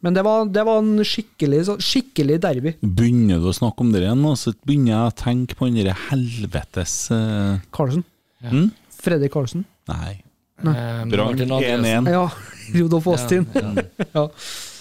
Men 0.02 0.16
det 0.16 0.24
var, 0.26 0.44
det 0.50 0.64
var 0.66 0.82
en 0.82 1.00
skikkelig, 1.06 1.62
skikkelig 1.80 2.36
derby. 2.42 2.74
Begynner 2.82 3.40
du 3.40 3.48
å 3.48 3.54
snakke 3.56 3.84
om 3.84 3.94
det 3.94 4.02
igjen, 4.02 4.20
nå, 4.20 4.34
så 4.36 4.52
begynner 4.66 4.92
jeg 4.92 5.12
å 5.12 5.16
tenke 5.22 5.56
på 5.56 5.70
den 5.70 5.80
derre 5.80 5.96
helvetes 6.10 6.96
eh, 7.14 7.62
Ja. 8.42 8.50
Mm? 8.50 8.68
Fredrik 9.02 9.32
Carlsen? 9.32 9.64
Nei. 9.88 10.20
Eh, 10.68 11.02
Brann 11.10 11.38
1-1. 11.38 12.10
Ja, 12.12 12.28
Rudolf 12.76 13.06
Austin. 13.06 13.46
Ja, 14.14 14.28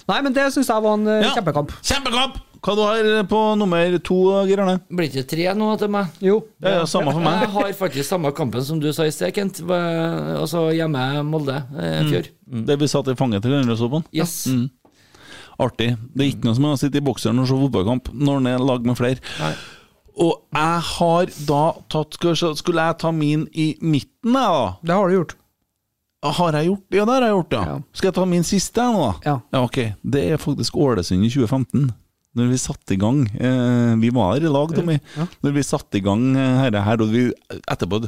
Nei, 0.09 0.17
men 0.25 0.33
det 0.33 0.47
syns 0.51 0.67
jeg 0.67 0.83
var 0.83 0.95
en 0.97 1.07
eh, 1.07 1.21
Ja. 1.27 1.33
kjempekamp. 1.37 1.71
Kjempekamp! 1.85 2.39
Hva 2.61 2.73
du 2.77 2.81
har 2.85 3.23
på 3.25 3.37
nummer 3.57 3.95
to, 4.05 4.17
Geir 4.45 4.59
Arne? 4.61 4.75
Blir 4.93 5.07
ikke 5.09 5.23
tre 5.29 5.47
nå 5.57 5.71
til 5.81 5.89
meg? 5.93 6.11
Jo. 6.21 6.35
Ja, 6.61 6.75
ja, 6.75 6.83
samme 6.89 7.13
for 7.15 7.23
meg. 7.23 7.39
Jeg 7.41 7.49
har 7.55 7.71
faktisk 7.79 8.05
samme 8.05 8.29
kampen 8.37 8.61
som 8.65 8.77
du 8.81 8.91
sa 8.93 9.07
i 9.09 9.13
sted, 9.13 9.33
Kent. 9.33 9.63
Altså 9.65 10.67
hjemme 10.75 11.01
Molde 11.25 11.57
eh, 11.73 12.03
fjor. 12.05 12.29
Det 12.69 12.77
vi 12.83 12.89
satt 12.91 13.09
i 13.09 13.17
fanget 13.17 13.41
til 13.47 13.73
så 13.79 13.89
på. 13.89 14.03
Yes. 14.13 14.35
Artig. 15.61 15.95
Det 16.13 16.25
er 16.25 16.31
ikke 16.35 16.49
noe 16.49 16.57
som 16.57 16.69
å 16.69 16.77
sitte 16.77 17.01
i 17.01 17.05
bokseren 17.05 17.41
og 17.41 17.49
se 17.49 17.57
fotballkamp 17.57 18.11
når 18.13 18.43
en 18.43 18.51
er 18.53 18.65
lag 18.69 18.85
med 18.85 18.99
flere. 18.99 19.21
Nei. 19.41 19.53
Og 20.21 20.33
jeg 20.53 20.81
har 20.91 21.29
da 21.47 21.61
tatt 21.89 22.17
Skulle 22.59 22.83
jeg 22.89 22.97
ta 23.01 23.11
min 23.15 23.47
i 23.53 23.71
midten, 23.81 24.35
jeg, 24.35 24.57
da? 24.59 24.73
Det 24.85 24.97
har 24.97 25.07
du 25.09 25.15
gjort. 25.17 25.35
Har 26.21 26.53
jeg 26.53 26.69
gjort 26.69 26.93
Ja, 26.93 27.05
det 27.07 27.15
har 27.15 27.25
jeg 27.25 27.35
gjort, 27.35 27.55
ja. 27.57 27.63
Ja. 27.65 27.77
Skal 27.97 28.11
jeg 28.11 28.17
ta 28.19 28.25
min 28.29 28.45
siste 28.45 28.85
nå, 28.85 29.01
da? 29.01 29.13
Ja. 29.25 29.63
ok. 29.65 29.79
Det 30.15 30.23
er 30.29 30.41
faktisk 30.41 30.77
Ålesund 30.77 31.25
i 31.25 31.31
2015. 31.33 31.89
Når 32.37 32.51
vi 32.53 32.59
satte 32.61 32.95
i 32.95 32.99
gang 33.01 33.25
eh, 33.35 33.93
Vi 33.99 34.11
var 34.15 34.37
her 34.37 34.45
i 34.47 34.51
lag, 34.53 34.71
Tommy. 34.75 34.99
Ja. 35.17 35.25
Når 35.43 35.55
vi 35.57 35.65
satte 35.67 35.99
i 35.99 36.03
gang 36.05 36.29
dette 36.37 36.85
her, 36.85 37.03
og 37.03 37.11
vi 37.11 37.25
etterpå 37.65 38.05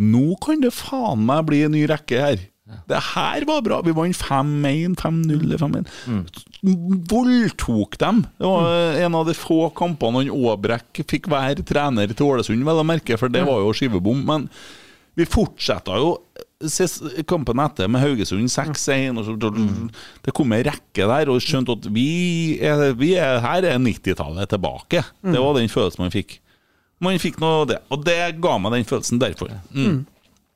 Nå 0.00 0.26
kan 0.42 0.62
det 0.62 0.72
faen 0.74 1.26
meg 1.26 1.44
bli 1.50 1.60
en 1.66 1.74
ny 1.74 1.84
rekke 1.90 2.22
her. 2.22 2.40
Det 2.88 3.00
her 3.12 3.44
var 3.46 3.60
bra. 3.64 3.80
Vi 3.84 3.92
vant 3.94 4.16
5-1, 4.16 4.96
5-0 4.96 5.42
eller 5.44 5.60
5-1. 5.60 5.90
Voldtok 7.10 7.98
dem. 8.00 8.22
Det 8.38 8.48
var 8.48 8.64
mm. 8.64 9.02
en 9.04 9.18
av 9.20 9.28
de 9.28 9.36
få 9.36 9.68
kampene 9.76 10.22
han 10.22 10.32
Aabrekk 10.32 11.04
fikk 11.10 11.28
være 11.32 11.66
trener 11.66 12.10
til 12.10 12.30
Ålesund, 12.30 12.64
vel 12.66 12.80
å 12.80 12.86
merke, 12.88 13.18
for 13.20 13.32
det 13.32 13.44
var 13.46 13.60
jo 13.60 13.74
skivebom. 13.76 14.24
Men 14.26 14.48
vi 15.18 15.28
fortsetta 15.28 16.00
jo 16.00 16.16
kampen 17.30 17.60
etter 17.64 17.90
med 17.90 18.02
Haugesund 18.02 18.48
6-1. 18.52 19.90
Det 20.24 20.34
kom 20.36 20.52
en 20.54 20.64
rekke 20.68 21.08
der, 21.10 21.30
og 21.32 21.42
skjønte 21.44 21.76
at 21.78 21.90
vi 21.94 22.58
er, 22.64 22.86
vi 22.98 23.14
er 23.20 23.42
her 23.44 23.68
er 23.72 23.78
90-tallet 23.82 24.50
tilbake. 24.54 25.04
Det 25.24 25.38
var 25.40 25.58
den 25.58 25.70
følelsen 25.72 26.06
man 26.06 26.14
fikk. 26.14 26.38
Man 27.04 27.20
fikk 27.20 27.40
noe 27.42 27.62
av 27.62 27.70
det, 27.72 27.78
og 27.92 28.04
det 28.06 28.18
ga 28.42 28.58
meg 28.62 28.76
den 28.78 28.86
følelsen 28.88 29.20
derfor. 29.22 29.50
Mm. 29.74 30.04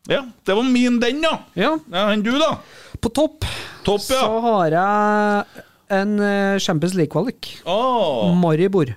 Ja, 0.08 0.22
det 0.46 0.54
var 0.56 0.64
min 0.64 1.00
den, 1.02 1.20
da. 1.20 1.34
Ja. 1.58 1.74
Ja, 1.92 2.06
Enn 2.14 2.22
du, 2.24 2.32
da? 2.40 2.54
På 3.02 3.10
topp 3.12 3.44
Topp, 3.84 4.02
så 4.04 4.20
har 4.44 4.72
jeg 4.74 5.64
en 5.98 6.14
eh, 6.20 6.58
Champions 6.60 6.96
League-kvalik. 6.96 7.50
Oh. 7.68 8.32
Maribor. 8.36 8.94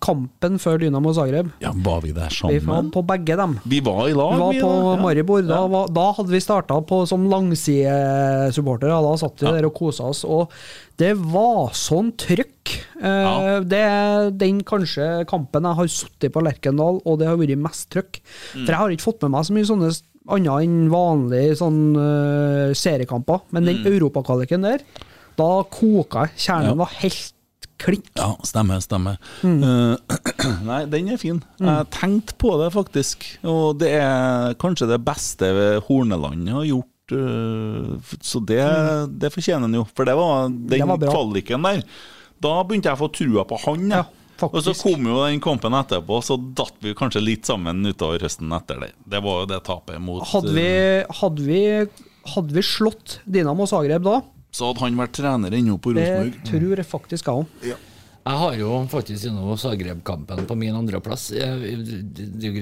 Kampen 0.00 0.58
før 0.62 0.78
Dynamo 0.78 1.12
Zagreb. 1.16 1.50
Ja, 1.60 1.72
var 1.74 2.00
vi 2.04 2.12
der 2.12 2.28
sammen? 2.30 2.54
Vi 2.60 2.66
var 2.66 2.82
på 2.94 3.02
begge 3.06 3.36
dem. 3.36 3.56
Vi 3.66 3.80
var 3.84 4.08
i 4.08 4.12
lag, 4.14 4.34
Vi 4.34 4.38
var 4.40 4.52
på. 4.62 4.72
Ja. 4.96 5.02
Maribor. 5.02 5.42
Da, 5.46 5.54
Ja. 5.62 5.66
var, 5.66 5.88
da 5.88 6.12
hadde 6.12 6.30
vi 6.30 6.40
starta 6.40 6.78
som 7.06 7.28
langsidesupportere. 7.30 8.98
Da 9.02 9.16
satt 9.16 9.40
vi 9.40 9.46
Ja. 9.46 9.52
der 9.52 9.66
og 9.66 9.74
kosa 9.74 10.04
oss. 10.04 10.24
Og 10.24 10.50
det 10.96 11.16
var 11.16 11.70
sånn 11.72 12.12
trøkk. 12.16 12.84
Eh. 13.02 13.60
Det 13.64 13.78
er 13.78 14.30
den 14.30 14.62
kanskje 14.62 15.26
kampen 15.26 15.62
jeg 15.62 15.74
har 15.76 15.86
sittet 15.86 16.32
på 16.32 16.42
Lerkendal, 16.42 17.00
og 17.04 17.18
det 17.18 17.26
har 17.28 17.36
vært 17.36 17.58
mest 17.58 17.90
trøkk. 17.90 18.20
Mm. 18.54 18.64
For 18.66 18.72
jeg 18.72 18.76
har 18.76 18.88
ikke 18.90 19.08
fått 19.12 19.22
med 19.22 19.30
meg 19.30 19.44
så 19.44 19.52
mye 19.52 19.66
sånne 19.66 20.02
annet 20.28 20.62
enn 20.62 20.90
vanlige 20.90 21.56
sånn, 21.56 21.96
uh, 21.96 22.72
seriekamper. 22.74 23.40
Men 23.50 23.64
den 23.64 23.84
europakvaliken 23.84 24.62
der, 24.62 24.78
da 25.38 25.62
koka 25.64 26.26
jeg. 26.26 26.36
Kjernen 26.36 26.74
Mm. 26.74 26.78
Var 26.78 26.90
helt 27.00 27.32
klink. 27.78 28.10
Ja, 28.18 28.32
stemmer, 28.46 28.80
stemmer. 28.84 29.16
Mm. 29.46 29.62
Uh, 29.62 30.18
nei, 30.68 30.80
den 30.90 31.08
er 31.14 31.20
fin. 31.20 31.40
Jeg 31.62 31.88
tenkte 31.94 32.36
på 32.42 32.56
det, 32.62 32.72
faktisk. 32.74 33.24
Og 33.48 33.78
det 33.80 33.92
er 34.00 34.54
kanskje 34.60 34.90
det 34.90 35.00
beste 35.06 35.50
Horneland 35.88 36.48
har 36.54 36.66
gjort. 36.68 36.94
eh, 37.16 38.14
så 38.20 38.40
det, 38.44 38.60
det 39.20 39.30
fortjener 39.32 39.64
han 39.68 39.78
jo. 39.78 39.86
For 39.96 40.04
det 40.08 40.16
var 40.18 40.48
den 40.52 40.82
Mm. 40.88 41.06
Kvaliken 41.08 41.62
der. 41.64 41.82
Da 42.42 42.62
begynte 42.64 42.90
jeg 42.90 42.98
å 42.98 43.02
få 43.06 43.08
trua 43.14 43.44
på 43.48 43.58
han. 43.64 43.88
Ja. 43.90 44.04
Og 44.38 44.60
så 44.62 44.70
kom 44.78 45.02
jo 45.08 45.16
den 45.24 45.40
kampen 45.42 45.74
etterpå, 45.74 46.20
så 46.22 46.36
datt 46.38 46.76
vi 46.84 46.92
kanskje 46.94 47.18
litt 47.24 47.48
sammen 47.48 47.80
utover 47.88 48.22
høsten 48.22 48.52
etter 48.54 48.78
det. 48.84 48.92
Det 49.02 49.18
var 49.24 49.40
jo 49.42 49.48
det 49.50 49.58
tapet 49.66 49.98
mot 49.98 50.22
Hadde 50.30 50.52
vi, 50.54 50.68
hadde 51.20 51.42
vi, 51.42 51.62
hadde 52.36 52.54
vi 52.54 52.62
slått 52.62 53.16
Dinamo 53.26 53.66
Zagreb 53.66 54.04
da, 54.06 54.20
Så 54.50 54.70
hadde 54.70 54.80
han 54.86 54.96
vært 54.96 55.12
trener 55.18 55.50
ennå 55.54 55.76
på 55.80 55.92
det 55.94 56.08
tror 56.48 56.76
jeg 56.76 56.86
faktisk 56.88 57.26
jeg 57.28 57.44
òg. 57.44 57.76
Jeg 58.28 58.36
har 58.36 58.54
jo 58.60 58.70
faktisk 58.92 59.24
gjennom 59.24 59.54
Zagreb-kampen 59.56 60.42
på 60.44 60.54
min 60.58 60.74
andreplass. 60.76 61.30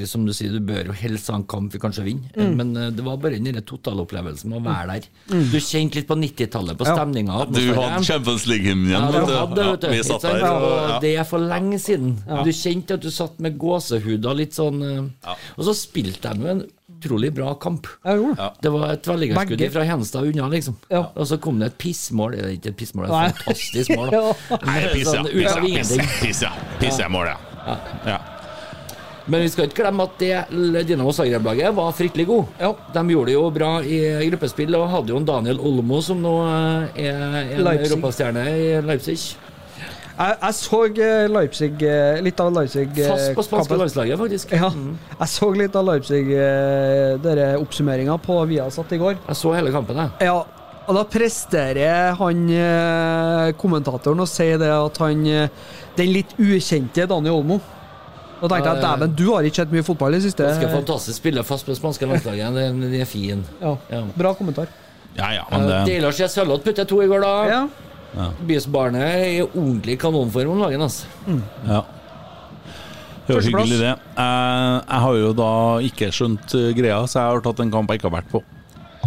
Som 0.07 0.23
du 0.27 0.31
sier, 0.37 0.53
du 0.55 0.61
bør 0.63 0.91
jo 0.93 0.95
helst 0.95 1.27
ha 1.33 1.39
en 1.41 1.47
kamp 1.49 1.73
vi 1.75 1.81
kanskje 1.83 2.05
vinner, 2.07 2.31
Mm. 2.37 2.53
men 2.57 2.77
eh, 2.77 2.91
det 2.95 3.03
var 3.03 3.17
bare 3.17 3.41
den 3.43 3.59
totalopplevelsen 3.67 4.51
med 4.53 4.61
å 4.61 4.65
være 4.65 4.87
der. 5.01 5.09
Du 5.51 5.59
kjente 5.59 5.97
litt 5.99 6.07
på 6.07 6.15
90-tallet, 6.15 6.77
på 6.79 6.87
Ja. 6.87 6.95
stemninga 6.95 7.39
Ja. 7.41 7.45
Du 7.47 7.75
hadde 7.75 8.05
Champions 8.05 8.47
League-hymnen 8.47 8.91
Ja, 8.93 9.01
igjen, 9.01 9.13
du 9.13 9.19
vet 9.19 9.37
hadde, 9.41 9.57
vet 9.73 9.81
du. 9.81 9.87
Ja, 9.89 9.93
vi 9.93 10.03
satt 10.05 10.23
der. 10.23 10.45
Og. 10.53 11.01
Det 11.01 11.17
er 11.19 11.25
for 11.25 11.39
lenge 11.41 11.79
siden. 11.81 12.17
Du 12.45 12.51
kjente 12.53 12.95
at 12.95 13.01
du 13.01 13.11
satt 13.11 13.41
med 13.41 13.59
gåsehuder, 13.59 14.35
litt 14.37 14.53
sånn 14.55 14.83
eh, 14.83 15.35
Og 15.59 15.65
så 15.65 15.75
spilte 15.75 16.33
de 16.35 16.41
jo 16.43 16.47
en 16.49 16.63
utrolig 16.97 17.33
bra 17.35 17.55
kamp. 17.55 17.87
Ja. 18.05 18.17
det. 18.17 18.49
Det 18.63 18.73
var 18.75 18.93
et 18.93 19.09
vellingerskudd 19.09 19.67
fra 19.73 19.83
Henstad 19.89 20.29
unna, 20.31 20.49
liksom. 20.49 20.77
Ja. 20.89 21.05
Og 21.15 21.27
så 21.29 21.39
kom 21.39 21.61
det 21.61 21.73
et 21.73 21.79
pissmål. 21.79 22.37
Det 22.37 22.45
er 22.45 22.55
ikke 22.57 22.73
et 22.75 22.81
pissmål, 22.81 23.09
det 23.09 23.19
er 23.19 23.35
et 23.35 23.43
fantastisk 23.43 23.97
mål. 23.97 24.09
Da. 24.15 24.23
Ja. 24.47 24.57
Nei, 24.67 24.81
piss, 24.93 25.11
ja. 25.13 25.13
Sånn, 25.13 25.29
Piss, 25.33 26.41
ja. 26.43 26.51
Piss, 26.57 26.81
piss, 26.81 26.99
ja. 27.01 27.09
Mål, 27.13 27.29
ja. 27.29 27.77
ja. 28.07 28.19
Men 29.27 29.43
vi 29.43 29.49
skal 29.51 29.67
ikke 29.67 29.81
glemme 29.83 30.05
at 30.07 30.21
det 30.23 30.85
Dinamo 30.87 31.11
Zagreb-laget 31.15 31.75
var 31.75 31.95
fryktelig 31.99 32.29
god. 32.29 32.61
De 32.95 33.03
gjorde 33.11 33.33
det 33.33 33.35
jo 33.35 33.47
bra 33.55 33.71
i 33.83 33.99
gruppespill 34.31 34.77
og 34.79 34.87
hadde 34.93 35.11
jo 35.11 35.19
en 35.19 35.27
Daniel 35.27 35.59
Olmo 35.59 35.99
som 36.05 36.21
nå 36.23 36.35
eh, 36.47 37.03
er 37.09 37.59
en 37.59 37.67
europastjerne 37.73 38.47
i 38.55 38.69
Leipzig. 38.87 39.35
Jeg, 40.17 40.37
jeg 40.41 40.55
så 40.57 40.79
eh, 41.05 41.27
Leipzig, 41.29 41.83
eh, 41.85 42.19
litt 42.25 42.39
av 42.41 42.53
Leipzig 42.57 42.89
Fast 43.05 43.35
på 43.37 43.43
spanske 43.45 43.77
landslaget, 43.77 44.17
faktisk. 44.17 44.55
Ja, 44.57 44.71
jeg 45.21 45.29
så 45.29 45.51
litt 45.53 45.77
av 45.77 45.85
Leipzig, 45.91 46.31
eh, 46.33 47.17
dere 47.21 47.51
oppsummeringa 47.61 48.17
på 48.25 48.39
Viasat 48.49 48.95
i 48.97 49.01
går. 49.03 49.19
Jeg 49.27 49.37
så 49.43 49.53
hele 49.53 49.75
kampen, 49.75 50.01
jeg. 50.01 50.31
Ja, 50.31 50.39
og 50.87 50.95
da 50.97 51.03
presterer 51.11 52.15
han 52.17 52.45
eh, 52.49 53.53
kommentatoren 53.61 54.23
å 54.25 54.29
si 54.31 54.47
det 54.57 54.71
at 54.73 55.01
han 55.03 55.25
eh, 55.27 55.49
Den 55.97 56.13
litt 56.13 56.33
ukjente 56.39 57.07
Dani 57.09 57.33
Olmo. 57.33 57.57
Da 58.41 58.49
tenkte 58.53 58.73
jeg 58.75 58.83
dæven, 58.85 59.15
du 59.17 59.25
har 59.33 59.47
ikke 59.49 59.63
sett 59.63 59.71
mye 59.73 59.85
fotball 59.85 60.13
i 60.13 60.19
det 60.19 60.27
siste. 60.29 60.45
Ganske 60.45 60.69
fantastisk 60.69 61.17
spiller 61.23 61.45
fast 61.49 61.65
på 61.65 61.73
det 61.73 61.79
spanske 61.79 62.09
landslaget. 62.09 62.53
Den, 62.57 62.83
er 63.01 63.09
fin. 63.09 63.45
Ja, 63.63 63.77
Ja. 63.93 64.03
bra 64.17 64.35
kommentar. 64.37 64.69
ja, 65.17 65.31
ja, 65.39 65.45
men 65.51 65.65
det 65.69 65.79
Deilig 65.89 66.09
å 66.11 66.13
se 66.13 66.29
Sørloth 66.29 66.65
putte 66.65 66.85
to 66.89 67.01
i 67.01 67.09
går, 67.09 67.25
da. 67.25 67.35
Ja. 67.49 67.63
Bysbarnet 68.49 69.03
er 69.03 69.25
i 69.29 69.41
ordentlig 69.45 69.99
kanonform 70.01 70.55
om 70.57 70.63
dagen. 70.67 70.83
Altså. 70.87 71.07
Ja. 71.67 71.83
Det 73.27 73.35
var 73.35 73.43
hyggelig, 73.43 73.79
det. 73.81 73.87
Jeg, 74.17 74.83
jeg 74.87 75.01
har 75.05 75.17
jo 75.19 75.31
da 75.35 75.51
ikke 75.89 76.11
skjønt 76.15 76.53
uh, 76.55 76.69
greia, 76.79 76.99
så 77.11 77.19
jeg 77.25 77.33
har 77.35 77.41
tatt 77.49 77.63
en 77.65 77.73
kamp 77.75 77.91
jeg 77.91 77.99
ikke 78.01 78.07
har 78.11 78.21
vært 78.21 78.29
på. 78.31 78.43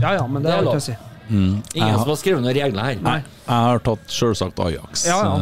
ja 0.02 0.12
ja, 0.18 0.26
men 0.28 0.44
det 0.44 0.52
Det 0.52 0.58
er 0.58 0.68
lov. 0.68 0.80
si. 0.84 0.96
Ingen 1.30 1.62
har, 1.78 2.00
som 2.02 2.10
har- 2.10 2.18
skrevet 2.18 2.42
noen 2.42 2.56
regler 2.58 2.84
her. 2.84 2.96
Nei. 3.06 3.20
Jeg 3.22 3.66
har 3.70 3.80
tatt 3.86 4.10
selvsagt 4.10 4.60
Ajax. 4.66 5.06
Ja, 5.08 5.20
ja. 5.24 5.36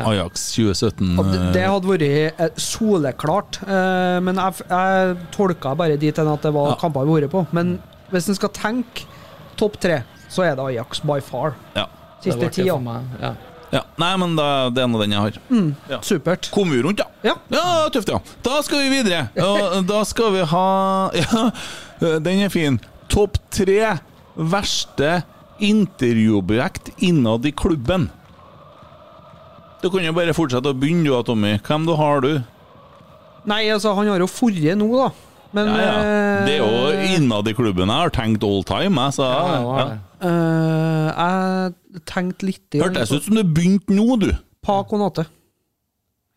Eh, 0.00 0.08
Ajax 0.14 0.46
2017. 0.56 1.18
Og 1.20 1.28
det, 1.30 1.40
det 1.54 1.62
eh, 1.62 1.70
hadde 1.70 1.90
vært 1.90 2.40
eh, 2.40 2.48
soleklart, 2.56 3.60
eh, 3.68 4.18
men 4.24 4.40
jeg, 4.40 4.64
jeg 4.70 5.16
tolka 5.36 5.74
bare 5.76 5.98
dit 6.00 6.16
hen 6.16 6.30
at 6.32 6.42
det 6.42 6.52
var 6.56 6.70
Ja. 6.72 6.78
kamper 6.80 7.04
vi 7.04 7.12
har 7.14 7.20
vært 7.28 7.34
på. 7.36 7.46
Men 7.52 7.76
hvis 8.10 8.28
en 8.32 8.34
skal 8.40 8.48
tenke 8.56 9.04
topp 9.60 9.76
tre, 9.78 10.00
så 10.32 10.42
er 10.48 10.56
det 10.56 10.64
Ajax 10.72 11.00
by 11.06 11.20
far. 11.20 11.54
ja. 11.76 11.86
Siste 12.20 12.50
tida. 12.52 12.76
Ja. 13.20 13.30
ja. 13.72 13.82
Nei, 14.02 14.10
men 14.20 14.34
da, 14.36 14.46
det 14.74 14.82
er 14.84 14.88
nå 14.92 15.00
den 15.00 15.14
jeg 15.16 15.24
har. 15.24 15.38
Ja. 15.88 16.00
Supert. 16.04 16.50
Kom 16.54 16.70
vi 16.74 16.82
rundt, 16.84 17.00
ja. 17.00 17.08
Ja. 17.24 17.34
Ja, 17.52 17.64
tøft, 17.94 18.10
ja. 18.12 18.20
Da 18.44 18.60
skal 18.66 18.82
vi 18.84 18.90
videre. 18.98 19.26
Og 19.44 19.84
da 19.92 20.02
skal 20.08 20.32
vi 20.36 20.44
ha 20.52 20.66
Ja, 21.16 21.44
den 22.20 22.44
er 22.46 22.52
fin. 22.52 22.80
Topp 23.10 23.38
tre 23.52 23.96
verste 24.36 25.22
intervjuobjekt 25.60 26.92
innad 27.04 27.44
i 27.46 27.52
klubben. 27.52 28.08
Du 29.82 29.88
kan 29.90 30.04
jo 30.04 30.12
bare 30.16 30.34
fortsette 30.36 30.70
å 30.72 30.76
begynne, 30.76 31.06
du, 31.08 31.10
da, 31.14 31.22
Tommy. 31.24 31.54
Hvem 31.64 31.86
du 31.88 31.94
har 31.96 32.20
du? 32.24 32.30
Nei, 33.48 33.62
altså, 33.72 33.94
han 33.96 34.08
har 34.12 34.20
jo 34.20 34.28
forrige 34.28 34.74
nå, 34.76 34.88
da. 34.92 35.08
Men 35.56 35.70
Ja, 35.72 35.80
ja. 35.80 35.94
eh, 36.04 36.44
Det 36.46 36.52
er 36.54 36.60
jo 36.60 37.14
innad 37.16 37.48
i 37.50 37.54
klubben 37.56 37.88
jeg 37.90 37.96
har 38.04 38.12
tenkt 38.14 38.44
all 38.46 38.60
time, 38.68 39.00
jeg. 39.08 39.16
sa 39.16 39.24
Ja, 39.32 39.40
det 39.50 39.64
var 39.66 39.80
ja. 39.80 39.86
Eh, 40.22 41.10
Jeg 41.16 42.04
tenkte 42.06 42.46
litt 42.48 42.78
Hørtes 42.80 43.12
ut 43.12 43.24
som 43.26 43.34
du 43.38 43.42
begynte 43.44 43.94
nå, 43.96 44.06
du. 44.20 44.30
Pa 44.62 44.82
Konate. 44.88 45.26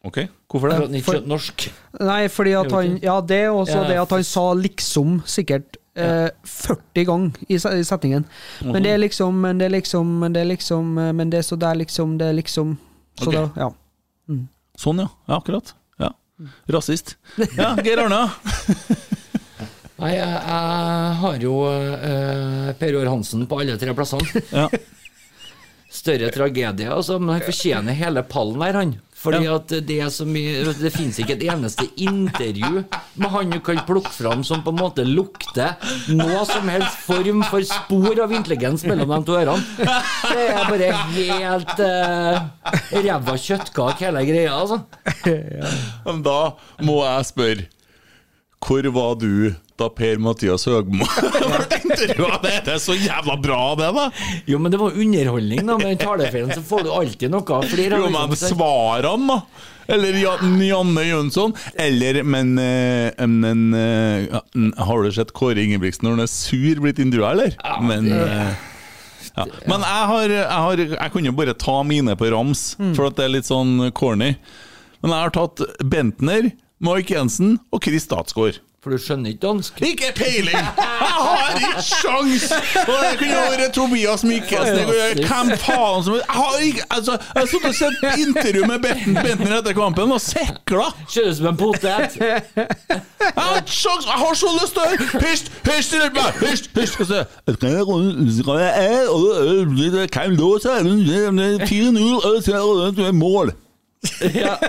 Ok, 0.03 0.17
Hvorfor 0.51 0.59
For 0.59 0.67
det? 0.69 0.75
at 0.75 0.81
han 0.89 0.95
ikke 0.99 1.13
skjønte 1.13 1.31
norsk. 1.31 1.63
Nei, 2.03 2.21
fordi 2.27 2.53
at 2.59 2.71
han 2.75 2.97
Ja, 3.03 3.21
det 3.21 3.43
og 3.49 3.67
så 3.69 3.77
Ja, 3.81 3.88
det 3.88 3.99
at 4.01 4.09
han 4.11 4.23
sa 4.27 4.43
liksom 4.59 5.21
sikkert 5.25 5.77
eh, 5.95 6.27
40 6.43 7.05
ganger 7.07 7.45
i, 7.47 7.57
se- 7.57 7.71
i 7.79 7.86
setningen. 7.88 8.25
Men 8.65 8.84
det 8.84 8.91
er 8.91 8.99
liksom, 8.99 9.39
men 9.45 9.57
det 9.61 9.69
er 9.69 9.75
liksom, 9.77 10.11
men 10.19 10.34
det 10.36 10.41
er 10.43 10.49
liksom 10.51 10.97
eh, 10.99 11.13
Men 11.13 11.29
det 11.31 11.39
er 11.39 11.47
så 11.47 11.55
det 11.55 11.69
er 11.69 11.79
liksom, 11.86 12.17
det 12.19 12.27
er 12.27 12.34
liksom 12.41 12.75
Så 13.21 13.29
Ok. 13.31 13.34
da, 13.38 13.45
ja. 13.63 13.69
Sånn, 14.75 14.99
ja. 14.99 15.07
ja 15.29 15.38
akkurat. 15.38 15.73
Ja. 16.01 16.09
Rasist. 16.73 17.15
Ja, 17.55 17.75
Geir 17.86 17.99
Arne. 18.03 18.23
Nei, 20.03 20.17
jeg, 20.17 20.27
jeg 20.27 21.13
har 21.21 21.43
jo 21.45 21.53
eh, 21.71 22.73
Per 22.75 22.91
Joar 22.91 23.07
Hansen 23.13 23.45
på 23.47 23.61
alle 23.63 23.77
tre 23.79 23.93
plassene. 23.95 24.43
Ja. 24.51 24.67
Større 25.93 26.31
tragedie, 26.33 26.89
altså, 26.91 27.19
men 27.21 27.37
han 27.37 27.45
fortjener 27.45 27.95
hele 27.95 28.23
pallen 28.27 28.63
her, 28.65 28.79
han. 28.81 28.93
Fordi 29.23 29.47
at 29.47 29.71
det 29.87 29.99
er 30.03 30.09
så 30.11 30.25
mye 30.27 30.73
Det 30.75 30.89
finnes 30.91 31.15
ikke 31.21 31.37
et 31.37 31.45
eneste 31.47 31.85
intervju 32.03 32.81
med 33.21 33.29
han 33.31 33.53
du 33.53 33.59
kan 33.63 33.79
plukke 33.87 34.11
fram 34.11 34.41
som 34.43 34.63
på 34.65 34.73
en 34.73 34.79
måte 34.81 35.05
lukter 35.07 35.77
noe 36.11 36.41
som 36.49 36.67
helst 36.67 37.05
form 37.05 37.43
for 37.47 37.63
spor 37.69 38.19
av 38.25 38.33
intelligens 38.35 38.83
mellom 38.89 39.13
de 39.13 39.19
to 39.29 39.37
ørene. 39.37 39.63
Det 40.27 40.47
er 40.49 40.67
bare 40.67 40.89
helt 41.13 41.83
eh, 41.85 42.41
ræva 43.05 43.37
kjøttkake, 43.45 44.09
hele 44.09 44.25
greia, 44.27 44.57
altså. 44.57 44.81
Men 46.09 46.23
da 46.25 46.39
må 46.83 46.99
jeg 47.05 47.29
spørre 47.29 47.69
Hvor 48.63 48.89
var 48.97 49.15
du 49.21 49.53
da 49.82 49.88
Per-Mathias 49.89 50.67
Høgmo 50.69 51.05
ble 51.17 51.80
intervjua? 51.80 52.39
Det 52.43 52.74
er 52.76 52.82
så 52.82 52.93
jævla 52.97 53.36
bra, 53.41 53.59
det, 53.80 53.89
da! 53.97 54.07
Jo, 54.49 54.59
men 54.61 54.74
det 54.74 54.80
var 54.82 54.93
underholdning, 54.93 55.63
da. 55.65 55.78
Med 55.82 55.93
den 55.95 56.01
talefeilen 56.03 56.51
så 56.53 56.61
får 56.65 56.86
du 56.86 56.91
alltid 56.93 57.34
noe. 57.34 57.61
Flere 57.71 58.01
Jo, 58.03 58.09
men 58.13 58.36
svarene, 58.38 59.38
da! 59.39 59.69
Eller 59.93 60.15
Jan- 60.15 60.61
Janne 60.63 61.01
Jønsson. 61.03 61.51
Eller, 61.76 62.21
men, 62.24 62.53
men, 62.55 63.34
men 63.43 63.63
eh, 63.76 64.30
ja, 64.32 64.39
Har 64.88 65.03
du 65.03 65.09
sett 65.11 65.34
Kåre 65.36 65.59
Ingebrigtsen 65.59 66.07
når 66.07 66.13
han 66.15 66.24
er 66.24 66.32
sur 66.32 66.80
blitt 66.86 67.01
intervjua, 67.03 67.34
eller? 67.36 67.57
men 67.84 68.07
Det... 68.07 68.21
ja. 69.36 69.47
Men 69.67 69.84
jeg 69.84 70.05
har, 70.13 70.30
jeg 70.38 70.61
har 70.67 70.84
Jeg 70.86 71.11
kunne 71.17 71.34
bare 71.36 71.55
ta 71.59 71.80
mine 71.84 72.15
på 72.15 72.30
rams, 72.32 72.63
for 72.95 73.09
at 73.09 73.17
det 73.19 73.26
er 73.28 73.34
litt 73.36 73.49
sånn 73.49 73.89
corny. 73.97 74.36
Men 75.03 75.11
jeg 75.17 75.26
har 75.26 75.34
tatt 75.36 75.65
Bentner, 75.84 76.47
Mark 76.84 77.11
Jensen 77.11 77.57
og 77.76 77.84
Chris 77.84 78.05
Statsgaard. 78.07 78.61
For 78.84 78.91
du 78.91 78.97
skjønner 78.99 79.29
ikke 79.31 79.39
dansk? 79.45 79.77
Ikke 79.88 80.09
peiling! 80.15 80.57
Jeg 80.59 80.65
har 81.15 81.53
ikke 81.55 81.81
sjans! 81.88 82.49
Og 82.81 82.97
det 82.99 83.11
kunne 83.21 83.43
vært 83.53 83.71
Tobias 83.77 84.23
Mikkelsen. 84.27 84.89
Hvem 85.23 85.51
faen 85.61 86.03
som 86.03 86.13
Jeg 86.17 86.27
har 86.36 86.57
ikke 86.67 86.84
Altså, 86.91 87.11
jeg 87.15 87.39
har 87.39 87.45
sittet 87.53 87.69
og 87.69 87.75
sett 87.77 87.95
intervju 88.25 88.61
med 88.67 88.79
Benten, 88.84 89.15
Bentner 89.23 89.55
etter 89.61 89.73
kampen 89.77 90.11
og 90.11 90.19
sikla! 90.21 90.88
Ser 91.07 91.29
ut 91.29 91.36
som 91.39 91.47
en 91.53 91.57
potet. 91.61 92.11
Jeg 92.19 92.43
har 93.38 93.55
ikke 93.61 93.71
sjans! 93.77 94.03
Jeg 94.11 94.19
har 94.25 94.34
så 94.43 94.47
lyst 94.59 94.73
til 94.75 94.84
å 94.84 94.86
Hysj! 95.23 95.45
Hysj! 95.69 95.88
Hysj! 96.43 96.67
Hysj! 96.75 96.93
Og 96.99 97.05
så- 97.07 97.23
Hvem 97.47 97.55
da, 100.43 100.51
sa 100.67 100.75
jeg? 100.84 101.71
4-0, 101.71 102.19
og 102.19 102.43
så 102.43 102.51
er 102.59 102.91
det 102.99 103.15
mål! 103.15 103.55
Ja. 104.36 104.59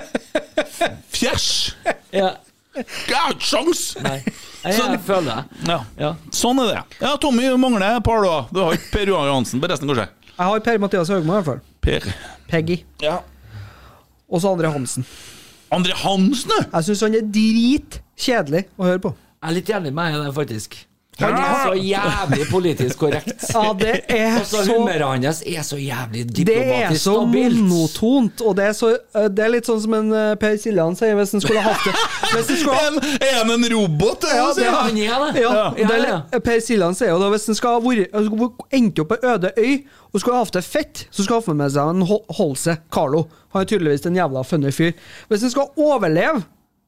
Fjæsj! 1.11 1.75
ja. 2.15 2.39
Jeg 2.75 3.15
har 3.15 3.35
ikke 3.35 3.47
sjans! 3.47 3.83
Nei. 4.03 4.17
Jeg, 4.65 4.79
jeg 4.81 5.01
føler 5.07 5.29
det. 5.29 5.59
Ja. 5.69 5.77
Ja. 6.01 6.11
Sånn 6.35 6.59
er 6.63 6.71
det. 6.73 6.81
Ja, 7.05 7.13
Tommy 7.21 7.51
mangler 7.61 7.85
et 7.99 8.07
par, 8.07 8.25
da. 8.25 8.37
Du 8.51 8.63
har 8.65 8.75
ikke 8.79 8.91
Per 8.97 9.13
Johan 9.13 9.29
Johansen 9.31 9.63
på 9.63 9.71
resten, 9.71 9.91
kanskje? 9.91 10.09
Jeg 10.35 10.49
har 10.51 10.65
Per-Mathias 10.67 11.13
Haugmo, 11.13 11.35
i 11.35 11.37
hvert 11.39 11.51
fall. 11.51 11.61
Per. 11.85 12.09
Peggy. 12.51 12.81
Ja. 13.05 13.19
Og 14.27 14.43
så 14.43 14.51
André 14.55 14.73
Hansen. 14.75 15.07
André 15.75 15.95
Hansen, 16.01 16.51
du! 16.51 16.59
Jeg 16.73 16.89
syns 16.89 17.05
han 17.07 17.19
er 17.21 17.29
dritkjedelig 17.37 18.65
å 18.81 18.89
høre 18.89 19.03
på. 19.05 19.15
Jeg 19.39 19.51
er 19.53 19.57
litt 19.59 19.71
enig 19.77 19.93
med 19.95 20.15
deg 20.17 20.25
der, 20.25 20.35
faktisk. 20.35 20.77
Han 21.21 21.35
er 21.39 21.59
så 21.63 21.75
jævlig 21.79 22.47
politisk 22.51 22.99
korrekt. 22.99 23.45
Ja, 23.55 23.73
det 23.79 24.01
er 24.11 24.41
så 24.45 24.65
så 24.65 24.73
humøret 24.75 25.05
hans 25.25 25.43
er 25.47 25.63
så 25.63 25.77
jævlig 25.79 26.25
Det 26.35 26.57
er 26.59 26.91
så 26.99 27.13
stabilt. 27.21 27.61
monotont, 27.63 28.41
og 28.43 28.57
det 28.59 28.65
er, 28.65 28.73
så, 28.75 28.91
eh, 29.15 29.29
det 29.31 29.45
er 29.45 29.53
litt 29.55 29.69
sånn 29.69 29.81
som 29.85 29.95
en 29.95 30.11
eh, 30.13 30.33
Per 30.41 30.57
Siljan 30.59 30.97
sier 30.99 31.15
hvis 31.15 31.33
han 31.37 31.45
skulle 31.45 31.63
hatt 31.63 31.85
det. 31.87 31.95
Hvis 32.33 32.49
han 32.51 32.59
skulle 32.59 32.79
ha 32.81 32.89
En- 32.91 32.99
Er 33.29 33.37
han 33.45 33.53
en 33.55 33.69
robot? 33.77 34.27
Ja, 34.27 34.49
det 34.57 34.67
er 34.67 34.75
Han 34.75 34.95
det. 34.95 35.05
Ja, 35.45 35.53
Ja, 35.79 35.87
det 35.87 36.01
er, 36.35 36.41
Per 36.49 36.59
Siljan 36.67 36.95
sier 36.99 37.15
jo 37.15 37.21
da 37.23 37.31
hvis 37.31 37.47
han 37.47 37.59
skal 37.61 37.79
endt 38.75 38.99
opp 39.05 39.13
på 39.15 39.21
en 39.23 39.31
øde 39.37 39.53
øy 39.57 39.85
og 40.15 40.21
skulle 40.21 40.37
ha 40.37 40.45
hatt 40.45 40.55
det 40.55 40.63
fett, 40.65 41.07
så 41.11 41.25
skal 41.27 41.41
han 41.41 41.43
få 41.47 41.55
med 41.59 41.73
seg 41.75 41.89
en 41.91 42.03
Holse, 42.39 42.77
Carlo. 42.95 43.25
Han 43.55 43.63
er 43.65 43.67
tydeligvis 43.71 44.05
en 44.07 44.15
jævla 44.19 44.43
funny 44.47 44.71
fyr. 44.75 44.93
Hvis 45.31 45.43
han 45.43 45.51
skal 45.51 45.73
overleve, 45.77 46.43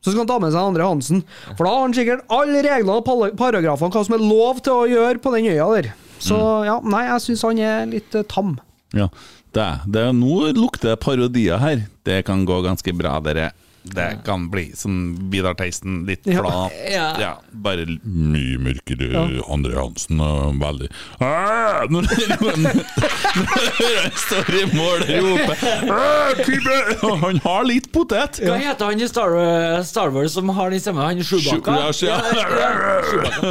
så 0.05 0.13
skal 0.13 0.23
han 0.23 0.31
ta 0.31 0.39
med 0.43 0.55
seg 0.55 0.63
Andre 0.63 0.89
Hansen. 0.89 1.23
For 1.57 1.67
da 1.67 1.73
har 1.73 1.85
han 1.87 1.97
sikkert 1.97 2.27
alle 2.33 2.63
reglene 2.65 2.99
og 3.01 3.37
paragrafene 3.39 3.95
hva 3.95 4.05
som 4.07 4.17
er 4.17 4.25
lov 4.25 4.61
til 4.63 4.75
å 4.75 4.91
gjøre 4.91 5.23
på 5.23 5.33
den 5.35 5.49
øya 5.51 5.69
der. 5.75 5.91
Så 6.23 6.37
ja, 6.67 6.79
nei, 6.87 7.05
jeg 7.09 7.25
syns 7.27 7.45
han 7.45 7.61
er 7.61 7.89
litt 7.91 8.15
uh, 8.17 8.25
tam. 8.29 8.55
Ja, 8.97 9.11
det, 9.57 9.67
det, 9.93 10.05
nå 10.17 10.53
lukter 10.57 10.95
det 10.95 11.01
parodier 11.03 11.61
her. 11.61 11.85
Det 12.07 12.23
kan 12.29 12.47
gå 12.49 12.61
ganske 12.65 12.95
bra, 12.97 13.19
dere. 13.25 13.51
Det 13.95 14.19
kan 14.27 14.49
bli 14.51 14.73
som 14.77 15.17
Vidar 15.31 15.55
Tasten 15.55 16.05
litt 16.09 16.27
Ja. 16.27 16.41
flat. 16.43 16.73
Ja. 16.93 17.15
Ja, 17.21 17.37
bare 17.53 17.87
mye 18.05 18.59
mørkere. 18.59 19.41
André 19.49 19.75
Hansen 19.79 20.21
og 20.21 20.55
veldig! 20.61 20.89
Når 21.93 22.03
han 24.03 24.11
står 24.21 24.51
i 24.57 24.65
mål 24.77 25.01
og 25.07 25.11
roper 25.27 25.57
Og 27.07 27.15
Han 27.25 27.37
har 27.45 27.63
litt 27.69 27.89
potet. 27.95 28.33
Hva 28.43 28.57
heter 28.61 28.85
han 28.91 29.01
i 29.01 29.09
Star, 29.09 29.31
Star 29.87 30.09
Wars 30.15 30.33
som 30.37 30.49
har 30.57 30.71
den 30.75 30.81
stemmen? 30.83 31.03
Han 31.05 31.23
Sjubakka? 31.27 31.73
Sju- 31.93 32.09
ja, 32.09 32.19
Sjubakka. 33.11 33.51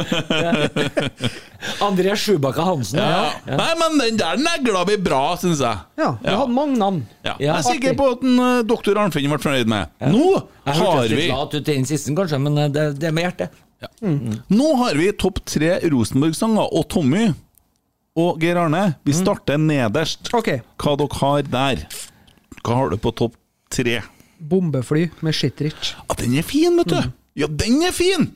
André 1.82 2.12
Sjubakka 2.20 2.62
Hansen. 2.62 2.98
Ja. 3.00 3.30
Nei, 3.48 3.72
men 3.80 3.98
den 3.98 4.16
der 4.20 4.36
negla 4.40 4.84
vi 4.88 4.96
bra, 5.02 5.36
syns 5.40 5.60
jeg. 5.64 5.76
Ja, 5.98 6.12
du 6.22 6.28
hadde 6.30 6.52
mange 6.54 6.76
navn. 6.78 7.00
Ja. 7.24 7.32
Ja, 7.40 7.42
jeg 7.48 7.50
er 7.56 7.62
sikker 7.66 7.94
på 7.98 8.04
at 8.14 8.22
en, 8.26 8.36
eh, 8.38 8.62
doktor 8.68 8.98
Arnfinn 9.02 9.30
ble 9.32 9.38
fornøyd 9.42 9.66
med. 9.70 9.84
Nå 10.12 10.25
har 10.34 10.78
hørtes 10.80 11.12
vi 11.12 11.20
litt 11.22 11.32
lat 11.32 11.54
ut 11.56 11.68
den 11.68 11.86
siste, 11.88 12.14
kanskje, 12.16 12.40
men 12.42 12.58
eh, 12.64 12.70
det, 12.72 12.84
det 13.00 13.10
er 13.10 13.16
med 13.16 13.28
hjertet. 13.28 13.62
Nå 14.50 14.68
har 14.80 14.96
vi 14.98 15.10
topp 15.20 15.42
tre 15.46 15.76
Rosenborg-sanger, 15.92 16.72
og 16.72 16.86
Tommy 16.92 17.26
og 18.16 18.40
Geir 18.40 18.56
Arne, 18.62 18.96
vi 19.04 19.12
starter 19.16 19.60
nederst. 19.60 20.30
Ok. 20.34 20.54
Hva 20.80 20.94
dere 20.96 21.20
har 21.20 21.50
der? 21.52 21.82
Hva 22.62 22.78
har 22.80 22.94
du 22.94 22.96
på 23.00 23.12
topp 23.14 23.36
tre? 23.72 24.00
Bombefly 24.40 25.10
med 25.24 25.36
Shitrich. 25.36 25.92
Ja, 26.08 26.16
den 26.22 26.38
er 26.40 26.46
fin, 26.46 26.76
vet 26.80 26.92
du! 26.92 27.12
Ja, 27.36 27.46
den 27.52 27.82
er 27.84 27.92
fin! 27.92 28.30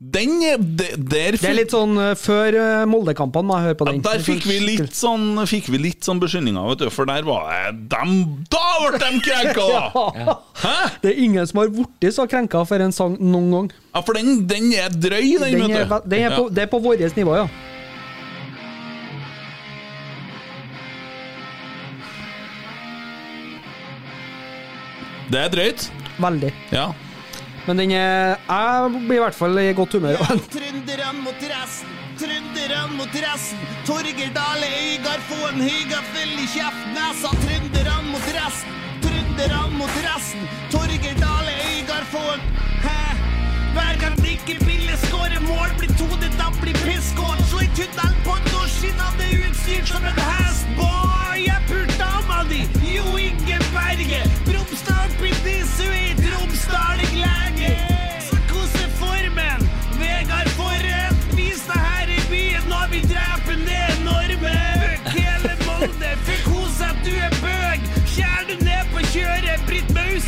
Den 0.00 0.38
er 0.40 0.56
de, 0.56 0.84
der, 0.96 1.36
Det 1.36 1.44
er 1.44 1.56
litt 1.58 1.74
sånn 1.74 1.90
uh, 2.00 2.14
før 2.16 2.56
uh, 2.56 2.84
Molde-kampene, 2.88 3.44
må 3.44 3.58
jeg 3.58 3.66
høre 3.68 3.76
på 3.76 3.84
ja, 3.90 3.92
der 4.06 4.22
fikk 4.24 4.46
vi 4.48 4.54
litt 4.64 4.94
sånn 4.96 5.42
Fikk 5.44 5.66
vi 5.74 5.76
litt 5.82 6.06
sånn 6.08 6.22
beskyldninger, 6.22 6.70
vet 6.70 6.86
du, 6.86 6.88
for 6.94 7.04
der 7.10 7.26
var 7.28 7.50
det 7.52 7.82
dem, 7.92 8.14
Da 8.48 8.62
ble 8.80 9.00
de 9.02 9.10
krenka, 9.26 9.66
ja. 9.76 10.38
Hæ? 10.62 10.72
Det 11.02 11.12
er 11.12 11.20
ingen 11.26 11.44
som 11.50 11.60
har 11.60 11.68
blitt 11.74 12.16
så 12.16 12.24
krenka 12.24 12.62
for 12.64 12.80
en 12.80 12.96
sang 12.96 13.18
noen 13.20 13.50
gang. 13.52 13.68
Ja, 13.92 14.00
for 14.06 14.16
den, 14.16 14.46
den 14.48 14.72
er 14.72 14.88
drøy, 14.88 15.36
den, 15.36 15.58
Den 15.58 15.66
vet 15.68 15.76
er, 15.82 15.92
du. 15.92 16.08
den 16.14 16.24
er 16.30 16.36
på, 16.38 16.48
Ja. 16.48 16.54
det 16.56 16.64
er 16.64 16.72
på 16.72 16.80
vårt 16.80 17.20
nivå, 17.20 17.36
ja. 17.36 17.44
Det 25.30 25.44
er 25.44 25.52
drøyt. 25.52 25.90
Veldig. 26.24 26.54
Ja. 26.72 26.88
Men 27.70 27.78
den 27.78 27.92
er 27.94 28.34
Jeg 28.50 29.02
blir 29.06 29.20
i 29.20 29.22
hvert 29.22 29.36
fall 29.36 29.58
i 29.62 29.68
godt 29.78 29.92
humør. 29.94 30.16
Trønderne 30.50 31.20
mot 31.22 31.42
resten, 31.52 31.92
trønderne 32.18 32.96
mot 32.98 33.18
resten. 33.24 33.60
Torgeir 33.86 34.32
Dale 34.34 34.70
Øygard 34.80 35.22
få 35.28 35.38
en 35.52 35.62
høygaffel 35.62 36.32
i 36.34 36.48
kjeften. 36.50 36.98
Jeg 36.98 37.14
sa 37.20 37.30
trønderne 37.44 38.08
mot 38.08 38.26
resten, 38.38 38.80
trønderne 39.04 39.78
mot 39.78 39.94
resten. 40.08 40.50
Torgeir 40.74 41.14
Dale 41.22 41.54
Øygard 41.68 42.10
få 42.16 42.24
en 42.34 42.42
Hæ? 42.88 42.98
Hver 43.78 43.94
gang 44.02 44.18
Nikke 44.24 44.58
Bille 44.66 44.98
skårer 45.06 45.40
mål, 45.46 45.70
blir 45.78 45.94
Tone 46.00 46.50
blir 46.62 46.76
pisskåret. 46.82 47.46
slå 47.50 47.62
i 47.68 47.70
tunnelen 47.78 48.18
på 48.26 48.34
norskinnene 48.50 49.32
utstyrt 49.46 49.88
som 49.94 50.02
en 50.10 50.22
hest. 50.26 50.66
Boy, 50.78 51.19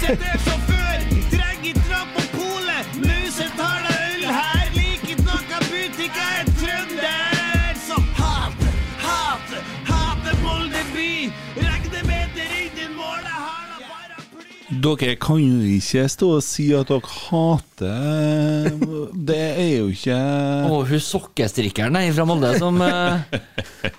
Det 0.03 0.19
er 0.33 0.39
sjåfør. 0.45 1.03
Dreng 1.33 1.67
i 1.71 1.73
trapp 1.87 2.09
på 2.17 2.23
polet, 2.33 2.87
Muset 3.07 3.55
har 3.63 3.85
deg 3.87 3.99
øl 4.09 4.25
her. 4.35 4.65
Like 4.75 5.15
noe 5.23 5.61
butikk, 5.69 6.17
jeg 6.19 6.41
er 6.41 6.49
trønder. 6.59 7.77
Så 7.87 7.99
hat, 8.19 8.65
hat, 9.05 9.55
hate 9.91 10.35
Molde 10.43 10.83
by. 10.95 11.11
Regner 11.57 12.03
med 12.11 12.35
det 12.37 12.49
rinner 12.51 12.91
mål, 12.97 13.21
jeg 13.29 13.39
har 13.47 13.65
da 13.71 13.77
bare 13.93 14.17
ply. 14.33 14.81
Dere 14.89 15.17
kan 15.29 15.39
jo 15.47 15.61
ikke 15.79 16.09
stå 16.17 16.33
og 16.41 16.43
si 16.51 16.73
at 16.75 16.91
dere 16.91 17.15
hater 17.21 17.72
Det 17.83 19.39
er 19.39 19.71
jo 19.79 19.89
ikke 19.93 20.17
Og 20.71 20.87
hun 20.91 21.03
sokkestrikkeren 21.03 21.99
fra 22.17 22.25
Molde 22.29 22.53
som 22.61 22.79
uh, 22.83 23.23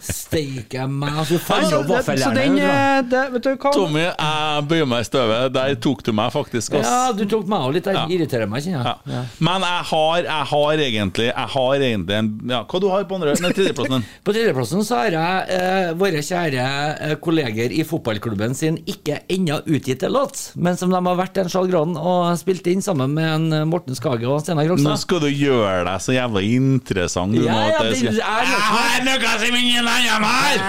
steiker 0.03 0.87
meg 0.91 1.19
og 1.21 1.27
så 1.29 1.39
opp 1.79 1.89
vaffeljernet. 1.89 2.39
den 2.39 2.57
er 2.63 3.05
det, 3.07 3.23
Vet 3.35 3.45
du 3.45 3.49
hva? 3.55 3.71
Tommy, 3.75 4.03
jeg 4.05 4.65
bøyer 4.69 4.89
meg 4.89 5.03
i 5.05 5.07
støvet. 5.07 5.53
Der 5.55 5.75
tok 5.83 6.03
du 6.05 6.11
meg 6.15 6.31
faktisk, 6.35 6.77
ass. 6.79 6.87
Ja, 6.89 7.11
du 7.15 7.23
tok 7.29 7.47
meg 7.51 7.67
òg 7.67 7.77
litt 7.77 7.89
Jeg 7.89 7.99
Ja. 7.99 8.05
Irriterer 8.13 8.49
meg, 8.49 8.63
kjenner 8.65 8.83
Ja. 8.83 8.95
jeg. 9.05 9.13
Ja. 9.13 9.23
Men 9.39 9.61
jeg 9.67 9.83
har, 9.91 10.17
jeg 10.23 10.47
har 10.53 10.83
egentlig 10.87 11.27
Jeg 11.29 11.47
har 11.55 11.73
egentlig 11.89 12.17
en 12.17 12.29
ja, 12.49 12.63
Hva 12.63 12.79
du 12.81 12.87
har 12.91 13.05
på 13.09 13.15
andre 13.19 13.35
Nei, 13.43 13.51
tredjeplassen? 13.55 14.05
På 14.25 14.33
tredjeplassen 14.35 14.83
så 14.85 14.99
har 15.03 15.15
jeg 15.15 15.57
eh, 15.57 15.93
våre 15.99 16.21
kjære 16.23 16.65
eh, 17.09 17.15
kolleger 17.23 17.73
i 17.73 17.83
fotballklubben 17.87 18.55
sin 18.57 18.77
ikke 18.89 19.21
ennå 19.31 19.59
utgitte 19.67 20.09
låt, 20.11 20.51
men 20.55 20.77
som 20.79 20.91
de 20.93 20.99
har 20.99 21.17
vært 21.19 21.37
en 21.41 21.49
Skjalg 21.51 21.71
Gran 21.73 21.95
og 21.99 22.33
spilt 22.39 22.67
inn 22.71 22.81
sammen 22.85 23.13
med 23.15 23.29
en 23.29 23.47
eh, 23.61 23.65
Morten 23.73 23.97
Skage 23.97 24.29
og 24.29 24.43
Steinar 24.43 24.69
Nå 24.77 24.95
skal 25.01 25.23
du 25.23 25.29
gjøre 25.31 25.83
deg 25.87 26.05
så 26.05 26.13
jævla 26.15 26.45
interessant. 26.45 27.33
Du, 27.33 27.41
Ja, 27.43 27.57
nå, 27.57 27.67
ja, 27.71 27.81
det 27.89 27.97
skal... 27.99 28.21
er 28.21 28.47
jeg 28.53 28.63
har 28.69 29.03
noe 29.07 29.33
som 29.41 29.59
ingen 29.59 29.91
andre 29.97 30.29
har! 30.29 30.63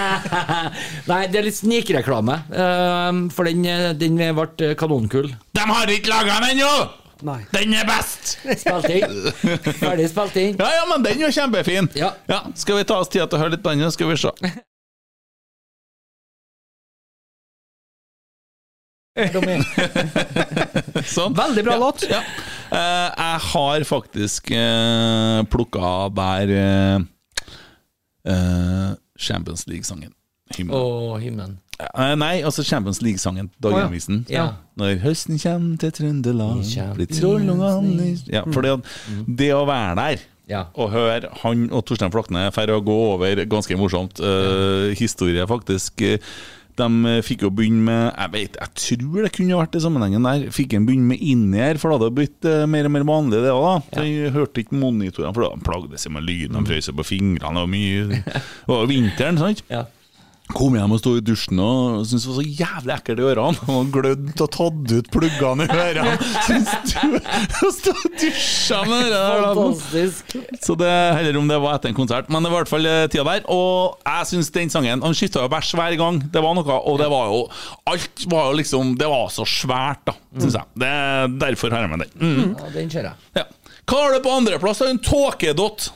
Nei, 1.11 1.21
det 1.29 1.41
er 1.41 1.47
litt 1.47 1.59
snikreklame, 1.59 2.41
eh, 2.49 3.23
for 3.35 3.49
den, 3.49 3.65
den 4.01 4.21
ble 4.37 4.73
kanonkul. 4.79 5.31
De 5.55 5.65
har 5.71 5.95
ikke 5.95 6.13
laga 6.13 6.41
den 6.43 6.57
ennå! 6.57 6.75
Nei. 7.25 7.39
Den 7.53 7.73
er 7.73 7.87
best! 7.87 8.35
Spilt 8.43 8.89
inn. 8.91 9.17
Ferdig 9.81 10.09
spilt 10.11 10.35
inn. 10.41 10.57
Ja, 10.59 10.67
ja, 10.81 10.85
men 10.89 11.05
den 11.05 11.21
er 11.21 11.29
jo 11.29 11.33
kjempefin. 11.37 11.87
Ja. 11.97 12.11
Ja, 12.29 12.43
Skal 12.59 12.81
vi 12.81 12.87
ta 12.89 12.99
oss 13.01 13.09
tid 13.11 13.23
til 13.23 13.37
å 13.39 13.43
høre 13.45 13.55
litt 13.55 13.63
på 13.63 13.71
den? 13.73 13.85
Skal 13.93 14.11
vi 14.11 14.17
se. 14.19 14.33
Sånn. 21.15 21.35
Veldig 21.37 21.61
bra 21.63 21.77
låt. 21.79 22.03
Ja. 22.11 22.19
Uh, 22.67 23.07
jeg 23.15 23.39
har 23.51 23.85
faktisk 23.87 24.49
uh, 24.51 25.39
plukka 25.47 25.91
der 26.17 26.51
uh, 26.51 27.05
eh, 28.27 28.89
Champions 29.15 29.63
League-sangen. 29.69 30.11
Himmel. 30.57 30.75
Oh, 30.75 31.15
himmelen. 31.21 31.59
Uh, 31.79 32.15
nei, 32.19 32.41
altså 32.43 32.63
Champions 32.63 32.99
League-sangen. 33.01 33.47
Dagsavisen. 33.63 34.25
Ja. 34.31 34.49
Når 34.79 34.99
høsten 35.05 35.39
kommer 35.39 35.77
til 35.79 35.91
Trøndelag 35.95 36.63
blir 36.97 37.07
trollungene 37.11 38.09
Ja, 38.31 38.43
for 38.51 38.61
det, 38.65 38.75
det 39.39 39.51
å 39.55 39.63
være 39.67 39.95
der 40.01 40.17
Ja. 40.51 40.65
og 40.75 40.91
høre 40.93 41.29
han 41.41 41.69
og 41.71 41.85
Torstein 41.87 42.11
Flakne 42.13 42.49
for 42.53 42.67
å 42.69 42.81
gå 42.83 42.97
over 43.15 43.39
ganske 43.49 43.77
morsomt 43.79 44.19
eh, 44.19 44.91
historie, 44.99 45.47
faktisk. 45.49 46.01
eh, 46.03 46.19
De 46.75 46.87
eh, 47.07 47.21
fikk 47.23 47.45
jo 47.45 47.49
begynne 47.55 47.83
med 47.87 48.01
Jeg 48.11 48.31
vet, 48.33 48.57
jeg 48.59 48.71
tror 48.81 49.23
det 49.23 49.31
kunne 49.37 49.59
vært 49.61 49.77
i 49.79 49.83
sammenhengen 49.85 50.27
der. 50.27 50.47
Fikk 50.55 50.75
en 50.75 50.87
begynne 50.87 51.07
med 51.13 51.21
inni-her, 51.23 51.79
for 51.79 51.91
det 51.93 51.99
hadde 52.01 52.15
blitt 52.17 52.47
eh, 52.51 52.65
mer 52.67 52.89
og 52.89 52.95
mer 52.97 53.05
vanlig, 53.07 53.41
det 53.45 53.53
òg. 53.53 53.67
da. 53.93 54.03
Jeg 54.03 54.33
hørte 54.35 54.63
ikke 54.65 54.79
monitorene, 54.81 55.33
for 55.37 55.45
da 55.47 55.63
plagde 55.63 56.01
seg 56.01 56.15
med 56.17 56.27
lyden. 56.27 56.57
De 56.59 56.73
frøs 56.73 56.91
på 56.99 57.07
fingrene 57.07 57.63
og 57.63 57.71
mye 57.71 58.07
Det 58.11 58.41
var 58.67 58.89
vinteren, 58.93 59.39
sant? 59.39 59.63
Ja. 59.71 59.85
Kom 60.53 60.75
hjem 60.77 60.91
og 60.93 60.99
sto 61.01 61.15
i 61.17 61.21
dusjen 61.25 61.57
og 61.57 62.03
syntes 62.05 62.25
det 62.25 62.29
var 62.29 62.35
så 62.37 62.43
jævlig 62.59 62.93
ekkelt 62.95 63.21
i 63.21 63.25
ørene. 63.25 63.63
Og 63.73 63.87
glødd 63.95 64.43
og 64.45 64.51
tatt 64.53 64.91
ut 64.93 65.09
pluggene 65.13 65.65
i 65.65 65.79
ørene. 65.87 66.13
Syns 66.45 66.69
du 66.91 67.15
og 67.95 68.11
dusja 68.21 68.83
med 68.85 69.07
det 69.07 69.15
der? 69.15 69.47
Fantastisk. 69.47 70.35
Så 70.61 70.77
det 70.77 70.91
heller 71.17 71.39
om 71.41 71.49
det 71.49 71.57
var 71.63 71.79
etter 71.79 71.89
en 71.89 71.97
konsert. 71.97 72.29
Men 72.29 72.45
det 72.45 72.53
var 72.53 72.61
i 72.61 72.63
hvert 72.63 72.73
fall 72.75 72.89
eh, 72.91 73.01
tida 73.09 73.25
der. 73.25 73.49
Og 73.49 73.97
jeg 74.05 74.29
syns 74.35 74.53
den 74.53 74.73
sangen 74.73 75.01
Han 75.05 75.17
skifta 75.17 75.41
jo 75.47 75.51
bæsj 75.51 75.73
hver 75.79 75.97
gang. 76.03 76.21
Det 76.29 76.45
var 76.45 76.57
noe, 76.59 76.77
og 76.77 77.01
det 77.01 77.09
var 77.11 77.33
jo 77.33 77.41
Alt 77.89 78.25
var 78.31 78.51
jo 78.51 78.59
liksom 78.61 78.93
Det 79.01 79.09
var 79.09 79.29
så 79.33 79.47
svært, 79.49 80.05
da, 80.11 80.13
syns 80.37 80.59
jeg. 80.61 80.73
Det, 80.85 80.95
derfor 81.41 81.73
har 81.73 81.87
jeg 81.87 81.95
med 81.95 82.05
den. 82.05 82.17
Mm. 82.21 82.53
Ja, 82.53 82.73
den 82.77 82.93
ser 82.93 83.09
jeg. 83.09 83.31
Ja. 83.41 83.47
Hva 83.85 84.03
har 84.03 84.13
du 84.13 84.21
på 84.25 84.33
andreplass? 84.33 84.85
En 84.85 85.01
tåkedott. 85.01 85.89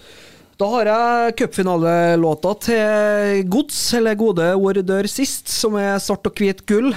Da 0.60 0.68
har 0.68 0.90
jeg 0.92 1.36
cupfinalelåta 1.40 2.50
til 2.66 3.46
Gods, 3.48 3.78
eller 3.96 4.18
Gode 4.20 4.48
ord 4.60 4.80
dør 4.84 5.08
sist, 5.08 5.48
som 5.48 5.78
er 5.80 5.94
svart 6.04 6.28
og 6.28 6.36
hvit 6.36 6.66
gull. 6.68 6.90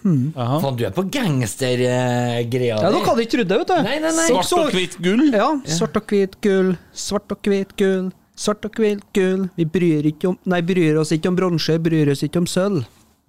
Faen, 0.00 0.78
du 0.78 0.86
er 0.88 0.94
på 0.96 1.04
gangstergreia 1.12 2.38
Ja, 2.40 2.78
Dere 2.80 3.02
hadde 3.04 3.26
ikke 3.26 3.34
trodd 3.34 3.50
det, 3.50 3.58
vet 3.60 3.68
du. 3.68 3.74
Nei, 3.84 3.98
nei, 4.00 4.14
nei. 4.16 4.24
Svart 4.30 4.54
og 4.56 4.72
hvitt 4.72 4.96
gull. 5.04 5.26
Ja. 5.28 5.50
Svart 5.68 6.00
og 6.00 6.08
hvit 6.08 6.38
gull, 6.40 6.70
svart 6.96 7.36
og 7.36 7.50
hvit 7.52 7.76
gull, 7.76 8.08
svart 8.32 8.64
og 8.64 8.80
hvit 8.80 9.04
gull. 9.12 9.44
Vi 9.60 9.68
bryr, 9.76 10.08
ikke 10.14 10.32
om, 10.32 10.40
nei, 10.48 10.62
bryr 10.64 11.02
oss 11.02 11.12
ikke 11.12 11.28
om 11.28 11.36
bronse, 11.36 11.76
bryr 11.84 12.14
oss 12.14 12.24
ikke 12.24 12.40
om 12.40 12.48
sølv. 12.48 12.80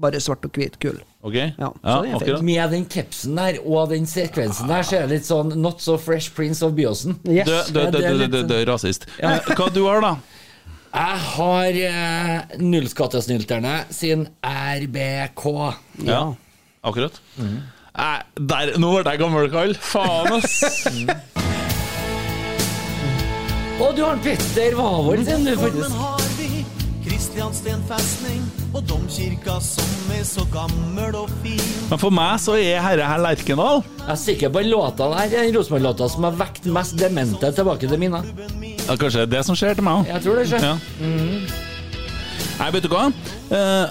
Bare 0.01 0.21
svart 0.23 0.45
og 0.47 0.57
hvit 0.57 0.77
gull. 0.81 0.99
Okay. 1.21 1.51
Ja, 1.59 1.69
ja. 1.85 2.37
Med 2.41 2.71
den 2.73 2.85
kapsen 2.89 3.37
der 3.37 3.59
og 3.61 3.91
den 3.91 4.07
sekvensen 4.09 4.71
der, 4.71 4.81
så 4.87 4.97
er 4.97 5.05
det 5.05 5.19
litt 5.19 5.27
sånn 5.27 5.53
Not 5.61 5.83
so 5.83 5.97
fresh 6.01 6.33
prince 6.33 6.65
of 6.65 6.73
Byåsen. 6.77 7.19
Yes. 7.29 7.69
Det 7.69 7.85
er 7.85 8.47
dø, 8.49 8.61
rasist. 8.71 9.05
Ja. 9.21 9.37
Hva 9.45 9.69
du 9.73 9.83
har 9.85 10.01
da? 10.01 10.15
Jeg 10.91 11.19
har 11.23 11.77
eh, 11.87 12.57
Nullskattesnylterne 12.59 13.75
sin 13.95 14.25
RBK. 14.43 15.45
Ja, 16.09 16.23
akkurat. 16.83 17.21
Eh, 17.39 18.17
der, 18.35 18.73
nå 18.81 18.91
ble 18.97 19.13
jeg 19.13 19.21
gammel 19.21 19.47
kall. 19.53 19.77
Faen, 19.79 20.41
ass. 20.41 20.57
Og 23.81 23.95
du 23.97 24.03
har 24.03 24.13
en 24.13 24.21
Petter 24.25 24.75
Wavold 24.77 25.25
sin, 25.25 25.47
du, 25.47 25.55
faktisk. 25.57 26.20
Kristiansten 27.21 27.83
festning 27.85 28.45
og 28.73 28.81
domkirka 28.89 29.59
som 29.61 30.07
er 30.09 30.23
så 30.25 30.41
gammel 30.49 31.13
og 31.19 31.29
fin. 31.43 31.59
Men 31.91 31.99
for 32.01 32.09
meg 32.17 32.39
så 32.41 32.55
er 32.57 32.79
herre 32.81 33.05
her 33.05 33.21
Lerkendal. 33.21 33.83
Jeg 33.99 34.07
er 34.09 34.17
sikker 34.17 34.49
på 34.49 34.63
den 34.63 34.71
låta 34.71 35.05
der, 35.11 35.27
den 35.29 35.53
Rosenborg-låta 35.53 36.07
som 36.09 36.25
har 36.25 36.39
vekt 36.39 36.65
mest 36.65 36.95
demente 36.97 37.51
tilbake 37.53 37.85
til 37.85 38.01
mine 38.01 38.23
Ja, 38.25 38.95
kanskje 38.97 39.21
det 39.21 39.27
er 39.27 39.29
det 39.35 39.43
som 39.45 39.59
skjer 39.59 39.77
til 39.77 39.85
meg 39.85 39.99
òg. 39.99 40.09
Jeg 40.09 40.25
tror 40.25 40.41
det 40.41 40.47
skjer. 40.49 40.65
Ja. 40.65 40.73
Nei, 42.57 42.71
vet 42.73 42.87
du 42.87 42.89
hva? 42.89 43.03
Uh, 43.53 43.85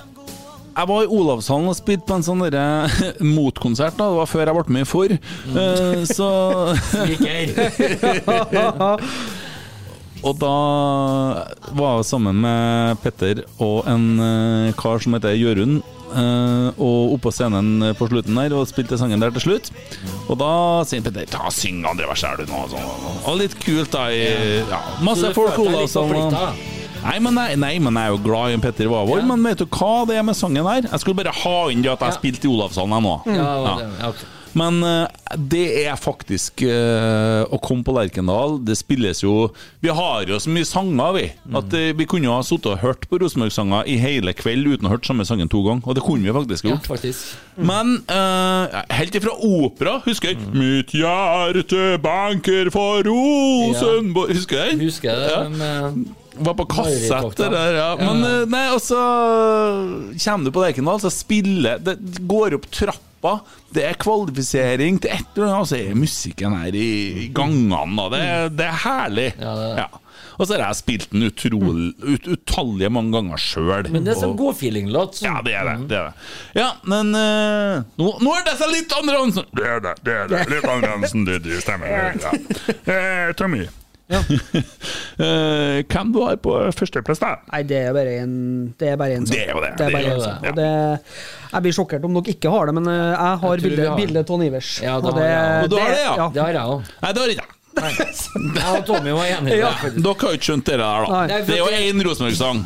jeg 0.80 0.90
var 0.90 1.06
i 1.06 1.10
Olavshallen 1.20 1.70
og 1.70 1.78
spilte 1.78 2.08
på 2.10 2.18
en 2.18 2.26
sånn 2.26 2.42
derre 2.48 2.64
motkonsert. 3.36 3.94
da 3.94 4.08
Det 4.10 4.18
var 4.24 4.32
før 4.32 4.50
jeg 4.50 4.58
ble 4.58 4.74
med 4.74 4.82
i 4.82 4.90
For. 4.90 5.14
Eh, 5.14 6.02
så 6.10 6.30
Ikke 7.14 7.38
Og 10.26 10.36
da 10.40 10.50
var 11.76 11.96
jeg 12.00 12.08
sammen 12.10 12.40
med 12.42 12.98
Petter 13.04 13.40
og 13.62 13.86
en 13.88 14.04
eh, 14.20 14.72
kar 14.80 15.00
som 15.00 15.16
heter 15.16 15.36
Jørund. 15.38 15.80
eh, 16.10 16.68
og 16.82 17.12
oppå 17.14 17.30
scenen 17.32 17.94
på 17.94 18.08
slutten 18.10 18.34
der 18.34 18.52
og 18.58 18.66
spilte 18.68 18.98
sangen 18.98 19.20
der 19.22 19.30
til 19.36 19.44
slutt. 19.46 19.70
Og 20.28 20.36
da 20.40 20.50
sier 20.84 21.04
Petter 21.06 21.28
Ta 21.30 21.48
syng 21.54 21.84
andre 21.86 22.08
vers 22.10 22.24
her, 22.26 22.36
du 22.36 22.50
nå. 22.50 22.64
Sånn. 22.72 22.90
Og 23.30 23.38
litt 23.38 23.54
kult, 23.62 23.92
da. 23.94 24.08
I, 24.10 24.60
ja, 24.68 24.80
masse 25.06 25.30
folk 25.36 25.54
cola 25.56 25.84
litt 25.84 26.76
Nei 27.00 27.14
men, 27.24 27.32
nei, 27.32 27.54
nei, 27.56 27.78
men 27.80 27.96
jeg 27.96 28.10
er 28.10 28.12
jo 28.12 28.18
glad 28.26 28.52
i 28.52 28.58
Petter 28.60 28.90
Wavold. 28.92 29.22
Ja. 29.22 29.28
Men 29.30 29.46
vet 29.46 29.62
du 29.62 29.64
hva 29.72 30.02
det 30.10 30.18
er 30.20 30.26
med 30.26 30.36
sangen 30.36 30.66
her? 30.68 30.82
Jeg 30.84 31.00
skulle 31.00 31.16
bare 31.16 31.32
ha 31.32 31.54
inn 31.72 31.80
det 31.80 31.94
at 31.94 32.02
jeg 32.04 32.12
Ja. 32.12 32.18
spilte 32.18 32.44
i 32.44 32.50
Olavshallen 32.52 32.92
jeg 32.92 33.06
nå. 33.06 33.14
Ja, 33.24 33.46
Ja. 33.64 33.74
det, 33.78 33.86
ja, 34.02 34.08
ok. 34.10 34.20
Men 34.58 34.82
eh, 34.82 35.34
det 35.38 35.64
er 35.84 35.98
faktisk 36.00 36.62
eh, 36.66 37.42
å 37.46 37.58
komme 37.62 37.84
på 37.86 37.94
Lerkendal. 37.94 38.58
Det 38.66 38.74
spilles 38.78 39.22
jo 39.22 39.50
Vi 39.84 39.92
har 39.94 40.26
jo 40.26 40.38
så 40.42 40.50
mye 40.50 40.66
sanger, 40.66 41.12
vi. 41.16 41.26
At 41.54 41.74
eh, 41.76 41.92
Vi 41.96 42.06
kunne 42.10 42.26
jo 42.26 42.34
ha 42.34 42.42
sittet 42.46 42.72
og 42.72 42.82
hørt 42.82 43.06
på 43.10 43.20
Rosenborg-sanger 43.22 43.86
i 43.90 43.98
hele 44.02 44.34
kveld 44.36 44.66
uten 44.72 44.88
å 44.88 44.90
ha 44.90 44.96
hørt 44.96 45.06
samme 45.06 45.26
sangen 45.28 45.50
to 45.50 45.62
ganger. 45.66 45.86
Og 45.86 45.94
det 45.98 46.02
kunne 46.06 46.26
vi 46.26 46.34
faktisk 46.34 46.66
ja, 46.66 46.74
gjort. 46.74 46.88
faktisk. 46.90 47.36
Men 47.60 47.98
uh, 48.08 48.80
helt 48.94 49.14
ifra 49.18 49.34
opera, 49.36 49.98
husker 50.06 50.32
jeg 50.32 50.38
'Mitt 50.54 50.94
hjerte 50.96 51.98
banker 52.02 52.70
for 52.72 53.04
Rosenborg'. 53.06 54.32
Husker 54.34 54.64
jeg? 54.64 54.80
Husker 54.86 55.10
jeg 55.12 55.30
Ja. 55.30 55.48
med 55.48 56.08
Var 56.40 56.54
på 56.56 56.64
kassett, 56.64 57.36
det 57.36 57.50
der, 57.52 57.74
ja. 57.76 57.88
Ja. 57.98 58.12
Men 58.12 58.24
eh, 58.24 58.46
nei, 58.48 58.62
og 58.72 58.80
så 58.80 58.96
kommer 60.24 60.44
du 60.46 60.50
på 60.54 60.62
Lerkendal, 60.62 61.00
så 61.02 61.10
spiller 61.12 61.78
Det 61.82 61.98
går 62.30 62.56
opp 62.56 62.70
trappa. 62.72 63.09
Det 63.74 63.86
er 63.86 63.98
kvalifisering 64.00 65.00
til 65.02 65.12
et 65.14 65.36
eller 65.36 65.50
annet, 65.50 65.64
og 65.64 65.70
så 65.70 65.80
er 65.80 65.98
musikken 65.98 66.56
her 66.56 66.76
i, 66.76 67.28
gangene. 67.36 67.80
og 68.04 68.14
Det, 68.14 68.22
det 68.58 68.68
er 68.68 68.78
herlig. 68.84 69.28
Ja, 69.38 69.56
det 69.58 69.66
er. 69.72 69.82
Ja. 69.84 70.06
Og 70.40 70.46
så 70.48 70.56
har 70.56 70.62
jeg 70.70 70.78
spilt 70.78 71.10
den 71.12 71.26
utrolig, 71.28 71.90
ut, 72.00 72.28
utallige 72.32 72.88
mange 72.92 73.12
ganger 73.12 73.40
sjøl. 73.40 73.90
Men 73.92 74.06
det 74.06 74.14
er 74.14 74.20
sånn 74.22 74.38
godfeeling-låt. 74.38 75.20
Ja, 75.20 75.34
det 75.44 75.52
er 75.52 75.68
det. 75.68 75.74
det, 75.90 75.98
er 75.98 76.08
det. 76.08 76.30
Ja, 76.56 76.70
men 76.88 77.12
uh, 77.12 77.82
nå, 78.00 78.14
nå 78.24 78.32
er 78.38 78.46
det 78.48 78.56
seg 78.60 78.72
litt 78.72 78.94
andre 78.96 79.18
Hansen. 79.20 79.50
Det 79.52 79.66
er 79.68 79.84
det. 79.84 79.94
det 80.06 80.16
er 80.16 80.32
det 80.32 80.46
Litt 80.54 80.64
andre 80.64 80.94
Hansen, 80.94 81.28
det, 81.28 81.42
det 81.44 81.60
stemmer. 81.64 81.92
Ja. 81.92 82.32
Eh, 82.90 83.30
Tommy. 83.36 83.66
Eh, 85.20 85.82
hvem 85.84 86.12
du 86.14 86.22
har 86.24 86.38
på 86.40 86.54
førsteplass, 86.72 87.18
da? 87.20 87.34
Nei, 87.52 87.58
det 87.68 87.76
er 87.90 87.92
bare 87.92 88.14
én 88.22 88.30
Det 88.80 88.88
er 88.88 88.96
bare 88.96 89.18
en 89.18 89.26
Det 89.28 89.36
er 89.42 89.50
jo 89.52 89.60
det. 89.60 89.72
Det 89.76 89.84
er 89.84 89.90
Det 89.90 89.98
er 90.00 90.14
en 90.14 90.22
det, 90.22 90.30
ja. 90.48 90.52
Det, 90.56 90.68
jeg 91.52 91.64
blir 91.66 91.74
sjokkert 91.76 92.06
om 92.08 92.14
dere 92.16 92.32
ikke 92.32 92.52
har 92.54 92.70
det, 92.70 92.74
men 92.78 92.88
eh, 92.88 93.10
jeg 93.10 93.40
har 93.44 93.64
bildet 93.66 94.32
av 94.32 94.44
Ivers. 94.46 94.70
Ja, 94.80 94.96
og 94.96 95.10
det, 95.18 95.28
Og 95.66 95.70
du 95.74 95.76
har 95.76 95.92
det, 95.92 96.00
ja? 96.06 96.28
Det 96.32 96.42
har 96.46 96.56
jeg 96.56 96.74
òg. 96.74 96.92
Nei, 97.04 97.12
det 97.12 97.22
har 97.24 97.34
ikke 97.34 97.44
jeg. 97.44 97.56
Jeg 97.80 98.70
og 98.80 98.84
Tommy 98.88 99.12
var 99.14 99.28
enige. 99.36 99.58
Ja, 99.60 99.72
dere 99.94 100.14
har 100.24 100.38
ikke 100.38 100.48
skjønt 100.48 100.66
det 100.72 100.78
der, 100.80 101.04
da. 101.04 101.10
Nei. 101.12 101.26
Nei, 101.34 101.40
Det 101.44 101.54
er 101.54 101.60
jo 101.60 101.68
det- 101.70 101.82
én 101.90 102.04
Rosenborg-sang. 102.08 102.64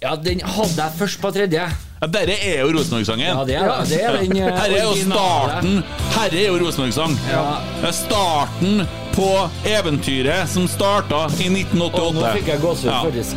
Ja, 0.00 0.14
den 0.16 0.40
hadde 0.40 0.76
jeg 0.76 0.92
først 1.00 1.20
på 1.24 1.32
tredje. 1.34 1.64
Ja, 2.00 2.06
Dette 2.08 2.32
er 2.48 2.60
jo 2.62 2.70
Rosenborg-sangen. 2.72 3.26
Ja, 3.26 3.42
det 3.44 3.56
er, 3.60 3.84
det 3.90 3.98
er 4.00 4.14
den 4.22 4.36
eh, 4.36 4.46
Herre 4.56 4.76
er 4.78 4.82
jo 4.82 4.88
originale. 4.94 5.50
starten 5.50 5.82
Herre 6.14 6.38
er 6.40 6.46
jo 6.48 6.54
Rosenborg-sang. 6.62 7.16
Ja. 7.28 7.42
Det 7.82 7.88
er 7.90 7.96
starten 7.98 8.82
på 9.12 9.28
eventyret 9.68 10.48
som 10.48 10.64
starta 10.70 11.26
i 11.36 11.50
1988. 11.52 12.00
Og 12.06 12.14
nå 12.16 12.24
fikk 12.38 12.48
jeg 12.54 12.58
gåsehud, 12.64 12.92
Ja. 12.92 13.02
faktisk. 13.04 13.36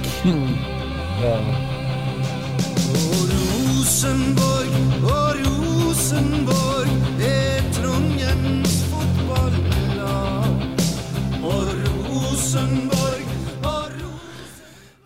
Rosenborg 3.44 4.72
og 5.04 5.36
Rosenborg 5.44 6.88
er 7.20 7.60
Trondheims 7.76 8.76
fotballag. 8.92 10.54
Og 11.44 11.66
Rosenborg 12.08 13.03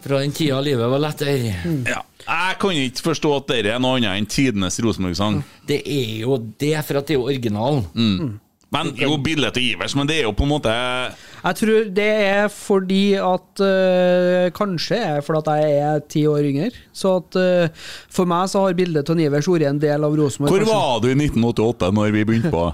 Fra 0.08 0.22
den 0.24 0.32
tida 0.36 0.60
livet 0.64 0.90
var 0.92 1.02
lettere. 1.04 1.54
Ja. 1.88 2.02
Jeg 2.28 2.58
kan 2.60 2.76
ikke 2.76 3.06
forstå 3.12 3.36
at 3.38 3.48
dette 3.54 3.72
er 3.76 3.80
noe 3.84 4.00
annet 4.00 4.18
enn 4.18 4.28
tidenes 4.32 4.80
Rosenborg-sang. 4.84 5.42
Det 5.68 5.80
er 5.84 6.20
jo 6.24 6.38
det, 6.60 6.76
for 6.88 7.00
at 7.00 7.08
det 7.08 7.16
er 7.16 7.20
jo 7.22 7.30
originalen. 7.30 8.38
Men 8.74 8.90
jo, 9.00 9.14
bildet 9.24 9.56
til 9.56 9.70
Ivers, 9.72 9.94
men 9.96 10.10
det 10.10 10.18
er 10.18 10.26
jo 10.26 10.34
på 10.36 10.44
en 10.44 10.50
måte 10.52 10.72
Jeg 10.74 11.56
tror 11.56 11.86
det 11.96 12.08
er 12.28 12.50
fordi 12.52 13.14
at 13.16 13.62
øh, 13.64 14.50
Kanskje 14.58 14.98
er 15.14 15.22
fordi 15.24 15.40
at 15.40 15.62
jeg 15.62 15.78
er 15.86 16.02
ti 16.12 16.26
år 16.28 16.50
yngre. 16.50 16.72
Så 16.92 17.14
at 17.22 17.38
øh, 17.40 17.70
for 18.12 18.28
meg 18.28 18.50
så 18.52 18.66
har 18.66 18.76
bildet 18.76 19.08
til 19.08 19.24
Ivers 19.24 19.48
vært 19.48 19.70
en 19.70 19.80
del 19.80 20.04
av 20.04 20.20
Rosenborg. 20.20 20.52
Hvor 20.52 20.66
kanskje. 20.66 20.76
var 20.76 21.00
du 21.00 21.08
i 21.08 21.16
1988 21.16 21.94
når 21.96 22.12
vi 22.18 22.26
begynte 22.28 22.52
på? 22.52 22.66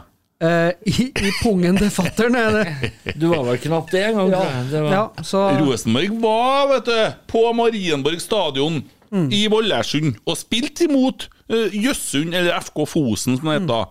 Eh, 0.43 0.71
i, 0.91 1.05
I 1.07 1.31
pungen 1.39 1.77
til 1.79 1.91
fatter'n, 1.93 2.35
er. 2.35 2.89
Du 3.15 3.29
var 3.31 3.45
vel 3.47 3.59
knapt 3.63 3.93
det 3.95 4.01
en 4.09 4.17
gang? 4.19 4.33
Ja, 4.33 4.41
var, 4.73 4.91
ja, 4.91 5.03
så 5.23 5.45
Rosenborg 5.61 6.17
var, 6.23 6.67
vet 6.73 6.89
du, 6.89 6.99
på 7.31 7.43
Marienborg 7.55 8.19
stadion 8.23 8.81
i 9.13 9.43
Vollersund 9.51 10.17
og 10.25 10.39
spilte 10.39 10.87
imot 10.87 11.27
uh, 11.53 11.69
Jøssund, 11.69 12.33
eller 12.33 12.57
FK 12.65 12.81
Fosen, 12.89 13.37
som 13.37 13.51
det 13.51 13.59
het 13.61 13.69
da. 13.69 13.83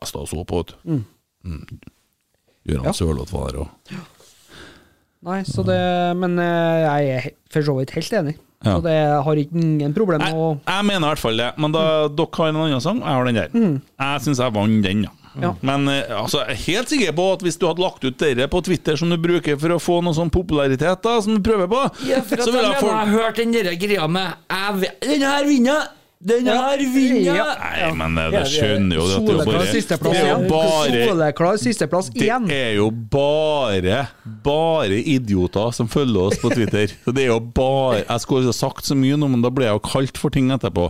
Jeg 0.00 0.08
sto 0.08 0.24
og 0.24 0.30
så 0.30 0.46
på, 0.48 0.62
vet 0.62 0.72
du. 0.72 1.02
Mm. 1.52 1.66
Gøran 2.66 2.88
Ja. 2.88 2.94
Sørloth 2.96 3.34
var 3.34 3.52
der 3.52 3.64
òg. 3.66 4.00
Nei, 5.22 5.42
så 5.46 5.62
det 5.66 5.78
Men 6.18 6.34
uh, 6.40 6.46
jeg 6.82 7.12
er 7.14 7.28
for 7.52 7.66
så 7.66 7.76
vidt 7.78 7.94
helt 7.94 8.18
enig. 8.22 8.38
Ja. 8.62 8.76
Så 8.76 8.82
det 8.86 8.98
har 9.26 9.38
ikke 9.42 9.58
ingen 9.58 9.94
problem 9.94 10.22
med 10.22 10.38
å 10.38 10.52
jeg 10.62 10.86
mener 10.86 11.02
i 11.02 11.10
hvert 11.10 11.22
fall 11.22 11.40
det, 11.40 11.48
men 11.58 11.72
da 11.74 11.82
dere 12.14 12.38
har 12.38 12.52
en 12.52 12.60
annen 12.62 12.82
sang, 12.82 13.00
jeg 13.02 13.18
har 13.18 13.26
den 13.26 13.38
der. 13.38 13.56
Jeg 14.02 14.22
syns 14.26 14.42
jeg 14.42 14.54
vant 14.54 14.86
den, 14.86 15.02
ja. 15.08 15.14
Ja. 15.40 15.54
Men 15.64 15.88
eh, 15.88 16.02
altså, 16.20 16.42
jeg 16.44 16.50
er 16.58 16.60
helt 16.66 16.88
sikker 16.92 17.12
på 17.16 17.24
at 17.32 17.40
hvis 17.46 17.56
du 17.56 17.66
hadde 17.66 17.80
lagt 17.80 18.04
ut 18.04 18.18
dere 18.20 18.48
på 18.52 18.60
Twitter 18.66 18.96
som 19.00 19.08
du 19.08 19.16
bruker 19.16 19.56
for 19.56 19.72
å 19.72 19.80
få 19.80 20.00
noe 20.04 20.12
sånn 20.12 20.28
popularitet, 20.34 21.00
da, 21.02 21.14
som 21.24 21.38
du 21.38 21.40
prøver 21.46 21.70
på, 21.72 21.80
Ja, 22.10 22.20
for 22.20 22.36
at 22.36 22.44
så 22.44 22.50
jeg 22.50 22.52
vil 22.52 22.60
mener 22.60 22.74
jeg 22.74 22.84
jeg 22.84 22.98
har 22.98 23.12
hørt 23.16 23.36
den 23.40 23.52
der 23.56 23.74
greia 23.80 24.06
med 24.08 24.32
jeg, 24.50 24.78
vet- 24.82 25.00
Den 25.08 25.22
her 25.30 25.44
vinner! 25.48 25.88
Den 26.22 26.46
her 26.46 26.78
vinner! 26.78 27.34
Ja. 27.34 27.46
Nei, 27.58 27.92
men 27.98 28.18
eh, 28.18 28.28
det 28.30 28.42
det- 28.44 28.50
skjønner 28.52 28.94
jo 28.98 29.02
at 29.02 29.24
det 29.26 29.32
er 29.32 29.38
jo 29.38 29.46
bare 29.48 29.66
sisteplass 29.72 30.12
Det 30.14 30.20
er 30.22 30.28
jo 30.28 30.36
igjen. 30.36 30.48
bare 30.52 31.00
Soleklar 31.08 31.56
sisteplass 31.58 32.10
Det 32.14 32.28
er 32.54 32.74
jo 32.76 32.86
bare 33.10 34.06
Bare 34.44 35.00
idioter 35.02 35.72
som 35.74 35.88
følger 35.90 36.28
oss 36.28 36.38
på 36.38 36.52
Twitter. 36.54 36.94
Det 37.16 37.24
er 37.24 37.30
jo 37.32 37.40
bare 37.40 38.04
Jeg 38.04 38.20
skulle 38.22 38.46
ikke 38.46 38.54
sagt 38.60 38.86
så 38.86 38.94
mye 38.98 39.18
nå, 39.18 39.28
men 39.34 39.42
da 39.42 39.50
ble 39.50 39.66
jeg 39.66 39.74
jo 39.74 39.82
kalt 39.88 40.18
for 40.22 40.30
ting 40.34 40.50
etterpå. 40.54 40.88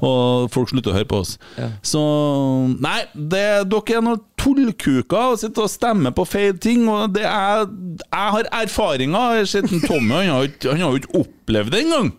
Og 0.00 0.48
folk 0.54 0.70
slutter 0.70 0.92
å 0.92 0.96
høre 1.00 1.10
på 1.10 1.22
oss. 1.24 1.34
Så 1.82 2.02
Nei, 2.82 3.00
det, 3.14 3.44
dere 3.70 3.98
er 3.98 4.04
noen 4.06 4.22
tullkuker 4.42 5.32
og 5.34 5.38
sitter 5.42 5.66
og 5.66 5.70
stemmer 5.70 6.14
på 6.14 6.24
feil 6.26 6.54
ting. 6.62 6.86
Og 6.90 7.12
det 7.14 7.26
er 7.26 7.66
Jeg 7.66 8.34
har 8.36 8.50
erfaringer. 8.62 9.38
Jeg 9.38 9.46
har 9.46 9.50
sett 9.56 9.88
Tommy, 9.88 10.22
han 10.22 10.36
har 10.36 10.52
han 10.70 10.80
har 10.86 10.90
jo 10.94 11.02
ikke 11.02 11.24
opplevd 11.26 11.74
det 11.74 11.84
engang. 11.86 12.12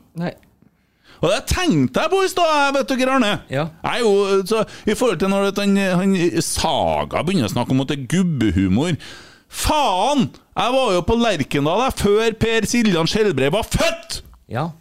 Og 1.23 1.31
det 1.31 1.39
tenkte 1.47 2.03
jeg 2.03 2.11
på 2.11 2.21
i 2.25 2.29
stad, 2.31 2.73
vet 2.75 2.89
dere, 2.91 3.13
Arne. 3.15 3.33
Ja. 3.51 3.69
Jeg 3.85 4.01
er 4.01 4.03
jo, 4.03 4.41
så, 4.49 4.65
I 4.83 4.95
forhold 4.99 5.21
til 5.21 5.31
når 5.31 5.53
han, 5.55 5.77
han 6.01 6.15
Saga 6.43 7.23
begynner 7.23 7.47
å 7.47 7.53
snakke 7.53 7.71
om 7.71 7.83
at 7.85 7.93
det 7.93 8.01
er 8.01 8.09
gubbehumor 8.11 8.97
Faen! 9.53 10.27
Jeg 10.57 10.73
var 10.73 10.93
jo 10.95 11.01
på 11.05 11.15
Lerkendal 11.17 11.83
før 11.95 12.35
Per 12.41 12.65
Siljan 12.69 13.09
Skjelbrei 13.09 13.51
var 13.53 13.67
født! 13.67 14.23
Ja. 14.51 14.71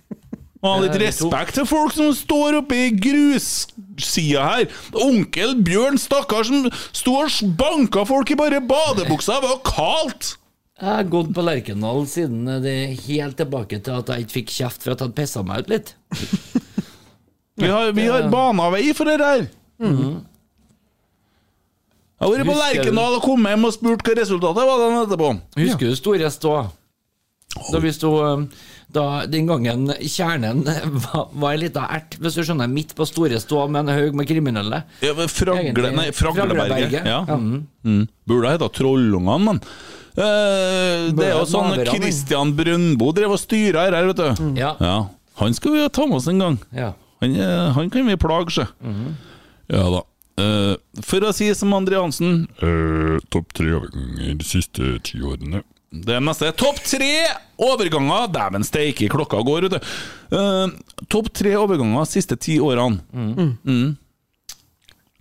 Og 0.63 0.69
ha 0.69 0.75
litt 0.85 0.99
respekt 1.03 1.57
til 1.59 1.67
folk 1.67 1.95
som 1.95 2.13
står 2.15 2.61
oppe 2.61 2.77
i 2.79 2.91
grussida 2.95 4.45
her. 4.47 4.69
Onkel 4.95 5.57
Bjørn, 5.67 5.99
stakkar, 5.99 6.47
som 6.47 6.69
sto 6.95 7.17
og 7.19 7.57
banka 7.59 8.05
folk 8.07 8.31
i 8.31 8.39
bare 8.39 8.61
badebuksa. 8.63 9.41
Det 9.43 9.51
var 9.51 9.65
kaldt! 9.67 10.37
Jeg 10.81 10.89
har 10.89 11.05
gått 11.13 11.31
på 11.37 11.43
Lerkendal 11.45 12.07
siden 12.11 12.49
det 12.65 12.73
er 12.73 12.95
helt 13.05 13.37
tilbake 13.39 13.79
til 13.85 13.99
at 14.01 14.09
jeg 14.09 14.25
ikke 14.25 14.37
fikk 14.39 14.53
kjeft 14.57 14.83
for 14.85 14.95
at 14.95 15.03
jeg 15.03 15.09
hadde 15.09 15.19
pissa 15.21 15.43
meg 15.47 15.65
ut 15.65 15.73
litt. 15.73 15.95
Vi 17.63 17.69
har, 17.69 17.91
vi 17.93 18.07
har 18.09 18.31
bana 18.33 18.71
vei 18.73 18.95
for 18.97 19.05
det 19.07 19.21
her. 19.21 19.43
Jeg 19.77 19.91
har 22.23 22.31
vært 22.33 22.49
på 22.49 22.55
Lerkendal 22.57 23.19
og 23.19 23.25
kommet 23.27 23.53
hjem 23.53 23.67
og 23.69 23.75
spurt 23.77 24.05
hva 24.09 24.15
resultatet 24.17 24.69
var 24.71 24.81
den 24.81 24.97
etterpå. 25.03 25.29
Husker 25.61 25.93
du 25.93 25.99
Store 25.99 26.31
Stå? 26.33 26.55
Da 27.69 27.83
vi 27.85 27.93
sto 27.93 28.15
um, 28.25 28.47
da, 28.89 29.05
Den 29.29 29.47
gangen 29.51 29.93
kjernen 30.01 30.65
var, 31.05 31.27
var 31.29 31.53
ei 31.53 31.61
lita 31.67 31.85
ert, 31.93 32.17
hvis 32.25 32.41
du 32.41 32.43
skjønner, 32.49 32.73
midt 32.73 32.97
på 32.97 33.05
Store 33.07 33.39
Stå 33.45 33.67
med 33.69 33.85
en 33.85 33.95
haug 34.01 34.17
med 34.17 34.31
kriminelle. 34.33 34.81
Ja, 35.05 35.13
Fragle, 35.29 35.93
nei, 35.93 36.09
Fragleberget. 36.17 36.17
Fragleberget. 36.17 37.05
Ja. 37.05 37.21
Mm. 37.85 38.07
Burde 38.25 38.49
ha 38.49 38.57
heta 38.57 38.73
Trollungene, 38.81 39.39
men 39.51 39.61
eh, 39.61 40.02
Det 40.17 41.25
er 41.25 41.35
jo 41.37 41.45
sånn. 41.49 41.77
Christian 41.89 42.53
Brøndbo 42.57 43.13
drev 43.17 43.37
og 43.37 43.41
styra 43.41 43.87
her, 43.89 43.97
vet 44.11 44.21
du. 44.21 44.53
Ja. 44.61 44.75
Ja. 44.83 44.97
Han 45.41 45.55
skal 45.57 45.73
vi 45.77 45.89
ta 45.89 46.05
med 46.07 46.21
oss 46.21 46.29
en 46.29 46.43
gang. 46.43 46.61
ja. 46.77 46.93
Han, 47.23 47.37
eh, 47.39 47.73
han 47.73 47.91
kan 47.91 48.07
vi 48.07 48.17
plage, 48.19 48.51
sjø. 48.51 48.65
Ja 49.71 49.85
da. 49.95 50.03
Uh, 50.41 50.75
for 51.05 51.23
å 51.29 51.31
si 51.37 51.47
som 51.55 51.75
André 51.77 51.99
Hansen 52.01 52.47
uh, 52.65 53.19
Topp 53.31 53.51
tre 53.53 53.69
overganger 53.77 54.39
de 54.41 54.47
siste 54.49 54.95
ti 55.05 55.21
årene. 55.21 55.61
Det 55.93 56.17
neste 56.25 56.49
er 56.49 56.55
topp 56.57 56.81
tre 56.89 57.11
overganger! 57.61 58.31
Dæven 58.33 58.65
steike, 58.65 59.11
klokka 59.13 59.43
går, 59.45 59.69
vet 59.69 59.77
du. 59.77 59.91
Uh, 60.33 61.05
topp 61.13 61.29
tre 61.37 61.53
overganger 61.61 62.01
de 62.01 62.15
siste 62.15 62.39
ti 62.41 62.57
årene. 62.65 63.05
Mm. 63.13 63.93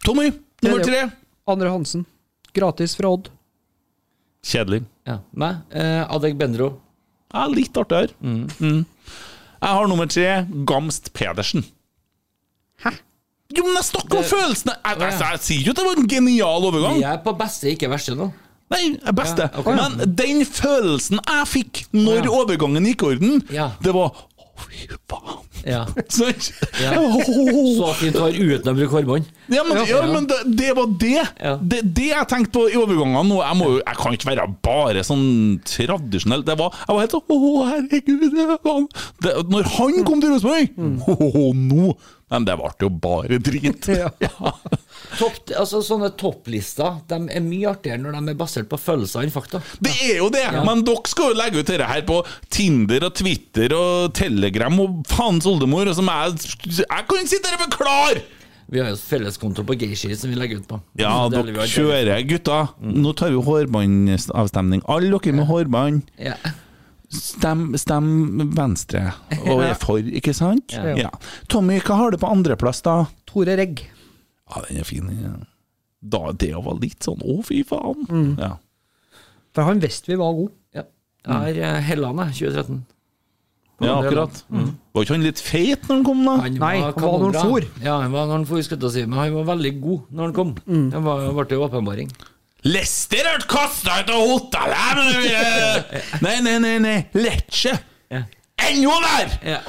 Tommy, 0.07 0.31
nummer 0.63 0.80
Det 0.80 0.88
er 0.88 0.88
tre. 0.88 1.03
Andre 1.51 1.76
Hansen. 1.76 2.07
Gratis 2.55 2.95
fra 2.97 3.11
Odd. 3.11 3.27
Kjedelig. 4.45 4.84
ja. 5.07 5.19
Nei, 5.38 5.53
Eh, 5.72 6.05
Adek 6.09 6.38
Bendro. 6.38 6.80
Ja, 7.34 7.45
litt 7.47 7.73
artig 7.77 7.97
her. 7.97 8.09
Mm. 8.22 8.85
Jeg 9.61 9.69
har 9.69 9.88
nummer 9.88 10.07
tre, 10.09 10.45
Gamst 10.65 11.13
Pedersen. 11.13 11.63
Hæ? 12.84 12.91
Jo, 13.55 13.63
men 13.68 13.76
jeg 13.76 13.84
snakker 13.84 14.18
om 14.18 14.23
Det- 14.23 14.31
følelsene! 14.31 14.73
Jeg, 14.85 14.99
jeg, 14.99 15.11
jeg, 15.11 15.19
jeg, 15.31 15.39
sier 15.39 15.63
jo 15.65 15.72
at 15.72 15.76
det 15.77 15.85
var 15.85 15.97
en 16.01 16.07
genial 16.07 16.65
overgang. 16.65 16.95
Vi 16.97 17.03
er 17.03 17.18
på 17.23 17.34
beste, 17.38 17.68
ikke 17.76 17.89
verste 17.91 18.15
nå. 18.15 18.31
Nei, 18.72 18.97
er 19.05 19.11
beste. 19.11 19.49
Ja, 19.51 19.59
okay. 19.59 19.76
Men 19.76 20.15
den 20.15 20.45
følelsen 20.47 21.19
jeg 21.27 21.47
fikk 21.47 21.81
når 21.93 22.23
Ja. 22.23 22.31
overgangen 22.31 22.85
gikk 22.88 23.03
i 23.03 23.05
orden, 23.15 23.43
Ja. 23.51 23.72
det 23.84 23.93
var 23.93 24.13
fy 24.65 24.88
faen. 25.11 25.39
Ja. 25.67 25.81
Så, 26.15 26.29
Ja. 26.81 26.95
Åh. 26.97 27.17
Så 27.77 27.91
fint 27.99 28.17
var 28.17 28.33
uten 28.33 28.71
å 28.71 28.75
bruke 28.77 28.95
hårbånd. 28.97 29.27
Ja, 29.51 29.65
men, 29.67 29.81
ja, 29.89 30.01
men 30.09 30.27
det, 30.29 30.39
det 30.57 30.71
var 30.77 30.88
det. 31.01 31.25
Det. 31.61 31.81
Det 31.97 32.07
jeg 32.11 32.29
tenkte 32.31 32.53
på 32.55 32.65
i 32.71 32.77
overgangene 32.79 33.23
nå. 33.29 33.41
Jeg, 33.43 33.59
må, 33.59 33.69
jeg 33.81 33.99
kan 33.99 34.17
ikke 34.17 34.31
være 34.31 34.47
bare 34.65 35.03
sånn 35.05 35.25
tradisjonell. 35.67 36.45
Det 36.47 36.57
var, 36.59 36.73
jeg 36.85 36.95
var 36.95 37.03
helt 37.05 37.17
sånn 37.17 37.35
Å, 37.35 37.51
herregud. 37.71 38.25
Det 39.21 39.35
når 39.51 39.69
han 39.77 40.01
kom 40.07 40.21
til 40.23 40.33
Rosenborg 40.33 40.73
Å, 41.11 41.51
nå 41.57 41.91
Men 42.31 42.45
det 42.47 42.55
ble 42.59 42.71
jo 42.85 42.89
bare 43.03 43.41
drit. 43.43 43.89
Ja. 44.21 44.53
Topp, 45.19 45.51
altså, 45.59 45.81
sånne 45.83 46.09
topplister 46.19 46.99
de 47.11 47.17
er 47.35 47.43
mye 47.43 47.69
artigere 47.71 47.99
når 48.01 48.15
de 48.19 48.31
er 48.33 48.38
basert 48.39 48.69
på 48.71 48.77
følelser 48.79 49.25
enn 49.25 49.33
fakta. 49.33 49.59
Det 49.83 49.91
er 50.07 50.17
jo 50.21 50.29
det! 50.33 50.45
Men 50.65 50.83
dere 50.88 51.11
skal 51.11 51.33
jo 51.33 51.39
legge 51.39 51.59
ut 51.63 51.67
dette 51.71 51.88
her 51.89 52.03
på 52.07 52.21
Tinder 52.53 53.07
og 53.09 53.15
Twitter 53.19 53.73
og 53.75 54.13
Telegram 54.17 54.79
og 54.83 55.01
faens 55.11 55.47
oldemor. 55.49 55.89
Og 55.91 55.97
som 55.99 56.07
jeg, 56.11 56.38
jeg 56.79 56.85
kan 56.88 57.19
ikke 57.19 57.33
sitte 57.33 57.51
her 57.51 57.59
og 57.59 57.65
forklare! 57.69 58.23
Vi 58.71 58.79
har 58.79 58.88
jo 58.93 58.95
felleskonto 58.95 59.65
på 59.67 59.75
Geishi 59.75 60.13
som 60.15 60.31
vi 60.31 60.38
legger 60.39 60.61
ut 60.61 60.67
på. 60.69 60.77
Ja, 61.01 61.11
dere 61.33 61.65
kjører, 61.67 62.13
gutta. 62.23 62.61
Nå 62.79 63.11
tar 63.19 63.33
vi 63.35 63.41
hårbåndavstemning. 63.43 64.85
Alle 64.88 65.11
dere 65.19 65.33
med 65.35 65.49
hårbånd, 65.49 66.05
Ja. 66.23 66.38
stem, 67.11 67.73
stem 67.75 68.07
Venstre 68.55 69.09
og 69.43 69.59
er 69.67 69.73
for, 69.75 69.99
ikke 69.99 70.31
sant? 70.38 70.71
Ja. 70.71 70.95
Ja. 70.95 71.09
Tommy, 71.51 71.81
hva 71.83 71.97
har 71.99 72.15
du 72.15 72.21
på 72.21 72.29
andreplass, 72.31 72.79
da? 72.88 73.01
Tore 73.27 73.57
Regg. 73.59 73.83
Ja, 74.52 74.61
den 74.68 74.82
er 74.82 74.88
fin. 74.88 75.11
Ja. 75.22 75.34
Da, 76.02 76.32
det 76.34 76.53
var 76.65 76.80
litt 76.82 77.06
sånn 77.06 77.22
å, 77.23 77.40
fy 77.45 77.61
faen. 77.68 78.07
Mm. 78.10 78.32
Ja. 78.41 78.56
For 79.56 79.68
han 79.68 79.82
visste 79.84 80.11
vi 80.14 80.18
var 80.19 80.34
god. 80.38 80.56
ja. 80.78 80.88
Jeg 81.22 81.60
er 81.61 81.76
eh, 81.78 81.84
Helland, 81.86 82.18
jeg, 82.32 82.49
2013. 82.56 82.80
ja, 83.86 83.95
akkurat. 83.99 84.40
Var 84.49 85.06
ikke 85.06 85.14
han 85.14 85.26
litt 85.28 85.41
feit 85.44 85.86
når 85.86 85.95
han 85.99 86.06
kom, 86.07 86.23
da? 86.26 86.34
Han 86.41 86.57
Nei, 86.64 86.73
han 86.82 86.95
var 86.98 87.19
når 87.22 87.38
han 87.38 87.52
for. 87.52 87.68
Ja, 87.84 87.99
han 88.02 88.15
var 88.15 88.26
når 88.26 88.36
han 88.40 88.48
for, 88.49 88.64
skulle 88.65 88.90
jeg 88.90 88.95
si, 88.95 89.06
men 89.06 89.22
han 89.22 89.36
var 89.38 89.48
veldig 89.52 89.73
god 89.84 90.10
når 90.10 90.28
han 90.30 90.36
kom. 90.40 90.56
Det 90.65 91.03
var, 91.06 91.28
ble 91.38 91.57
jo 91.60 91.68
åpenbaring. 91.68 92.10
Lester 92.65 93.26
ble 93.26 93.48
kasta 93.49 94.02
ut 94.02 94.11
av 94.14 94.28
hotellet! 94.34 94.99
det 95.22 96.02
Nei, 96.26 96.36
nei, 96.45 96.57
nei, 96.61 96.76
nei. 96.82 96.98
Lecce! 97.18 97.78
Ennå 98.69 98.93
der! 99.03 99.35
Ja. 99.45 99.59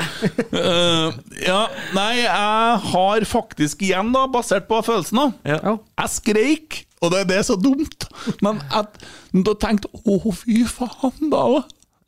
uh, 0.53 1.19
ja, 1.51 1.61
nei, 1.97 2.11
jeg 2.23 2.81
har 2.93 3.27
faktisk 3.29 3.85
igjen, 3.87 4.13
da, 4.15 4.27
basert 4.31 4.69
på 4.71 4.81
følelsen, 4.87 5.21
da. 5.21 5.55
Ja. 5.57 5.77
Jeg 6.03 6.15
skreik, 6.17 6.83
og 7.03 7.15
det, 7.15 7.25
det 7.31 7.41
er 7.41 7.47
så 7.49 7.57
dumt, 7.61 8.09
men 8.45 8.61
jeg 8.69 9.45
da 9.49 9.57
tenkte 9.65 9.91
å, 10.05 10.21
fy 10.37 10.63
faen, 10.69 11.33
da. 11.33 11.47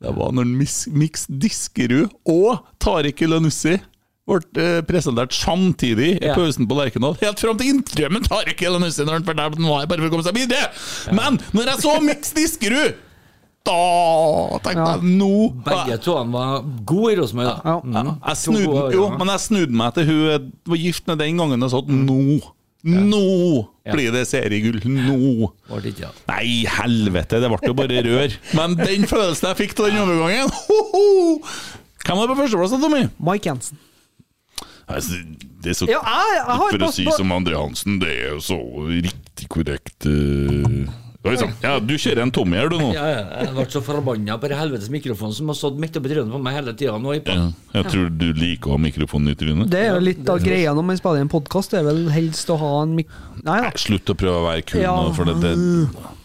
Det 0.04 0.12
var 0.18 0.34
når 0.36 0.50
Mix 0.52 1.24
Diskerud 1.30 2.12
og 2.28 2.64
Tariq 2.82 3.24
Elanussi 3.24 3.78
ble 4.24 4.40
eh, 4.60 4.80
presentert 4.88 5.34
samtidig 5.36 6.14
i 6.16 6.32
pausen 6.32 6.68
på 6.68 6.76
Lerkendal. 6.78 7.16
Helt 7.20 7.40
fram 7.40 7.58
til 7.60 7.74
intervjuet 7.74 8.14
med 8.14 8.28
Tariq 8.28 8.62
Elanussi, 8.64 9.04
når 9.04 9.18
han 9.18 9.26
fortalte 9.26 9.58
at 9.58 9.60
han 9.60 9.68
var 9.68 9.82
her 9.82 9.90
bare 9.90 10.04
for 10.04 10.08
å 10.08 10.14
komme 10.14 10.26
seg 10.26 10.38
videre. 10.38 10.70
Men 11.16 11.36
når 11.56 11.72
jeg 11.72 11.84
så 11.84 11.96
Mix 12.04 12.32
Diskerud, 12.36 13.02
da 13.64 14.58
tenkte 14.64 14.88
jeg 14.90 15.12
nå 15.20 15.30
Begge 15.64 15.96
to 16.04 16.16
han 16.18 16.34
var 16.34 16.66
gode 16.84 17.14
i 17.14 17.16
Rosenborg, 17.20 17.48
da. 17.48 17.54
Ja. 17.64 17.76
Mm. 17.80 18.10
jeg 18.18 18.40
snudde, 18.42 18.82
jo, 18.92 19.06
men 19.14 19.32
jeg 19.32 19.44
snudde 19.46 19.78
meg 19.80 19.94
til 19.96 20.10
hun 20.10 20.20
jeg 20.28 20.42
var 20.74 20.82
gift 20.82 21.08
med 21.08 21.22
den 21.24 21.40
gangen 21.40 21.66
og 21.66 21.72
sa 21.72 21.80
at 21.84 21.94
nå 21.94 22.20
Nå 22.84 23.20
blir 23.88 24.10
det 24.12 24.26
seriegull. 24.28 24.76
Nå. 24.84 25.46
Var 25.70 25.80
det 25.80 25.94
ikke, 25.94 26.02
ja. 26.04 26.10
Nei, 26.28 26.66
helvete, 26.68 27.38
det 27.40 27.48
ble 27.48 27.70
jo 27.70 27.76
bare 27.78 28.02
rør. 28.04 28.34
Men 28.58 28.74
den 28.76 29.06
følelsen 29.08 29.48
jeg 29.48 29.56
fikk 29.62 29.72
til 29.78 29.88
den 29.88 30.02
overgangen 30.02 30.52
ho, 30.52 30.76
ho. 30.90 31.06
Hvem 32.04 32.20
var 32.20 32.28
på 32.28 32.36
førsteplass, 32.42 32.74
da, 32.76 32.80
Tommy? 32.82 33.06
Mike 33.24 33.48
Jensen. 33.48 33.80
Det 35.64 35.72
er 35.72 35.78
så 35.78 35.88
Ja, 35.88 36.02
jeg, 36.04 36.42
jeg 36.44 36.58
For 36.60 36.84
å 36.84 36.90
si 36.92 37.06
som 37.16 37.32
Andre 37.32 37.56
Hansen, 37.56 37.96
det 38.02 38.10
er 38.12 38.34
jo 38.34 38.42
så 38.44 38.60
riktig 38.84 39.48
korrekt 39.48 40.04
eh. 40.10 40.84
Oi. 41.24 41.34
Ja, 41.62 41.78
du 41.80 41.94
kjører 41.96 42.20
en 42.26 42.30
Tommy 42.36 42.58
her, 42.58 42.68
du 42.68 42.76
nå. 42.76 42.90
Ja, 42.92 43.04
ja, 43.08 43.20
jeg 43.46 43.54
ble 43.56 43.64
så 43.72 43.80
forbanna 43.84 44.34
på 44.40 44.50
den 44.52 44.58
helvetes 44.60 44.90
mikrofonen 44.92 45.32
som 45.32 45.48
har 45.48 45.56
stått 45.56 45.78
midt 45.80 45.96
oppi 45.96 46.10
trynet 46.12 46.28
på 46.34 46.40
meg 46.44 46.58
hele 46.58 46.74
tida. 46.76 46.98
nå. 47.00 47.14
Ja, 47.16 47.46
jeg 47.78 47.86
tror 47.94 48.10
du 48.12 48.26
liker 48.36 48.68
å 48.68 48.76
ha 48.76 48.82
mikrofonen 48.84 49.32
i 49.32 49.36
trynet. 49.40 49.70
Det 49.72 49.80
er 49.86 49.94
jo 49.94 50.02
litt 50.04 50.28
av 50.28 50.42
greia 50.44 50.74
når 50.76 50.84
man 50.90 51.00
spiller 51.00 51.24
en 51.24 51.32
podkast, 51.32 51.72
det 51.72 51.80
er 51.80 51.86
vel 51.88 52.02
helst 52.12 52.52
å 52.52 52.58
ha 52.60 52.72
en 52.82 52.92
mik... 52.98 53.08
Nei 53.44 53.56
da. 53.64 53.70
Slutt 53.80 54.12
å 54.12 54.16
prøve 54.20 54.42
å 54.42 54.44
være 54.50 54.66
kul 54.68 54.82
Ja. 54.84 54.92
nå, 55.00 55.14
for 55.16 55.24
det, 55.32 55.38
det 55.40 55.54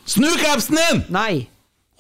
Snu 0.10 0.28
kapsen 0.44 0.76
din! 0.82 1.02
Nei. 1.16 1.48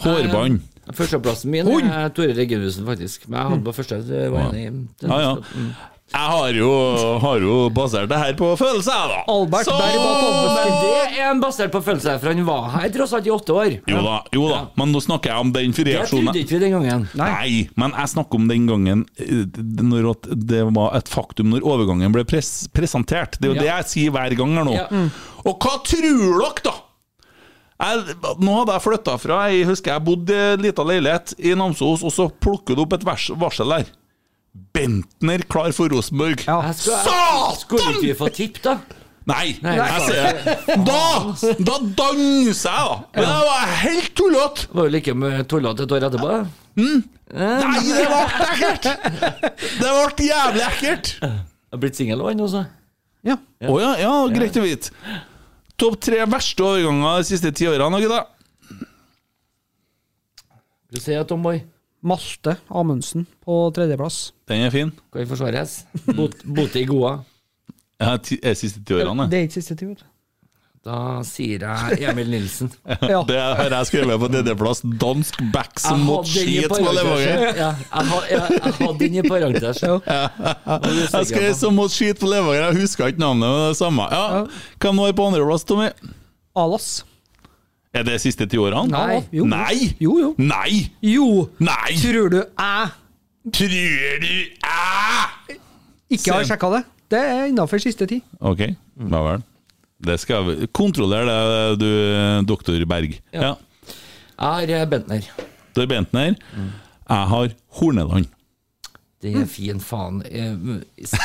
Hårbånd. 0.04 0.60
Førsteplassen 0.96 1.52
min 1.54 1.68
er 1.86 2.10
Tore 2.18 2.34
Reginussen, 2.36 2.84
faktisk. 2.88 3.28
Men 3.30 3.40
jeg 3.40 3.52
hadde 3.54 3.66
på 3.68 3.74
første. 3.78 4.00
Det 4.08 4.26
var 4.34 4.50
enig 4.50 4.66
i. 4.66 4.86
Ja, 5.06 5.20
ja. 5.22 5.34
Jeg 6.10 6.26
har 6.34 6.54
jo, 6.58 6.70
har 7.22 7.44
jo 7.44 7.56
basert 7.70 8.10
det 8.10 8.18
her 8.18 8.34
på 8.34 8.48
følelser, 8.58 9.12
da. 9.12 9.20
Albert 9.30 9.66
Så- 9.68 9.76
Berg 9.78 9.98
var 10.02 10.22
Men 10.24 10.72
det 10.82 11.20
er 11.20 11.30
en 11.30 11.42
basert 11.44 11.72
på 11.72 11.82
følelse, 11.86 12.16
for 12.20 12.34
han 12.34 12.42
var 12.48 12.70
her 12.74 12.90
tross 12.90 13.14
alt 13.14 13.28
i 13.28 13.30
åtte 13.30 13.54
år. 13.54 13.76
Jo 13.88 14.02
da, 14.02 14.16
jo 14.34 14.48
da, 14.50 14.62
men 14.76 14.92
nå 14.92 15.02
snakker 15.06 15.30
jeg 15.30 15.40
om 15.46 15.52
den 15.54 15.72
Det 15.72 16.08
trodde 16.10 16.34
ikke 16.42 16.58
vi 16.58 16.60
den 16.66 16.72
gangen. 16.72 17.08
Nei. 17.14 17.70
men 17.78 17.92
jeg 17.92 18.08
snakker 18.16 18.36
om 18.42 18.48
den 18.50 18.66
gangen 18.68 19.06
eh, 19.20 19.46
når 19.86 20.16
det 20.34 20.64
var 20.74 20.96
et 20.98 21.08
faktum 21.08 21.52
når 21.54 21.62
overgangen 21.62 22.12
ble 22.12 22.26
pres 22.26 22.68
presentert. 22.74 23.38
Det 23.40 23.46
er 23.50 23.54
jo 23.54 23.56
Ja. 23.56 23.62
det 23.62 23.70
jeg 23.70 23.86
sier 23.94 24.12
hver 24.12 24.36
gang 24.36 24.56
her 24.58 24.64
nå. 24.66 24.74
Ja. 24.74 24.88
Mm. 24.90 25.12
Og 25.46 25.60
hva 25.60 25.78
tror 25.86 26.42
dere, 26.42 26.64
da? 26.64 26.74
Jeg, 27.80 28.16
nå 28.44 28.58
hadde 28.60 28.74
jeg 28.76 28.82
flytta 28.84 29.14
fra 29.22 29.38
Jeg 29.48 29.66
husker 29.70 29.94
jeg 29.94 30.04
bodde 30.04 30.34
i 30.36 30.54
en 30.58 30.60
liten 30.66 30.86
leilighet 30.90 31.34
i 31.40 31.54
Namsos, 31.56 32.02
og 32.04 32.12
så 32.12 32.26
plukket 32.30 32.76
du 32.76 32.82
opp 32.82 32.94
et 32.98 33.06
vers, 33.06 33.30
varsel 33.40 33.70
der. 33.70 33.86
Bentner 34.76 35.44
klar 35.52 35.74
for 35.76 35.92
Rosenborg. 35.92 36.46
Ja. 36.48 36.62
Satan! 36.74 37.58
skulle 37.60 37.94
ikke 37.96 38.08
vi 38.08 38.16
få 38.18 38.32
tipp, 38.34 38.62
da? 38.64 38.80
Nei! 39.30 39.54
Nei, 39.62 39.76
jeg 39.78 40.58
Da 40.88 41.02
Da 41.60 41.76
danser 42.00 42.72
jeg, 42.72 42.88
da! 42.88 42.98
Men 43.14 43.28
det 43.28 43.38
var 43.50 43.74
helt 43.84 44.12
tullete! 44.18 44.68
Var 44.74 44.88
jo 44.88 44.94
like 44.96 45.16
med 45.22 45.48
tullete 45.52 45.86
et 45.86 45.96
år 45.98 46.08
etterpå. 46.10 46.36
Mm. 46.80 47.00
Nei, 47.30 47.82
det 47.86 48.08
ble 48.10 48.22
ekkelt! 48.48 48.90
Det 49.60 49.94
ble 49.94 50.30
jævlig 50.30 50.66
ekkelt! 50.72 51.14
Har 51.70 51.82
blitt 51.84 52.00
singel 52.00 52.24
òg, 52.24 52.32
han 52.32 52.46
også. 52.48 52.64
Ja. 53.28 53.36
Å 53.70 53.76
ja, 53.82 53.92
ja, 54.02 54.14
greit 54.34 54.58
å 54.58 54.64
vite. 54.64 54.94
Topp 55.80 56.00
tre 56.04 56.24
verste 56.28 56.66
overganger 56.66 57.20
de 57.22 57.28
siste 57.30 57.52
ti 57.56 57.68
årene, 57.70 58.00
gutta. 58.02 58.24
Du 60.90 60.98
sier 60.98 61.28
Tom 61.30 61.44
Boy. 61.46 61.62
Malte 62.02 62.58
Amundsen 62.72 63.26
på 63.44 63.58
tredjeplass. 63.76 64.32
Den 64.48 64.62
er 64.68 64.72
fin. 64.72 64.92
Kan 65.14 65.28
forsvares. 65.28 65.82
Bot, 66.16 66.38
Bote 66.46 66.80
i 66.80 66.86
Goa. 66.88 67.18
Ja, 68.00 68.14
er 68.16 68.56
siste 68.56 68.80
ti 68.88 68.96
årene. 68.96 69.26
Det 69.30 69.38
er 69.42 69.50
ikke 69.50 69.60
siste 69.60 69.76
ti 69.76 69.90
år. 69.92 70.06
Da 70.88 71.20
sier 71.28 71.60
jeg 71.60 71.98
Emil 72.08 72.30
Nilsen. 72.32 72.70
Ja. 73.12 73.20
Det 73.28 73.36
har 73.36 73.74
jeg 73.76 73.90
skrevet 73.90 74.16
på 74.22 74.30
tredjeplass. 74.32 74.80
Dansk 75.02 75.42
back 75.52 75.76
som 75.84 76.00
Jeg 76.00 76.08
mot 76.08 76.30
skit 76.32 76.70
på 76.72 76.80
Levanger. 76.80 77.44
Ja, 77.60 77.74
jeg 77.76 78.08
ha- 78.14 78.22
jeg- 78.32 78.62
jeg 78.64 78.74
hadde 78.80 79.00
den 79.04 79.20
i 79.20 79.26
parentes. 79.28 79.82
Jeg 79.84 81.26
skrev 81.34 81.54
som 81.60 81.76
mot 81.76 81.92
skit 81.92 82.20
på 82.24 82.32
Levanger, 82.32 82.70
jeg 82.70 82.80
husker 82.86 83.12
ikke 83.12 83.20
navnet, 83.20 83.44
men 83.44 83.58
det 83.60 83.66
er 83.66 83.74
det 83.76 83.82
samme. 83.82 84.08
Ja. 84.08 84.46
Hvem 84.80 85.04
var 85.04 85.12
på 85.20 85.28
andreplass, 85.28 85.68
Tommy? 85.68 85.90
Alas. 86.56 87.04
Er 87.90 88.06
det 88.06 88.20
siste 88.22 88.46
ti 88.46 88.58
årene? 88.62 88.86
Nei. 88.92 89.22
Jo. 89.34 89.46
Nei! 89.50 89.90
Jo, 90.02 90.16
jo. 90.22 90.30
Nei! 90.38 90.84
Jo! 91.02 91.48
Nei! 91.58 91.96
Tror 91.98 92.30
du 92.30 92.38
jeg 92.38 92.90
Tror 93.56 93.72
du 93.72 93.78
jeg 93.80 94.50
ikke 96.10 96.34
har 96.34 96.46
sjekka 96.46 96.70
det? 96.74 96.84
Det 97.10 97.20
er 97.22 97.48
innafor 97.50 97.82
siste 97.82 98.06
tid. 98.10 98.22
Ok, 98.42 98.62
ja 98.70 99.22
vel. 99.26 99.44
Det 100.06 100.16
skal 100.22 100.46
vi 100.48 100.68
Kontroller 100.74 101.26
det, 101.28 101.38
du, 101.82 101.90
doktor 102.50 102.78
Berg. 102.90 103.18
Ja. 103.34 103.56
Jeg 104.40 104.78
har 104.78 104.90
Bentner. 104.90 105.26
Du 105.76 105.82
er 105.84 105.90
Bentner. 105.90 106.36
Jeg 106.38 107.30
har 107.34 107.56
Horneland. 107.80 108.30
Det 109.20 109.34
er 109.36 109.44
fin 109.52 109.82
faen. 109.84 110.22
Eh, 110.24 110.40
Helvete, 110.40 111.20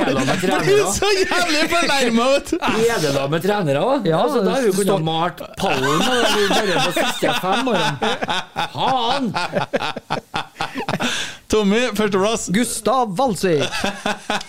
er 0.00 0.08
det 0.08 0.24
med 0.30 0.38
trenere? 0.40 0.88
så 0.96 1.04
jævlig 1.12 1.60
fornærma, 1.74 2.24
vet 2.32 2.48
du! 2.50 2.56
Er 2.62 2.96
det 3.02 3.10
da 3.18 3.24
med 3.28 3.40
trenere, 3.44 3.80
da? 3.82 4.00
Ja, 4.08 4.22
så 4.32 4.40
da 4.46 4.50
har 4.56 4.62
vi 4.64 4.72
kunnet 4.78 5.02
malt 5.04 5.38
pallen 5.60 6.00
bare 6.00 6.80
på 6.86 6.92
siste 6.96 7.28
fem 7.42 7.68
årene. 7.68 8.12
Faen! 8.72 9.26
Tommy, 11.48 11.78
førsteplass. 11.96 12.50
Gustav 12.52 13.14
Walsvik. 13.16 13.62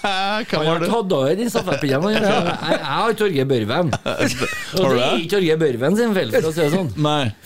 Han 0.04 0.66
har 0.68 0.82
tatt 0.84 1.14
over 1.16 1.32
den 1.40 1.48
stafettpinnen. 1.52 2.04
han. 2.04 2.14
Jeg, 2.50 2.80
har 2.84 3.14
Torgeir 3.16 3.46
Børven. 3.48 3.94
Og 4.80 4.84
det 4.84 5.00
er 5.06 5.14
ikke 5.22 5.32
Torgeir 5.38 5.58
Børven 5.62 5.96
sin 5.96 6.12
feil, 6.18 6.30
for 6.36 6.50
å 6.50 6.52
si 6.52 6.60
det 6.66 6.72
sånn. 6.74 6.90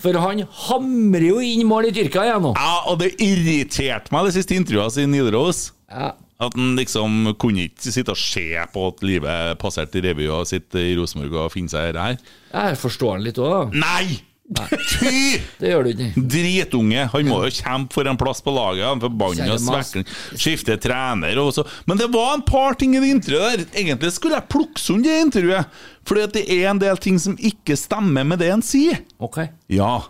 For 0.02 0.12
han 0.24 0.42
hamrer 0.64 1.26
jo 1.28 1.38
inn 1.44 1.62
mål 1.70 1.84
i 1.90 1.92
Tyrkia 1.94 2.22
igjen 2.26 2.42
nå. 2.48 2.52
Ja, 2.58 2.74
og 2.90 2.94
det 3.04 3.10
irriterte 3.22 4.10
meg, 4.14 4.20
det 4.26 4.34
siste 4.44 4.60
intervjuet 4.60 5.00
i 5.00 5.08
Nidaros. 5.08 5.72
Ja. 5.88 6.12
At 6.42 6.54
han 6.58 6.74
liksom 6.76 7.32
kunne 7.40 7.68
ikke 7.70 7.92
sitte 7.94 8.12
og 8.12 8.20
se 8.20 8.50
på 8.74 8.84
at 8.90 9.02
livet 9.06 9.58
passerte 9.62 10.00
i 10.00 10.04
revy 10.04 10.28
og 10.28 10.46
sitte 10.50 10.82
i 10.82 10.94
Rosenborg 10.98 11.46
og 11.46 11.52
finne 11.54 11.72
seg 11.72 11.90
i 11.92 11.96
det 11.96 12.06
her. 12.10 12.22
Jeg 12.52 12.78
forstår 12.82 13.16
han 13.16 13.26
litt 13.26 13.40
òg, 13.40 13.54
da. 13.72 13.84
Nei! 13.86 14.20
Fy! 14.44 15.40
Det 15.60 15.70
gjør 15.70 15.86
du 15.86 15.90
ikke. 15.94 16.22
Dritunge. 16.34 17.06
Han 17.14 17.28
må 17.30 17.38
jo 17.46 17.52
kjempe 17.56 17.96
for 17.96 18.10
en 18.10 18.18
plass 18.20 18.42
på 18.44 18.52
laget. 18.52 18.84
Han 18.84 19.00
forbanna 19.00 19.56
svekkeren. 19.56 20.10
Skifte 20.36 20.76
trener 20.84 21.40
og 21.40 21.54
så 21.56 21.64
Men 21.88 22.00
det 22.02 22.10
var 22.12 22.34
en 22.36 22.44
par 22.44 22.76
ting 22.76 22.92
i 22.92 23.00
det 23.00 23.14
intervjuet 23.14 23.62
der. 23.62 23.64
Egentlig 23.80 24.12
skulle 24.18 24.36
jeg 24.36 24.50
plukke 24.52 24.82
sund 24.82 25.06
det 25.08 25.16
intervjuet. 25.22 25.80
Fordi 26.04 26.26
at 26.26 26.36
det 26.36 26.44
er 26.52 26.68
en 26.74 26.82
del 26.82 27.00
ting 27.00 27.16
som 27.22 27.38
ikke 27.40 27.78
stemmer 27.80 28.26
med 28.28 28.42
det 28.44 28.50
han 28.52 28.64
sier. 28.64 29.00
Ok. 29.16 29.46
Ja. 29.72 30.02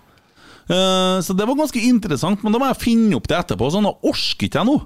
Eh, 0.65 1.19
så 1.25 1.37
det 1.37 1.47
var 1.49 1.59
ganske 1.59 1.81
interessant, 1.85 2.43
men 2.45 2.55
da 2.55 2.61
må 2.63 2.69
jeg 2.73 2.81
finne 2.83 3.17
opp 3.19 3.29
det 3.29 3.37
etterpå. 3.43 3.71
Sånn, 3.75 3.85
nå 3.87 3.95
orker 4.09 4.49
ikke 4.49 4.63
jeg 4.63 4.69
nå. 4.71 4.77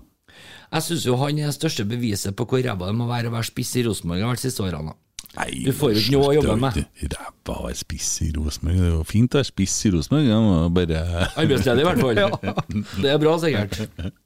Jeg 0.68 0.84
syns 0.84 1.04
jo 1.08 1.16
han 1.16 1.38
er 1.40 1.48
det 1.48 1.56
største 1.56 1.84
beviset 1.88 2.34
på 2.36 2.44
hvor 2.48 2.60
ræva 2.64 2.90
det 2.90 2.96
må 2.98 3.06
være 3.08 3.30
å 3.30 3.36
være 3.38 3.48
spiss 3.48 3.70
i 3.80 3.84
Rosenborg 3.86 4.20
de 4.36 4.42
siste 4.42 4.60
årene. 4.66 4.92
Nei, 5.36 5.46
Du 5.64 5.70
får 5.76 5.92
jo 5.92 6.00
ikke 6.00 6.12
noe 6.16 6.28
å 6.28 6.34
jobbe 6.34 6.54
med. 6.60 6.76
Ræva 7.14 7.54
å 7.54 7.64
være 7.68 7.78
spiss 7.78 8.08
i 8.26 8.28
Rosenborg. 8.34 8.76
Det 8.80 8.84
er 8.88 8.92
jo 8.96 9.04
fint 9.08 9.32
å 9.32 9.40
være 9.40 9.48
spiss 9.48 9.76
i 9.88 9.92
Rosenborg. 9.94 10.28
Jeg 10.28 10.44
må 10.44 10.58
bare 10.76 11.02
Arbeidsledig, 11.44 11.84
i 11.84 11.88
hvert 11.88 12.02
fall. 12.02 12.14
Det 13.04 13.12
er 13.14 13.18
bra, 13.22 13.34
sikkert. 13.40 13.78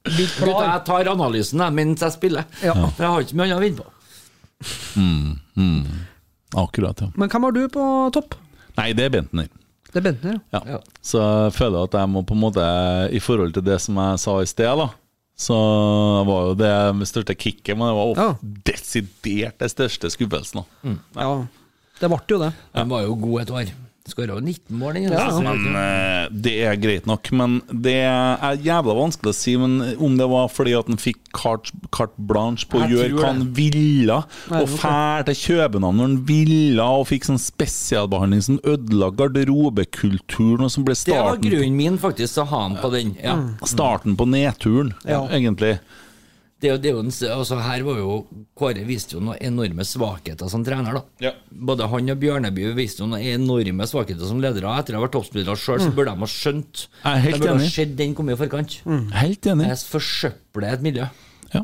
Gutta, 0.09 0.51
jeg 0.65 0.83
tar 0.89 1.11
analysen 1.13 1.63
jeg, 1.63 1.77
mens 1.79 2.03
jeg 2.07 2.17
spiller. 2.17 2.47
Ja. 2.65 2.75
For 2.81 3.05
jeg 3.05 3.11
har 3.13 3.27
ikke 3.27 3.39
mye 3.39 3.47
annet 3.47 3.59
å 3.59 3.65
vinne 3.67 3.79
på. 3.83 3.89
Akkurat, 6.63 7.01
ja. 7.01 7.11
Men 7.17 7.31
hvem 7.31 7.47
har 7.47 7.55
du 7.55 7.63
på 7.73 7.83
topp? 8.15 8.35
Nei, 8.77 8.91
det 8.97 9.07
er 9.07 9.13
Bentner. 9.15 9.47
Det 9.93 9.99
er 10.01 10.05
Bentner, 10.07 10.39
ja. 10.53 10.59
Ja. 10.73 10.79
Så 11.05 11.21
jeg 11.21 11.53
føler 11.53 11.83
at 11.85 11.93
jeg 11.99 12.09
må 12.09 12.23
på 12.25 12.33
en 12.33 12.41
måte 12.41 12.63
I 13.13 13.19
forhold 13.21 13.53
til 13.53 13.63
det 13.67 13.79
som 13.83 13.99
jeg 14.01 14.19
sa 14.23 14.39
i 14.41 14.49
sted, 14.49 14.71
da 14.83 14.89
så 15.43 15.55
var 16.27 16.43
jo 16.45 16.51
det 16.53 17.07
største 17.09 17.33
kicket, 17.35 17.73
men 17.75 17.87
det 17.89 17.95
var 17.97 18.19
Ja. 18.21 18.35
desidert 18.69 19.57
det 19.59 19.71
største 19.73 20.11
skuffelsen. 20.13 20.61
Mm. 20.85 20.99
ja. 21.17 21.29
Det 21.99 22.09
ble 22.09 22.19
jo 22.29 22.37
det. 22.39 22.51
Han 22.75 22.89
var 22.91 23.01
jo 23.01 23.15
god 23.15 23.41
et 23.41 23.51
år. 23.51 23.71
Skåra 24.03 24.35
19 24.35 24.75
mål. 24.75 24.93
den 24.97 25.03
Ja, 25.13 25.29
Men 25.39 25.75
eh, 25.79 26.25
det 26.29 26.53
er 26.67 26.75
greit 26.75 27.05
nok. 27.07 27.29
Men 27.31 27.61
det 27.71 27.93
er 28.03 28.57
jævla 28.59 28.95
vanskelig 28.97 29.31
å 29.31 29.37
si 29.37 29.53
men 29.55 29.77
om 29.95 30.17
det 30.19 30.27
var 30.27 30.49
fordi 30.51 30.73
at 30.75 30.89
han 30.91 30.99
fikk 30.99 31.21
carte, 31.31 31.71
carte 31.95 32.19
blanche 32.19 32.67
på 32.67 32.81
å 32.81 32.89
gjøre 32.91 33.13
hva 33.15 33.29
han 33.31 33.45
ville, 33.55 34.17
og 34.51 34.67
det 34.67 35.23
til 35.29 35.39
København 35.55 36.01
når 36.01 36.09
han 36.09 36.17
ville, 36.27 36.83
og 36.83 37.07
fikk 37.13 37.29
sånn 37.29 37.39
spesialbehandling 37.39 38.43
som 38.43 38.59
ødela 38.67 39.07
garderobekulturen, 39.15 40.67
og 40.67 40.71
som 40.75 40.83
ble 40.83 40.97
Det 40.99 41.15
var 41.15 41.39
grunnen 41.39 41.79
min 41.79 41.97
faktisk 42.01 42.43
å 42.43 42.47
ha 42.51 42.61
han 42.67 42.77
på 42.83 42.91
den. 42.91 43.15
Ja. 43.23 43.37
starten 43.63 44.17
på 44.19 44.27
nedturen, 44.27 44.93
Ja. 45.07 45.23
egentlig. 45.31 45.79
Det, 46.63 46.69
er 46.69 46.75
jo- 46.77 46.79
det 46.79 46.89
er 46.89 46.93
jo 46.95 46.99
en, 47.03 47.11
altså 47.35 47.57
her 47.59 47.81
var 47.83 47.97
jo 47.99 48.11
Kåre 48.55 48.85
viste 48.87 49.17
jo 49.17 49.19
noen 49.19 49.35
enorme 49.43 49.83
svakheter 49.83 50.47
som 50.49 50.63
trener. 50.63 50.93
da 50.95 51.01
Ja. 51.19 51.31
Både 51.51 51.89
han 51.91 52.09
og 52.13 52.19
Bjørneby 52.21 52.69
viste 52.77 53.03
jo 53.03 53.07
noen 53.11 53.19
enorme 53.19 53.83
svakheter 53.89 54.25
som 54.29 54.39
ledere. 54.39 54.71
Etter 54.79 54.95
å 54.95 55.01
ha 55.01 55.07
vært 55.07 55.11
toppspillere 55.17 55.57
sjøl, 55.59 55.81
så 55.83 55.91
burde 55.91 56.13
de 56.13 56.23
ha 56.23 56.29
skjønt 56.31 56.87
Jeg 57.03 57.11
er 57.17 57.19
helt 57.25 57.35
De 57.35 57.39
burde 57.41 57.51
ha 57.51 57.59
enig. 57.59 57.71
sett 57.75 57.95
den 57.99 58.15
komme 58.15 58.31
i 58.31 58.39
forkant. 58.39 58.79
Helt 59.11 59.41
enig. 59.51 59.67
Jeg 59.67 59.77
forsøpler 59.91 60.71
et 60.73 60.81
miljø. 60.81 61.09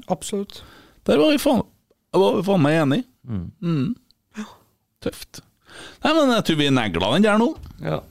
Absolutt. 0.10 0.62
Der 1.06 1.18
var 1.18 1.32
vi 1.32 1.38
faen, 1.38 1.64
var 2.14 2.44
faen 2.44 2.62
meg 2.62 2.76
enige. 2.84 3.04
Mm. 3.64 3.96
Tøft. 5.02 5.40
Nei, 6.04 6.12
men 6.14 6.36
jeg 6.36 6.44
tror 6.50 6.58
vi 6.60 6.70
negla 6.76 7.14
den 7.16 7.22
der 7.24 7.38
nå. 7.40 7.54
Ja. 7.82 8.02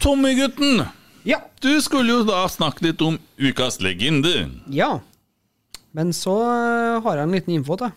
Tommy-gutten, 0.00 0.84
Ja. 1.24 1.40
du 1.60 1.80
skulle 1.82 2.12
jo 2.12 2.24
da 2.28 2.44
snakke 2.52 2.84
litt 2.84 3.00
om 3.02 3.18
ukas 3.40 3.80
legende. 3.80 4.50
ja. 4.70 5.00
Men 5.94 6.10
så 6.12 6.32
eh, 6.42 7.02
har 7.04 7.16
jeg 7.16 7.22
en 7.22 7.34
liten 7.36 7.54
info 7.54 7.76
til. 7.78 7.92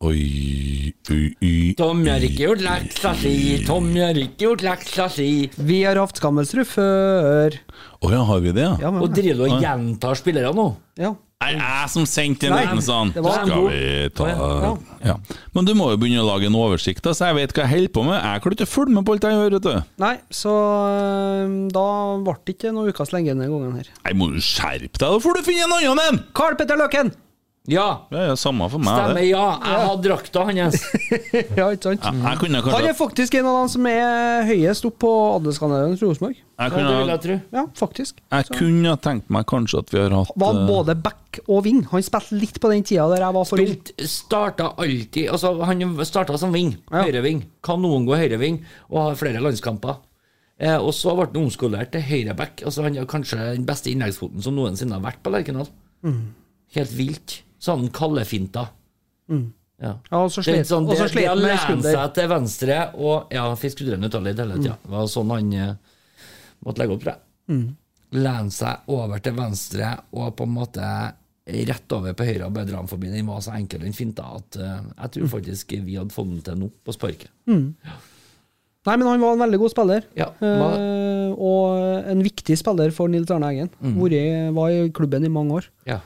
Oi, 0.00 0.94
oi, 1.12 1.24
oi 1.44 1.56
Tommy 1.76 2.08
har 2.08 2.22
ikke 2.24 2.46
gjort 2.46 2.62
leksa 2.64 3.10
si, 3.20 3.32
Tommy 3.68 4.00
har 4.00 4.16
ikke 4.16 4.46
gjort 4.46 4.62
leksa 4.64 5.10
si. 5.12 5.26
Vi 5.60 5.82
har 5.84 5.98
hatt 6.00 6.16
Skammelsrud 6.16 6.64
før. 6.70 7.58
Å 8.00 8.12
ja, 8.14 8.22
har 8.30 8.40
vi 8.40 8.54
det, 8.56 8.64
ja? 8.64 8.78
Ja, 8.80 8.92
men, 8.94 9.04
Og 9.04 9.12
driver 9.12 9.42
du 9.42 9.44
og 9.50 9.60
gjentar 9.66 10.16
spillere 10.16 10.54
nå? 10.56 10.70
ja. 11.00 11.12
Er 11.40 11.54
jeg 11.56 11.88
som 11.88 12.04
sendte 12.04 12.50
en 12.50 12.52
liten 12.52 12.82
sånn? 12.84 13.14
det 13.16 13.22
var 13.24 13.38
Skal 13.38 13.62
vi 13.64 14.08
ta 14.12 14.26
Ja. 14.28 14.72
ja. 15.08 15.14
Men 15.56 15.64
du 15.68 15.72
må 15.76 15.86
jo 15.88 16.00
begynne 16.00 16.20
å 16.20 16.26
lage 16.28 16.48
en 16.50 16.56
oversikt, 16.56 17.00
da, 17.04 17.14
så 17.16 17.30
jeg 17.30 17.38
vet 17.38 17.54
hva 17.56 17.64
jeg 17.64 17.72
holder 17.72 17.94
på 17.96 18.04
med. 18.04 18.16
Jeg 18.20 18.42
klarer 18.44 18.56
ikke 18.58 18.68
å 18.68 18.72
følge 18.74 18.96
med 18.96 19.06
på 19.08 19.14
alt 19.16 19.24
jeg 19.24 19.38
gjør, 19.38 19.56
vet 19.56 19.68
du. 19.68 19.88
Nei, 20.04 20.12
så 20.28 20.52
da 21.72 21.86
ble 22.24 22.36
det 22.44 22.56
ikke 22.56 22.74
noe 22.76 22.92
ukas 22.92 23.12
lenge 23.16 23.32
denne 23.32 23.48
gangen 23.52 23.80
her. 23.80 23.88
Nei, 24.04 24.16
må 24.20 24.28
du 24.32 24.40
skjerpe 24.44 24.92
deg, 24.96 25.08
da 25.08 25.16
får 25.24 25.40
du 25.40 25.48
finne 25.48 25.64
en 25.64 25.76
annen 25.78 26.04
en! 26.08 26.22
Carl 26.36 26.56
Petter 26.60 26.80
Løken! 26.80 27.12
Ja, 27.70 27.86
er 28.10 28.30
jo 28.32 28.36
samme 28.40 28.66
for 28.72 28.82
meg, 28.82 28.96
stemmer. 28.98 29.24
Ja, 29.24 29.44
jeg 29.62 29.86
har 29.86 30.00
drakta 30.02 30.42
hans. 30.48 30.80
ja, 31.58 31.68
ikke 31.70 31.92
sant? 31.92 32.02
Ja, 32.04 32.12
jeg 32.32 32.40
kunne 32.42 32.62
Han 32.66 32.88
er 32.88 32.96
faktisk 32.98 33.36
en 33.38 33.48
av 33.50 33.58
dem 33.60 33.70
som 33.72 33.86
er 33.90 34.48
høyest 34.48 34.88
opp 34.88 34.96
på 35.04 35.12
adelskanalen 35.36 35.94
til 36.00 36.10
Rosenborg. 36.10 36.34
jeg 36.34 36.44
Ja, 36.58 36.68
det 36.68 37.20
vil 37.22 37.32
jeg. 37.34 37.40
Ja, 37.54 37.64
faktisk. 37.78 38.20
jeg 38.32 38.50
kunne 38.56 38.92
ha 38.92 38.98
tenkt 39.00 39.30
meg 39.30 39.46
kanskje 39.50 39.84
at 39.84 39.94
vi 39.94 40.02
har 40.02 40.16
hatt 40.18 40.34
Var 40.36 40.58
eh, 40.58 40.66
både 40.68 40.96
back 41.06 41.40
og 41.46 41.64
wing. 41.64 41.84
Han 41.92 42.02
spilte 42.02 42.38
litt 42.40 42.58
på 42.60 42.72
den 42.72 42.82
tida 42.82 43.06
der 43.14 43.24
jeg 43.26 43.36
var 43.38 43.46
for 43.48 43.62
ung. 43.62 43.70
Spilt, 43.70 43.92
starta 44.10 44.72
alltid 44.76 45.30
altså 45.30 45.54
Han 45.70 45.86
starta 46.04 46.38
som 46.38 46.52
wing, 46.52 46.74
Ja. 46.90 47.04
høyreving. 47.06 47.44
Kanongod 47.62 48.18
høyreving, 48.18 48.64
og 48.90 49.04
har 49.04 49.20
flere 49.20 49.40
landskamper. 49.44 50.00
Eh, 50.60 50.76
og 50.76 50.90
så 50.92 51.14
ble 51.16 51.30
han 51.30 51.46
omskolert 51.46 51.92
til 51.94 52.02
høyreback. 52.04 52.64
Altså, 52.66 52.82
han 52.84 52.98
er 52.98 53.06
kanskje 53.08 53.38
den 53.54 53.64
beste 53.68 53.88
innleggsfoten 53.92 54.42
som 54.44 54.58
noensinne 54.58 54.98
har 54.98 55.06
vært 55.06 55.22
på 55.24 55.32
Lerkendal. 55.32 55.70
Helt 56.74 56.92
vilt. 56.96 57.40
Sånn 57.60 57.88
kallefinta. 57.92 58.68
Ja. 59.30 59.92
Ja, 60.10 60.18
og 60.24 60.30
så 60.32 60.42
slet 60.44 60.66
sånn, 60.68 60.84
og 60.88 60.96
så 60.96 61.06
det, 61.06 61.12
det 61.14 61.22
slet 61.22 61.38
med 61.40 61.58
skulder. 61.62 61.92
seg 61.94 62.14
til 62.16 62.28
venstre 62.28 62.78
og 63.00 63.30
Ja, 63.32 63.44
fikk 63.56 63.72
skuldrene 63.78 64.08
ut 64.10 64.14
av 64.18 64.24
litt 64.26 64.36
hele 64.42 64.58
tida. 64.58 64.76
Det 64.82 64.90
var 64.92 65.06
sånn 65.08 65.30
han 65.32 65.52
eh, 65.56 65.74
måtte 66.66 66.82
legge 66.82 66.92
opp, 66.96 67.04
tror 67.04 67.14
jeg. 67.14 67.70
Lene 68.12 68.50
seg 68.50 68.90
over 68.90 69.18
til 69.22 69.32
venstre 69.38 69.92
og 70.12 70.34
på 70.36 70.44
en 70.48 70.54
måte 70.56 70.90
rett 71.50 71.92
over 71.96 72.12
på 72.14 72.26
høyre 72.28 72.46
og 72.46 72.52
bedre 72.54 72.76
han 72.76 72.86
forbi. 72.90 73.08
Den 73.10 73.26
var 73.26 73.40
så 73.42 73.54
enkel, 73.56 73.80
den 73.86 73.92
finta, 73.96 74.22
at 74.36 74.56
uh, 74.60 74.80
jeg 75.02 75.10
tror 75.16 75.28
faktisk 75.32 75.72
vi 75.82 75.96
hadde 75.96 76.12
fått 76.14 76.28
den 76.30 76.42
til 76.46 76.58
nå, 76.60 76.68
på 76.84 76.92
sparket. 76.94 77.30
Nei, 77.46 78.94
men 78.96 79.06
han 79.06 79.20
var 79.20 79.32
en 79.36 79.42
veldig 79.44 79.58
god 79.62 79.70
spiller. 79.72 80.04
Ja, 80.16 80.28
var- 80.40 80.78
Eh, 80.80 81.32
og 81.38 82.06
en 82.10 82.22
viktig 82.24 82.56
spiller 82.58 82.90
for 82.92 83.08
Nils 83.08 83.30
Arne 83.30 83.46
Eggen. 83.52 83.70
Vært- 83.80 84.54
Var 84.54 84.68
i 84.70 84.88
klubben 84.90 85.24
i 85.24 85.28
mange 85.28 85.52
år. 85.60 85.66
Ja. 85.86 86.00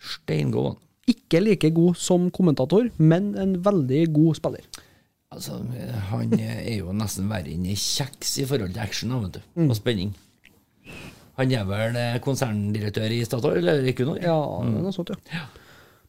Steingod. 0.00 0.76
Ikke 1.06 1.40
like 1.42 1.70
god 1.74 1.98
som 2.00 2.30
kommentator, 2.34 2.88
men 2.98 3.34
en 3.38 3.56
veldig 3.62 4.06
god 4.14 4.38
spiller. 4.40 4.64
Altså, 5.34 5.58
han 6.10 6.32
er 6.38 6.78
jo 6.78 6.94
nesten 6.94 7.28
verre 7.30 7.50
enn 7.52 7.66
ei 7.66 7.76
kjeks 7.78 8.36
i 8.42 8.46
forhold 8.46 8.72
til 8.74 8.82
action 8.82 9.14
vet 9.24 9.38
du, 9.38 9.44
og 9.66 9.74
spenning. 9.78 10.14
Han 11.36 11.52
er 11.52 11.66
vel 11.68 11.98
eh, 12.00 12.18
konserndirektør 12.24 13.12
i 13.12 13.20
Statoil, 13.26 13.60
eller 13.60 13.90
ikke 13.90 14.06
noe? 14.08 14.20
Ja, 14.22 14.36
noe 14.64 14.92
sånt, 14.94 15.12
ja. 15.34 15.44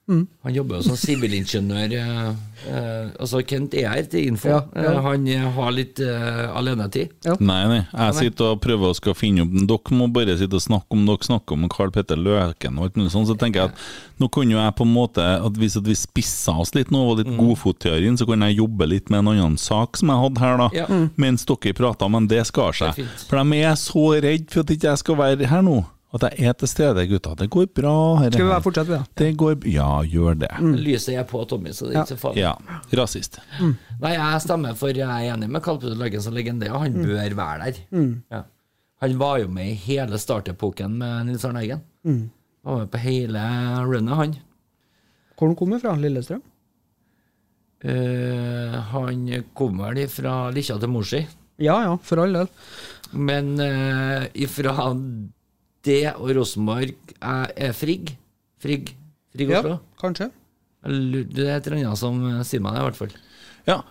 Han 0.07 0.53
jobber 0.55 0.77
jo 0.79 0.85
som 0.87 0.95
sivilingeniør. 0.95 1.91
eh, 1.99 2.27
eh, 2.71 3.09
altså 3.19 3.41
Kent 3.43 3.73
er 3.75 3.89
her 3.91 4.05
til 4.07 4.29
info. 4.29 4.47
Ja, 4.53 4.61
ja. 4.73 4.93
Eh, 4.93 4.99
han 5.03 5.27
eh, 5.27 5.47
har 5.57 5.73
litt 5.75 5.99
eh, 5.99 6.43
alenetid. 6.55 7.11
Nei, 7.43 7.57
nei. 7.67 7.81
Jeg 7.91 8.15
sitter 8.15 8.53
og 8.53 8.61
prøver 8.63 8.93
å 8.93 8.95
skal 8.95 9.17
finne 9.19 9.43
opp 9.43 9.51
Dere 9.67 9.97
må 9.99 10.07
bare 10.15 10.37
sitte 10.39 10.55
og 10.55 10.63
snakke 10.63 10.95
om 10.95 11.03
dere 11.09 11.27
snakker 11.27 11.57
om 11.57 11.67
Carl 11.73 11.91
Petter 11.91 12.15
Løken 12.15 12.79
og 12.79 12.87
alt 12.87 12.95
mulig 13.01 13.11
sånn. 13.11 13.27
Så 13.27 13.35
tenker 13.35 13.65
jeg 13.65 13.73
at 13.73 13.83
nå 14.21 14.29
kunne 14.31 14.55
jo 14.55 14.61
jeg 14.61 14.77
på 14.79 14.87
en 14.87 14.93
måte 14.95 15.25
at 15.43 15.59
Hvis 15.59 15.75
at 15.77 15.85
vi 15.85 15.97
spissa 15.99 16.55
oss 16.63 16.71
litt 16.77 16.89
nå, 16.93 17.03
og 17.11 17.19
litt 17.19 17.33
godfotteorien, 17.37 18.15
så 18.17 18.25
kunne 18.29 18.47
jeg 18.47 18.61
jobbe 18.61 18.87
litt 18.87 19.11
med 19.11 19.25
en 19.25 19.33
annen 19.35 19.59
sak 19.59 19.99
som 19.99 20.09
jeg 20.13 20.23
hadde 20.23 20.41
her, 20.41 20.57
da. 20.63 20.69
Ja. 20.73 20.87
Mens 21.19 21.43
dere 21.45 21.75
prata, 21.77 22.07
men 22.07 22.31
det 22.31 22.45
skar 22.47 22.71
seg. 22.71 22.95
Det. 22.95 23.09
For 23.27 23.43
de 23.43 23.59
er 23.59 23.75
så 23.75 24.07
redd 24.23 24.47
for 24.53 24.63
at 24.63 24.71
ikke 24.71 24.91
jeg 24.93 25.03
skal 25.03 25.19
være 25.19 25.51
her 25.51 25.67
nå. 25.67 25.81
At 26.15 26.23
jeg 26.23 26.47
er 26.47 26.53
til 26.55 26.69
stede, 26.71 27.03
gutta. 27.09 27.33
Det 27.35 27.49
går 27.51 27.65
bra. 27.75 27.93
Her, 28.21 28.31
Skal 28.31 28.45
vi 28.45 28.51
bare 28.53 28.63
fortsette, 28.63 28.95
ja? 28.95 29.03
Det 29.19 29.31
går 29.37 29.65
Ja, 29.67 29.89
gjør 30.07 30.37
det. 30.39 30.51
Lyset 30.79 31.17
er 31.19 31.25
på, 31.27 31.41
Tommy, 31.49 31.73
så 31.75 31.89
det 31.89 31.97
er 31.97 32.05
ikke 32.05 32.15
så 32.15 32.19
farlig. 32.21 32.45
Ja. 32.45 32.53
Rasist. 32.95 33.39
Nei, 33.59 34.13
jeg 34.15 34.41
stemmer 34.45 34.77
for 34.79 34.95
jeg 34.95 35.03
er 35.03 35.33
enig 35.35 35.49
med 35.51 35.63
Kalpud 35.65 35.97
Løggen 35.99 36.23
som 36.23 36.33
legende. 36.37 36.69
Han 36.71 36.95
bør 37.03 37.35
være 37.35 37.67
der. 37.67 37.81
Ja. 38.31 38.41
Han 39.03 39.17
var 39.19 39.37
jo 39.43 39.47
med 39.51 39.73
i 39.73 39.79
hele 39.83 40.17
startepoken 40.17 40.95
med 40.97 41.27
Nils 41.27 41.43
Arne 41.45 41.61
Eggen. 41.65 41.83
Var 42.63 42.79
med 42.85 42.91
på 42.95 42.97
hele 43.03 43.43
runnet, 43.85 44.15
han. 44.17 44.37
Hvor 45.37 45.51
han 45.51 45.55
kommer 45.59 45.83
fra? 45.83 45.91
Lillestrøm? 45.99 46.41
Uh, 47.85 48.73
han 48.89 49.27
kom 49.53 49.77
vel 49.83 49.99
fra 50.09 50.47
Likkja 50.55 50.79
til 50.81 50.89
Morsi, 50.89 51.19
Ja 51.61 51.75
ja, 51.83 51.91
for 52.01 52.23
all 52.23 52.33
del. 52.33 52.47
men 53.13 53.51
uh, 53.61 54.25
ifra 54.33 54.73
det 55.87 56.01
og 56.15 56.31
Rosenborg 56.37 56.93
er, 57.17 57.53
er 57.67 57.73
Frigg. 57.77 58.13
Frigg, 58.61 58.91
Frigg 59.35 59.53
Ja, 59.55 59.77
kanskje. 60.01 60.29
Lurer- 60.87 61.27
Det 61.33 61.47
er 61.47 61.55
et 61.57 61.67
eller 61.67 61.81
annet 61.89 61.99
som 61.99 62.19
eh, 62.29 62.43
sier 62.47 62.61
meg 62.63 62.75
det, 62.77 62.83
i 62.83 62.87
hvert 62.89 62.99
fall. 63.01 63.15
Ja, 63.67 63.81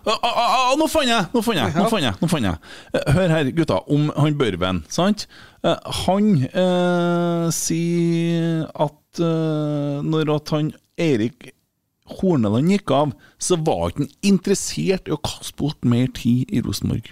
Nå 0.79 0.87
fant 0.89 1.05
jeg! 1.05 1.27
Nå 1.35 1.41
fant 1.45 1.59
jeg! 1.59 1.73
Nå 1.75 1.83
fant 1.91 2.01
jeg, 2.01 2.15
nå 2.17 2.27
fant 2.31 2.47
jeg. 2.47 2.57
Eh, 2.97 3.11
Hør 3.13 3.29
her, 3.35 3.49
gutta, 3.53 3.75
om 3.93 4.07
han 4.15 4.37
Børven. 4.39 4.79
sant? 4.89 5.27
Eh, 5.61 5.75
Han 6.07 6.31
eh, 6.47 7.45
sier 7.53 8.63
at 8.73 9.21
eh, 9.21 9.99
når 10.07 10.33
at 10.39 10.49
han 10.55 10.71
Erik 10.97 11.51
Horneland 12.17 12.71
gikk 12.73 12.89
av, 12.95 13.13
så 13.37 13.59
var 13.67 13.91
ikke 13.91 14.05
han 14.07 14.11
interessert 14.31 15.11
i 15.11 15.13
å 15.13 15.21
kaste 15.21 15.53
bort 15.59 15.85
mer 15.85 16.07
tid 16.17 16.49
i 16.49 16.63
Rosenborg. 16.65 17.11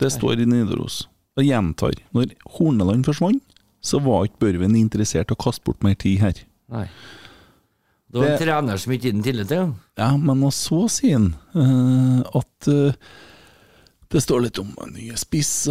Det 0.00 0.10
står 0.16 0.40
i 0.42 0.48
Nidaros. 0.48 1.02
Og 1.38 1.46
gjentar. 1.46 1.94
Når 2.16 2.34
Horneland 2.56 3.06
forsvant, 3.06 3.42
så 3.80 4.00
var 4.02 4.26
ikke 4.26 4.42
Børven 4.48 4.76
interessert 4.76 5.30
i 5.30 5.36
å 5.36 5.40
kaste 5.40 5.64
bort 5.64 5.82
mer 5.86 5.94
tid 5.94 6.20
her. 6.20 6.44
Nei. 6.72 6.86
Det 8.10 8.18
var 8.18 8.26
en 8.26 8.32
Det- 8.38 8.46
trener 8.46 8.76
som 8.76 8.92
ikke 8.92 9.02
gitt 9.06 9.14
den 9.14 9.22
tillit 9.22 9.48
til. 9.48 9.74
Ja, 9.96 10.16
men 10.16 10.40
så 10.50 10.88
sier 10.90 11.18
han 11.18 11.34
uh, 11.54 12.22
at 12.34 12.68
uh, 12.68 12.92
det 14.10 14.22
står 14.24 14.42
litt 14.42 14.58
om 14.58 14.72
nye 14.90 15.14
spisser, 15.14 15.70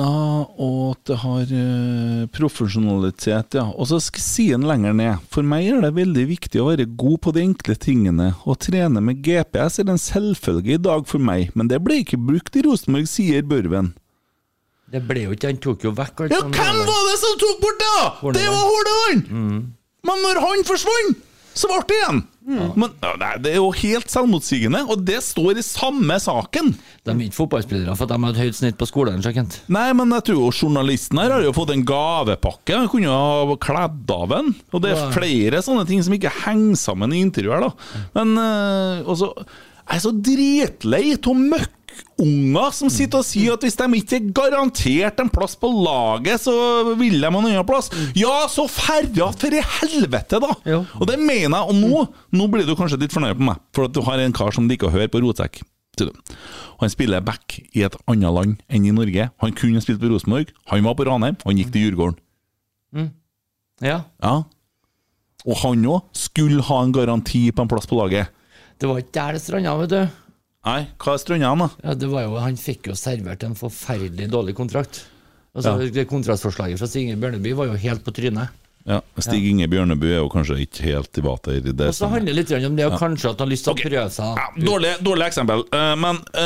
og 0.55 0.95
at 0.95 1.03
det 1.11 1.17
har 1.19 1.41
uh, 1.51 2.25
profesjonalitet, 2.31 3.57
ja. 3.59 3.65
Og 3.75 3.89
så 3.91 3.99
sier 3.99 4.55
han 4.55 4.63
lenger 4.63 4.95
ned 4.95 5.19
For 5.29 5.43
meg 5.43 5.67
er 5.67 5.81
det 5.83 5.93
veldig 5.97 6.25
viktig 6.29 6.61
å 6.63 6.69
være 6.71 6.87
god 6.95 7.19
på 7.25 7.33
de 7.35 7.43
enkle 7.43 7.75
tingene. 7.75 8.31
Å 8.47 8.55
trene 8.55 9.03
med 9.03 9.19
GPS 9.21 9.79
er 9.83 9.91
en 9.91 9.99
selvfølge 9.99 10.77
i 10.77 10.81
dag 10.81 11.05
for 11.05 11.19
meg, 11.19 11.51
men 11.53 11.67
det 11.67 11.81
ble 11.83 11.99
ikke 12.05 12.17
brukt 12.17 12.55
i 12.55 12.63
Rosenborg, 12.63 13.11
sier 13.11 13.43
Børven. 13.43 13.91
Det 14.91 15.01
ble 15.05 15.27
jo 15.27 15.35
ikke 15.35 15.51
Han 15.51 15.61
tok 15.63 15.87
jo 15.87 15.93
vekk 15.97 16.25
alt 16.25 16.35
Ja, 16.35 16.41
hvem 16.45 16.83
var 16.89 17.01
det 17.09 17.17
som 17.21 17.39
tok 17.41 17.61
bort 17.63 17.81
det, 17.81 17.93
da?! 17.95 18.33
Det 18.39 18.47
var 18.49 18.69
Hordaland! 18.73 19.33
Men 20.09 20.21
når 20.23 20.39
han 20.45 20.67
forsvant, 20.67 21.25
så 21.59 21.67
ble 21.71 21.81
det 21.89 21.97
igjen! 21.99 22.21
Men 22.49 22.89
ja, 23.03 23.11
nei, 23.19 23.31
Det 23.43 23.51
er 23.51 23.57
jo 23.59 23.69
helt 23.77 24.09
selvmotsigende, 24.09 24.81
og 24.89 25.03
det 25.05 25.19
står 25.21 25.59
i 25.61 25.65
samme 25.65 26.17
saken. 26.21 26.71
De 27.05 27.13
er 27.13 27.21
ikke 27.27 27.37
fotballspillere 27.37 27.93
for 27.97 28.07
at 28.07 28.13
de 28.15 28.25
har 28.25 28.33
et 28.33 28.41
høyt 28.41 28.57
snitt 28.57 28.79
på 28.79 28.87
skolen. 28.89 29.21
så 29.21 29.33
Nei, 29.69 29.87
men 29.93 30.15
jeg 30.17 30.25
tror 30.29 30.39
jo 30.39 30.51
journalisten 30.63 31.21
her 31.21 31.35
har 31.35 31.45
jo 31.45 31.53
fått 31.53 31.73
en 31.75 31.85
gavepakke. 31.85 32.73
Han 32.79 32.89
kunne 32.89 33.13
ha 33.13 33.57
kledd 33.61 34.13
av 34.15 34.33
en. 34.39 34.53
Og 34.73 34.81
det 34.83 34.95
er 34.95 35.13
flere 35.13 35.61
sånne 35.65 35.85
ting 35.89 36.01
som 36.05 36.15
ikke 36.15 36.33
henger 36.45 36.79
sammen 36.79 37.13
i 37.13 37.21
intervjuet 37.25 37.59
her, 37.59 37.67
da. 37.69 38.05
Men 38.17 38.33
eh, 38.41 39.03
også, 39.09 39.33
jeg 39.89 39.99
er 39.99 40.05
så 40.07 40.15
dritlei 40.15 41.03
av 41.13 41.21
møkkunger 42.19 42.73
som 42.75 42.89
sitter 42.91 43.21
og 43.21 43.25
sier 43.27 43.53
at 43.55 43.63
hvis 43.63 43.77
de 43.79 43.87
ikke 43.99 44.17
er 44.19 44.29
garantert 44.35 45.19
en 45.23 45.29
plass 45.31 45.55
på 45.59 45.69
laget, 45.71 46.41
så 46.43 46.53
vil 46.99 47.15
de 47.17 47.23
ha 47.25 47.31
en 47.31 47.39
annen 47.39 47.65
plass. 47.67 47.89
Ja, 48.17 48.45
så 48.51 48.67
ferja 48.69 49.29
for 49.31 49.55
i 49.55 49.61
helvete, 49.79 50.39
da! 50.43 50.51
Jo. 50.67 50.81
Og 50.99 51.07
det 51.09 51.17
mener 51.19 51.55
jeg. 51.55 51.65
Og 51.71 51.75
nå, 51.79 52.03
nå 52.35 52.47
blir 52.51 52.67
du 52.67 52.75
kanskje 52.75 52.99
litt 53.01 53.15
fornøyd 53.15 53.39
på 53.39 53.47
meg, 53.49 53.61
for 53.75 53.87
at 53.87 53.95
du 53.95 54.01
har 54.05 54.19
en 54.19 54.35
kar 54.35 54.51
som 54.55 54.67
liker 54.69 54.89
å 54.89 54.93
høre 54.95 55.07
på 55.11 55.21
rotsekk. 55.23 55.61
Han 56.79 56.91
spiller 56.91 57.19
back 57.25 57.57
i 57.75 57.81
et 57.83 57.95
annet 58.07 58.31
land 58.31 58.61
enn 58.71 58.85
i 58.87 58.93
Norge. 58.95 59.25
Han 59.43 59.55
kunne 59.57 59.81
spilt 59.83 59.99
på 59.99 60.07
Rosenborg. 60.13 60.53
Han 60.71 60.85
var 60.87 60.95
på 60.95 61.07
Ranheim, 61.09 61.35
han 61.43 61.59
gikk 61.59 61.73
til 61.75 61.87
Djurgården. 61.89 62.19
Ja, 63.83 64.01
Ja. 64.23 64.37
Og 65.47 65.55
han 65.61 65.85
òg 65.87 66.01
skulle 66.19 66.59
ha 66.67 66.81
en 66.83 66.91
garanti 66.91 67.45
på 67.55 67.63
en 67.63 67.69
plass 67.71 67.87
på 67.87 67.95
laget. 67.95 68.27
Det 68.79 68.87
var 68.89 68.99
ikke 68.99 69.15
der 69.15 69.37
det 69.37 69.41
stranda, 69.43 69.75
vet 69.79 69.93
du. 69.93 70.01
Nei, 70.67 70.81
hva 70.99 71.15
er 71.15 71.45
han, 71.45 71.61
da? 71.63 71.69
Ja, 71.83 71.93
det 71.95 72.09
var 72.11 72.25
jo, 72.25 72.35
han 72.43 72.57
fikk 72.59 72.89
jo 72.91 72.95
servert 72.99 73.45
en 73.47 73.55
forferdelig 73.55 74.27
dårlig 74.31 74.57
kontrakt. 74.57 75.05
Altså, 75.55 75.77
det 75.91 76.05
Kontraktsforslaget 76.09 76.79
fra 76.79 76.87
Stig 76.87 77.07
Inge 77.07 77.19
Bjørneby 77.21 77.53
var 77.57 77.71
jo 77.71 77.77
helt 77.79 78.03
på 78.05 78.13
trynet. 78.15 78.51
Ja, 78.87 78.99
Stig 79.21 79.43
Inge 79.49 79.67
Bjørneby 79.69 80.11
er 80.15 80.21
jo 80.21 80.29
kanskje 80.31 80.57
ikke 80.63 80.85
helt 80.85 81.17
i 81.19 81.23
vater 81.23 81.57
i 81.57 81.63
det. 81.63 81.89
Og 81.91 81.95
så 81.97 82.09
handler 82.11 82.31
det 82.31 82.37
litt 82.37 82.67
om 82.67 82.77
det, 82.77 82.85
og 82.87 82.95
kanskje 83.01 83.31
at 83.31 83.41
han 83.41 83.47
har 83.47 83.51
lyst 83.51 83.67
til 83.67 83.73
å 83.73 83.79
prøve 83.79 84.05
seg. 84.15 84.39
Ja, 84.39 84.67
dårlig, 84.69 84.93
dårlig 85.05 85.27
eksempel, 85.29 85.65
Eh, 85.79 85.95
men 85.99 86.21
i 86.33 86.45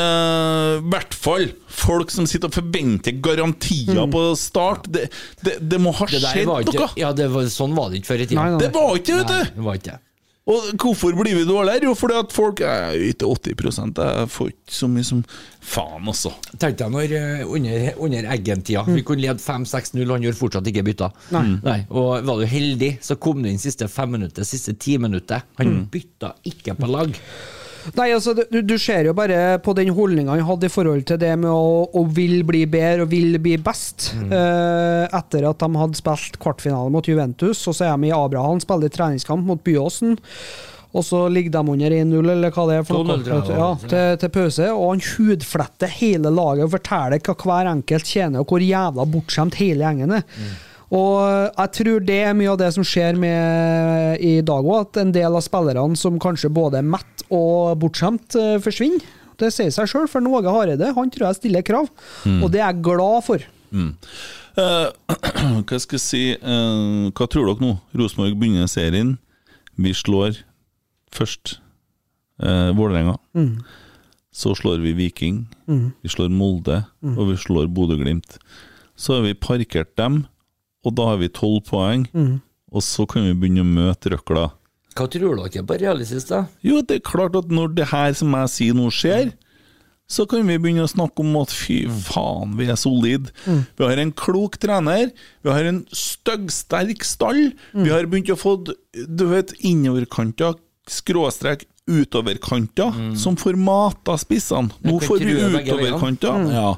i 0.74 0.80
hvert 0.90 1.14
fall 1.16 1.46
folk 1.70 2.10
som 2.12 2.26
sitter 2.28 2.50
og 2.50 2.56
forventer 2.56 3.18
garantier 3.24 4.02
på 4.12 4.24
start. 4.38 4.88
Det, 4.92 5.06
det, 5.42 5.58
det 5.62 5.78
må 5.80 5.94
ha 5.96 6.08
skjedd 6.10 6.46
noe! 6.48 6.88
ja, 7.00 7.12
det 7.16 7.30
var, 7.32 7.46
sånn 7.52 7.74
var 7.76 7.90
det 7.90 8.02
ikke 8.02 8.12
før 8.12 8.24
i 8.24 8.26
tida. 8.28 8.40
Nei, 8.42 8.50
nei. 8.56 8.64
Det 8.64 8.72
var 8.74 8.98
ikke 8.98 9.14
det, 9.14 9.22
vet 9.22 9.30
Nei, 9.30 9.38
du! 9.44 9.56
det 9.58 9.68
var 9.68 9.80
ikke. 9.80 9.96
Og 10.44 10.74
hvorfor 10.76 11.14
blir 11.16 11.38
vi 11.38 11.46
dårligere? 11.48 11.86
Jo, 11.88 11.94
fordi 11.96 12.16
at 12.20 12.32
folk 12.36 12.60
Jeg 12.60 13.14
ikke 13.14 13.30
80 13.32 13.78
Jeg 13.96 14.28
får 14.28 14.50
ikke 14.50 14.74
så 14.76 14.88
mye 14.92 15.06
som 15.08 15.22
Faen, 15.64 16.04
altså. 16.04 16.34
Tenk 16.60 16.76
deg 16.82 16.92
når 16.92 17.14
eh, 17.16 17.44
under, 17.48 17.86
under 18.04 18.28
Eggen-tida 18.34 18.84
Vi 18.90 19.00
kunne 19.08 19.24
lede 19.24 19.40
5-6-0, 19.40 20.04
han 20.04 20.26
gjorde 20.26 20.36
fortsatt 20.36 20.68
ikke 20.68 20.84
bytta. 20.84 21.08
Nei. 21.32 21.78
Og 21.88 22.26
var 22.28 22.42
du 22.42 22.44
heldig, 22.50 22.98
så 23.00 23.16
kom 23.16 23.40
du 23.40 23.48
inn 23.48 23.62
siste 23.62 23.88
fem 23.88 24.12
minutter, 24.18 24.44
siste 24.44 24.76
ti 24.76 24.98
minutter. 25.00 25.46
Han 25.56 25.86
bytta 25.92 26.34
ikke 26.52 26.76
på 26.76 26.92
lag. 26.92 27.16
Nei, 27.98 28.08
altså, 28.14 28.34
du, 28.34 28.60
du 28.64 28.74
ser 28.80 29.08
jo 29.08 29.14
bare 29.16 29.58
på 29.64 29.74
den 29.76 29.92
holdninga 29.94 30.34
han 30.34 30.46
hadde 30.48 30.68
i 30.70 30.72
forhold 30.72 31.04
til 31.08 31.20
det 31.20 31.32
med 31.40 31.50
å, 31.52 31.84
å 31.92 32.04
vil 32.16 32.42
bli 32.48 32.64
bedre 32.70 33.04
og 33.04 33.12
vil 33.12 33.38
bli 33.42 33.56
best. 33.60 34.12
Eh, 34.24 35.04
etter 35.08 35.48
at 35.50 35.60
de 35.60 35.80
hadde 35.80 36.00
spilt 36.00 36.38
kvartfinale 36.42 36.92
mot 36.94 37.08
Juventus, 37.08 37.62
og 37.68 37.76
så 37.76 37.90
er 37.90 37.98
de 37.98 38.10
i 38.10 38.14
Abraham, 38.16 38.62
spiller 38.64 38.92
treningskamp 38.92 39.44
mot 39.46 39.60
Byåsen. 39.64 40.16
Og 40.94 41.02
så 41.02 41.24
ligger 41.26 41.50
de 41.56 41.72
under 41.72 41.90
1-0, 41.90 42.28
eller 42.30 42.52
hva 42.54 42.64
det 42.70 42.76
er 42.78 42.84
for 42.86 43.02
noe, 43.02 43.18
ja, 43.26 43.70
til, 43.82 44.12
til 44.22 44.30
pause. 44.36 44.68
Og 44.70 44.92
han 44.92 45.02
hudfletter 45.08 45.90
hele 45.90 46.30
laget 46.30 46.68
og 46.68 46.76
forteller 46.76 47.18
hva 47.26 47.34
hver 47.42 47.70
enkelt 47.72 48.06
tjener, 48.06 48.44
og 48.44 48.52
hvor 48.54 48.62
jævla 48.62 49.08
bortskjemt 49.10 49.58
hele 49.58 49.82
gjengen 49.82 50.20
er. 50.20 50.46
Og 50.94 51.18
jeg 51.24 51.70
tror 51.80 52.04
det 52.06 52.20
er 52.28 52.36
mye 52.38 52.52
av 52.52 52.58
det 52.60 52.68
som 52.76 52.84
skjer 52.86 53.16
med 53.18 54.20
i 54.22 54.36
dag 54.46 54.66
òg, 54.68 54.84
at 54.84 55.00
en 55.02 55.12
del 55.16 55.34
av 55.34 55.42
spillerne 55.42 55.98
som 55.98 56.20
kanskje 56.22 56.52
både 56.54 56.78
er 56.78 56.86
mett 56.86 57.13
og 57.34 57.76
bortskjemt, 57.82 58.38
eh, 58.38 58.56
forsvinner. 58.62 59.04
Det 59.40 59.50
sier 59.50 59.72
seg 59.74 59.90
sjøl, 59.90 60.06
for 60.10 60.22
Åge 60.22 60.52
Hareide 60.54 60.92
han 60.94 61.10
tror 61.10 61.28
jeg 61.28 61.40
stiller 61.40 61.64
krav, 61.66 61.88
og 62.38 62.46
det 62.54 62.60
er 62.60 62.68
jeg 62.68 62.84
glad 62.86 63.24
for. 63.26 63.42
Eh, 64.54 64.88
hva 65.66 65.78
skal 65.82 65.96
jeg 65.96 66.02
si 66.04 66.22
uh, 66.38 67.10
Hva 67.10 67.26
tror 67.26 67.48
dere 67.48 67.58
nå? 67.58 67.72
Rosenborg 67.98 68.36
begynner 68.38 68.70
serien. 68.70 69.16
Vi 69.74 69.90
slår 69.96 70.38
først 71.14 71.56
uh, 72.42 72.70
Vålerenga. 72.78 73.16
Så 74.34 74.54
slår 74.58 74.80
vi 74.82 74.94
Viking. 74.98 75.44
Vi 75.66 76.10
slår 76.10 76.30
Molde, 76.34 76.80
og 77.06 77.28
vi 77.28 77.36
slår 77.38 77.68
Bodø-Glimt. 77.70 78.38
Så 78.98 79.14
har 79.16 79.26
vi 79.26 79.34
parkert 79.38 79.92
dem, 79.98 80.24
og 80.82 80.96
da 80.98 81.06
har 81.12 81.20
vi 81.20 81.30
tolv 81.30 81.60
poeng. 81.68 82.08
Og 82.74 82.82
så 82.82 83.06
kan 83.06 83.22
vi 83.28 83.36
begynne 83.38 83.62
å 83.62 83.68
møte 83.68 84.10
røkla. 84.10 84.48
Hva 84.94 85.08
tror 85.10 85.40
dere 85.42 85.64
på 85.66 85.78
realistisk, 85.80 86.28
da? 86.30 86.44
Jo, 86.62 86.80
det 86.86 87.00
er 87.00 87.08
klart 87.08 87.34
at 87.36 87.48
når 87.50 87.72
det 87.74 87.88
her 87.90 88.12
som 88.14 88.30
jeg 88.38 88.52
sier 88.52 88.76
nå 88.78 88.90
skjer, 88.94 89.32
så 90.06 90.26
kan 90.28 90.44
vi 90.46 90.58
begynne 90.60 90.84
å 90.84 90.90
snakke 90.90 91.24
om 91.24 91.34
at 91.40 91.50
fy 91.50 91.80
faen, 91.88 92.52
vi 92.58 92.66
er 92.68 92.76
solide. 92.76 93.32
Vi 93.48 93.82
har 93.88 93.98
en 94.02 94.12
klok 94.12 94.58
trener, 94.60 95.08
vi 95.42 95.50
har 95.50 95.64
en 95.70 95.80
styggsterk 95.96 97.02
stall, 97.08 97.54
vi 97.72 97.88
har 97.90 98.04
begynt 98.06 98.28
å 98.30 98.36
få 98.38 98.58
du 98.68 99.24
vet, 99.32 99.54
innoverkanter 99.64 100.54
skråstrek 100.86 101.64
utoverkanter 101.88 103.16
som 103.20 103.36
får 103.36 103.56
mata 103.60 104.14
spissene. 104.20 104.70
Nå 104.84 104.98
Mm. 105.00 105.04
får 105.04 105.18
vi 105.18 105.34
veiene. 105.34 105.48
Mm. 105.60 105.66
utoverkanter. 105.68 106.52
Ja. 106.52 106.70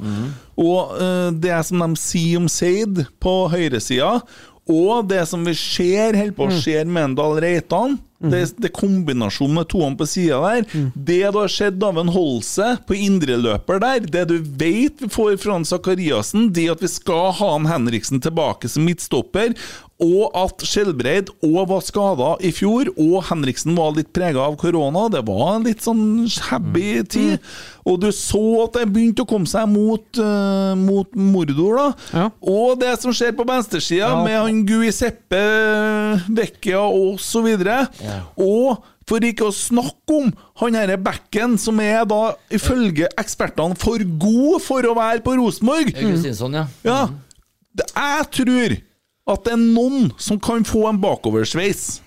Og 0.56 0.94
uh, 1.00 1.30
det 1.30 1.58
som 1.66 1.78
de 1.82 1.96
sier 2.00 2.38
om 2.38 2.48
Seid 2.48 3.04
på 3.20 3.34
høyresida, 3.50 4.22
og 4.68 5.06
det 5.08 5.22
som 5.30 5.44
vi 5.46 5.52
ser 5.54 6.16
holder 6.16 6.32
Mm. 6.32 6.34
på 6.34 6.46
å 6.48 6.56
skje 6.60 6.84
med 6.86 7.04
en 7.04 7.14
Dahl 7.14 7.40
Reitan, 7.40 7.98
det, 8.18 8.40
det 8.58 8.70
kombinasjonen 8.72 9.54
med 9.60 9.68
toene 9.68 9.96
på 9.96 10.06
sida 10.08 10.40
der, 10.40 10.64
Mm. 10.72 10.92
det 10.96 11.32
du 11.32 11.38
har 11.38 11.48
sett 11.52 11.82
av 11.84 11.98
en 12.00 12.08
Holse 12.08 12.78
på 12.88 12.96
indreløper 12.96 13.78
der, 13.78 14.00
det 14.00 14.24
du 14.28 14.38
vet 14.40 14.98
vi 15.04 15.08
får 15.12 15.36
fra 15.38 15.58
Zakariassen, 15.62 16.50
det 16.52 16.70
at 16.72 16.80
vi 16.82 16.88
skal 16.88 17.30
ha 17.32 17.52
han 17.52 17.66
Henriksen 17.66 18.20
tilbake 18.20 18.68
som 18.68 18.84
midtstopper, 18.88 19.54
og 20.02 20.34
at 20.36 20.60
Skjelbreid 20.68 21.30
òg 21.46 21.70
var 21.70 21.80
skada 21.80 22.34
i 22.44 22.50
fjor, 22.52 22.90
og 23.00 23.22
Henriksen 23.30 23.76
var 23.78 23.94
litt 23.96 24.10
prega 24.12 24.42
av 24.44 24.58
korona. 24.60 25.06
Det 25.12 25.22
var 25.24 25.54
en 25.54 25.64
litt 25.64 25.80
sånn 25.84 26.26
shabby 26.28 27.00
tid. 27.08 27.38
Og 27.88 28.02
du 28.02 28.10
så 28.12 28.42
at 28.66 28.76
det 28.76 28.90
begynte 28.92 29.24
å 29.24 29.30
komme 29.30 29.48
seg 29.48 29.70
mot, 29.72 30.04
uh, 30.20 30.74
mot 30.76 31.08
Mordor, 31.16 31.78
da. 31.80 31.86
Ja. 32.12 32.26
Og 32.44 32.76
det 32.82 32.92
som 33.00 33.14
skjer 33.16 33.32
på 33.38 33.46
venstresida, 33.48 34.10
Ja. 34.10 34.24
med 34.24 34.36
han 34.36 34.66
Guiseppe 34.68 35.40
Vecchia 36.28 36.82
og 36.84 37.16
så 37.22 37.40
videre. 37.46 37.86
Og 38.36 38.82
for 39.06 39.22
ikke 39.22 39.46
å 39.48 39.54
snakke 39.54 40.16
om 40.18 40.32
han 40.60 40.74
herre 40.74 40.98
backen, 40.98 41.56
som 41.62 41.78
er 41.80 42.04
da 42.04 42.34
ifølge 42.50 43.08
ekspertene 43.16 43.78
for 43.78 44.02
god 44.18 44.60
for 44.60 44.82
å 44.82 44.96
være 44.98 45.22
på 45.22 45.36
Rosenborg. 45.38 45.94
Augustinsson, 45.94 46.52
ja. 46.58 46.66
Ja, 46.84 47.08
jeg 47.78 48.30
tror 48.34 48.76
at 49.26 49.46
det 49.46 49.54
er 49.56 49.62
noen 49.62 50.12
som 50.22 50.38
kan 50.42 50.64
få 50.66 50.84
en 50.90 51.00
bakoversveis. 51.02 52.00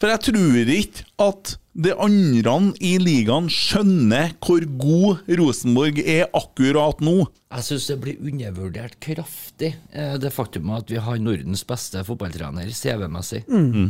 For 0.00 0.10
jeg 0.10 0.20
tror 0.26 0.72
ikke 0.74 1.04
at 1.22 1.54
de 1.74 1.90
andre 1.98 2.56
i 2.82 2.92
ligaen 3.02 3.48
skjønner 3.50 4.34
hvor 4.42 4.62
god 4.78 5.30
Rosenborg 5.40 5.98
er 6.02 6.28
akkurat 6.34 7.00
nå. 7.02 7.16
Jeg 7.54 7.66
syns 7.66 7.88
det 7.90 7.96
blir 8.02 8.20
undervurdert 8.22 8.98
kraftig, 9.02 9.72
eh, 9.94 10.14
det 10.22 10.30
faktum 10.34 10.70
at 10.74 10.90
vi 10.90 11.00
har 11.02 11.18
Nordens 11.22 11.64
beste 11.66 12.02
fotballtrener 12.06 12.70
CV-messig 12.74 13.42
mm. 13.48 13.88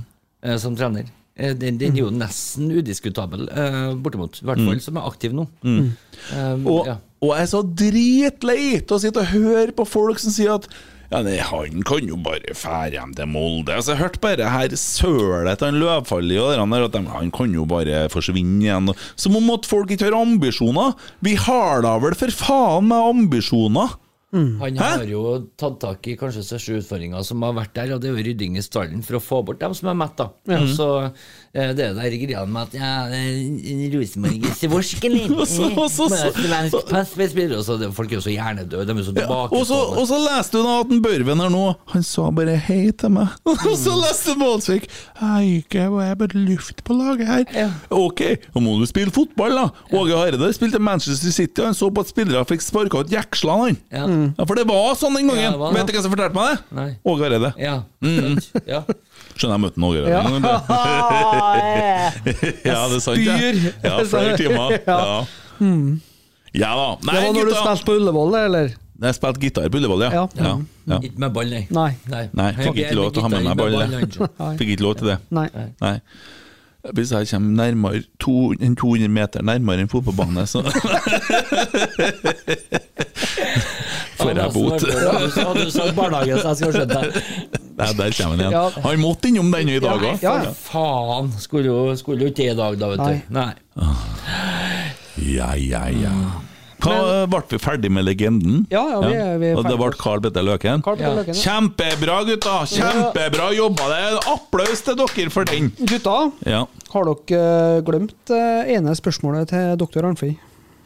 som 0.61 0.77
trener. 0.77 1.11
Eh, 1.37 1.53
Den, 1.59 1.79
den 1.81 1.97
er 1.97 2.05
jo 2.05 2.11
nesten 2.15 2.71
udiskutabel, 2.71 3.49
eh, 3.51 3.95
bortimot. 3.99 4.39
I 4.41 4.49
hvert 4.49 4.65
fall 4.69 4.81
som 4.85 5.01
er 5.01 5.09
aktiv 5.11 5.35
nå. 5.35 5.49
Eh, 5.65 6.57
Og, 6.65 6.87
ja. 6.87 6.97
og 7.21 7.35
jeg 7.35 7.43
er 7.43 7.53
så 7.53 7.63
dritlei 7.67 8.59
av 8.79 8.97
å 8.97 9.01
sitte 9.03 9.25
og 9.25 9.33
høre 9.33 9.73
på 9.75 9.89
folk 9.89 10.23
som 10.23 10.31
sier 10.33 10.55
at 10.61 10.69
ja, 11.11 11.21
nei, 11.25 11.39
han 11.43 11.83
kan 11.87 12.07
jo 12.09 12.19
bare 12.25 12.55
fære 12.57 12.95
hjem 12.97 13.15
til 13.19 13.29
Molde. 13.31 13.75
Altså, 13.77 13.95
jeg 13.95 14.03
hørte 14.03 14.23
bare 14.25 14.53
her 14.55 14.77
sølet 14.79 15.61
til 15.61 15.71
han 15.71 15.81
Løvfalli 15.83 16.39
og 16.41 16.55
der, 16.55 16.87
at 16.89 16.97
de, 16.97 17.03
han 17.13 17.35
kan 17.35 17.55
jo 17.57 17.67
bare 17.69 18.07
forsvinne 18.13 18.63
igjen. 18.65 18.95
Som 19.17 19.37
om 19.41 19.53
at 19.55 19.69
folk 19.69 19.93
ikke 19.95 20.09
har 20.09 20.17
ambisjoner. 20.19 20.95
Vi 21.25 21.37
har 21.41 21.85
da 21.85 21.97
vel 22.03 22.17
for 22.19 22.35
faen 22.35 22.91
med 22.91 23.11
ambisjoner! 23.15 23.99
Han 24.35 24.77
har 24.83 25.05
jo 25.07 25.21
tatt 25.57 25.77
tak 25.81 26.07
i 26.11 26.17
kanskje 26.19 26.43
største 26.43 26.75
utfordringa 26.81 27.21
som 27.25 27.43
har 27.47 27.53
vært 27.55 27.75
der, 27.79 27.93
og 27.95 28.01
det 28.03 28.11
er 28.11 28.17
jo 28.19 28.25
rydding 28.27 28.57
i 28.59 28.63
stallen 28.67 29.03
for 29.07 29.19
å 29.19 29.23
få 29.23 29.39
bort 29.47 29.61
dem 29.61 29.75
som 29.79 29.89
er 29.93 29.97
mett. 30.01 30.17
da. 30.19 30.27
Så 30.75 30.89
eh, 31.55 31.71
det 31.79 31.93
der 31.95 32.17
greia 32.19 32.43
med 32.47 32.63
at 32.67 32.75
ja, 32.75 33.07
Rosenborg 33.95 34.43
er 34.49 34.55
svorsk, 34.59 35.05
eller? 35.09 35.31
Og 35.39 35.47
så- 35.49 35.71
og 35.71 35.91
så- 35.91 36.09
Folk 37.95 38.11
er 38.11 38.17
jo 38.19 38.25
så 38.25 38.33
hjernedøde, 38.33 38.87
de 38.87 38.93
er 38.99 39.03
så 39.05 39.13
Ja, 39.15 39.29
og, 39.45 39.67
så, 39.67 39.77
og 39.95 40.07
så 40.09 40.19
leste 40.25 40.59
du 40.59 40.63
da 40.67 40.81
at 40.81 40.91
en 40.91 41.03
Børven 41.05 41.39
her 41.41 41.51
nå 41.53 41.77
Han 41.93 42.03
sa 42.03 42.31
bare 42.31 42.57
hei 42.57 42.91
til 42.91 43.11
meg. 43.11 43.29
Og 43.47 43.77
så 43.79 43.93
leste 44.01 44.35
Målsvik 44.41 44.89
Hei, 45.21 45.63
jeg 45.71 45.87
er 45.87 46.15
bare 46.19 46.35
luft 46.35 46.83
på 46.85 46.95
laget 46.97 47.27
her. 47.29 47.45
Ja. 47.55 47.69
Ok, 47.95 48.21
nå 48.55 48.61
må 48.65 48.79
du 48.81 48.87
spille 48.87 49.13
fotball, 49.15 49.55
da. 49.55 49.69
Åge 49.95 50.17
Hareide 50.19 50.49
spilte 50.57 50.81
Manchester 50.83 51.31
City, 51.31 51.63
han 51.63 51.75
så 51.77 51.91
på 51.95 52.01
at 52.05 52.11
spillere 52.11 52.43
fikk 52.49 52.63
sparka 52.65 52.99
ut 53.05 53.11
jekslene, 53.13 53.69
han. 53.69 53.77
Ja. 53.93 54.07
Ja, 54.39 54.45
For 54.49 54.59
det 54.59 54.65
var 54.69 54.95
sånn 54.99 55.17
den 55.19 55.31
gangen. 55.31 55.43
Ja, 55.45 55.53
var. 55.61 55.73
Vet 55.77 55.89
du 55.89 55.93
hvem 55.95 56.05
som 56.07 56.13
fortalte 56.15 56.37
meg 56.39 56.47
det? 56.51 56.59
Nei. 56.79 56.87
Åge 57.13 57.27
Hareide. 57.27 57.51
Ja. 57.61 57.75
ja. 58.69 58.81
Skjønner 59.35 59.55
jeg 59.55 59.63
møtte 59.65 59.79
Åge 59.89 59.99
Hareide. 60.05 60.19
en 60.21 60.31
gang, 60.35 60.43
det. 60.45 60.57
Ja, 62.71 62.79
det 62.91 62.97
er 62.99 63.05
sant. 63.05 63.19
Spyr. 63.21 63.57
Ja, 63.85 63.95
flere 64.13 64.37
timer. 64.41 64.69
Ja. 64.95 65.27
ja 66.55 66.71
da. 66.79 66.89
Nei, 67.03 67.15
Det 67.15 67.21
var 67.25 67.33
når 67.35 67.51
du 67.51 67.55
spilte 67.59 67.85
på 67.89 67.99
Ullevål, 67.99 68.39
eller? 68.45 68.75
Jeg 69.05 69.17
spilte 69.19 69.43
gitar 69.43 69.69
på 69.71 69.81
Ullevål, 69.81 70.07
ja. 70.07 70.11
Ja. 70.15 70.25
ja. 70.39 70.55
ja. 70.93 70.99
Ikke 71.03 71.19
med 71.25 71.35
ball, 71.35 71.51
nei. 71.51 71.65
Nei. 71.75 71.91
Nei, 72.11 72.25
Nei, 72.39 72.51
fikk 72.61 72.79
ikke 72.85 72.97
lov 72.99 73.11
til 73.15 73.23
å 73.23 73.27
ha 73.27 73.31
med 73.35 73.49
meg 73.49 73.55
ball. 73.59 73.75
Fikk 74.61 74.75
ikke 74.77 74.87
lov 74.87 74.95
til 75.01 75.13
det. 75.13 75.19
Nei. 75.35 75.49
Nei. 75.83 75.97
Hvis 76.93 77.13
jeg 77.13 77.29
kommer 77.31 77.51
nærmere 77.65 78.03
200, 78.21 78.75
200 78.77 79.09
meter 79.09 79.43
nærmere 79.43 79.81
en 79.81 79.89
fotballbane, 79.89 80.47
så 80.47 80.63
får 84.19 84.29
jeg 84.37 84.51
bot. 84.53 84.85
Hadde 85.37 85.65
du 85.65 85.71
sagt 85.71 85.97
barnehage, 85.97 86.39
så 86.41 86.49
jeg 86.49 86.57
skulle 86.57 86.73
skjønt 86.73 86.93
det. 86.93 87.23
Nei, 87.75 87.89
der 87.99 88.11
kommer 88.19 88.37
han 88.37 88.41
igjen. 88.45 88.83
Han 88.85 89.01
måtte 89.03 89.29
innom 89.29 89.49
den 89.53 89.69
i 89.73 89.79
dag 89.83 89.99
òg. 89.99 90.19
Ja, 90.23 90.35
ja. 90.45 90.53
Faen, 90.69 91.33
skulle 91.43 91.67
jo, 91.73 91.93
ikke 91.95 92.31
det 92.37 92.51
i 92.53 92.57
dag, 92.59 92.79
da, 92.81 92.87
vet 92.93 93.01
du. 93.01 93.15
Nei. 93.35 93.53
Ja, 95.25 95.55
ja, 95.59 95.87
ja. 95.89 96.13
Hva, 96.85 97.27
ble 97.31 97.41
vi 97.49 97.59
ferdig 97.63 97.91
med 97.91 98.05
legenden? 98.07 98.67
Ja, 98.71 98.83
ja, 98.91 99.01
vi 99.01 99.15
er- 99.15 99.39
vi 99.41 99.47
er 99.53 99.57
Og 99.57 99.65
det 99.65 99.77
ble 99.81 99.91
Carl 99.99 100.21
Petter 100.21 100.43
Løken? 100.45 100.83
Carl 100.85 100.97
Petter 100.97 101.11
Ja. 101.11 101.17
Løken, 101.21 101.35
ja. 101.35 101.43
Kjempebra, 101.43 102.17
gutta! 102.29 102.57
Kjempebra 102.71 103.51
jobba! 103.57 103.89
Det 103.91 103.99
er 104.05 104.11
en 104.17 104.33
applaus 104.35 104.83
til 104.85 104.97
dere 105.01 105.31
for 105.31 105.45
den! 105.45 105.71
Gutta, 105.81 106.33
Ja. 106.47 106.67
har 106.93 107.05
dere 107.11 107.77
eh, 107.77 107.81
glemt 107.83 108.31
eh, 108.31 108.75
ene 108.77 108.95
spørsmålet 108.95 109.49
til 109.49 109.77
doktor 109.81 110.05
Arnfrid? 110.05 110.37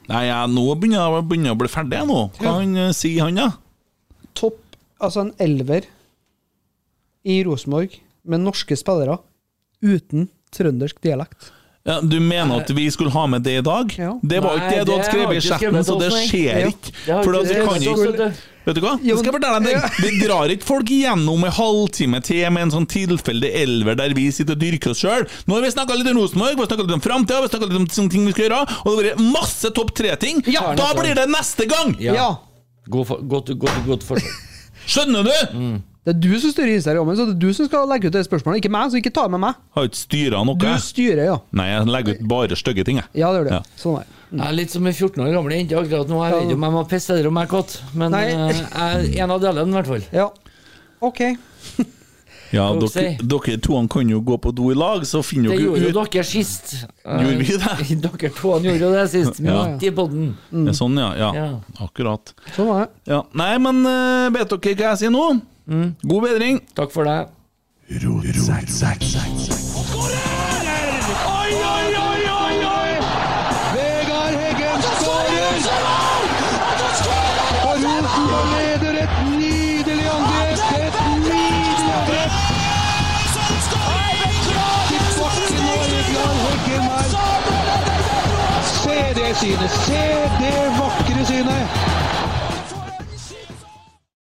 Nei, 0.08 0.24
jeg, 0.24 0.48
nå 0.54 0.64
begynner 0.80 1.04
jeg 1.18 1.28
begynner 1.28 1.52
å 1.52 1.58
bli 1.58 1.68
ferdig, 1.68 1.98
jeg 1.98 2.06
nå. 2.08 2.20
Hva 2.40 2.54
han 2.60 2.76
eh, 2.76 2.92
sier 2.96 3.24
han, 3.26 3.34
da? 3.34 3.50
Topp, 4.34 4.56
altså 5.00 5.20
en 5.26 5.32
elver 5.38 5.84
i 7.28 7.42
Rosenborg 7.44 7.98
med 8.24 8.40
norske 8.46 8.76
spillere 8.78 9.18
uten 9.84 10.28
trøndersk 10.54 11.00
dialekt. 11.04 11.50
Ja, 11.88 11.98
du 12.04 12.18
mener 12.20 12.60
at 12.60 12.70
vi 12.76 12.84
skulle 12.92 13.10
ha 13.14 13.24
med 13.30 13.42
det 13.46 13.58
i 13.62 13.64
dag? 13.64 13.94
Ja. 13.96 14.12
Det 14.20 14.42
var 14.44 14.58
ikke 14.60 14.74
det 14.76 14.84
du 14.84 14.92
hadde 14.92 15.08
skrevet 15.08 15.38
i 15.38 15.42
chatten, 15.46 15.80
så 15.88 15.96
det 16.00 16.10
nei. 16.12 16.22
skjer 16.28 16.60
Ja. 16.60 16.68
ikke. 16.68 16.92
Det 17.06 17.18
For 17.24 17.38
ikke 17.38 17.48
det 17.48 17.64
kan 17.64 17.82
ikke 17.82 18.32
vet 18.68 18.76
du. 18.76 18.80
Hva? 18.84 18.90
Jo, 19.00 19.14
Jeg 19.14 19.18
skal 19.22 19.32
fortelle 19.32 19.60
deg 19.64 19.72
en 19.72 19.80
ting. 19.80 20.02
Vi 20.04 20.26
drar 20.26 20.52
ikke 20.52 20.66
folk 20.68 20.90
igjennom 20.92 21.44
en 21.48 21.54
halvtime 21.56 22.20
til 22.20 22.50
med 22.52 22.66
en 22.66 22.72
sånn 22.74 22.86
tilfeldig 22.92 23.50
elver 23.62 23.96
der 23.96 24.12
vi 24.12 24.26
sitter 24.34 24.58
og 24.58 24.60
dyrker 24.60 24.92
oss 24.92 25.00
sjøl. 25.00 25.24
Nå 25.48 25.56
har 25.56 25.64
vi 25.64 25.70
snakka 25.72 25.96
litt 25.96 26.10
om 26.12 26.20
Rosenborg, 26.20 26.52
vi 26.58 26.60
har 26.60 26.68
snakka 26.68 26.84
litt 26.84 26.98
om 26.98 27.04
framtida, 27.06 27.38
vi 27.40 27.48
har 27.48 27.54
snakka 27.54 27.70
litt 27.70 27.80
om 27.80 27.86
sånne 27.96 28.12
ting 28.12 28.26
vi 28.28 28.34
skal 28.36 28.44
gjøre, 28.44 28.60
og 28.84 28.84
det 28.84 28.92
har 28.92 29.00
vært 29.08 29.24
masse 29.38 29.72
topp 29.72 29.94
tre-ting. 29.96 30.42
Ja. 30.52 30.74
Da 30.76 30.90
blir 30.98 31.16
det 31.16 31.24
neste 31.32 31.64
gang! 31.70 31.96
Ja. 32.04 32.12
Ja. 32.18 32.28
God 32.92 33.08
godt, 33.32 33.54
godt, 33.56 33.80
godt 33.88 34.04
forslag. 34.04 34.36
Skjønner 34.88 35.24
du? 35.24 35.80
Det 36.08 36.14
er 36.14 36.20
du 36.24 36.38
som 36.40 36.52
styrer 36.54 36.70
Instagrammen, 36.72 37.16
så 37.18 37.26
det 37.28 37.34
er 37.34 37.40
du 37.42 37.50
som 37.52 37.66
skal 37.68 37.82
legge 37.90 38.08
ut 38.08 38.14
det 38.14 38.22
spørsmålet, 38.24 38.62
ikke 38.62 38.72
meg, 38.72 38.88
så 38.88 38.96
ikke 38.96 39.10
ta 39.12 39.26
det 39.26 39.34
med 39.34 39.42
meg. 39.42 39.58
Har 39.76 39.88
ikke 39.90 39.98
styra 40.00 40.40
Du 40.48 40.64
styrer, 40.80 41.20
ja. 41.26 41.34
Nei, 41.60 41.66
jeg 41.68 41.90
legger 41.92 42.16
ut 42.16 42.22
bare 42.30 42.56
stygge 42.56 42.86
ting, 42.88 43.02
jeg. 43.02 43.10
Ja, 43.20 43.28
det 43.34 43.42
gjør 43.42 43.50
du. 43.50 43.52
Ja. 43.52 43.60
Sånn 43.76 43.98
er 44.00 44.06
mm. 44.08 44.38
Jeg 44.38 44.46
er 44.46 44.56
litt 44.56 44.72
som 44.72 44.88
en 44.88 44.96
14 44.96 45.26
år 45.26 45.36
gammel 45.36 45.56
jente 45.58 45.76
akkurat 45.82 46.08
nå. 46.08 46.22
Jeg 46.24 46.34
vet 46.38 46.48
ikke 46.48 46.56
om 46.56 46.66
jeg 46.68 46.76
må 46.78 46.86
pisse 46.94 47.12
eller 47.12 47.28
om 47.28 47.42
jeg 47.42 47.50
er 47.50 47.52
kåt, 47.52 47.76
men 47.92 48.16
eh, 48.16 48.32
jeg 48.48 48.64
er 48.88 49.22
en 49.26 49.36
av 49.36 49.44
delene, 49.44 49.68
i 49.68 49.78
hvert 49.82 49.92
fall. 49.92 50.08
Ja. 50.16 50.30
Ok. 51.04 51.22
Ja, 52.48 52.70
dere, 52.80 53.18
dere 53.20 53.58
to 53.60 53.76
kan 53.92 54.08
jo 54.08 54.22
gå 54.24 54.38
på 54.40 54.54
do 54.56 54.70
i 54.72 54.76
lag, 54.78 55.02
så 55.04 55.20
finner 55.20 55.52
Det 55.52 55.58
gjorde 55.60 55.82
jo 55.84 55.90
dere 55.98 56.24
sist. 56.24 56.70
Gjorde 57.04 57.34
vi 57.42 57.58
det? 57.60 57.74
Dere 58.06 58.30
to 58.32 58.54
gjorde 58.64 58.80
jo 58.80 58.92
det 58.94 59.04
sist, 59.12 59.42
Ja. 59.44 59.58
midt 59.68 59.84
i 59.84 59.90
podden. 59.92 60.30
Mm. 60.48 60.70
Sånn, 60.72 60.96
ja. 60.96 61.10
ja. 61.20 61.28
Ja. 61.36 61.84
Akkurat. 61.84 62.32
Sånn 62.56 62.70
var 62.70 62.86
det. 62.86 62.88
Ja. 63.12 63.20
Nei, 63.36 63.52
men 63.60 63.84
eh, 63.84 64.30
vet 64.32 64.48
dere 64.54 64.72
hva 64.80 64.94
jeg 64.94 65.02
sier 65.02 65.12
nå? 65.12 65.26
God 65.68 66.22
bedring. 66.24 66.62
Takk 66.76 66.90
for 66.92 67.04
det. 67.04 67.28
Oi, 71.28 71.50
oi, 71.74 71.88
oi, 72.04 72.22
oi, 72.44 72.56
oi! 72.68 72.92
Vegard 73.74 74.34
Heggen 74.40 74.80
skårer! 75.00 75.56
Og 77.68 77.74
Rosenborg 77.84 78.46
leder 78.52 78.94
et 79.02 79.12
nydelig 79.32 80.08
angrep! 80.16 80.58
Et 80.78 80.96
nydelig 81.26 81.92
angrep! 81.98 82.32
Til 84.88 85.04
bakken 85.20 85.64
og 85.68 85.82
Vegard 85.92 86.38
Heggen 86.44 86.84
her. 86.88 87.08
Se 88.72 88.98
det 89.20 89.30
synet! 89.40 89.72
Se 89.84 90.04
det 90.40 90.56
vakre 90.80 91.22
synet! 91.32 91.57